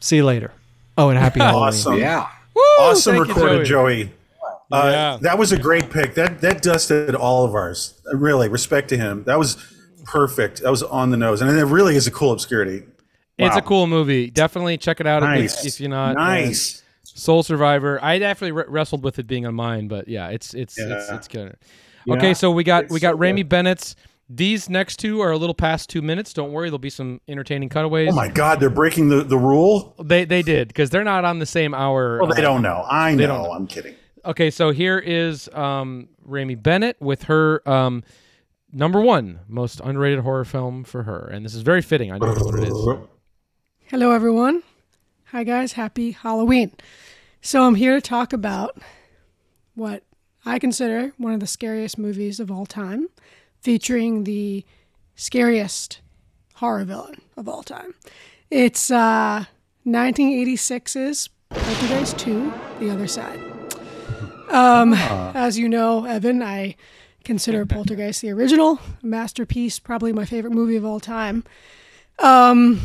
See 0.00 0.16
you 0.16 0.24
later. 0.24 0.52
Oh, 0.96 1.10
and 1.10 1.18
happy 1.18 1.40
Halloween. 1.40 1.68
Awesome. 1.68 1.98
Yeah. 1.98 2.28
Awesome 2.80 3.14
thank 3.16 3.28
you, 3.28 3.34
recorded, 3.34 3.64
Joey. 3.66 4.12
Uh, 4.72 4.88
Yeah. 4.90 5.18
That 5.20 5.38
was 5.38 5.52
a 5.52 5.58
great 5.58 5.90
pick. 5.90 6.14
That 6.14 6.40
that 6.40 6.62
dusted 6.62 7.14
all 7.14 7.44
of 7.44 7.54
ours. 7.54 8.00
Really, 8.12 8.48
respect 8.48 8.88
to 8.90 8.96
him. 8.96 9.24
That 9.24 9.38
was 9.38 9.56
perfect. 10.04 10.62
That 10.62 10.70
was 10.70 10.82
on 10.82 11.10
the 11.10 11.16
nose, 11.16 11.40
and 11.42 11.50
it 11.56 11.64
really 11.64 11.96
is 11.96 12.06
a 12.06 12.10
cool 12.10 12.32
obscurity. 12.32 12.82
It's 13.38 13.56
a 13.56 13.60
cool 13.62 13.86
movie. 13.86 14.30
Definitely 14.30 14.78
check 14.78 14.98
it 15.00 15.06
out 15.06 15.22
if- 15.22 15.28
Nice. 15.28 15.64
if, 15.66 15.78
you're 15.80 15.90
not. 15.90 16.16
uh, 16.16 16.20
nice. 16.20 16.82
Sole 17.04 17.42
Survivor. 17.42 18.02
I 18.02 18.18
definitely 18.18 18.52
re- 18.52 18.64
wrestled 18.68 19.04
with 19.04 19.18
it 19.18 19.26
being 19.26 19.46
on 19.46 19.54
mine, 19.54 19.88
but 19.88 20.08
yeah, 20.08 20.28
it's 20.28 20.54
it's 20.54 20.78
it's 20.78 21.08
Yeah. 21.08 21.16
it's 21.16 21.28
good. 21.28 21.56
Okay, 22.08 22.34
so 22.34 22.50
we 22.50 22.64
got 22.64 22.88
we 22.88 22.98
got 23.00 23.18
Rami 23.18 23.42
Bennett's. 23.42 23.94
These 24.28 24.68
next 24.68 24.98
two 24.98 25.20
are 25.20 25.30
a 25.30 25.36
little 25.36 25.54
past 25.54 25.88
two 25.88 26.02
minutes. 26.02 26.32
Don't 26.32 26.52
worry, 26.52 26.68
there'll 26.68 26.78
be 26.78 26.90
some 26.90 27.20
entertaining 27.28 27.68
cutaways. 27.68 28.08
Oh 28.10 28.16
my 28.16 28.28
God, 28.28 28.58
they're 28.58 28.68
breaking 28.70 29.08
the, 29.08 29.22
the 29.22 29.38
rule. 29.38 29.94
They 30.02 30.24
they 30.24 30.42
did 30.42 30.68
because 30.68 30.90
they're 30.90 31.04
not 31.04 31.24
on 31.24 31.38
the 31.38 31.46
same 31.46 31.74
hour. 31.74 32.18
Well, 32.18 32.32
they 32.34 32.42
uh, 32.42 32.44
don't 32.44 32.62
know. 32.62 32.84
I 32.88 33.14
know. 33.14 33.26
Don't 33.28 33.42
know. 33.42 33.52
I'm 33.52 33.66
kidding. 33.66 33.94
Okay, 34.24 34.50
so 34.50 34.70
here 34.70 34.98
is 34.98 35.48
um, 35.50 36.08
Rami 36.24 36.56
Bennett 36.56 36.96
with 37.00 37.24
her 37.24 37.66
um, 37.68 38.02
number 38.72 39.00
one 39.00 39.38
most 39.46 39.80
underrated 39.84 40.20
horror 40.20 40.44
film 40.44 40.82
for 40.82 41.04
her, 41.04 41.28
and 41.32 41.44
this 41.44 41.54
is 41.54 41.62
very 41.62 41.82
fitting. 41.82 42.10
I 42.10 42.18
know 42.18 42.32
what 42.32 42.58
it 42.58 42.68
is. 42.68 43.08
Hello, 43.84 44.10
everyone. 44.10 44.64
Hi, 45.26 45.44
guys. 45.44 45.74
Happy 45.74 46.10
Halloween. 46.10 46.72
So, 47.40 47.62
I'm 47.62 47.76
here 47.76 47.94
to 47.94 48.00
talk 48.00 48.32
about 48.32 48.76
what 49.76 50.02
I 50.44 50.58
consider 50.58 51.12
one 51.16 51.32
of 51.32 51.38
the 51.38 51.46
scariest 51.46 51.96
movies 51.96 52.40
of 52.40 52.50
all 52.50 52.66
time, 52.66 53.08
featuring 53.60 54.24
the 54.24 54.64
scariest 55.14 56.00
horror 56.54 56.84
villain 56.84 57.20
of 57.36 57.48
all 57.48 57.62
time. 57.62 57.94
It's 58.50 58.90
uh, 58.90 59.44
1986's 59.86 61.28
Poltergeist 61.50 62.18
2, 62.18 62.52
The 62.80 62.90
Other 62.90 63.06
Side. 63.06 63.40
Um, 64.50 64.94
As 64.94 65.58
you 65.58 65.68
know, 65.68 66.04
Evan, 66.04 66.42
I 66.42 66.76
consider 67.24 67.66
Poltergeist 67.66 68.22
the 68.22 68.30
original, 68.30 68.78
masterpiece, 69.02 69.78
probably 69.78 70.12
my 70.12 70.24
favorite 70.24 70.52
movie 70.52 70.76
of 70.76 70.84
all 70.84 71.00
time. 71.00 71.44
Um, 72.20 72.80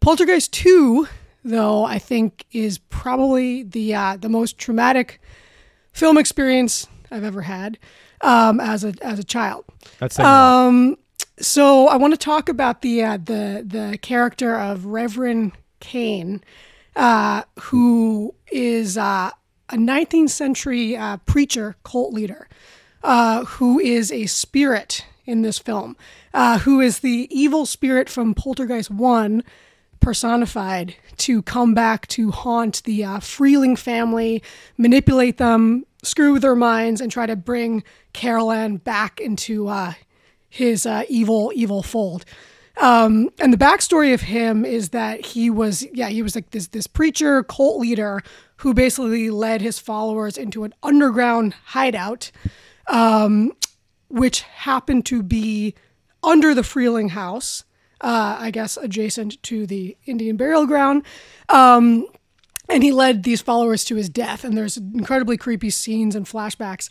Poltergeist 0.00 0.52
2, 0.52 1.08
though, 1.44 1.84
I 1.84 1.98
think 1.98 2.46
is 2.52 2.78
probably 2.78 3.62
the 3.62 3.94
uh, 3.94 4.16
the 4.16 4.28
most 4.28 4.56
traumatic 4.56 5.20
film 5.92 6.16
experience 6.16 6.86
I've 7.10 7.24
ever 7.24 7.42
had 7.42 7.78
um, 8.20 8.60
as 8.60 8.84
a 8.84 8.94
as 9.02 9.18
a 9.18 9.24
child. 9.24 9.64
That's 9.98 10.18
a. 10.18 10.24
So 11.40 11.88
I 11.88 11.96
want 11.96 12.12
to 12.12 12.18
talk 12.18 12.48
about 12.48 12.82
the 12.82 13.02
uh, 13.02 13.16
the 13.16 13.64
the 13.66 13.98
character 14.02 14.56
of 14.56 14.84
Reverend 14.84 15.52
Kane, 15.80 16.44
uh, 16.94 17.42
who 17.58 18.34
is 18.52 18.98
uh, 18.98 19.30
a 19.70 19.76
19th 19.76 20.30
century 20.30 20.96
uh, 20.96 21.16
preacher, 21.18 21.76
cult 21.82 22.12
leader, 22.12 22.46
uh, 23.02 23.44
who 23.44 23.78
is 23.78 24.12
a 24.12 24.26
spirit 24.26 25.06
in 25.24 25.42
this 25.42 25.58
film, 25.58 25.96
uh, 26.34 26.58
who 26.58 26.80
is 26.80 26.98
the 26.98 27.26
evil 27.30 27.64
spirit 27.64 28.10
from 28.10 28.34
Poltergeist 28.34 28.90
1 28.90 29.42
personified 30.00 30.94
to 31.18 31.42
come 31.42 31.74
back 31.74 32.06
to 32.08 32.30
haunt 32.30 32.82
the 32.84 33.04
uh, 33.04 33.20
Freeling 33.20 33.76
family, 33.76 34.42
manipulate 34.78 35.38
them, 35.38 35.84
screw 36.02 36.38
their 36.38 36.56
minds, 36.56 37.00
and 37.00 37.12
try 37.12 37.26
to 37.26 37.36
bring 37.36 37.84
Carol 38.12 38.50
Ann 38.50 38.76
back 38.76 39.20
into 39.20 39.68
uh, 39.68 39.94
his 40.48 40.86
uh, 40.86 41.04
evil, 41.08 41.52
evil 41.54 41.82
fold. 41.82 42.24
Um, 42.76 43.28
and 43.38 43.52
the 43.52 43.58
backstory 43.58 44.14
of 44.14 44.22
him 44.22 44.64
is 44.64 44.90
that 44.90 45.26
he 45.26 45.50
was, 45.50 45.86
yeah, 45.92 46.08
he 46.08 46.22
was 46.22 46.34
like 46.34 46.50
this 46.50 46.68
this 46.68 46.86
preacher, 46.86 47.42
cult 47.42 47.78
leader 47.78 48.22
who 48.56 48.72
basically 48.72 49.30
led 49.30 49.60
his 49.60 49.78
followers 49.78 50.38
into 50.38 50.64
an 50.64 50.72
underground 50.82 51.54
hideout, 51.66 52.30
um, 52.86 53.52
which 54.08 54.42
happened 54.42 55.04
to 55.06 55.22
be 55.22 55.74
under 56.22 56.54
the 56.54 56.62
Freeling 56.62 57.10
house, 57.10 57.64
uh, 58.00 58.36
I 58.38 58.50
guess 58.50 58.76
adjacent 58.76 59.42
to 59.44 59.66
the 59.66 59.96
Indian 60.06 60.36
burial 60.36 60.66
ground. 60.66 61.04
Um, 61.48 62.06
and 62.68 62.82
he 62.82 62.92
led 62.92 63.24
these 63.24 63.42
followers 63.42 63.84
to 63.86 63.96
his 63.96 64.08
death. 64.08 64.44
And 64.44 64.56
there's 64.56 64.76
incredibly 64.76 65.36
creepy 65.36 65.70
scenes 65.70 66.14
and 66.14 66.24
flashbacks 66.24 66.88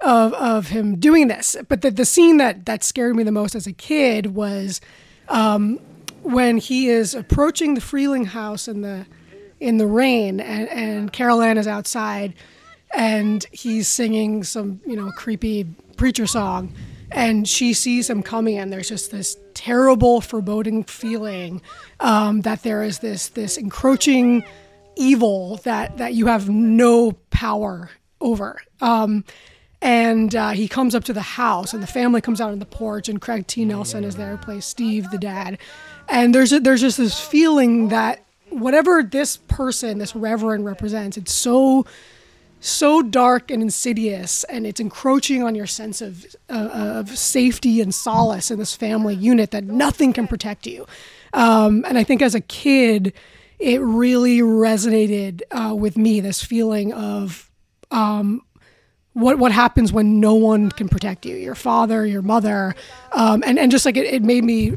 of, 0.00 0.32
of 0.34 0.68
him 0.68 0.98
doing 0.98 1.28
this. 1.28 1.56
But 1.68 1.82
the, 1.82 1.90
the 1.90 2.04
scene 2.04 2.38
that, 2.38 2.66
that 2.66 2.82
scared 2.82 3.16
me 3.16 3.22
the 3.22 3.32
most 3.32 3.54
as 3.54 3.66
a 3.66 3.72
kid 3.72 4.34
was 4.34 4.80
um, 5.28 5.78
when 6.22 6.58
he 6.58 6.88
is 6.88 7.14
approaching 7.14 7.74
the 7.74 7.80
Freeling 7.80 8.26
house 8.26 8.68
in 8.68 8.82
the 8.82 9.06
in 9.60 9.76
the 9.76 9.86
rain, 9.86 10.40
and, 10.40 10.68
and 10.70 11.12
Carol 11.12 11.42
Ann 11.42 11.58
is 11.58 11.66
outside, 11.66 12.34
and 12.94 13.44
he's 13.52 13.88
singing 13.88 14.42
some 14.42 14.80
you 14.86 14.96
know 14.96 15.10
creepy 15.16 15.66
preacher 15.96 16.26
song, 16.26 16.74
and 17.12 17.48
she 17.48 17.74
sees 17.74 18.08
him 18.08 18.22
coming, 18.22 18.58
and 18.58 18.72
there's 18.72 18.88
just 18.88 19.10
this 19.10 19.36
terrible, 19.54 20.20
foreboding 20.20 20.84
feeling 20.84 21.62
um, 22.00 22.42
that 22.42 22.62
there 22.62 22.82
is 22.82 23.00
this 23.00 23.28
this 23.28 23.56
encroaching 23.56 24.44
evil 24.96 25.56
that 25.64 25.98
that 25.98 26.14
you 26.14 26.26
have 26.26 26.48
no 26.48 27.12
power 27.30 27.90
over. 28.20 28.60
Um, 28.80 29.24
and 29.82 30.34
uh, 30.34 30.50
he 30.50 30.68
comes 30.68 30.94
up 30.94 31.04
to 31.04 31.12
the 31.12 31.22
house, 31.22 31.72
and 31.72 31.82
the 31.82 31.86
family 31.86 32.20
comes 32.20 32.40
out 32.40 32.52
on 32.52 32.58
the 32.58 32.66
porch, 32.66 33.08
and 33.08 33.20
Craig 33.20 33.46
T. 33.46 33.64
Nelson 33.64 34.04
is 34.04 34.16
there, 34.16 34.36
plays 34.36 34.66
Steve, 34.66 35.10
the 35.10 35.18
dad. 35.18 35.58
And 36.08 36.34
there's 36.34 36.52
a, 36.52 36.60
there's 36.60 36.82
just 36.82 36.98
this 36.98 37.18
feeling 37.18 37.88
that 37.88 38.24
whatever 38.50 39.02
this 39.02 39.38
person, 39.38 39.98
this 39.98 40.14
reverend 40.14 40.66
represents, 40.66 41.16
it's 41.16 41.32
so 41.32 41.86
so 42.60 43.02
dark 43.02 43.50
and 43.50 43.62
insidious, 43.62 44.44
and 44.44 44.66
it's 44.66 44.80
encroaching 44.80 45.42
on 45.42 45.54
your 45.54 45.66
sense 45.66 46.00
of 46.00 46.36
uh, 46.48 46.68
of 46.72 47.16
safety 47.18 47.80
and 47.80 47.94
solace 47.94 48.50
in 48.50 48.58
this 48.58 48.74
family 48.74 49.14
unit 49.14 49.50
that 49.50 49.64
nothing 49.64 50.12
can 50.12 50.28
protect 50.28 50.66
you. 50.66 50.86
Um, 51.32 51.84
and 51.88 51.96
I 51.96 52.04
think 52.04 52.22
as 52.22 52.34
a 52.34 52.40
kid, 52.40 53.12
it 53.58 53.80
really 53.80 54.38
resonated 54.40 55.42
uh, 55.50 55.74
with 55.74 55.96
me. 55.96 56.20
This 56.20 56.42
feeling 56.42 56.92
of 56.92 57.50
um, 57.90 58.42
what 59.14 59.38
what 59.38 59.52
happens 59.52 59.92
when 59.92 60.20
no 60.20 60.34
one 60.34 60.70
can 60.70 60.88
protect 60.88 61.26
you 61.26 61.34
your 61.34 61.54
father 61.54 62.06
your 62.06 62.22
mother 62.22 62.74
um, 63.12 63.42
and 63.44 63.58
and 63.58 63.70
just 63.70 63.84
like 63.84 63.96
it, 63.96 64.06
it 64.06 64.22
made 64.22 64.44
me 64.44 64.72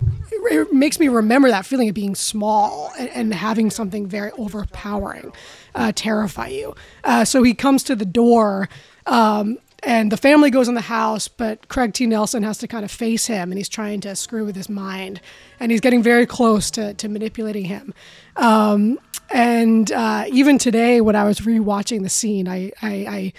it 0.45 0.73
makes 0.73 0.99
me 0.99 1.07
remember 1.07 1.49
that 1.49 1.65
feeling 1.65 1.89
of 1.89 1.95
being 1.95 2.15
small 2.15 2.91
and, 2.97 3.09
and 3.09 3.33
having 3.33 3.69
something 3.69 4.07
very 4.07 4.31
overpowering 4.31 5.33
uh, 5.75 5.91
terrify 5.95 6.47
you. 6.47 6.75
Uh, 7.03 7.25
so 7.25 7.43
he 7.43 7.53
comes 7.53 7.83
to 7.83 7.95
the 7.95 8.05
door 8.05 8.69
um, 9.05 9.57
and 9.83 10.11
the 10.11 10.17
family 10.17 10.49
goes 10.49 10.67
in 10.67 10.75
the 10.75 10.81
house 10.81 11.27
but 11.27 11.67
craig 11.67 11.93
t. 11.93 12.05
Nelson 12.05 12.43
has 12.43 12.57
to 12.59 12.67
kind 12.67 12.85
of 12.85 12.91
face 12.91 13.27
him 13.27 13.51
and 13.51 13.57
he's 13.57 13.69
trying 13.69 13.99
to 14.01 14.15
screw 14.15 14.45
with 14.45 14.55
his 14.55 14.69
mind 14.69 15.21
and 15.59 15.71
he's 15.71 15.81
getting 15.81 16.03
very 16.03 16.25
close 16.25 16.71
to, 16.71 16.93
to 16.93 17.09
manipulating 17.09 17.65
him. 17.65 17.93
Um, 18.35 18.99
and 19.29 19.91
uh, 19.91 20.25
even 20.29 20.57
today 20.57 21.01
when 21.01 21.15
i 21.15 21.23
was 21.23 21.39
rewatching 21.39 22.03
the 22.03 22.09
scene 22.09 22.47
i, 22.47 22.71
I, 22.81 22.91
I 22.91 23.33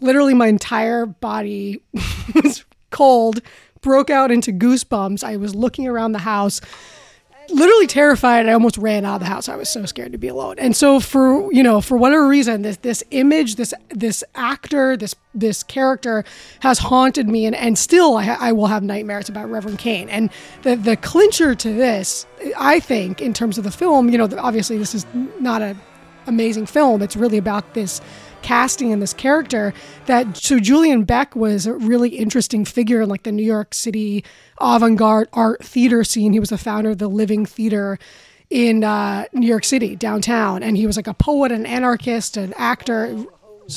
literally 0.00 0.34
my 0.34 0.46
entire 0.46 1.06
body 1.06 1.82
was 2.34 2.64
cold, 2.90 3.40
broke 3.84 4.10
out 4.10 4.32
into 4.32 4.50
goosebumps. 4.50 5.22
I 5.22 5.36
was 5.36 5.54
looking 5.54 5.86
around 5.86 6.12
the 6.12 6.18
house, 6.18 6.60
literally 7.50 7.86
terrified. 7.86 8.48
I 8.48 8.52
almost 8.52 8.78
ran 8.78 9.04
out 9.04 9.16
of 9.16 9.20
the 9.20 9.26
house. 9.26 9.48
I 9.48 9.56
was 9.56 9.68
so 9.68 9.84
scared 9.84 10.12
to 10.12 10.18
be 10.18 10.28
alone. 10.28 10.58
And 10.58 10.74
so 10.74 10.98
for, 10.98 11.52
you 11.52 11.62
know, 11.62 11.80
for 11.80 11.96
whatever 11.96 12.26
reason, 12.26 12.62
this 12.62 12.78
this 12.78 13.04
image, 13.12 13.56
this 13.56 13.72
this 13.90 14.24
actor, 14.34 14.96
this 14.96 15.14
this 15.34 15.62
character 15.62 16.24
has 16.60 16.78
haunted 16.78 17.28
me 17.28 17.46
and, 17.46 17.54
and 17.54 17.78
still 17.78 18.16
I, 18.16 18.26
I 18.40 18.52
will 18.52 18.66
have 18.66 18.82
nightmares 18.82 19.28
about 19.28 19.50
Reverend 19.50 19.78
Kane. 19.78 20.08
And 20.08 20.30
the 20.62 20.74
the 20.74 20.96
clincher 20.96 21.54
to 21.54 21.72
this, 21.72 22.26
I 22.58 22.80
think, 22.80 23.20
in 23.20 23.34
terms 23.34 23.58
of 23.58 23.64
the 23.64 23.70
film, 23.70 24.08
you 24.08 24.18
know, 24.18 24.28
obviously 24.38 24.78
this 24.78 24.94
is 24.94 25.06
not 25.38 25.62
a 25.62 25.76
amazing 26.26 26.64
film. 26.66 27.02
It's 27.02 27.16
really 27.16 27.38
about 27.38 27.74
this 27.74 28.00
casting 28.44 28.90
in 28.90 29.00
this 29.00 29.14
character 29.14 29.72
that 30.04 30.36
so 30.36 30.60
Julian 30.60 31.04
Beck 31.04 31.34
was 31.34 31.66
a 31.66 31.72
really 31.72 32.10
interesting 32.10 32.66
figure 32.66 33.00
in 33.00 33.08
like 33.08 33.22
the 33.22 33.32
New 33.32 33.42
York 33.44 33.72
City 33.72 34.22
avant-garde 34.60 35.28
art 35.32 35.64
theater 35.64 36.04
scene. 36.04 36.34
He 36.34 36.40
was 36.40 36.50
the 36.50 36.58
founder 36.58 36.90
of 36.90 36.98
the 36.98 37.08
Living 37.08 37.46
Theater 37.46 37.98
in 38.50 38.84
uh, 38.84 39.24
New 39.32 39.46
York 39.46 39.64
City 39.64 39.96
downtown, 39.96 40.62
and 40.62 40.76
he 40.76 40.86
was 40.86 40.96
like 40.96 41.06
a 41.06 41.14
poet, 41.14 41.50
an 41.50 41.64
anarchist, 41.64 42.36
an 42.36 42.52
actor. 42.58 43.24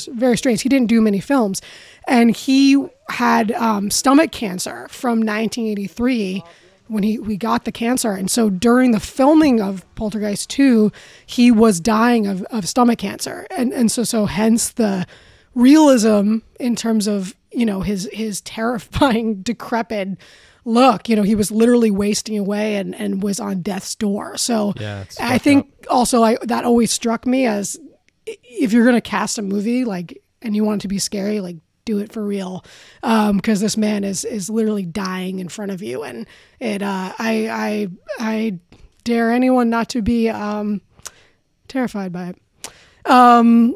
Very 0.08 0.36
strange. 0.36 0.60
He 0.60 0.68
didn't 0.68 0.88
do 0.88 1.00
many 1.00 1.18
films, 1.18 1.62
and 2.06 2.36
he 2.36 2.86
had 3.08 3.52
um, 3.52 3.90
stomach 3.90 4.32
cancer 4.32 4.86
from 4.90 5.20
1983 5.20 6.44
when 6.88 7.02
he 7.02 7.18
we 7.18 7.36
got 7.36 7.64
the 7.64 7.72
cancer. 7.72 8.12
And 8.12 8.30
so 8.30 8.50
during 8.50 8.90
the 8.92 9.00
filming 9.00 9.60
of 9.60 9.84
poltergeist 9.94 10.50
2 10.50 10.90
he 11.26 11.50
was 11.50 11.80
dying 11.80 12.26
of, 12.26 12.42
of 12.50 12.68
stomach 12.68 12.98
cancer. 12.98 13.46
And 13.56 13.72
and 13.72 13.90
so 13.90 14.02
so 14.04 14.26
hence 14.26 14.70
the 14.70 15.06
realism 15.54 16.38
in 16.60 16.76
terms 16.76 17.06
of 17.06 17.34
you 17.52 17.66
know 17.66 17.80
his 17.80 18.08
his 18.12 18.40
terrifying 18.42 19.42
decrepit 19.42 20.18
look. 20.64 21.08
You 21.08 21.16
know 21.16 21.22
he 21.22 21.34
was 21.34 21.50
literally 21.50 21.90
wasting 21.90 22.38
away 22.38 22.76
and 22.76 22.94
and 22.94 23.22
was 23.22 23.40
on 23.40 23.62
death's 23.62 23.94
door. 23.94 24.36
So 24.36 24.74
Yeah, 24.78 25.04
i 25.20 25.38
think 25.38 25.66
up. 25.84 25.92
also 25.94 26.22
i 26.22 26.36
that 26.42 26.64
always 26.64 26.90
struck 26.92 27.26
me 27.26 27.46
as 27.46 27.78
if 28.26 28.72
you're 28.72 28.84
going 28.84 28.94
to 28.94 29.00
cast 29.00 29.38
a 29.38 29.42
movie 29.42 29.84
like 29.84 30.22
and 30.42 30.54
you 30.54 30.62
want 30.64 30.80
it 30.80 30.82
to 30.82 30.88
be 30.88 30.98
scary 30.98 31.40
like 31.40 31.56
do 31.88 31.98
it 31.98 32.12
for 32.12 32.22
real 32.22 32.62
because 33.00 33.60
this 33.60 33.76
man 33.76 34.04
is 34.04 34.24
is 34.24 34.50
literally 34.50 34.84
dying 34.84 35.38
in 35.38 35.48
front 35.48 35.70
of 35.70 35.82
you 35.82 36.02
and 36.02 36.26
it 36.60 36.82
uh 36.82 37.12
i 37.18 37.48
i 37.48 37.88
i 38.18 38.58
dare 39.04 39.32
anyone 39.32 39.70
not 39.70 39.88
to 39.88 40.02
be 40.02 40.28
um 40.28 40.82
terrified 41.66 42.12
by 42.12 42.28
it 42.28 43.10
um 43.10 43.74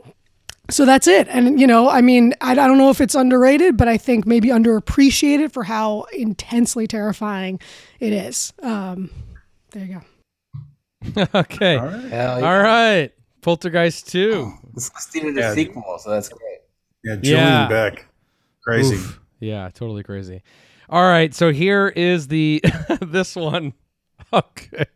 so 0.71 0.85
that's 0.85 1.07
it 1.07 1.27
and 1.29 1.59
you 1.59 1.67
know 1.67 1.89
i 1.89 2.03
mean 2.03 2.35
I, 2.43 2.53
I 2.53 2.55
don't 2.55 2.77
know 2.79 2.91
if 2.91 3.01
it's 3.01 3.15
underrated 3.15 3.77
but 3.79 3.89
i 3.89 3.97
think 3.97 4.27
maybe 4.27 4.49
underappreciated 4.49 5.51
for 5.53 5.65
how 5.65 6.03
intensely 6.13 6.87
terrifying 6.87 7.61
it 7.99 8.13
is 8.13 8.53
um 8.63 9.11
there 9.71 9.85
you 9.87 9.95
go 9.95 10.03
okay. 11.35 11.77
All 11.79 11.87
right. 11.87 12.05
Yeah. 12.11 12.35
All 12.35 12.59
right. 12.63 13.11
Poltergeist 13.41 14.09
2. 14.13 14.53
This 14.75 14.89
this 14.91 15.15
needed 15.15 15.37
a 15.37 15.41
Yeah. 15.41 15.55
sequel, 15.55 15.99
so 15.99 16.11
that's 16.11 16.29
great. 16.29 16.52
Yeah, 17.05 17.17
Julian 17.17 17.45
Yeah. 17.47 17.69
Beck. 17.69 18.07
Crazy. 18.65 18.95
Oof. 18.97 19.21
Yeah, 19.41 19.71
totally 19.75 20.03
crazy. 20.03 20.43
All 20.89 21.03
right, 21.03 21.35
so 21.35 21.53
here 21.53 21.89
is 21.89 22.29
the 22.29 22.63
this 23.01 23.37
one. 23.37 23.73
Okay. 24.33 24.87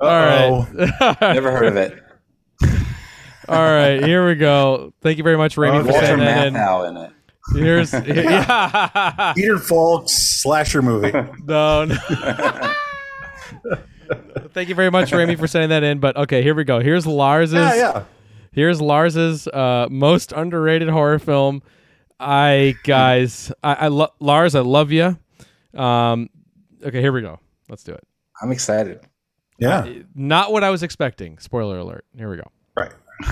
All 0.00 0.08
Uh-oh. 0.08 0.68
right. 1.00 1.20
Never 1.34 1.52
heard 1.52 1.66
of 1.66 1.76
it. 1.76 2.02
All 3.48 3.62
right, 3.62 4.02
here 4.02 4.26
we 4.26 4.34
go. 4.34 4.92
Thank 5.00 5.18
you 5.18 5.22
very 5.24 5.36
much, 5.36 5.54
Raimi, 5.54 5.82
for 5.82 5.92
Walter 5.92 6.06
saying 6.06 6.18
that 6.18 6.46
in. 6.48 6.56
In 6.56 6.96
it. 6.96 7.12
Here's 7.54 7.92
yeah. 7.92 9.32
Peter 9.34 9.58
Falk's 9.58 10.12
slasher 10.12 10.82
movie. 10.82 11.12
no, 11.44 11.84
no. 11.84 11.96
Thank 14.52 14.68
you 14.68 14.74
very 14.74 14.90
much, 14.90 15.12
Raimi, 15.12 15.38
for 15.38 15.46
sending 15.46 15.70
that 15.70 15.84
in. 15.84 15.98
But 16.00 16.16
okay, 16.16 16.42
here 16.42 16.54
we 16.54 16.64
go. 16.64 16.80
Here's 16.80 17.06
Lars's. 17.06 17.54
yeah, 17.54 17.74
yeah. 17.74 18.04
Here's 18.52 18.80
Lars's 18.80 19.46
uh, 19.48 19.88
most 19.90 20.32
underrated 20.32 20.88
horror 20.88 21.18
film. 21.18 21.62
I 22.20 22.74
guys, 22.84 23.52
I, 23.62 23.74
I 23.74 23.88
lo- 23.88 24.12
Lars, 24.20 24.54
I 24.54 24.60
love 24.60 24.90
you. 24.92 25.18
Um, 25.74 26.30
okay, 26.82 27.00
here 27.00 27.12
we 27.12 27.20
go. 27.20 27.40
Let's 27.68 27.84
do 27.84 27.92
it. 27.92 28.06
I'm 28.40 28.50
excited. 28.50 29.00
Yeah. 29.58 29.92
Not 30.14 30.52
what 30.52 30.62
I 30.64 30.70
was 30.70 30.82
expecting. 30.82 31.38
Spoiler 31.38 31.78
alert. 31.78 32.04
Here 32.16 32.30
we 32.30 32.36
go. 32.36 32.50
Right. 32.76 32.92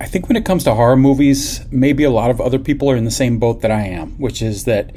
I 0.00 0.06
think 0.06 0.28
when 0.28 0.36
it 0.36 0.46
comes 0.46 0.64
to 0.64 0.74
horror 0.74 0.96
movies, 0.96 1.60
maybe 1.70 2.04
a 2.04 2.10
lot 2.10 2.30
of 2.30 2.40
other 2.40 2.58
people 2.58 2.90
are 2.90 2.96
in 2.96 3.04
the 3.04 3.10
same 3.10 3.38
boat 3.38 3.60
that 3.60 3.70
I 3.70 3.82
am, 3.82 4.12
which 4.18 4.40
is 4.40 4.64
that 4.64 4.94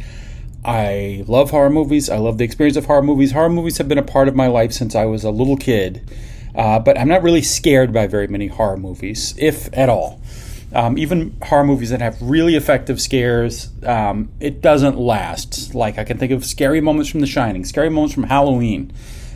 I 0.64 1.26
love 1.28 1.52
horror 1.52 1.70
movies. 1.70 2.10
I 2.10 2.18
love 2.18 2.38
the 2.38 2.46
experience 2.46 2.78
of 2.78 2.86
horror 2.86 3.02
movies. 3.02 3.34
Horror 3.34 3.50
movies 3.50 3.78
have 3.80 3.90
been 3.90 3.98
a 3.98 4.04
part 4.04 4.30
of 4.30 4.36
my 4.36 4.48
life 4.48 4.72
since 4.72 4.96
I 4.96 5.04
was 5.06 5.26
a 5.26 5.32
little 5.32 5.58
kid. 5.58 6.10
Uh, 6.56 6.80
but 6.80 6.98
I'm 7.00 7.08
not 7.08 7.24
really 7.24 7.42
scared 7.42 7.92
by 7.94 8.08
very 8.08 8.28
many 8.28 8.48
horror 8.48 8.78
movies, 8.78 9.34
if 9.38 9.70
at 9.74 9.90
all. 9.90 10.22
Um, 10.74 10.98
even 10.98 11.38
horror 11.44 11.64
movies 11.64 11.92
that 11.92 12.02
have 12.02 12.20
really 12.22 12.56
effective 12.56 13.00
scares, 13.00 13.70
um, 13.84 14.32
it 14.40 14.62
doesn't 14.62 14.98
last. 14.98 15.76
Like 15.76 15.98
I 16.00 16.04
can 16.04 16.18
think 16.18 16.32
of 16.32 16.44
scary 16.44 16.82
moments 16.82 17.10
from 17.10 17.22
The 17.22 17.28
Shining, 17.28 17.64
scary 17.64 17.90
moments 17.90 18.14
from 18.14 18.24
Halloween. 18.24 18.92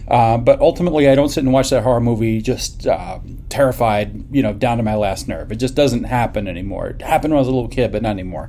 Uh, 0.07 0.38
but 0.38 0.60
ultimately, 0.61 1.10
I 1.10 1.15
don't 1.15 1.30
sit 1.30 1.44
and 1.44 1.52
watch 1.52 1.69
that 1.72 1.84
horror 1.84 1.99
movie 1.99 2.41
just 2.41 2.88
uh, 2.88 3.19
terrified, 3.49 4.23
you 4.34 4.41
know, 4.41 4.53
down 4.53 4.77
to 4.77 4.84
my 4.84 4.95
last 4.95 5.27
nerve. 5.27 5.52
It 5.52 5.57
just 5.57 5.76
doesn't 5.76 6.06
happen 6.06 6.48
anymore. 6.48 6.88
It 6.88 7.02
happened 7.02 7.34
when 7.34 7.39
I 7.39 7.41
was 7.41 7.49
a 7.49 7.52
little 7.52 7.68
kid, 7.68 7.91
but 7.91 8.02
not 8.02 8.11
anymore. 8.11 8.48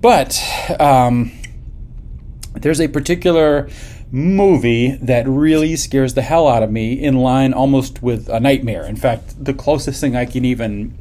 but 0.00 0.42
um, 0.80 1.30
there's 2.54 2.80
a 2.80 2.88
particular 2.88 3.68
movie 4.10 4.96
that 5.02 5.26
really 5.28 5.76
scares 5.76 6.14
the 6.14 6.22
hell 6.22 6.48
out 6.48 6.62
of 6.62 6.70
me, 6.70 6.92
in 6.92 7.16
line 7.16 7.52
almost 7.52 8.02
with 8.02 8.28
a 8.28 8.40
nightmare. 8.40 8.84
In 8.84 8.96
fact, 8.96 9.44
the 9.44 9.54
closest 9.54 10.00
thing 10.00 10.16
I 10.16 10.26
can 10.26 10.44
even 10.44 10.96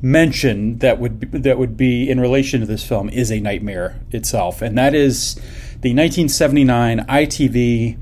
mention 0.00 0.78
that 0.78 0.98
would 0.98 1.20
be, 1.20 1.38
that 1.38 1.58
would 1.58 1.76
be 1.76 2.10
in 2.10 2.18
relation 2.18 2.60
to 2.60 2.66
this 2.66 2.86
film 2.86 3.08
is 3.08 3.30
a 3.30 3.38
nightmare 3.38 4.00
itself, 4.10 4.60
and 4.60 4.76
that 4.76 4.94
is 4.94 5.34
the 5.82 5.94
1979 5.94 7.00
ITV 7.06 7.98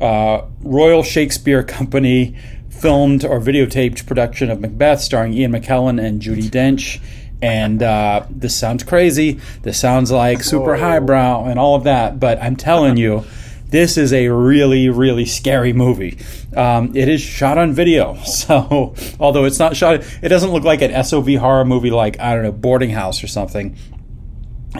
uh, 0.00 0.44
Royal 0.60 1.02
Shakespeare 1.02 1.62
Company 1.62 2.36
filmed 2.68 3.24
or 3.24 3.40
videotaped 3.40 4.06
production 4.06 4.50
of 4.50 4.60
Macbeth, 4.60 5.00
starring 5.00 5.32
Ian 5.32 5.52
McKellen 5.52 6.02
and 6.02 6.20
Judi 6.20 6.50
Dench. 6.50 7.00
And 7.42 7.82
uh, 7.82 8.26
this 8.30 8.56
sounds 8.56 8.82
crazy. 8.82 9.40
This 9.62 9.78
sounds 9.78 10.10
like 10.10 10.42
super 10.42 10.76
highbrow 10.76 11.44
and 11.44 11.58
all 11.58 11.74
of 11.74 11.84
that. 11.84 12.18
But 12.18 12.42
I'm 12.42 12.56
telling 12.56 12.96
you, 12.96 13.24
this 13.68 13.96
is 13.96 14.12
a 14.12 14.28
really, 14.28 14.88
really 14.88 15.24
scary 15.24 15.72
movie. 15.72 16.18
Um, 16.56 16.94
it 16.96 17.08
is 17.08 17.20
shot 17.20 17.58
on 17.58 17.72
video, 17.72 18.16
so 18.24 18.94
although 19.18 19.44
it's 19.44 19.58
not 19.58 19.76
shot, 19.76 20.04
it 20.22 20.28
doesn't 20.28 20.50
look 20.50 20.64
like 20.64 20.82
an 20.82 21.04
SOV 21.04 21.34
horror 21.36 21.64
movie 21.64 21.90
like 21.90 22.18
I 22.20 22.34
don't 22.34 22.44
know, 22.44 22.52
Boarding 22.52 22.90
House 22.90 23.22
or 23.22 23.26
something. 23.26 23.76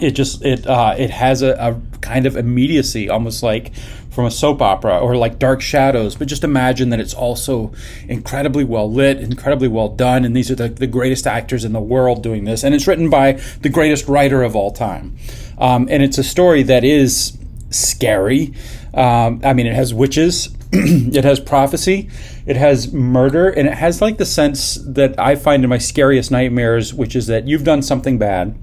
It 0.01 0.11
just 0.13 0.45
it 0.45 0.67
uh, 0.67 0.95
it 0.97 1.11
has 1.11 1.43
a, 1.43 1.53
a 1.53 1.99
kind 2.01 2.27
of 2.27 2.37
immediacy, 2.37 3.09
almost 3.09 3.43
like 3.43 3.75
from 4.11 4.25
a 4.25 4.31
soap 4.31 4.63
opera 4.63 4.99
or 4.99 5.17
like 5.17 5.39
Dark 5.39 5.61
Shadows. 5.61 6.17
But 6.17 6.29
just 6.29 6.45
imagine 6.45 6.91
that 6.91 7.01
it's 7.01 7.15
also 7.15 7.73
incredibly 8.09 8.65
well 8.65 8.91
lit, 8.91 9.19
incredibly 9.19 9.69
well 9.69 9.89
done, 9.89 10.25
and 10.25 10.37
these 10.37 10.51
are 10.51 10.55
the, 10.55 10.69
the 10.69 10.87
greatest 10.87 11.27
actors 11.27 11.65
in 11.65 11.73
the 11.73 11.81
world 11.81 12.23
doing 12.23 12.45
this. 12.45 12.65
And 12.65 12.75
it's 12.75 12.87
written 12.87 13.11
by 13.11 13.33
the 13.63 13.69
greatest 13.69 14.09
writer 14.09 14.43
of 14.43 14.57
all 14.57 14.71
time. 14.71 15.17
Um, 15.59 15.89
and 15.91 16.03
it's 16.03 16.19
a 16.19 16.25
story 16.25 16.63
that 16.65 16.85
is 16.85 17.37
scary. 17.71 18.55
Um, 18.97 19.41
I 19.45 19.53
mean, 19.53 19.67
it 19.67 19.75
has 19.75 19.93
witches, 19.93 20.49
it 20.73 21.25
has 21.25 21.39
prophecy, 21.39 22.09
it 22.47 22.57
has 22.57 22.93
murder, 22.93 23.49
and 23.49 23.69
it 23.69 23.75
has 23.75 24.01
like 24.01 24.17
the 24.17 24.25
sense 24.25 24.77
that 24.87 25.19
I 25.21 25.37
find 25.37 25.63
in 25.63 25.71
my 25.71 25.79
scariest 25.79 26.31
nightmares, 26.31 26.95
which 26.95 27.15
is 27.15 27.27
that 27.27 27.47
you've 27.47 27.65
done 27.65 27.83
something 27.83 28.19
bad 28.19 28.59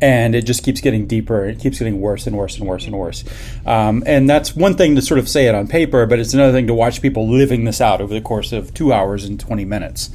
and 0.00 0.34
it 0.34 0.42
just 0.42 0.62
keeps 0.62 0.80
getting 0.80 1.06
deeper. 1.06 1.44
It 1.46 1.58
keeps 1.58 1.78
getting 1.78 2.00
worse 2.00 2.26
and 2.26 2.36
worse 2.36 2.58
and 2.58 2.66
worse 2.66 2.84
and 2.84 2.96
worse. 2.98 3.24
Um, 3.64 4.02
and 4.06 4.28
that's 4.28 4.54
one 4.54 4.76
thing 4.76 4.94
to 4.96 5.02
sort 5.02 5.18
of 5.18 5.28
say 5.28 5.46
it 5.46 5.54
on 5.54 5.68
paper, 5.68 6.06
but 6.06 6.18
it's 6.18 6.34
another 6.34 6.52
thing 6.52 6.66
to 6.66 6.74
watch 6.74 7.00
people 7.00 7.28
living 7.28 7.64
this 7.64 7.80
out 7.80 8.00
over 8.00 8.12
the 8.12 8.20
course 8.20 8.52
of 8.52 8.74
two 8.74 8.92
hours 8.92 9.24
and 9.24 9.40
20 9.40 9.64
minutes 9.64 10.10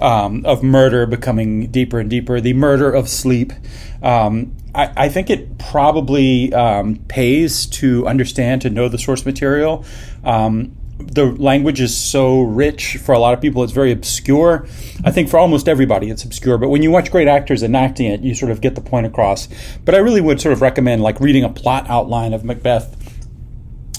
um, 0.00 0.44
of 0.46 0.62
murder 0.62 1.06
becoming 1.06 1.66
deeper 1.70 1.98
and 1.98 2.08
deeper, 2.08 2.40
the 2.40 2.52
murder 2.52 2.90
of 2.90 3.08
sleep. 3.08 3.52
Um, 4.02 4.54
I, 4.74 4.92
I, 4.96 5.08
think 5.08 5.28
it 5.28 5.58
probably 5.58 6.54
um, 6.54 6.96
pays 7.08 7.66
to 7.66 8.06
understand, 8.06 8.62
to 8.62 8.70
know 8.70 8.88
the 8.88 8.98
source 8.98 9.26
material. 9.26 9.84
Um, 10.22 10.76
the 10.98 11.26
language 11.26 11.80
is 11.80 11.96
so 11.96 12.42
rich 12.42 12.96
for 12.96 13.12
a 13.12 13.18
lot 13.18 13.32
of 13.32 13.40
people 13.40 13.62
it's 13.62 13.72
very 13.72 13.92
obscure 13.92 14.66
i 15.04 15.12
think 15.12 15.28
for 15.28 15.38
almost 15.38 15.68
everybody 15.68 16.10
it's 16.10 16.24
obscure 16.24 16.58
but 16.58 16.70
when 16.70 16.82
you 16.82 16.90
watch 16.90 17.10
great 17.12 17.28
actors 17.28 17.62
enacting 17.62 18.10
it 18.10 18.20
you 18.20 18.34
sort 18.34 18.50
of 18.50 18.60
get 18.60 18.74
the 18.74 18.80
point 18.80 19.06
across 19.06 19.48
but 19.84 19.94
i 19.94 19.98
really 19.98 20.20
would 20.20 20.40
sort 20.40 20.52
of 20.52 20.60
recommend 20.60 21.00
like 21.00 21.20
reading 21.20 21.44
a 21.44 21.48
plot 21.48 21.88
outline 21.88 22.32
of 22.32 22.44
macbeth 22.44 22.96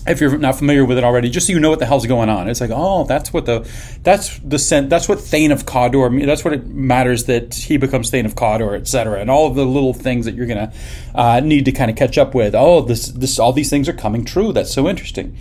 if 0.09 0.19
you're 0.19 0.37
not 0.37 0.55
familiar 0.55 0.83
with 0.83 0.97
it 0.97 1.03
already, 1.03 1.29
just 1.29 1.47
so 1.47 1.53
you 1.53 1.59
know 1.59 1.69
what 1.69 1.79
the 1.79 1.85
hell's 1.85 2.05
going 2.05 2.29
on. 2.29 2.49
It's 2.49 2.59
like, 2.59 2.71
oh, 2.73 3.05
that's 3.05 3.31
what 3.31 3.45
the 3.45 3.69
that's 4.03 4.39
the 4.39 4.59
sen- 4.59 4.89
that's 4.89 5.07
what 5.07 5.19
Thane 5.19 5.51
of 5.51 5.65
Cawdor. 5.65 6.09
That's 6.25 6.43
what 6.43 6.53
it 6.53 6.67
matters 6.67 7.25
that 7.25 7.53
he 7.53 7.77
becomes 7.77 8.09
Thane 8.09 8.25
of 8.25 8.35
Cawdor, 8.35 8.75
etc. 8.75 9.19
And 9.21 9.29
all 9.29 9.47
of 9.47 9.55
the 9.55 9.65
little 9.65 9.93
things 9.93 10.25
that 10.25 10.35
you're 10.35 10.47
gonna 10.47 10.73
uh, 11.13 11.39
need 11.41 11.65
to 11.65 11.71
kind 11.71 11.91
of 11.91 11.97
catch 11.97 12.17
up 12.17 12.33
with. 12.33 12.55
Oh, 12.55 12.81
this 12.81 13.07
this 13.07 13.39
all 13.39 13.53
these 13.53 13.69
things 13.69 13.87
are 13.87 13.93
coming 13.93 14.25
true. 14.25 14.51
That's 14.51 14.73
so 14.73 14.89
interesting. 14.89 15.37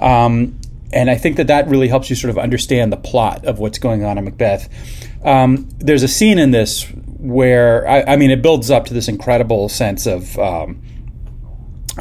Um, 0.00 0.58
and 0.92 1.10
I 1.10 1.16
think 1.16 1.36
that 1.36 1.48
that 1.48 1.68
really 1.68 1.88
helps 1.88 2.08
you 2.10 2.16
sort 2.16 2.30
of 2.30 2.38
understand 2.38 2.92
the 2.92 2.96
plot 2.96 3.44
of 3.44 3.58
what's 3.58 3.78
going 3.78 4.04
on 4.04 4.18
in 4.18 4.24
Macbeth. 4.24 4.68
Um, 5.24 5.68
there's 5.78 6.02
a 6.02 6.08
scene 6.08 6.38
in 6.38 6.52
this 6.52 6.84
where 7.18 7.86
I, 7.88 8.12
I, 8.12 8.16
mean 8.16 8.30
it 8.30 8.42
builds 8.42 8.70
up 8.70 8.86
to 8.86 8.94
this 8.94 9.08
incredible 9.08 9.68
sense 9.68 10.06
of 10.06 10.38
um, 10.38 10.80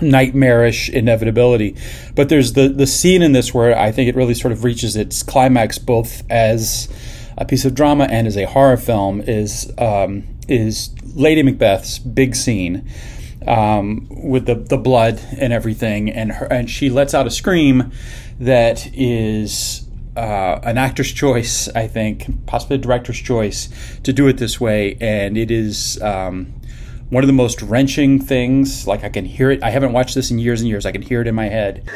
nightmarish 0.01 0.89
inevitability, 0.89 1.75
but 2.15 2.29
there's 2.29 2.53
the 2.53 2.67
the 2.67 2.87
scene 2.87 3.21
in 3.21 3.31
this 3.31 3.53
where 3.53 3.77
I 3.77 3.91
think 3.91 4.09
it 4.09 4.15
really 4.15 4.33
sort 4.33 4.51
of 4.51 4.63
reaches 4.63 4.95
its 4.95 5.23
climax 5.23 5.77
both 5.77 6.23
as 6.29 6.89
a 7.37 7.45
piece 7.45 7.65
of 7.65 7.75
drama 7.75 8.05
and 8.05 8.27
as 8.27 8.37
a 8.37 8.45
horror 8.45 8.77
film 8.77 9.21
is 9.21 9.71
um, 9.77 10.23
is 10.47 10.89
Lady 11.15 11.43
Macbeth's 11.43 11.99
big 11.99 12.35
scene. 12.35 12.89
Um, 13.47 14.07
with 14.09 14.47
the, 14.47 14.55
the 14.55 14.77
blood 14.77 15.21
and 15.37 15.53
everything, 15.53 16.09
and 16.09 16.31
her, 16.31 16.47
and 16.47 16.67
she 16.67 16.89
lets 16.89 17.13
out 17.13 17.27
a 17.27 17.29
scream, 17.29 17.91
that 18.39 18.89
is 18.91 19.85
uh, 20.17 20.59
an 20.63 20.77
actor's 20.77 21.11
choice, 21.11 21.67
I 21.69 21.87
think, 21.87 22.47
possibly 22.47 22.77
a 22.77 22.79
director's 22.79 23.19
choice 23.19 23.69
to 24.03 24.13
do 24.13 24.27
it 24.27 24.37
this 24.37 24.59
way, 24.59 24.97
and 24.99 25.37
it 25.37 25.51
is 25.51 26.01
um, 26.01 26.53
one 27.09 27.23
of 27.23 27.27
the 27.27 27.33
most 27.33 27.61
wrenching 27.61 28.19
things. 28.19 28.87
Like 28.87 29.03
I 29.03 29.09
can 29.09 29.25
hear 29.25 29.51
it. 29.51 29.63
I 29.63 29.69
haven't 29.69 29.93
watched 29.93 30.15
this 30.15 30.31
in 30.31 30.39
years 30.39 30.61
and 30.61 30.69
years. 30.69 30.85
I 30.85 30.91
can 30.91 31.01
hear 31.01 31.21
it 31.21 31.27
in 31.27 31.35
my 31.35 31.49
head. 31.49 31.87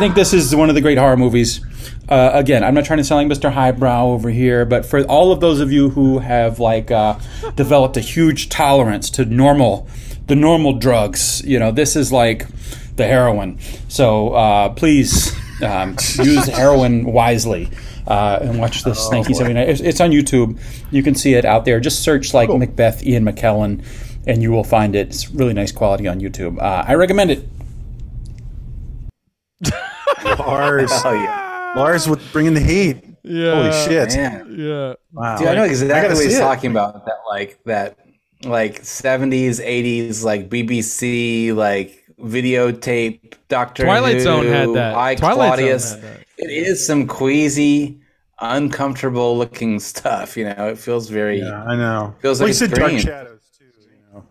Think 0.00 0.14
this 0.14 0.32
is 0.32 0.56
one 0.56 0.70
of 0.70 0.74
the 0.74 0.80
great 0.80 0.96
horror 0.96 1.18
movies. 1.18 1.60
Uh, 2.08 2.30
again, 2.32 2.64
I'm 2.64 2.72
not 2.72 2.86
trying 2.86 2.96
to 2.96 3.04
sound 3.04 3.28
like 3.28 3.38
Mr. 3.38 3.52
Highbrow 3.52 4.06
over 4.06 4.30
here, 4.30 4.64
but 4.64 4.86
for 4.86 5.02
all 5.02 5.30
of 5.30 5.40
those 5.40 5.60
of 5.60 5.70
you 5.70 5.90
who 5.90 6.20
have 6.20 6.58
like 6.58 6.90
uh, 6.90 7.18
developed 7.54 7.98
a 7.98 8.00
huge 8.00 8.48
tolerance 8.48 9.10
to 9.10 9.26
normal, 9.26 9.86
the 10.26 10.34
normal 10.34 10.72
drugs, 10.72 11.42
you 11.44 11.58
know, 11.58 11.70
this 11.70 11.96
is 11.96 12.10
like 12.10 12.46
the 12.96 13.06
heroin. 13.06 13.58
So 13.88 14.32
uh, 14.32 14.70
please 14.70 15.36
um, 15.62 15.90
use 16.18 16.46
heroin 16.56 17.04
wisely. 17.04 17.68
Uh, 18.06 18.38
and 18.40 18.58
watch 18.58 18.82
this 18.82 19.06
oh, 19.06 19.18
1979. 19.18 19.68
It's, 19.68 19.80
it's, 19.82 20.00
on 20.00 20.10
YouTube. 20.10 20.58
You 20.90 21.02
can 21.02 21.14
see 21.14 21.34
it 21.34 21.44
out 21.44 21.66
there. 21.66 21.78
Just 21.78 22.02
search 22.02 22.32
like 22.32 22.48
cool. 22.48 22.58
Macbeth, 22.58 23.06
Ian 23.06 23.26
McKellen, 23.26 23.84
and 24.26 24.42
you 24.42 24.50
will 24.50 24.64
find 24.64 24.96
it. 24.96 25.08
It's 25.08 25.30
really 25.30 25.52
nice 25.52 25.70
quality 25.70 26.08
on 26.08 26.20
YouTube. 26.20 26.58
Uh, 26.58 26.84
I 26.88 26.94
recommend 26.94 27.30
it. 27.30 27.46
Lars. 30.24 30.90
oh, 31.04 31.12
yeah. 31.12 31.72
Lars 31.76 32.08
with 32.08 32.20
bringing 32.32 32.54
the 32.54 32.60
heat. 32.60 33.04
Yeah. 33.22 33.54
Holy 33.54 33.72
shit. 33.72 34.16
Man. 34.16 34.54
Yeah. 34.58 34.94
Wow. 35.12 35.38
Dude, 35.38 35.48
I 35.48 35.54
know 35.54 35.64
exactly 35.64 36.10
I 36.10 36.14
what 36.14 36.24
he's 36.24 36.36
it. 36.36 36.40
talking 36.40 36.70
about. 36.70 37.04
That 37.04 37.18
like 37.28 37.62
that 37.64 37.98
like 38.44 38.82
70s, 38.82 39.60
80s, 39.64 40.24
like 40.24 40.48
BBC, 40.48 41.54
like 41.54 42.04
videotape, 42.18 43.34
Doctor 43.48 43.84
Twilight 43.84 44.16
Who, 44.16 44.20
Zone 44.20 44.46
had 44.46 44.72
that. 44.74 44.94
I 44.94 45.14
Twilight 45.14 45.48
Claudius. 45.48 45.90
Zone 45.90 46.00
had 46.00 46.10
that. 46.10 46.26
It 46.38 46.50
is 46.50 46.84
some 46.84 47.06
queasy, 47.06 48.00
uncomfortable 48.40 49.36
looking 49.36 49.78
stuff. 49.80 50.36
You 50.36 50.44
know, 50.44 50.68
it 50.68 50.78
feels 50.78 51.08
very. 51.08 51.40
Yeah, 51.40 51.64
I 51.64 51.76
know. 51.76 52.14
Feels 52.20 52.40
well, 52.40 52.48
like 52.48 52.54
said 52.54 52.70
Dark 52.70 52.92
Shadows 52.92 53.42
too. 53.56 53.64
You 53.64 53.98
know. 54.12 54.24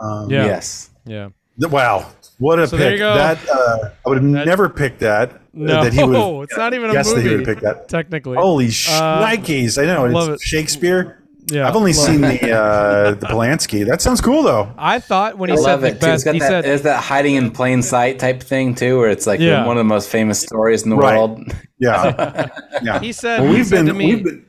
Um, 0.00 0.30
yeah. 0.30 0.46
Yes. 0.46 0.90
Yeah. 1.04 1.28
Wow, 1.58 2.10
what 2.38 2.58
a 2.58 2.66
so 2.66 2.76
pick! 2.76 2.98
That 2.98 3.38
uh, 3.48 3.90
I 4.04 4.08
would 4.08 4.18
have 4.18 4.24
never 4.24 4.68
picked 4.68 5.00
that. 5.00 5.40
No, 5.52 5.84
that 5.84 5.92
he 5.92 6.02
would. 6.02 6.14
It's 6.44 6.56
not 6.56 6.74
even 6.74 6.90
a 6.90 6.94
movie. 6.94 7.14
That 7.14 7.22
he 7.22 7.36
would 7.36 7.44
pick 7.44 7.60
that. 7.60 7.88
Technically, 7.88 8.36
holy 8.36 8.68
shnikes! 8.68 9.78
Uh, 9.78 9.82
I 9.82 9.86
know 9.86 10.32
it's 10.32 10.42
it. 10.42 10.46
Shakespeare. 10.46 11.24
Yeah, 11.50 11.68
I've 11.68 11.76
only 11.76 11.92
seen 11.92 12.22
the 12.22 12.52
uh, 12.52 13.10
the 13.12 13.26
Polanski. 13.26 13.86
That 13.86 14.00
sounds 14.00 14.20
cool 14.20 14.42
though. 14.42 14.72
I 14.78 14.98
thought 14.98 15.36
when 15.36 15.50
he 15.50 15.56
I 15.56 15.60
said 15.60 15.80
Macbeth, 15.80 16.24
he 16.24 16.38
that, 16.38 16.48
said 16.48 16.64
there's 16.64 16.82
that 16.82 17.02
hiding 17.02 17.34
in 17.34 17.50
plain 17.50 17.82
sight 17.82 18.18
type 18.18 18.42
thing 18.42 18.74
too, 18.74 18.98
where 18.98 19.10
it's 19.10 19.26
like 19.26 19.40
yeah. 19.40 19.66
one 19.66 19.76
of 19.76 19.80
the 19.80 19.84
most 19.84 20.08
famous 20.08 20.40
stories 20.40 20.84
in 20.84 20.90
the 20.90 20.96
right. 20.96 21.16
world. 21.16 21.40
Yeah, 21.78 22.48
yeah. 22.82 22.98
He 22.98 23.12
said 23.12 23.42
well, 23.42 23.52
we've 23.52 23.68
he 23.68 23.76
been, 23.76 23.96
we've 23.96 24.24
been 24.24 24.46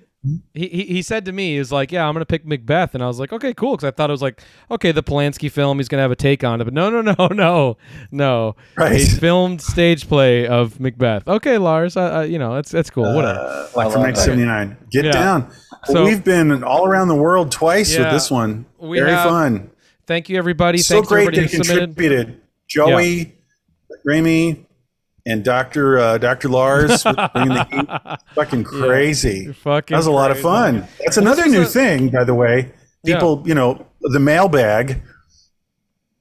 he, 0.53 0.67
he 0.67 0.83
he 0.85 1.01
said 1.01 1.25
to 1.25 1.31
me, 1.31 1.53
he 1.53 1.59
was 1.59 1.71
like, 1.71 1.91
"Yeah, 1.91 2.07
I'm 2.07 2.13
gonna 2.13 2.25
pick 2.25 2.45
Macbeth," 2.45 2.93
and 2.95 3.03
I 3.03 3.07
was 3.07 3.19
like, 3.19 3.31
"Okay, 3.33 3.53
cool," 3.53 3.71
because 3.75 3.87
I 3.87 3.91
thought 3.91 4.09
it 4.09 4.13
was 4.13 4.21
like, 4.21 4.41
okay, 4.71 4.91
the 4.91 5.03
Polanski 5.03 5.51
film, 5.51 5.77
he's 5.79 5.87
gonna 5.87 6.01
have 6.01 6.11
a 6.11 6.15
take 6.15 6.43
on 6.43 6.61
it, 6.61 6.63
but 6.65 6.73
no, 6.73 6.89
no, 6.89 7.01
no, 7.19 7.27
no, 7.27 7.77
no, 8.11 8.55
Right. 8.75 9.01
a 9.01 9.05
filmed 9.05 9.61
stage 9.61 10.07
play 10.07 10.47
of 10.47 10.79
Macbeth. 10.79 11.27
Okay, 11.27 11.57
Lars, 11.57 11.97
I, 11.97 12.07
I, 12.07 12.23
you 12.25 12.39
know 12.39 12.55
that's 12.55 12.71
that's 12.71 12.89
cool, 12.89 13.13
whatever. 13.15 13.39
Uh, 13.39 13.67
like 13.75 13.91
from 13.91 14.01
1979. 14.03 14.77
Get 14.91 15.05
Yeah. 15.05 15.11
down. 15.11 15.51
So- 15.85 15.93
well, 15.95 16.03
we've 16.05 16.23
been 16.23 16.63
all 16.63 16.87
around 16.87 17.09
the 17.09 17.15
world 17.15 17.51
twice 17.51 17.93
Yeah. 17.93 18.03
with 18.05 18.11
this 18.13 18.31
one. 18.31 18.65
We 18.79 18.99
Very 18.99 19.11
have- 19.11 19.29
fun. 19.29 19.69
Thank 20.07 20.29
you, 20.29 20.37
everybody. 20.37 20.77
So 20.79 20.95
Thanks 20.95 21.07
to 21.09 21.13
great 21.15 21.21
everybody 21.27 21.47
they 21.47 21.57
who 21.57 21.63
submitted. 21.63 21.95
contributed. 21.95 22.41
Joey, 22.67 23.35
Remy, 24.03 24.64
and 25.25 25.43
Doctor 25.43 25.97
uh, 25.99 26.17
Doctor 26.17 26.49
Lars 26.49 27.03
bringing 27.33 27.49
the 27.55 27.67
heat. 27.71 28.19
Fucking 28.35 28.63
crazy. 28.63 29.51
Fucking 29.53 29.93
that 29.93 29.97
was 29.97 30.07
a 30.07 30.11
lot 30.11 30.31
of 30.31 30.39
fun. 30.39 30.87
That's 31.03 31.17
another 31.17 31.47
new 31.47 31.63
a- 31.63 31.65
thing, 31.65 32.09
by 32.09 32.23
the 32.23 32.35
way. 32.35 32.71
Yeah. 33.03 33.15
People, 33.15 33.43
you 33.45 33.53
know, 33.55 33.85
the 34.01 34.19
mailbag. 34.19 35.01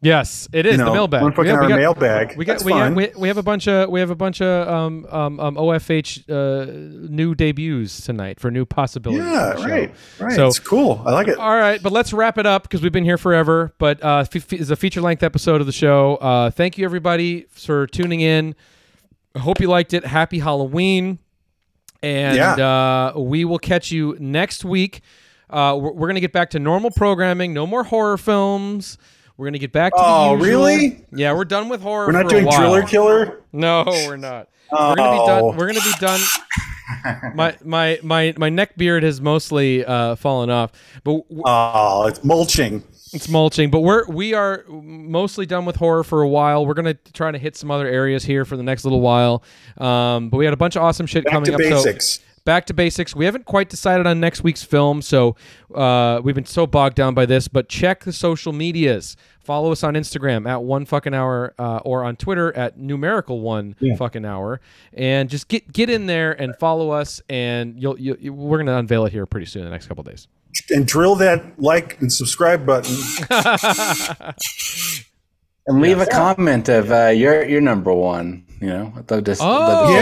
Yes, 0.01 0.49
it 0.53 0.67
is 0.67 0.73
You 0.73 0.79
the 0.79 0.85
know, 0.85 0.93
mailbag. 0.93 1.23
one 1.23 1.33
fucking 1.33 1.51
Yeah, 1.51 1.63
we 1.63 1.69
got- 1.69 1.79
mailbag. 1.79 2.37
We 2.37 2.45
got 2.45 2.55
That's 2.55 2.65
we, 2.65 2.73
fun. 2.73 2.95
we, 2.95 3.11
we 3.17 3.29
have 3.29 3.39
a 3.39 3.43
bunch 3.43 3.67
of 3.69 3.89
we 3.89 4.01
have 4.01 4.11
a 4.11 4.15
bunch 4.15 4.43
of 4.43 4.69
um 4.69 5.07
um, 5.11 5.41
um 5.41 5.55
OFH 5.57 6.29
uh, 6.29 6.67
new 7.11 7.35
debuts 7.35 8.05
tonight 8.05 8.39
for 8.39 8.51
new 8.51 8.67
possibilities. 8.67 9.25
Yeah, 9.25 9.55
the 9.57 9.63
right, 9.67 9.95
right. 10.21 10.33
So 10.37 10.47
it's 10.47 10.59
cool. 10.59 11.03
I 11.07 11.13
like 11.13 11.29
it. 11.29 11.39
all 11.39 11.57
right, 11.57 11.83
but 11.83 11.91
let's 11.91 12.13
wrap 12.13 12.37
it 12.37 12.45
up 12.45 12.65
because 12.65 12.83
we've 12.83 12.93
been 12.93 13.05
here 13.05 13.17
forever. 13.17 13.73
But 13.79 14.05
uh, 14.05 14.27
f- 14.31 14.53
a 14.53 14.77
feature 14.77 15.01
length 15.01 15.23
episode 15.23 15.63
of 15.63 15.67
the 15.67 15.73
show. 15.73 16.17
Uh, 16.17 16.51
thank 16.51 16.77
you 16.77 16.85
everybody 16.85 17.47
for 17.49 17.87
tuning 17.87 18.21
in. 18.21 18.55
I 19.35 19.41
hope 19.41 19.61
you 19.61 19.69
liked 19.69 19.93
it. 19.95 20.05
Happy 20.05 20.39
Halloween, 20.39 21.19
and 22.03 22.39
uh, 22.61 23.13
we 23.17 23.45
will 23.45 23.59
catch 23.59 23.91
you 23.91 24.17
next 24.21 24.65
week. 24.65 25.01
Uh, 25.51 25.77
we're, 25.81 25.93
we're 25.93 26.07
gonna 26.09 26.21
get 26.21 26.33
back 26.33 26.51
to 26.51 26.59
normal 26.59 26.91
programming. 26.91 27.53
No 27.53 27.67
more 27.67 27.83
horror 27.85 28.17
films. 28.17 28.97
We're 29.37 29.47
gonna 29.47 29.59
get 29.59 29.73
back 29.73 29.93
to 29.95 29.99
Oh, 30.01 30.35
really? 30.35 31.05
Yeah, 31.13 31.33
we're 31.33 31.45
done 31.45 31.69
with 31.69 31.81
horror. 31.83 32.07
We're 32.07 32.13
not 32.13 32.29
doing. 32.29 32.45
Driller 32.49 32.83
Killer. 32.83 33.43
No, 33.53 33.83
we're 33.87 34.17
not. 34.17 34.49
We're 34.71 34.95
gonna 34.95 35.11
be 35.13 35.19
Oh. 35.21 35.27
done. 35.51 35.57
We're 35.57 35.67
gonna 35.67 35.81
be 35.81 35.93
done. 36.01 36.21
my 37.35 37.57
my 37.65 37.99
my 38.05 38.35
my 38.37 38.49
neck 38.51 38.77
beard 38.77 39.03
has 39.03 39.21
mostly 39.21 39.85
uh, 39.85 40.15
fallen 40.17 40.51
off, 40.51 40.71
but 41.03 41.23
w- 41.29 41.43
Oh, 41.45 42.07
it's 42.07 42.23
mulching. 42.23 42.85
It's 43.15 43.29
mulching. 43.29 43.71
But 43.71 43.81
we're 43.81 44.05
we 44.07 44.35
are 44.35 44.65
mostly 44.69 45.47
done 45.47 45.65
with 45.65 45.77
horror 45.77 46.05
for 46.05 46.23
a 46.23 46.29
while. 46.29 46.67
We're 46.67 46.75
gonna 46.75 46.95
try 46.95 47.31
to 47.31 47.39
hit 47.39 47.57
some 47.57 47.71
other 47.71 47.87
areas 47.87 48.25
here 48.25 48.45
for 48.45 48.57
the 48.57 48.63
next 48.63 48.85
little 48.85 49.01
while. 49.01 49.43
Um, 49.79 50.29
but 50.31 50.37
we 50.39 50.45
had 50.45 50.55
a 50.55 50.59
bunch 50.59 50.77
of 50.77 50.83
awesome 50.83 51.07
shit 51.07 51.25
Back 51.25 51.33
coming 51.33 51.47
to 51.47 51.55
up. 51.55 51.61
so- 51.61 51.69
basics. 51.85 52.21
back 52.45 52.67
to 52.67 52.75
basics. 52.75 53.15
We 53.17 53.25
haven't 53.25 53.47
quite 53.47 53.69
decided 53.71 54.07
on 54.07 54.21
next 54.21 54.43
week's 54.45 54.63
film, 54.63 55.01
so 55.03 55.35
uh, 55.75 56.21
we've 56.23 56.35
been 56.35 56.45
so 56.45 56.67
bogged 56.67 56.95
down 56.97 57.15
by 57.15 57.25
this. 57.27 57.49
But 57.49 57.69
check 57.69 58.05
the 58.05 58.13
social 58.13 58.53
medias. 58.53 59.17
Follow 59.41 59.73
us 59.73 59.83
on 59.83 59.93
Instagram 59.95 60.49
at 60.49 60.63
one 60.63 60.87
fucking 60.87 61.13
hour, 61.13 61.55
uh, 61.59 61.79
or 61.85 62.03
on 62.03 62.17
Twitter 62.17 62.55
at 62.57 62.79
numerical 62.79 63.41
one 63.41 63.77
fucking 63.99 64.25
hour, 64.25 64.59
and 64.95 65.29
just 65.29 65.49
get 65.49 65.71
get 65.73 65.91
in 65.91 66.07
there 66.07 66.33
and 66.33 66.57
follow 66.57 66.91
us. 66.91 67.21
And 67.29 67.79
you'll, 67.81 67.99
you 68.01 68.17
you- 68.19 68.33
we're 68.33 68.57
gonna 68.59 68.77
unveil 68.79 69.05
it 69.05 69.13
here 69.13 69.27
pretty 69.27 69.45
soon 69.47 69.61
in 69.63 69.67
the 69.67 69.71
next 69.73 69.87
couple 69.87 70.03
days. 70.03 70.29
And 70.71 70.87
drill 70.87 71.17
that 71.17 71.61
like 71.61 72.01
and 72.01 72.13
subscribe 72.13 72.65
button. 72.67 72.95
And 75.67 75.81
leave 75.81 75.99
a 75.99 76.05
comment 76.05 76.69
of 76.69 76.93
uh, 76.93 77.07
your 77.07 77.43
your 77.47 77.63
number 77.63 77.91
one. 77.91 78.45
You 78.61 78.67
know, 78.69 78.93
the, 79.07 79.23
the, 79.23 79.39
Oh. 79.41 79.95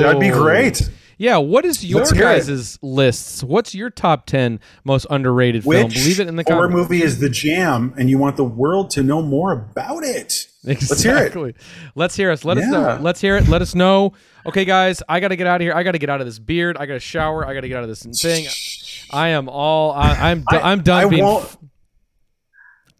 yeah, 0.00 0.02
that'd 0.06 0.20
be 0.20 0.28
great. 0.28 0.90
Yeah, 1.16 1.38
what 1.38 1.64
is 1.64 1.82
your 1.82 2.00
Let's 2.00 2.10
hear 2.10 2.28
it. 2.30 2.46
guys' 2.46 2.78
lists? 2.82 3.42
What's 3.42 3.74
your 3.74 3.88
top 3.88 4.26
ten 4.26 4.60
most 4.84 5.06
underrated 5.08 5.62
film? 5.64 5.84
Which 5.84 6.04
Leave 6.04 6.20
it 6.20 6.28
in 6.28 6.36
the 6.36 6.44
horror 6.46 6.68
comments. 6.68 6.90
movie 6.90 7.02
is 7.02 7.18
the 7.20 7.30
jam, 7.30 7.94
and 7.96 8.10
you 8.10 8.18
want 8.18 8.36
the 8.36 8.44
world 8.44 8.90
to 8.90 9.02
know 9.02 9.22
more 9.22 9.52
about 9.52 10.04
it? 10.04 10.34
Let's 10.64 11.02
hear 11.02 11.16
it. 11.16 11.56
Let's 11.94 12.14
hear 12.16 12.30
us. 12.30 12.44
Let 12.44 12.58
us 12.58 12.66
know. 12.66 12.98
Let's 13.00 13.22
hear 13.22 13.38
it. 13.38 13.48
Let 13.48 13.62
us 13.62 13.74
know. 13.74 14.12
Okay, 14.44 14.66
guys, 14.66 15.02
I 15.08 15.20
got 15.20 15.28
to 15.28 15.36
get 15.36 15.46
out 15.46 15.56
of 15.56 15.60
here. 15.62 15.72
I 15.72 15.82
got 15.82 15.92
to 15.92 15.98
get 15.98 16.10
out 16.10 16.20
of 16.20 16.26
this 16.26 16.38
beard. 16.38 16.76
I 16.76 16.84
got 16.84 16.94
to 16.94 17.00
shower. 17.00 17.46
I 17.46 17.54
got 17.54 17.62
to 17.62 17.68
get 17.68 17.78
out 17.78 17.84
of 17.84 17.88
this 17.88 18.02
thing. 18.02 18.44
I 19.12 19.28
am 19.28 19.48
all. 19.48 19.92
I, 19.92 20.30
I'm. 20.30 20.40
do- 20.40 20.56
I- 20.56 20.72
I'm 20.72 20.82
done 20.82 21.04
I 21.04 21.08
being. 21.08 21.24
won't. 21.24 21.56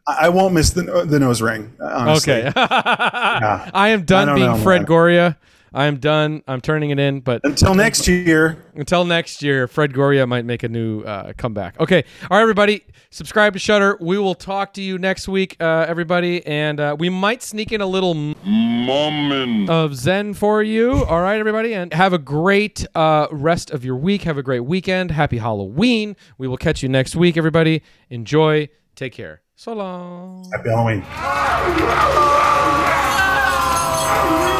I 0.06 0.26
I 0.26 0.28
won't 0.28 0.54
miss 0.54 0.70
the 0.70 1.04
the 1.04 1.18
nose 1.18 1.42
ring. 1.42 1.72
Honestly. 1.80 2.32
okay. 2.34 2.52
I 2.56 3.88
am 3.88 4.04
done 4.04 4.28
I 4.28 4.34
being 4.34 4.46
know, 4.52 4.56
Fred 4.58 4.82
man. 4.82 4.86
Goria. 4.86 5.38
I 5.76 5.84
am 5.84 5.98
done. 5.98 6.42
I'm 6.48 6.62
turning 6.62 6.88
it 6.88 6.98
in. 6.98 7.20
But 7.20 7.42
Until 7.44 7.74
next 7.74 8.08
year. 8.08 8.64
until 8.74 9.04
next 9.04 9.42
year, 9.42 9.68
Fred 9.68 9.92
Goria 9.92 10.26
might 10.26 10.46
make 10.46 10.62
a 10.62 10.68
new 10.70 11.02
uh, 11.02 11.34
comeback. 11.36 11.78
Okay. 11.78 12.02
All 12.30 12.38
right, 12.38 12.42
everybody. 12.42 12.82
Subscribe 13.10 13.52
to 13.52 13.58
Shudder. 13.58 13.98
We 14.00 14.16
will 14.18 14.34
talk 14.34 14.72
to 14.74 14.82
you 14.82 14.96
next 14.96 15.28
week, 15.28 15.54
uh, 15.60 15.84
everybody, 15.86 16.44
and 16.46 16.80
uh, 16.80 16.96
we 16.98 17.10
might 17.10 17.42
sneak 17.42 17.72
in 17.72 17.82
a 17.82 17.86
little 17.86 18.14
moment 18.14 19.68
of 19.68 19.94
Zen 19.94 20.32
for 20.32 20.62
you. 20.62 21.04
All 21.04 21.20
right, 21.20 21.38
everybody, 21.38 21.74
and 21.74 21.92
have 21.92 22.14
a 22.14 22.18
great 22.18 22.86
uh, 22.94 23.26
rest 23.30 23.70
of 23.70 23.84
your 23.84 23.96
week. 23.96 24.22
Have 24.22 24.38
a 24.38 24.42
great 24.42 24.60
weekend. 24.60 25.10
Happy 25.10 25.36
Halloween. 25.38 26.16
We 26.38 26.48
will 26.48 26.56
catch 26.56 26.82
you 26.82 26.88
next 26.88 27.14
week, 27.16 27.36
everybody. 27.36 27.82
Enjoy. 28.08 28.70
Take 28.94 29.12
care. 29.12 29.42
So 29.56 29.74
long. 29.74 30.50
Happy 30.52 30.70
Halloween. 30.70 31.04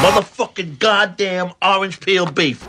Motherfucking 0.00 0.78
goddamn 0.78 1.52
orange 1.60 2.00
peel 2.00 2.24
beef. 2.24 2.66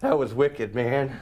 That 0.00 0.18
was 0.18 0.32
wicked, 0.34 0.74
man. 0.74 1.20